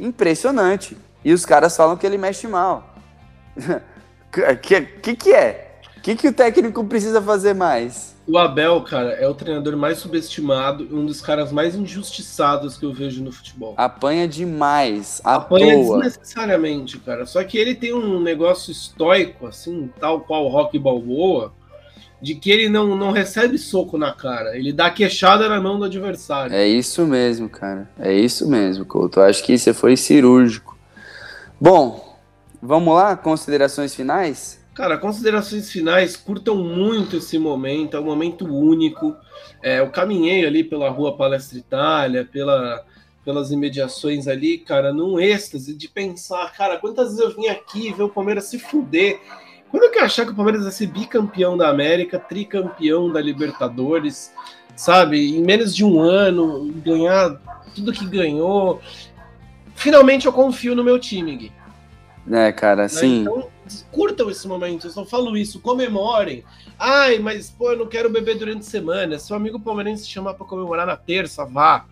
Impressionante. 0.00 0.98
E 1.24 1.32
os 1.32 1.46
caras 1.46 1.76
falam 1.76 1.96
que 1.96 2.04
ele 2.04 2.18
mexe 2.18 2.48
mal. 2.48 2.94
O 4.30 4.56
que, 4.58 4.82
que, 4.82 5.16
que 5.16 5.32
é? 5.32 5.80
O 5.96 6.02
que, 6.02 6.14
que 6.14 6.28
o 6.28 6.32
técnico 6.34 6.84
precisa 6.84 7.20
fazer 7.20 7.54
mais? 7.54 8.14
O 8.28 8.36
Abel, 8.36 8.82
cara, 8.82 9.12
é 9.12 9.26
o 9.26 9.32
treinador 9.32 9.74
mais 9.74 9.96
subestimado 9.96 10.86
e 10.90 10.94
um 10.94 11.06
dos 11.06 11.22
caras 11.22 11.50
mais 11.50 11.74
injustiçados 11.74 12.76
que 12.76 12.84
eu 12.84 12.92
vejo 12.92 13.24
no 13.24 13.32
futebol. 13.32 13.72
Apanha 13.74 14.28
demais, 14.28 15.18
Apanha 15.24 15.74
toa. 15.82 16.02
desnecessariamente, 16.02 16.98
cara. 16.98 17.24
Só 17.24 17.42
que 17.42 17.56
ele 17.56 17.74
tem 17.74 17.94
um 17.94 18.20
negócio 18.20 18.70
estoico, 18.70 19.46
assim, 19.46 19.90
tal 19.98 20.20
qual 20.20 20.44
o 20.44 20.48
Rock 20.48 20.78
Balboa, 20.78 21.54
de 22.20 22.34
que 22.34 22.50
ele 22.50 22.68
não, 22.68 22.94
não 22.98 23.12
recebe 23.12 23.56
soco 23.56 23.96
na 23.96 24.12
cara, 24.12 24.58
ele 24.58 24.74
dá 24.74 24.90
queixada 24.90 25.48
na 25.48 25.58
mão 25.58 25.78
do 25.78 25.86
adversário. 25.86 26.54
É 26.54 26.68
isso 26.68 27.06
mesmo, 27.06 27.48
cara. 27.48 27.88
É 27.98 28.12
isso 28.12 28.46
mesmo, 28.46 28.84
Couto. 28.84 29.22
Acho 29.22 29.42
que 29.42 29.56
você 29.56 29.72
foi 29.72 29.96
cirúrgico. 29.96 30.76
Bom, 31.58 32.18
vamos 32.60 32.94
lá, 32.94 33.16
considerações 33.16 33.94
finais? 33.94 34.57
Cara, 34.78 34.96
considerações 34.96 35.72
finais, 35.72 36.16
curtam 36.16 36.54
muito 36.54 37.16
esse 37.16 37.36
momento, 37.36 37.96
é 37.96 38.00
um 38.00 38.04
momento 38.04 38.46
único. 38.46 39.16
É, 39.60 39.80
eu 39.80 39.90
caminhei 39.90 40.46
ali 40.46 40.62
pela 40.62 40.88
rua 40.88 41.16
Palestra 41.16 41.58
Itália, 41.58 42.24
pela, 42.24 42.86
pelas 43.24 43.50
imediações 43.50 44.28
ali, 44.28 44.56
cara, 44.56 44.92
num 44.92 45.18
êxtase 45.18 45.74
de 45.74 45.88
pensar, 45.88 46.52
cara, 46.52 46.78
quantas 46.78 47.08
vezes 47.08 47.18
eu 47.18 47.34
vim 47.34 47.48
aqui 47.48 47.92
ver 47.92 48.04
o 48.04 48.08
Palmeiras 48.08 48.44
se 48.44 48.56
fuder. 48.56 49.18
Quando 49.68 49.82
eu 49.82 49.90
quero 49.90 50.04
achar 50.04 50.24
que 50.24 50.30
o 50.30 50.36
Palmeiras 50.36 50.62
vai 50.62 50.70
ser 50.70 50.86
bicampeão 50.86 51.56
da 51.56 51.68
América, 51.68 52.16
tricampeão 52.16 53.10
da 53.10 53.20
Libertadores, 53.20 54.32
sabe? 54.76 55.38
Em 55.38 55.42
menos 55.42 55.74
de 55.74 55.84
um 55.84 56.00
ano, 56.00 56.72
ganhar 56.84 57.34
tudo 57.74 57.92
que 57.92 58.06
ganhou. 58.06 58.80
Finalmente 59.74 60.26
eu 60.26 60.32
confio 60.32 60.76
no 60.76 60.84
meu 60.84 61.00
time, 61.00 61.36
Gui. 61.36 61.52
É, 62.30 62.52
cara, 62.52 62.88
sim. 62.88 63.22
Então, 63.22 63.48
curtam 63.90 64.30
esse 64.30 64.46
momento, 64.46 64.86
eu 64.86 64.90
só 64.90 65.04
falo 65.04 65.36
isso, 65.36 65.60
comemorem. 65.60 66.44
Ai, 66.78 67.18
mas 67.18 67.50
pô, 67.50 67.72
eu 67.72 67.78
não 67.78 67.86
quero 67.86 68.10
beber 68.10 68.38
durante 68.38 68.60
a 68.60 68.70
semana. 68.70 69.18
Se 69.18 69.32
o 69.32 69.36
amigo 69.36 69.58
palmeirense 69.58 70.06
chamar 70.06 70.34
para 70.34 70.46
comemorar 70.46 70.86
na 70.86 70.96
terça, 70.96 71.44
vá. 71.44 71.84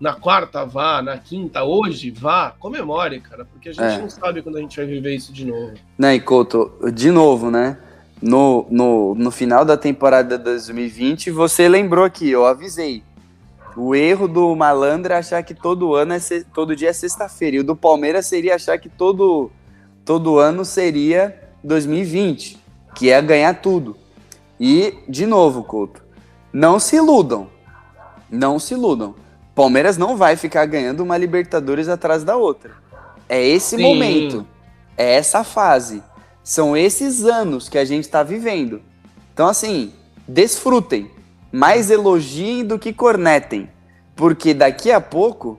Na 0.00 0.14
quarta, 0.14 0.64
vá. 0.64 1.02
Na 1.02 1.18
quinta, 1.18 1.64
hoje, 1.64 2.10
vá. 2.10 2.54
Comemore, 2.58 3.20
cara, 3.20 3.44
porque 3.44 3.70
a 3.70 3.72
gente 3.72 3.84
é. 3.84 3.98
não 3.98 4.10
sabe 4.10 4.42
quando 4.42 4.58
a 4.58 4.60
gente 4.60 4.76
vai 4.76 4.86
viver 4.86 5.14
isso 5.14 5.32
de 5.32 5.44
novo. 5.44 5.74
Né, 5.98 6.14
e 6.14 6.20
Couto, 6.20 6.72
de 6.92 7.10
novo, 7.10 7.50
né? 7.50 7.78
No, 8.20 8.66
no, 8.68 9.14
no 9.14 9.30
final 9.30 9.64
da 9.64 9.76
temporada 9.76 10.36
2020, 10.36 11.30
você 11.30 11.68
lembrou 11.68 12.04
aqui, 12.04 12.28
eu 12.28 12.44
avisei. 12.44 13.02
O 13.76 13.94
erro 13.94 14.26
do 14.26 14.56
malandro 14.56 15.12
é 15.12 15.16
achar 15.16 15.40
que 15.44 15.54
todo 15.54 15.94
ano 15.94 16.12
é 16.14 16.18
todo 16.52 16.74
dia 16.74 16.88
é 16.88 16.92
sexta-feira. 16.92 17.56
E 17.56 17.60
o 17.60 17.64
do 17.64 17.76
Palmeiras 17.76 18.26
seria 18.26 18.56
achar 18.56 18.76
que 18.76 18.88
todo, 18.88 19.52
todo 20.08 20.38
ano 20.38 20.64
seria 20.64 21.38
2020, 21.62 22.58
que 22.94 23.10
é 23.10 23.20
ganhar 23.20 23.60
tudo. 23.60 23.94
E, 24.58 24.94
de 25.06 25.26
novo, 25.26 25.62
Couto, 25.62 26.02
não 26.50 26.78
se 26.78 26.96
iludam. 26.96 27.46
Não 28.30 28.58
se 28.58 28.72
iludam. 28.72 29.14
Palmeiras 29.54 29.98
não 29.98 30.16
vai 30.16 30.34
ficar 30.34 30.64
ganhando 30.64 31.00
uma 31.00 31.18
Libertadores 31.18 31.90
atrás 31.90 32.24
da 32.24 32.38
outra. 32.38 32.70
É 33.28 33.46
esse 33.46 33.76
Sim. 33.76 33.82
momento. 33.82 34.46
É 34.96 35.12
essa 35.12 35.44
fase. 35.44 36.02
São 36.42 36.74
esses 36.74 37.26
anos 37.26 37.68
que 37.68 37.76
a 37.76 37.84
gente 37.84 38.04
está 38.04 38.22
vivendo. 38.22 38.80
Então, 39.34 39.46
assim, 39.46 39.92
desfrutem 40.26 41.10
mais 41.52 41.90
elogiem 41.90 42.64
do 42.64 42.78
que 42.78 42.94
cornetem, 42.94 43.68
porque 44.16 44.54
daqui 44.54 44.90
a 44.90 45.02
pouco 45.02 45.58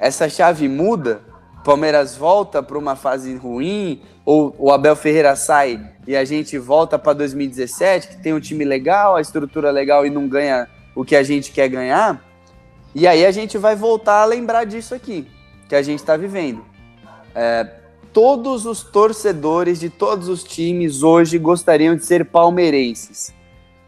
essa 0.00 0.28
chave 0.28 0.68
muda, 0.68 1.22
Palmeiras 1.64 2.16
volta 2.16 2.62
para 2.62 2.78
uma 2.78 2.94
fase 2.94 3.34
ruim, 3.36 4.00
ou 4.24 4.54
o 4.58 4.70
Abel 4.70 4.94
Ferreira 4.94 5.34
sai 5.34 5.80
e 6.06 6.14
a 6.14 6.24
gente 6.24 6.58
volta 6.58 6.98
para 6.98 7.14
2017, 7.14 8.08
que 8.08 8.22
tem 8.22 8.32
um 8.32 8.40
time 8.40 8.64
legal, 8.64 9.16
a 9.16 9.20
estrutura 9.20 9.70
legal 9.70 10.06
e 10.06 10.10
não 10.10 10.28
ganha 10.28 10.68
o 10.94 11.04
que 11.04 11.16
a 11.16 11.22
gente 11.22 11.50
quer 11.50 11.68
ganhar. 11.68 12.22
E 12.94 13.06
aí 13.06 13.24
a 13.24 13.30
gente 13.30 13.58
vai 13.58 13.74
voltar 13.74 14.22
a 14.22 14.24
lembrar 14.24 14.64
disso 14.64 14.94
aqui, 14.94 15.26
que 15.68 15.74
a 15.74 15.82
gente 15.82 15.98
está 15.98 16.16
vivendo. 16.16 16.64
É, 17.34 17.66
todos 18.12 18.66
os 18.66 18.82
torcedores 18.82 19.80
de 19.80 19.90
todos 19.90 20.28
os 20.28 20.44
times 20.44 21.02
hoje 21.02 21.38
gostariam 21.38 21.96
de 21.96 22.04
ser 22.04 22.26
palmeirenses 22.26 23.34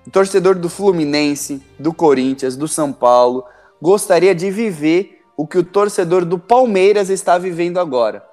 o 0.07 0.11
torcedor 0.11 0.55
do 0.55 0.68
Fluminense, 0.70 1.61
do 1.79 1.93
Corinthians, 1.93 2.57
do 2.57 2.68
São 2.68 2.93
Paulo, 2.93 3.45
gostaria 3.83 4.35
de 4.35 4.51
viver 4.51 5.16
o 5.37 5.47
que 5.47 5.59
o 5.59 5.64
torcedor 5.64 6.24
do 6.24 6.39
Palmeiras 6.39 7.11
está 7.11 7.37
vivendo 7.37 7.78
agora. 7.78 8.26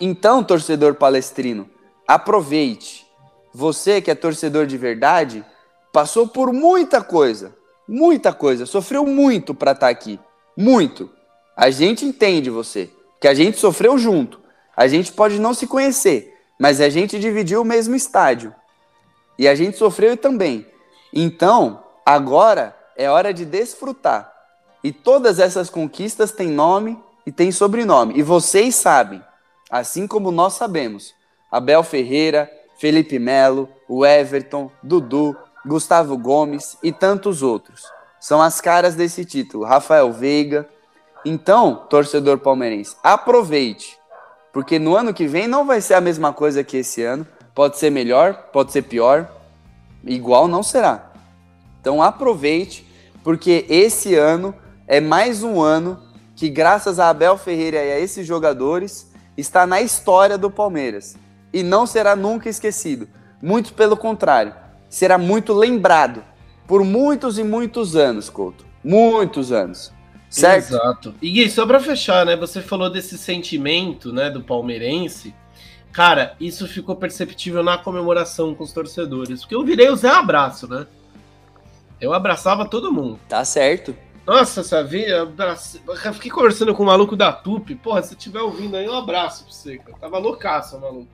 Então, 0.00 0.44
torcedor 0.44 0.94
palestrino, 0.94 1.68
aproveite. 2.06 3.06
Você 3.54 4.02
que 4.02 4.10
é 4.10 4.14
torcedor 4.14 4.66
de 4.66 4.76
verdade, 4.76 5.44
passou 5.92 6.28
por 6.28 6.52
muita 6.52 7.02
coisa, 7.02 7.56
muita 7.88 8.32
coisa, 8.32 8.66
sofreu 8.66 9.06
muito 9.06 9.54
para 9.54 9.72
estar 9.72 9.86
tá 9.86 9.90
aqui, 9.90 10.20
muito. 10.54 11.10
A 11.56 11.70
gente 11.70 12.04
entende 12.04 12.50
você, 12.50 12.90
que 13.18 13.26
a 13.26 13.32
gente 13.32 13.58
sofreu 13.58 13.96
junto. 13.96 14.38
A 14.76 14.86
gente 14.86 15.10
pode 15.10 15.40
não 15.40 15.54
se 15.54 15.66
conhecer, 15.66 16.34
mas 16.60 16.82
a 16.82 16.90
gente 16.90 17.18
dividiu 17.18 17.62
o 17.62 17.64
mesmo 17.64 17.94
estádio. 17.94 18.54
E 19.38 19.48
a 19.48 19.54
gente 19.54 19.78
sofreu 19.78 20.18
também. 20.18 20.66
Então, 21.10 21.82
agora 22.04 22.76
é 22.94 23.10
hora 23.10 23.32
de 23.32 23.46
desfrutar. 23.46 24.35
E 24.82 24.92
todas 24.92 25.38
essas 25.38 25.68
conquistas 25.70 26.32
têm 26.32 26.48
nome 26.48 26.98
e 27.26 27.32
têm 27.32 27.50
sobrenome. 27.50 28.14
E 28.16 28.22
vocês 28.22 28.74
sabem, 28.74 29.22
assim 29.70 30.06
como 30.06 30.30
nós 30.30 30.54
sabemos. 30.54 31.14
Abel 31.50 31.82
Ferreira, 31.82 32.50
Felipe 32.78 33.18
Melo, 33.18 33.68
o 33.88 34.04
Everton, 34.04 34.70
Dudu, 34.82 35.36
Gustavo 35.64 36.16
Gomes 36.16 36.76
e 36.82 36.92
tantos 36.92 37.42
outros. 37.42 37.82
São 38.20 38.40
as 38.40 38.60
caras 38.60 38.94
desse 38.94 39.24
título. 39.24 39.64
Rafael 39.64 40.12
Veiga. 40.12 40.68
Então, 41.24 41.86
torcedor 41.88 42.38
palmeirense, 42.38 42.96
aproveite. 43.02 43.98
Porque 44.52 44.78
no 44.78 44.96
ano 44.96 45.12
que 45.12 45.26
vem 45.26 45.46
não 45.46 45.66
vai 45.66 45.80
ser 45.80 45.94
a 45.94 46.00
mesma 46.00 46.32
coisa 46.32 46.62
que 46.62 46.78
esse 46.78 47.02
ano. 47.02 47.26
Pode 47.54 47.78
ser 47.78 47.90
melhor, 47.90 48.48
pode 48.52 48.70
ser 48.70 48.82
pior. 48.82 49.28
Igual 50.04 50.46
não 50.46 50.62
será. 50.62 51.10
Então 51.80 52.02
aproveite, 52.02 52.86
porque 53.22 53.64
esse 53.68 54.14
ano 54.14 54.54
é 54.86 55.00
mais 55.00 55.42
um 55.42 55.60
ano 55.60 56.00
que, 56.34 56.48
graças 56.48 56.98
a 56.98 57.08
Abel 57.08 57.36
Ferreira 57.36 57.82
e 57.82 57.92
a 57.92 57.98
esses 57.98 58.26
jogadores, 58.26 59.10
está 59.36 59.66
na 59.66 59.80
história 59.80 60.38
do 60.38 60.50
Palmeiras. 60.50 61.16
E 61.52 61.62
não 61.62 61.86
será 61.86 62.14
nunca 62.14 62.48
esquecido. 62.48 63.08
Muito 63.42 63.72
pelo 63.72 63.96
contrário, 63.96 64.54
será 64.88 65.18
muito 65.18 65.52
lembrado 65.52 66.22
por 66.66 66.84
muitos 66.84 67.38
e 67.38 67.44
muitos 67.44 67.96
anos, 67.96 68.28
Couto. 68.28 68.64
Muitos 68.82 69.52
anos. 69.52 69.92
Certo? 70.28 70.74
Exato. 70.74 71.14
E 71.22 71.30
Gui, 71.30 71.48
só 71.48 71.66
para 71.66 71.80
fechar, 71.80 72.26
né? 72.26 72.36
Você 72.36 72.60
falou 72.60 72.90
desse 72.90 73.16
sentimento, 73.16 74.12
né, 74.12 74.28
do 74.28 74.42
palmeirense. 74.42 75.34
Cara, 75.92 76.34
isso 76.38 76.68
ficou 76.68 76.94
perceptível 76.94 77.62
na 77.62 77.78
comemoração 77.78 78.54
com 78.54 78.64
os 78.64 78.72
torcedores. 78.72 79.40
Porque 79.40 79.54
eu 79.54 79.64
virei 79.64 79.88
o 79.88 79.96
Zé 79.96 80.10
Abraço, 80.10 80.68
né? 80.68 80.86
Eu 82.00 82.12
abraçava 82.12 82.68
todo 82.68 82.92
mundo. 82.92 83.18
Tá 83.28 83.44
certo. 83.44 83.96
Nossa, 84.26 84.64
sabia? 84.64 85.08
Eu, 85.08 85.32
fiquei 86.14 86.30
conversando 86.30 86.74
com 86.74 86.82
o 86.82 86.86
maluco 86.86 87.14
da 87.14 87.32
Tupi. 87.32 87.76
Porra, 87.76 88.02
se 88.02 88.14
estiver 88.14 88.40
ouvindo 88.40 88.76
aí, 88.76 88.88
um 88.88 88.96
abraço 88.96 89.44
pra 89.44 89.52
você, 89.52 89.78
cara. 89.78 89.98
Tava 90.00 90.18
loucaço, 90.18 90.80
maluco. 90.80 91.06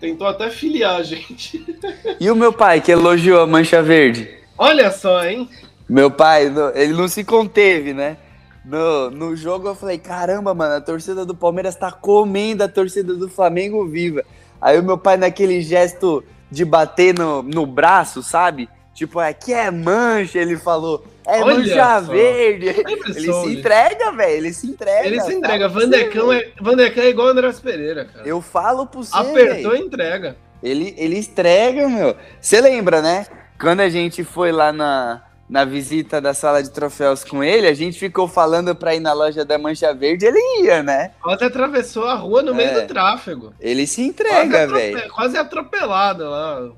Tentou 0.00 0.26
até 0.26 0.48
filiar 0.50 0.96
a 0.96 1.02
gente. 1.02 1.64
E 2.18 2.30
o 2.30 2.36
meu 2.36 2.52
pai, 2.52 2.80
que 2.80 2.90
elogiou 2.90 3.42
a 3.42 3.46
Mancha 3.46 3.82
Verde? 3.82 4.30
Olha 4.56 4.90
só, 4.90 5.22
hein? 5.24 5.50
Meu 5.86 6.10
pai, 6.10 6.50
ele 6.74 6.94
não 6.94 7.06
se 7.06 7.22
conteve, 7.22 7.92
né? 7.92 8.16
No, 8.64 9.10
no 9.10 9.36
jogo 9.36 9.68
eu 9.68 9.74
falei, 9.74 9.98
caramba, 9.98 10.54
mano, 10.54 10.74
a 10.74 10.80
torcida 10.80 11.26
do 11.26 11.34
Palmeiras 11.34 11.76
tá 11.76 11.92
comendo 11.92 12.64
a 12.64 12.68
torcida 12.68 13.14
do 13.14 13.28
Flamengo 13.28 13.86
viva. 13.86 14.24
Aí 14.60 14.78
o 14.78 14.82
meu 14.82 14.96
pai, 14.96 15.16
naquele 15.18 15.60
gesto 15.60 16.24
de 16.50 16.64
bater 16.64 17.16
no, 17.16 17.42
no 17.42 17.66
braço, 17.66 18.22
sabe? 18.22 18.68
Tipo, 18.94 19.20
aqui 19.20 19.52
é 19.52 19.70
mancha, 19.70 20.38
ele 20.38 20.56
falou. 20.56 21.04
É 21.26 21.42
Olha 21.42 21.58
mancha 21.58 22.00
só. 22.00 22.12
verde. 22.12 22.66
Ele 22.68 23.32
se 23.32 23.52
entrega, 23.52 24.12
velho. 24.12 24.36
Ele 24.36 24.52
se 24.52 24.66
entrega. 24.68 25.06
Ele 25.06 25.20
se 25.20 25.34
entrega. 25.34 25.68
Vandecão 25.68 26.32
é, 26.32 26.52
Vandecão 26.60 27.02
é 27.02 27.08
igual 27.08 27.26
o 27.26 27.30
Andrés 27.30 27.58
Pereira, 27.58 28.04
cara. 28.04 28.26
Eu 28.26 28.40
falo 28.40 28.86
pro 28.86 29.02
você. 29.02 29.16
Apertou 29.16 29.74
e 29.74 29.80
entrega. 29.80 30.36
Ele, 30.62 30.94
ele 30.96 31.18
entrega, 31.18 31.88
meu. 31.88 32.16
Você 32.40 32.60
lembra, 32.60 33.02
né? 33.02 33.26
Quando 33.58 33.80
a 33.80 33.88
gente 33.88 34.22
foi 34.22 34.52
lá 34.52 34.72
na, 34.72 35.22
na 35.48 35.64
visita 35.64 36.20
da 36.20 36.32
sala 36.32 36.62
de 36.62 36.70
troféus 36.70 37.24
com 37.24 37.42
ele, 37.42 37.66
a 37.66 37.74
gente 37.74 37.98
ficou 37.98 38.28
falando 38.28 38.74
pra 38.74 38.94
ir 38.94 39.00
na 39.00 39.12
loja 39.12 39.44
da 39.44 39.58
Mancha 39.58 39.92
Verde, 39.92 40.26
ele 40.26 40.62
ia, 40.62 40.82
né? 40.82 41.12
Quase 41.20 41.44
atravessou 41.44 42.04
a 42.04 42.14
rua 42.14 42.42
no 42.42 42.54
meio 42.54 42.70
é. 42.70 42.80
do 42.80 42.86
tráfego. 42.86 43.52
Ele 43.60 43.86
se 43.86 44.02
entrega, 44.02 44.66
velho. 44.66 45.10
Quase 45.10 45.36
atropelado 45.36 46.28
lá. 46.28 46.70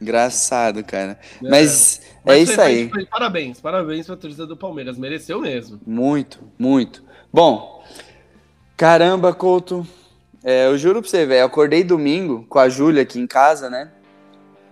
Engraçado, 0.00 0.84
cara. 0.84 1.18
É. 1.42 1.48
Mas, 1.48 2.02
Mas 2.24 2.36
é 2.36 2.38
isso 2.40 2.60
aí. 2.60 2.88
Foi, 2.88 3.06
parabéns, 3.06 3.60
parabéns 3.60 4.06
pra 4.06 4.16
torcida 4.16 4.46
do 4.46 4.56
Palmeiras. 4.56 4.98
Mereceu 4.98 5.40
mesmo. 5.40 5.80
Muito, 5.86 6.40
muito. 6.58 7.02
Bom, 7.32 7.82
caramba, 8.76 9.32
Couto. 9.32 9.86
É, 10.44 10.66
eu 10.66 10.78
juro 10.78 11.00
pra 11.00 11.10
você, 11.10 11.26
velho. 11.26 11.44
Acordei 11.44 11.82
domingo 11.82 12.46
com 12.48 12.58
a 12.58 12.68
Júlia 12.68 13.02
aqui 13.02 13.18
em 13.18 13.26
casa, 13.26 13.68
né? 13.68 13.90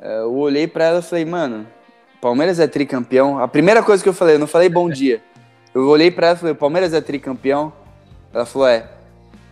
É, 0.01 0.20
eu 0.20 0.34
olhei 0.34 0.66
pra 0.66 0.84
ela 0.84 0.98
e 1.01 1.02
falei, 1.02 1.24
mano, 1.24 1.66
Palmeiras 2.20 2.60
é 2.60 2.66
tricampeão. 2.66 3.38
A 3.38 3.48
primeira 3.48 3.82
coisa 3.82 4.02
que 4.02 4.09
eu 4.09 4.14
falei, 4.14 4.36
eu 4.36 4.38
não 4.38 4.46
falei 4.46 4.68
bom 4.68 4.88
dia. 4.88 5.22
Eu 5.74 5.88
olhei 5.88 6.10
pra 6.10 6.28
ela 6.28 6.36
e 6.36 6.38
falei, 6.38 6.55
Palmeiras 6.55 6.92
é 6.92 7.01
tricampeão. 7.01 7.72
Ela 8.32 8.46
falou, 8.46 8.68
é. 8.68 8.88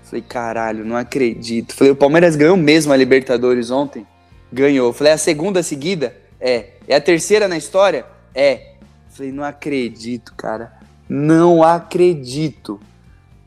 falei, 0.05 0.23
caralho, 0.23 0.85
não 0.85 0.97
acredito. 0.97 1.74
falei, 1.74 1.93
o 1.93 1.97
Palmeiras 1.97 2.36
ganhou 2.36 2.57
mesmo 2.57 2.93
a 2.93 2.97
Libertadores 2.97 3.70
ontem 3.70 4.07
ganhou. 4.53 4.93
Falei, 4.93 5.12
a 5.12 5.19
segunda 5.19 5.62
seguida? 5.62 6.15
É. 6.41 6.70
É 6.87 6.97
a 6.97 7.01
terceira 7.01 7.49
na 7.49 7.57
história? 7.57 8.05
É. 8.35 8.73
Falei, 9.09 9.33
não 9.33 9.45
acredito, 9.45 10.35
cara. 10.35 10.73
Não 11.09 11.62
acredito. 11.62 12.81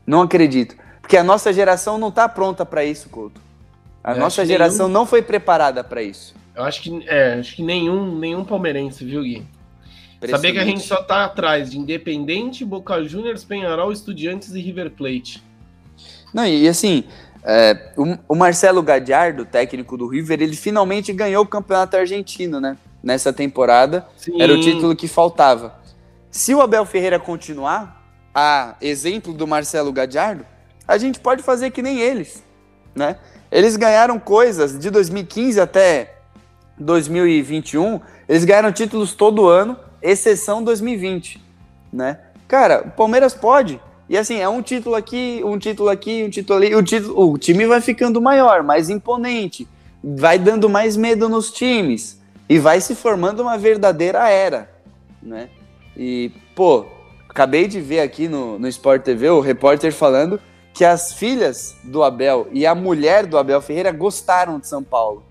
Não 0.06 0.22
acredito. 0.22 0.76
Porque 1.00 1.16
a 1.16 1.24
nossa 1.24 1.52
geração 1.52 1.98
não 1.98 2.10
tá 2.10 2.28
pronta 2.28 2.66
para 2.66 2.84
isso, 2.84 3.08
Couto. 3.08 3.40
A 4.02 4.12
Eu 4.12 4.18
nossa 4.18 4.44
geração 4.44 4.86
nenhum... 4.86 5.00
não 5.00 5.06
foi 5.06 5.22
preparada 5.22 5.82
para 5.82 6.02
isso. 6.02 6.34
Eu 6.54 6.62
acho 6.64 6.82
que, 6.82 7.04
é, 7.08 7.34
acho 7.34 7.56
que 7.56 7.62
nenhum, 7.62 8.18
nenhum 8.18 8.44
palmeirense, 8.44 9.04
viu, 9.04 9.22
Gui? 9.22 9.44
Saber 10.28 10.52
que 10.52 10.58
a 10.58 10.64
gente 10.64 10.80
só 10.80 11.02
tá 11.02 11.24
atrás 11.24 11.70
de 11.70 11.78
Independente, 11.78 12.64
Boca 12.64 13.04
Juniors, 13.04 13.44
Penharol, 13.44 13.92
Estudiantes 13.92 14.54
e 14.54 14.60
River 14.60 14.90
Plate. 14.90 15.42
Não, 16.32 16.46
e 16.46 16.66
assim, 16.68 17.04
é, 17.46 17.92
o, 17.96 18.18
o, 18.28 18.34
Marcelo 18.34 18.82
Gadiardo, 18.82 19.44
técnico 19.44 19.96
do 19.96 20.08
River, 20.08 20.42
ele 20.42 20.56
finalmente 20.56 21.12
ganhou 21.12 21.44
o 21.44 21.46
campeonato 21.46 21.96
argentino, 21.96 22.60
né? 22.60 22.76
Nessa 23.02 23.32
temporada. 23.32 24.06
Sim. 24.16 24.42
Era 24.42 24.52
o 24.52 24.60
título 24.60 24.96
que 24.96 25.06
faltava. 25.06 25.78
Se 26.30 26.54
o 26.54 26.60
Abel 26.60 26.84
Ferreira 26.84 27.20
continuar, 27.20 28.04
a 28.34 28.74
exemplo 28.80 29.32
do 29.32 29.46
Marcelo 29.46 29.92
Gadiardo, 29.92 30.44
a 30.86 30.98
gente 30.98 31.20
pode 31.20 31.42
fazer 31.42 31.70
que 31.70 31.80
nem 31.80 32.00
eles, 32.00 32.42
né? 32.94 33.16
eles 33.50 33.76
ganharam 33.76 34.18
coisas 34.18 34.78
de 34.78 34.90
2015 34.90 35.60
até 35.60 36.14
2021, 36.78 38.00
eles 38.28 38.44
ganharam 38.44 38.72
títulos 38.72 39.14
todo 39.14 39.48
ano, 39.48 39.78
exceção 40.02 40.62
2020, 40.62 41.42
né? 41.92 42.18
Cara, 42.46 42.82
o 42.86 42.90
Palmeiras 42.90 43.34
pode. 43.34 43.80
E 44.08 44.16
assim, 44.16 44.36
é 44.36 44.48
um 44.48 44.62
título 44.62 44.94
aqui, 44.94 45.40
um 45.44 45.58
título 45.58 45.88
aqui, 45.88 46.24
um 46.24 46.30
título 46.30 46.58
ali. 46.58 46.74
O, 46.74 46.82
título, 46.82 47.32
o 47.32 47.38
time 47.38 47.66
vai 47.66 47.80
ficando 47.80 48.20
maior, 48.20 48.62
mais 48.62 48.88
imponente, 48.88 49.66
vai 50.02 50.38
dando 50.38 50.68
mais 50.68 50.96
medo 50.96 51.28
nos 51.28 51.50
times 51.50 52.20
e 52.48 52.58
vai 52.58 52.80
se 52.80 52.94
formando 52.94 53.40
uma 53.40 53.58
verdadeira 53.58 54.28
era, 54.28 54.70
né? 55.20 55.48
E, 55.96 56.30
pô, 56.54 56.86
acabei 57.28 57.66
de 57.66 57.80
ver 57.80 58.00
aqui 58.00 58.28
no, 58.28 58.58
no 58.58 58.68
Sport 58.68 59.02
TV 59.02 59.28
o 59.30 59.40
repórter 59.40 59.92
falando 59.92 60.40
que 60.72 60.84
as 60.84 61.14
filhas 61.14 61.74
do 61.82 62.04
Abel 62.04 62.48
e 62.52 62.66
a 62.66 62.74
mulher 62.74 63.26
do 63.26 63.38
Abel 63.38 63.60
Ferreira 63.62 63.90
gostaram 63.90 64.60
de 64.60 64.68
São 64.68 64.82
Paulo. 64.82 65.24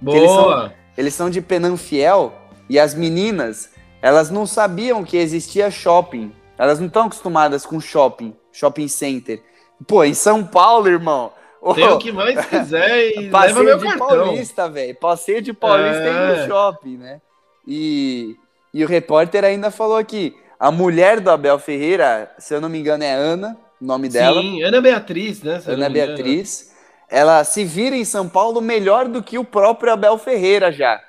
Boa! 0.00 0.16
Eles 0.16 0.30
são, 0.30 0.72
eles 0.98 1.14
são 1.14 1.30
de 1.30 1.40
Penanfiel 1.40 2.32
e 2.68 2.78
as 2.78 2.94
meninas, 2.94 3.70
elas 4.00 4.30
não 4.30 4.46
sabiam 4.46 5.02
que 5.02 5.16
existia 5.16 5.70
shopping. 5.70 6.30
Elas 6.62 6.78
não 6.78 6.86
estão 6.86 7.06
acostumadas 7.06 7.66
com 7.66 7.80
shopping, 7.80 8.36
shopping 8.52 8.86
center. 8.86 9.42
Pô, 9.84 10.04
em 10.04 10.14
São 10.14 10.44
Paulo, 10.44 10.86
irmão. 10.86 11.32
Tem 11.74 11.88
o 11.88 11.98
que 11.98 12.12
mais 12.12 12.38
quiser 12.46 13.18
e 13.18 13.30
Passeio 13.30 13.64
leva 13.64 13.64
meu 13.64 13.78
de 13.78 13.98
cartão. 13.98 14.24
Paulista, 14.26 14.68
velho. 14.68 14.94
Passeio 14.94 15.42
de 15.42 15.52
Paulista 15.52 16.04
É. 16.04 16.42
no 16.42 16.46
shopping, 16.46 16.98
né? 16.98 17.20
E, 17.66 18.36
e 18.72 18.84
o 18.84 18.86
repórter 18.86 19.44
ainda 19.44 19.72
falou 19.72 19.96
aqui, 19.96 20.36
a 20.56 20.70
mulher 20.70 21.18
do 21.18 21.32
Abel 21.32 21.58
Ferreira, 21.58 22.30
se 22.38 22.54
eu 22.54 22.60
não 22.60 22.68
me 22.68 22.78
engano 22.78 23.02
é 23.02 23.12
Ana, 23.12 23.58
o 23.80 23.84
nome 23.84 24.08
dela. 24.08 24.40
Sim, 24.40 24.62
Ana 24.62 24.80
Beatriz, 24.80 25.42
né? 25.42 25.60
Ana 25.66 25.88
me 25.88 25.98
engano. 25.98 26.16
Beatriz, 26.16 26.72
ela 27.10 27.42
se 27.42 27.64
vira 27.64 27.96
em 27.96 28.04
São 28.04 28.28
Paulo 28.28 28.60
melhor 28.60 29.08
do 29.08 29.20
que 29.20 29.36
o 29.36 29.44
próprio 29.44 29.92
Abel 29.92 30.16
Ferreira 30.16 30.70
já. 30.70 31.00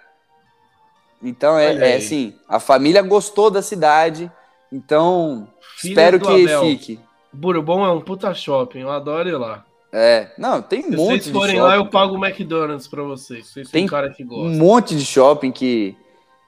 Então 1.21 1.59
é, 1.59 1.91
é 1.91 1.95
assim, 1.97 2.35
a 2.49 2.59
família 2.59 3.03
gostou 3.03 3.51
da 3.51 3.61
cidade, 3.61 4.31
então 4.73 5.47
espero 5.83 6.19
que 6.19 6.27
Abel. 6.27 6.61
fique. 6.61 6.99
Bourbon 7.31 7.85
é 7.85 7.91
um 7.91 8.01
puta 8.01 8.33
shopping, 8.33 8.79
eu 8.79 8.91
adoro 8.91 9.29
ir 9.29 9.37
lá. 9.37 9.65
É, 9.91 10.31
não, 10.37 10.61
tem 10.61 10.79
um 10.79 10.83
Se 10.83 10.89
monte 10.95 11.07
vocês 11.09 11.23
de 11.25 11.31
forem 11.31 11.55
shopping, 11.55 11.67
lá, 11.67 11.75
eu 11.75 11.85
pago 11.85 12.15
o 12.17 12.25
McDonald's 12.25 12.87
pra 12.87 13.03
vocês. 13.03 13.47
Vocês 13.47 13.69
Tem 13.69 13.85
um 13.85 13.87
cara 13.87 14.09
que 14.09 14.23
gosta. 14.23 14.47
um 14.47 14.57
monte 14.57 14.95
de 14.95 15.05
shopping 15.05 15.51
que, 15.51 15.95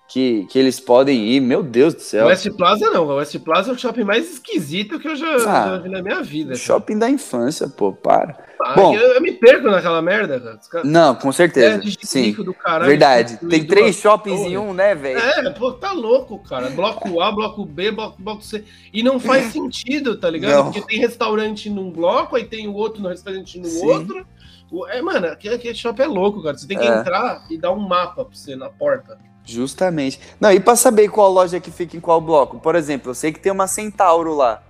que, 0.08 0.46
que 0.52 0.60
eles 0.60 0.80
podem 0.80 1.26
ir, 1.30 1.40
meu 1.40 1.64
Deus 1.64 1.94
do 1.96 1.98
O 2.00 2.04
céu. 2.04 2.28
West 2.28 2.48
Plaza 2.56 2.90
não, 2.92 3.06
o 3.08 3.16
West 3.16 3.38
Plaza 3.40 3.72
é 3.72 3.74
o 3.74 3.78
shopping 3.78 4.04
mais 4.04 4.34
esquisito 4.34 5.00
que 5.00 5.08
eu 5.08 5.16
já, 5.16 5.36
Ah, 5.36 5.68
já 5.70 5.78
vi 5.80 5.90
na 5.90 6.02
minha 6.02 6.22
vida. 6.22 6.50
cara. 6.52 6.60
Shopping 6.60 7.00
da 7.00 7.10
infância, 7.10 7.68
pô, 7.68 7.92
para. 7.92 8.38
Ah, 8.62 8.74
Bom. 8.76 8.96
eu, 8.96 9.14
eu 9.14 9.22
me 9.22 9.32
perco 9.34 9.68
naquela 9.68 10.02
merda, 10.02 10.60
cara. 10.72 10.84
Não, 10.86 11.14
com 11.16 11.32
certeza, 11.32 11.82
É, 11.84 11.92
sim, 12.06 12.34
caralho, 12.64 12.86
verdade. 12.90 13.38
Tem 13.50 13.64
três 13.66 13.96
shoppings 13.98 14.42
em 14.42 14.58
um, 14.58 14.74
né, 14.74 14.94
velho? 14.96 15.20
É, 15.20 15.50
pô, 15.50 15.72
tá 15.74 15.92
louco, 15.92 16.38
cara. 16.40 16.70
Bloco 16.70 17.20
A, 17.20 17.32
bloco 17.32 17.66
B, 17.66 17.92
bloco, 17.92 18.22
bloco 18.22 18.44
C. 18.44 18.64
E 18.94 19.02
não 19.04 19.20
faz 19.20 19.48
sentido, 19.54 20.18
tá 20.18 20.30
ligado? 20.30 20.54
Não. 20.56 20.64
Porque 20.72 20.82
tem 20.88 21.00
restaurante 21.00 21.70
num 21.70 21.92
bloco, 21.92 22.36
aí 22.36 22.46
tem 22.46 22.68
o 22.68 22.74
outro 22.74 23.02
no 23.02 23.10
restaurante 23.10 23.60
no 23.60 23.66
Sim. 23.66 23.86
outro. 23.88 24.26
O- 24.72 24.88
É, 24.88 25.02
mano, 25.02 25.28
aquele, 25.28 25.56
aquele 25.56 25.76
shopping 25.76 26.04
é 26.04 26.08
louco, 26.08 26.42
cara. 26.44 26.58
Você 26.58 26.68
tem 26.68 26.78
que 26.78 26.86
É. 26.88 27.00
entrar 27.00 27.44
e 27.50 27.58
dar 27.58 27.72
um 27.72 27.80
mapa 27.80 28.24
pra 28.26 28.36
você 28.36 28.56
na 28.56 28.70
porta. 28.70 29.18
Justamente. 29.46 30.20
Não, 30.40 30.52
e 30.52 30.60
pra 30.60 30.76
saber 30.76 31.08
qual 31.10 31.32
loja 31.32 31.60
que 31.60 31.70
fica 31.72 31.96
em 31.96 32.00
qual 32.00 32.20
bloco? 32.20 32.60
Por 32.60 32.76
exemplo, 32.76 33.12
eu 33.12 33.16
sei 33.16 33.32
que 33.32 33.40
tem 33.40 33.52
uma 33.52 33.68
Centauro 33.68 34.34
lá. 34.36 34.62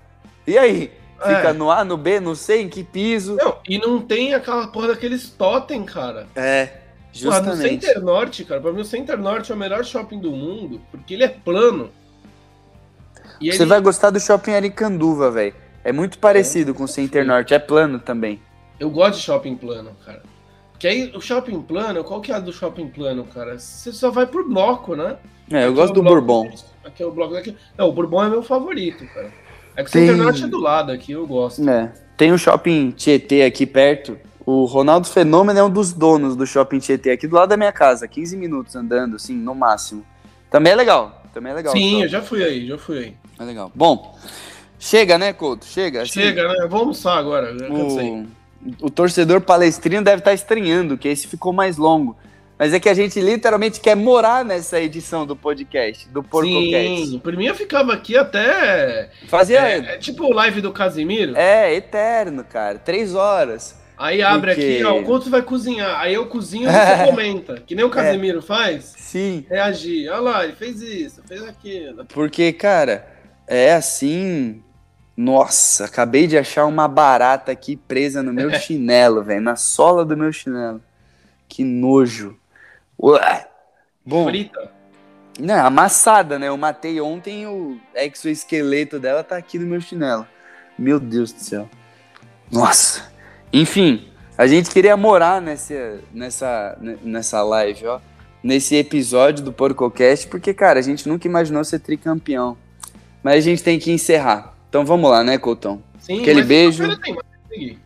E 0.45 0.57
aí? 0.57 0.91
Fica 1.17 1.49
É. 1.49 1.53
no 1.53 1.71
A, 1.71 1.83
no 1.85 1.95
B, 1.97 2.19
não 2.19 2.35
sei 2.35 2.63
em 2.63 2.69
que 2.69 2.83
piso. 2.83 3.37
Não, 3.37 3.57
e 3.67 3.77
não 3.79 4.01
tem 4.01 4.33
aquela 4.33 4.67
porra 4.67 4.89
daqueles 4.89 5.29
totem, 5.29 5.83
cara. 5.85 6.27
É, 6.35 6.65
Porra, 6.65 7.39
no 7.39 7.45
justamente. 7.51 7.85
Center 7.85 8.03
Norte, 8.03 8.43
cara, 8.43 8.59
pra 8.59 8.73
mim 8.73 8.81
o 8.81 8.85
Center 8.85 9.17
Norte 9.17 9.49
é 9.51 9.55
o 9.55 9.57
melhor 9.57 9.85
shopping 9.85 10.19
do 10.19 10.31
mundo, 10.31 10.81
porque 10.91 11.13
ele 11.13 11.23
é 11.23 11.29
plano. 11.29 11.89
E 13.39 13.49
Você 13.51 13.63
ele- 13.63 13.69
vai 13.69 13.79
gostar 13.81 14.09
do 14.09 14.19
shopping 14.19 14.51
Aricanduva, 14.51 15.31
velho. 15.31 15.55
É 15.83 15.91
muito 15.93 16.19
parecido 16.19 16.73
com 16.73 16.83
o 16.83 16.87
Center 16.87 17.25
Norte, 17.25 17.53
é 17.53 17.59
plano 17.59 17.97
também. 17.99 18.41
Eu 18.79 18.89
gosto 18.89 19.15
de 19.19 19.23
shopping 19.23 19.55
plano, 19.55 19.91
cara. 20.05 20.21
Que 20.79 20.87
aí 20.87 21.11
o 21.15 21.21
shopping 21.21 21.61
plano, 21.61 22.03
qual 22.03 22.19
que 22.21 22.31
é 22.31 22.35
a 22.35 22.39
do 22.39 22.51
shopping 22.51 22.87
plano, 22.89 23.23
cara? 23.25 23.57
Você 23.57 23.91
só 23.93 24.11
vai 24.11 24.25
por 24.25 24.47
bloco, 24.47 24.95
né? 24.95 25.17
É, 25.51 25.63
eu 25.65 25.67
Aqui 25.69 25.75
gosto 25.75 25.89
é 25.89 25.91
o 25.91 25.95
do 25.95 26.01
bloco 26.03 26.21
Bourbon. 26.21 26.55
Aqui 26.83 27.03
é 27.03 27.05
o 27.05 27.11
bloco 27.11 27.33
daqui. 27.33 27.55
Não, 27.77 27.87
o 27.89 27.91
Bourbon 27.91 28.23
é 28.23 28.29
meu 28.29 28.43
favorito, 28.43 29.05
cara. 29.13 29.31
É 29.75 29.83
que 29.83 29.89
o 29.89 29.93
Tem- 29.93 30.07
Center 30.07 30.23
Norte 30.23 30.43
é 30.43 30.47
do 30.47 30.59
lado 30.59 30.91
aqui, 30.91 31.11
eu 31.13 31.25
gosto. 31.27 31.67
É. 31.69 31.91
Tem 32.17 32.31
um 32.31 32.37
shopping 32.37 32.91
Tietê 32.91 33.43
aqui 33.43 33.65
perto. 33.65 34.17
O 34.45 34.65
Ronaldo 34.65 35.07
Fenômeno 35.07 35.59
é 35.59 35.63
um 35.63 35.69
dos 35.69 35.91
donos 35.91 36.35
do 36.35 36.45
shopping 36.45 36.79
Tietê 36.79 37.11
aqui 37.11 37.27
do 37.27 37.35
lado 37.35 37.49
da 37.49 37.57
minha 37.57 37.71
casa. 37.71 38.07
15 38.07 38.37
minutos 38.37 38.75
andando, 38.75 39.15
assim, 39.15 39.33
no 39.33 39.55
máximo. 39.55 40.05
Também 40.51 40.73
é 40.73 40.75
legal. 40.75 41.23
Também 41.33 41.51
é 41.51 41.55
legal. 41.55 41.73
o 41.73 41.77
Sim, 41.77 41.89
shopping. 41.89 42.01
eu 42.03 42.09
já 42.09 42.21
fui 42.21 42.43
aí, 42.43 42.67
já 42.67 42.77
fui 42.77 42.97
aí. 42.99 43.13
É 43.39 43.43
legal. 43.43 43.71
Bom, 43.75 44.17
chega, 44.79 45.17
né, 45.17 45.33
Couto? 45.33 45.65
Chega. 45.65 46.03
assim, 46.03 46.21
Chega, 46.21 46.47
né? 46.47 46.55
Eu 46.61 46.69
vou 46.69 46.81
almoçar 46.81 47.17
agora, 47.17 47.47
eu 47.49 47.59
já 47.59 47.67
cansei. 47.67 48.25
O, 48.81 48.89
torcedor 48.89 49.41
palestrino 49.41 50.03
deve 50.03 50.19
estar 50.19 50.33
estranhando, 50.33 50.97
que 50.97 51.07
esse 51.07 51.27
ficou 51.27 51.53
mais 51.53 51.77
longo. 51.77 52.17
Mas 52.57 52.73
é 52.73 52.79
que 52.79 52.87
a 52.87 52.93
gente 52.93 53.19
literalmente 53.19 53.81
quer 53.81 53.95
morar 53.95 54.45
nessa 54.45 54.79
edição 54.79 55.25
do 55.25 55.35
podcast, 55.35 56.07
do 56.09 56.23
PorcoCast. 56.23 57.07
Sim, 57.07 57.19
por 57.19 57.35
mim 57.35 57.45
eu 57.47 57.53
ficava 57.55 57.93
aqui 57.93 58.15
até. 58.17 59.09
Fazia. 59.27 59.59
É, 59.59 59.77
É, 59.77 59.95
é 59.95 59.97
tipo 59.97 60.31
live 60.31 60.61
do 60.61 60.71
Casimiro. 60.71 61.35
eterno, 61.75 62.45
cara. 62.45 62.79
Três 62.79 63.13
horas. 63.13 63.75
Aí 63.97 64.21
abre 64.21 64.53
Porque- 64.55 64.73
aqui, 64.75 64.83
ó, 64.85 64.97
o 64.99 65.03
Couto 65.03 65.29
vai 65.29 65.41
cozinhar. 65.41 65.99
Aí 65.99 66.13
eu 66.13 66.25
cozinho 66.27 66.69
e 66.69 66.71
você 66.71 67.03
comenta. 67.11 67.61
Que 67.65 67.75
nem 67.75 67.83
o 67.85 67.89
Casimiro 67.89 68.41
faz. 68.41 68.93
Sim. 68.97 69.45
Reagir. 69.49 70.09
Olha 70.09 70.19
lá, 70.21 70.43
ele 70.45 70.53
fez 70.53 70.81
isso, 70.81 71.21
fez 71.27 71.43
aquilo. 71.43 72.05
Porque, 72.05 72.51
cara, 72.53 73.05
é 73.47 73.73
assim. 73.73 74.61
Nossa, 75.15 75.85
acabei 75.85 76.27
de 76.27 76.37
achar 76.37 76.65
uma 76.65 76.87
barata 76.87 77.51
aqui 77.51 77.75
presa 77.75 78.21
no 78.21 78.33
meu 78.33 78.51
chinelo, 78.59 79.23
velho. 79.23 79.41
Na 79.41 79.55
sola 79.55 80.03
do 80.03 80.17
meu 80.17 80.31
chinelo. 80.31 80.81
Que 81.47 81.63
nojo. 81.63 82.37
Ué. 83.01 83.47
Bom, 84.05 84.25
Frita. 84.25 84.71
Não, 85.39 85.65
amassada, 85.65 86.39
né? 86.39 86.47
Eu 86.47 86.57
matei 86.57 86.99
ontem 87.01 87.45
o 87.45 87.79
exoesqueleto 87.93 88.99
dela 88.99 89.23
tá 89.23 89.35
aqui 89.35 89.59
no 89.59 89.65
meu 89.65 89.81
chinelo. 89.81 90.25
Meu 90.77 90.99
Deus 90.99 91.31
do 91.31 91.39
céu. 91.39 91.69
Nossa. 92.51 93.11
Enfim, 93.51 94.07
a 94.37 94.47
gente 94.47 94.69
queria 94.69 94.95
morar 94.95 95.41
nessa, 95.41 95.99
nessa, 96.13 96.77
nessa 97.01 97.41
live, 97.43 97.85
ó. 97.87 97.99
Nesse 98.43 98.75
episódio 98.75 99.43
do 99.43 99.51
PorcoCast, 99.51 100.27
porque, 100.27 100.53
cara, 100.53 100.79
a 100.79 100.81
gente 100.81 101.07
nunca 101.09 101.27
imaginou 101.27 101.63
ser 101.63 101.79
tricampeão. 101.79 102.57
Mas 103.23 103.37
a 103.37 103.41
gente 103.41 103.63
tem 103.63 103.79
que 103.79 103.91
encerrar. 103.91 104.54
Então 104.75 104.85
vamos 104.85 105.09
lá, 105.09 105.23
né, 105.23 105.37
Coutão? 105.37 105.81
Sim, 105.99 106.19
Aquele 106.19 106.43
beijo. 106.43 106.83
Sexta-feira 106.83 106.99
tem 107.01 107.15
mais, 107.15 107.71
né? 107.71 107.77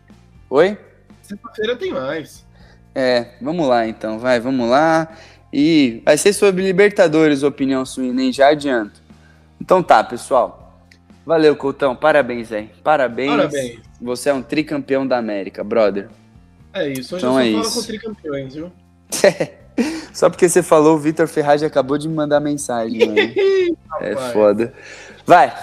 Oi? 0.50 0.78
Sexta-feira 1.22 1.76
tem 1.76 1.92
mais. 1.92 2.44
É, 2.92 3.28
vamos 3.40 3.68
lá 3.68 3.86
então, 3.86 4.18
vai, 4.18 4.40
vamos 4.40 4.68
lá. 4.68 5.06
E 5.52 6.02
vai 6.04 6.18
ser 6.18 6.32
sobre 6.32 6.64
Libertadores, 6.64 7.44
opinião 7.44 7.86
suína, 7.86 8.24
hein? 8.24 8.32
Já 8.32 8.48
adianto. 8.48 9.00
Então 9.60 9.84
tá, 9.84 10.02
pessoal. 10.02 10.84
Valeu, 11.24 11.54
Coutão. 11.54 11.94
Parabéns, 11.94 12.50
aí. 12.50 12.68
Parabéns. 12.82 13.36
Parabéns. 13.36 13.78
Você 14.02 14.28
é 14.30 14.34
um 14.34 14.42
tricampeão 14.42 15.06
da 15.06 15.16
América, 15.16 15.62
brother. 15.62 16.08
É 16.72 16.88
isso, 16.88 17.14
hoje 17.14 17.24
Então 17.24 17.40
eu 17.40 17.60
é 17.60 17.62
só 17.62 17.70
falo 17.70 17.74
com 17.74 17.86
tricampeões, 17.86 18.54
viu? 18.56 18.72
Só 20.12 20.28
porque 20.28 20.48
você 20.48 20.62
falou, 20.62 20.96
o 20.96 20.98
Vitor 20.98 21.26
Ferraz 21.28 21.62
acabou 21.62 21.96
de 21.96 22.08
me 22.08 22.14
mandar 22.14 22.40
mensagem, 22.40 22.98
mano. 23.06 23.76
É 24.00 24.32
foda. 24.32 24.74
Vai. 25.24 25.54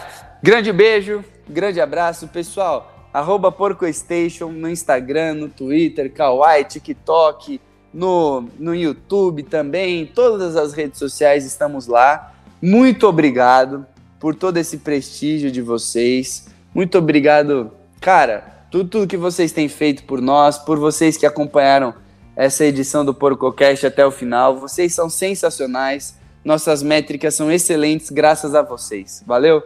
Grande 0.41 0.71
beijo, 0.71 1.23
grande 1.49 1.81
abraço, 1.81 2.27
pessoal. 2.27 3.09
Arroba 3.11 3.51
PorcoStation 3.51 4.49
no 4.49 4.69
Instagram, 4.69 5.33
no 5.33 5.49
Twitter, 5.49 6.13
Kawaii, 6.13 6.63
TikTok, 6.63 7.59
no, 7.91 8.47
no 8.59 8.75
YouTube 8.75 9.41
também. 9.41 10.05
Todas 10.05 10.55
as 10.55 10.73
redes 10.73 10.99
sociais 10.99 11.43
estamos 11.43 11.87
lá. 11.87 12.33
Muito 12.61 13.07
obrigado 13.07 13.85
por 14.19 14.35
todo 14.35 14.57
esse 14.57 14.77
prestígio 14.77 15.49
de 15.49 15.61
vocês. 15.61 16.47
Muito 16.73 16.99
obrigado, 16.99 17.71
cara, 17.99 18.67
tudo, 18.69 18.89
tudo 18.89 19.07
que 19.07 19.17
vocês 19.17 19.51
têm 19.51 19.67
feito 19.67 20.03
por 20.03 20.21
nós, 20.21 20.59
por 20.59 20.77
vocês 20.77 21.17
que 21.17 21.25
acompanharam 21.25 21.95
essa 22.35 22.63
edição 22.63 23.03
do 23.03 23.13
PorcoCast 23.13 23.87
até 23.87 24.05
o 24.05 24.11
final. 24.11 24.59
Vocês 24.59 24.93
são 24.93 25.09
sensacionais. 25.09 26.15
Nossas 26.45 26.83
métricas 26.83 27.33
são 27.33 27.51
excelentes 27.51 28.11
graças 28.11 28.53
a 28.53 28.61
vocês. 28.61 29.23
Valeu? 29.25 29.63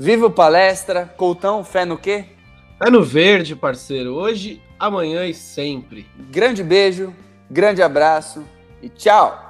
Viva 0.00 0.24
o 0.24 0.30
palestra. 0.30 1.12
Coutão, 1.14 1.62
fé 1.62 1.84
no 1.84 1.98
quê? 1.98 2.24
É 2.80 2.88
no 2.88 3.04
verde, 3.04 3.54
parceiro. 3.54 4.14
Hoje, 4.14 4.62
amanhã 4.78 5.26
e 5.26 5.34
sempre. 5.34 6.06
Grande 6.30 6.64
beijo, 6.64 7.14
grande 7.50 7.82
abraço 7.82 8.42
e 8.80 8.88
tchau! 8.88 9.49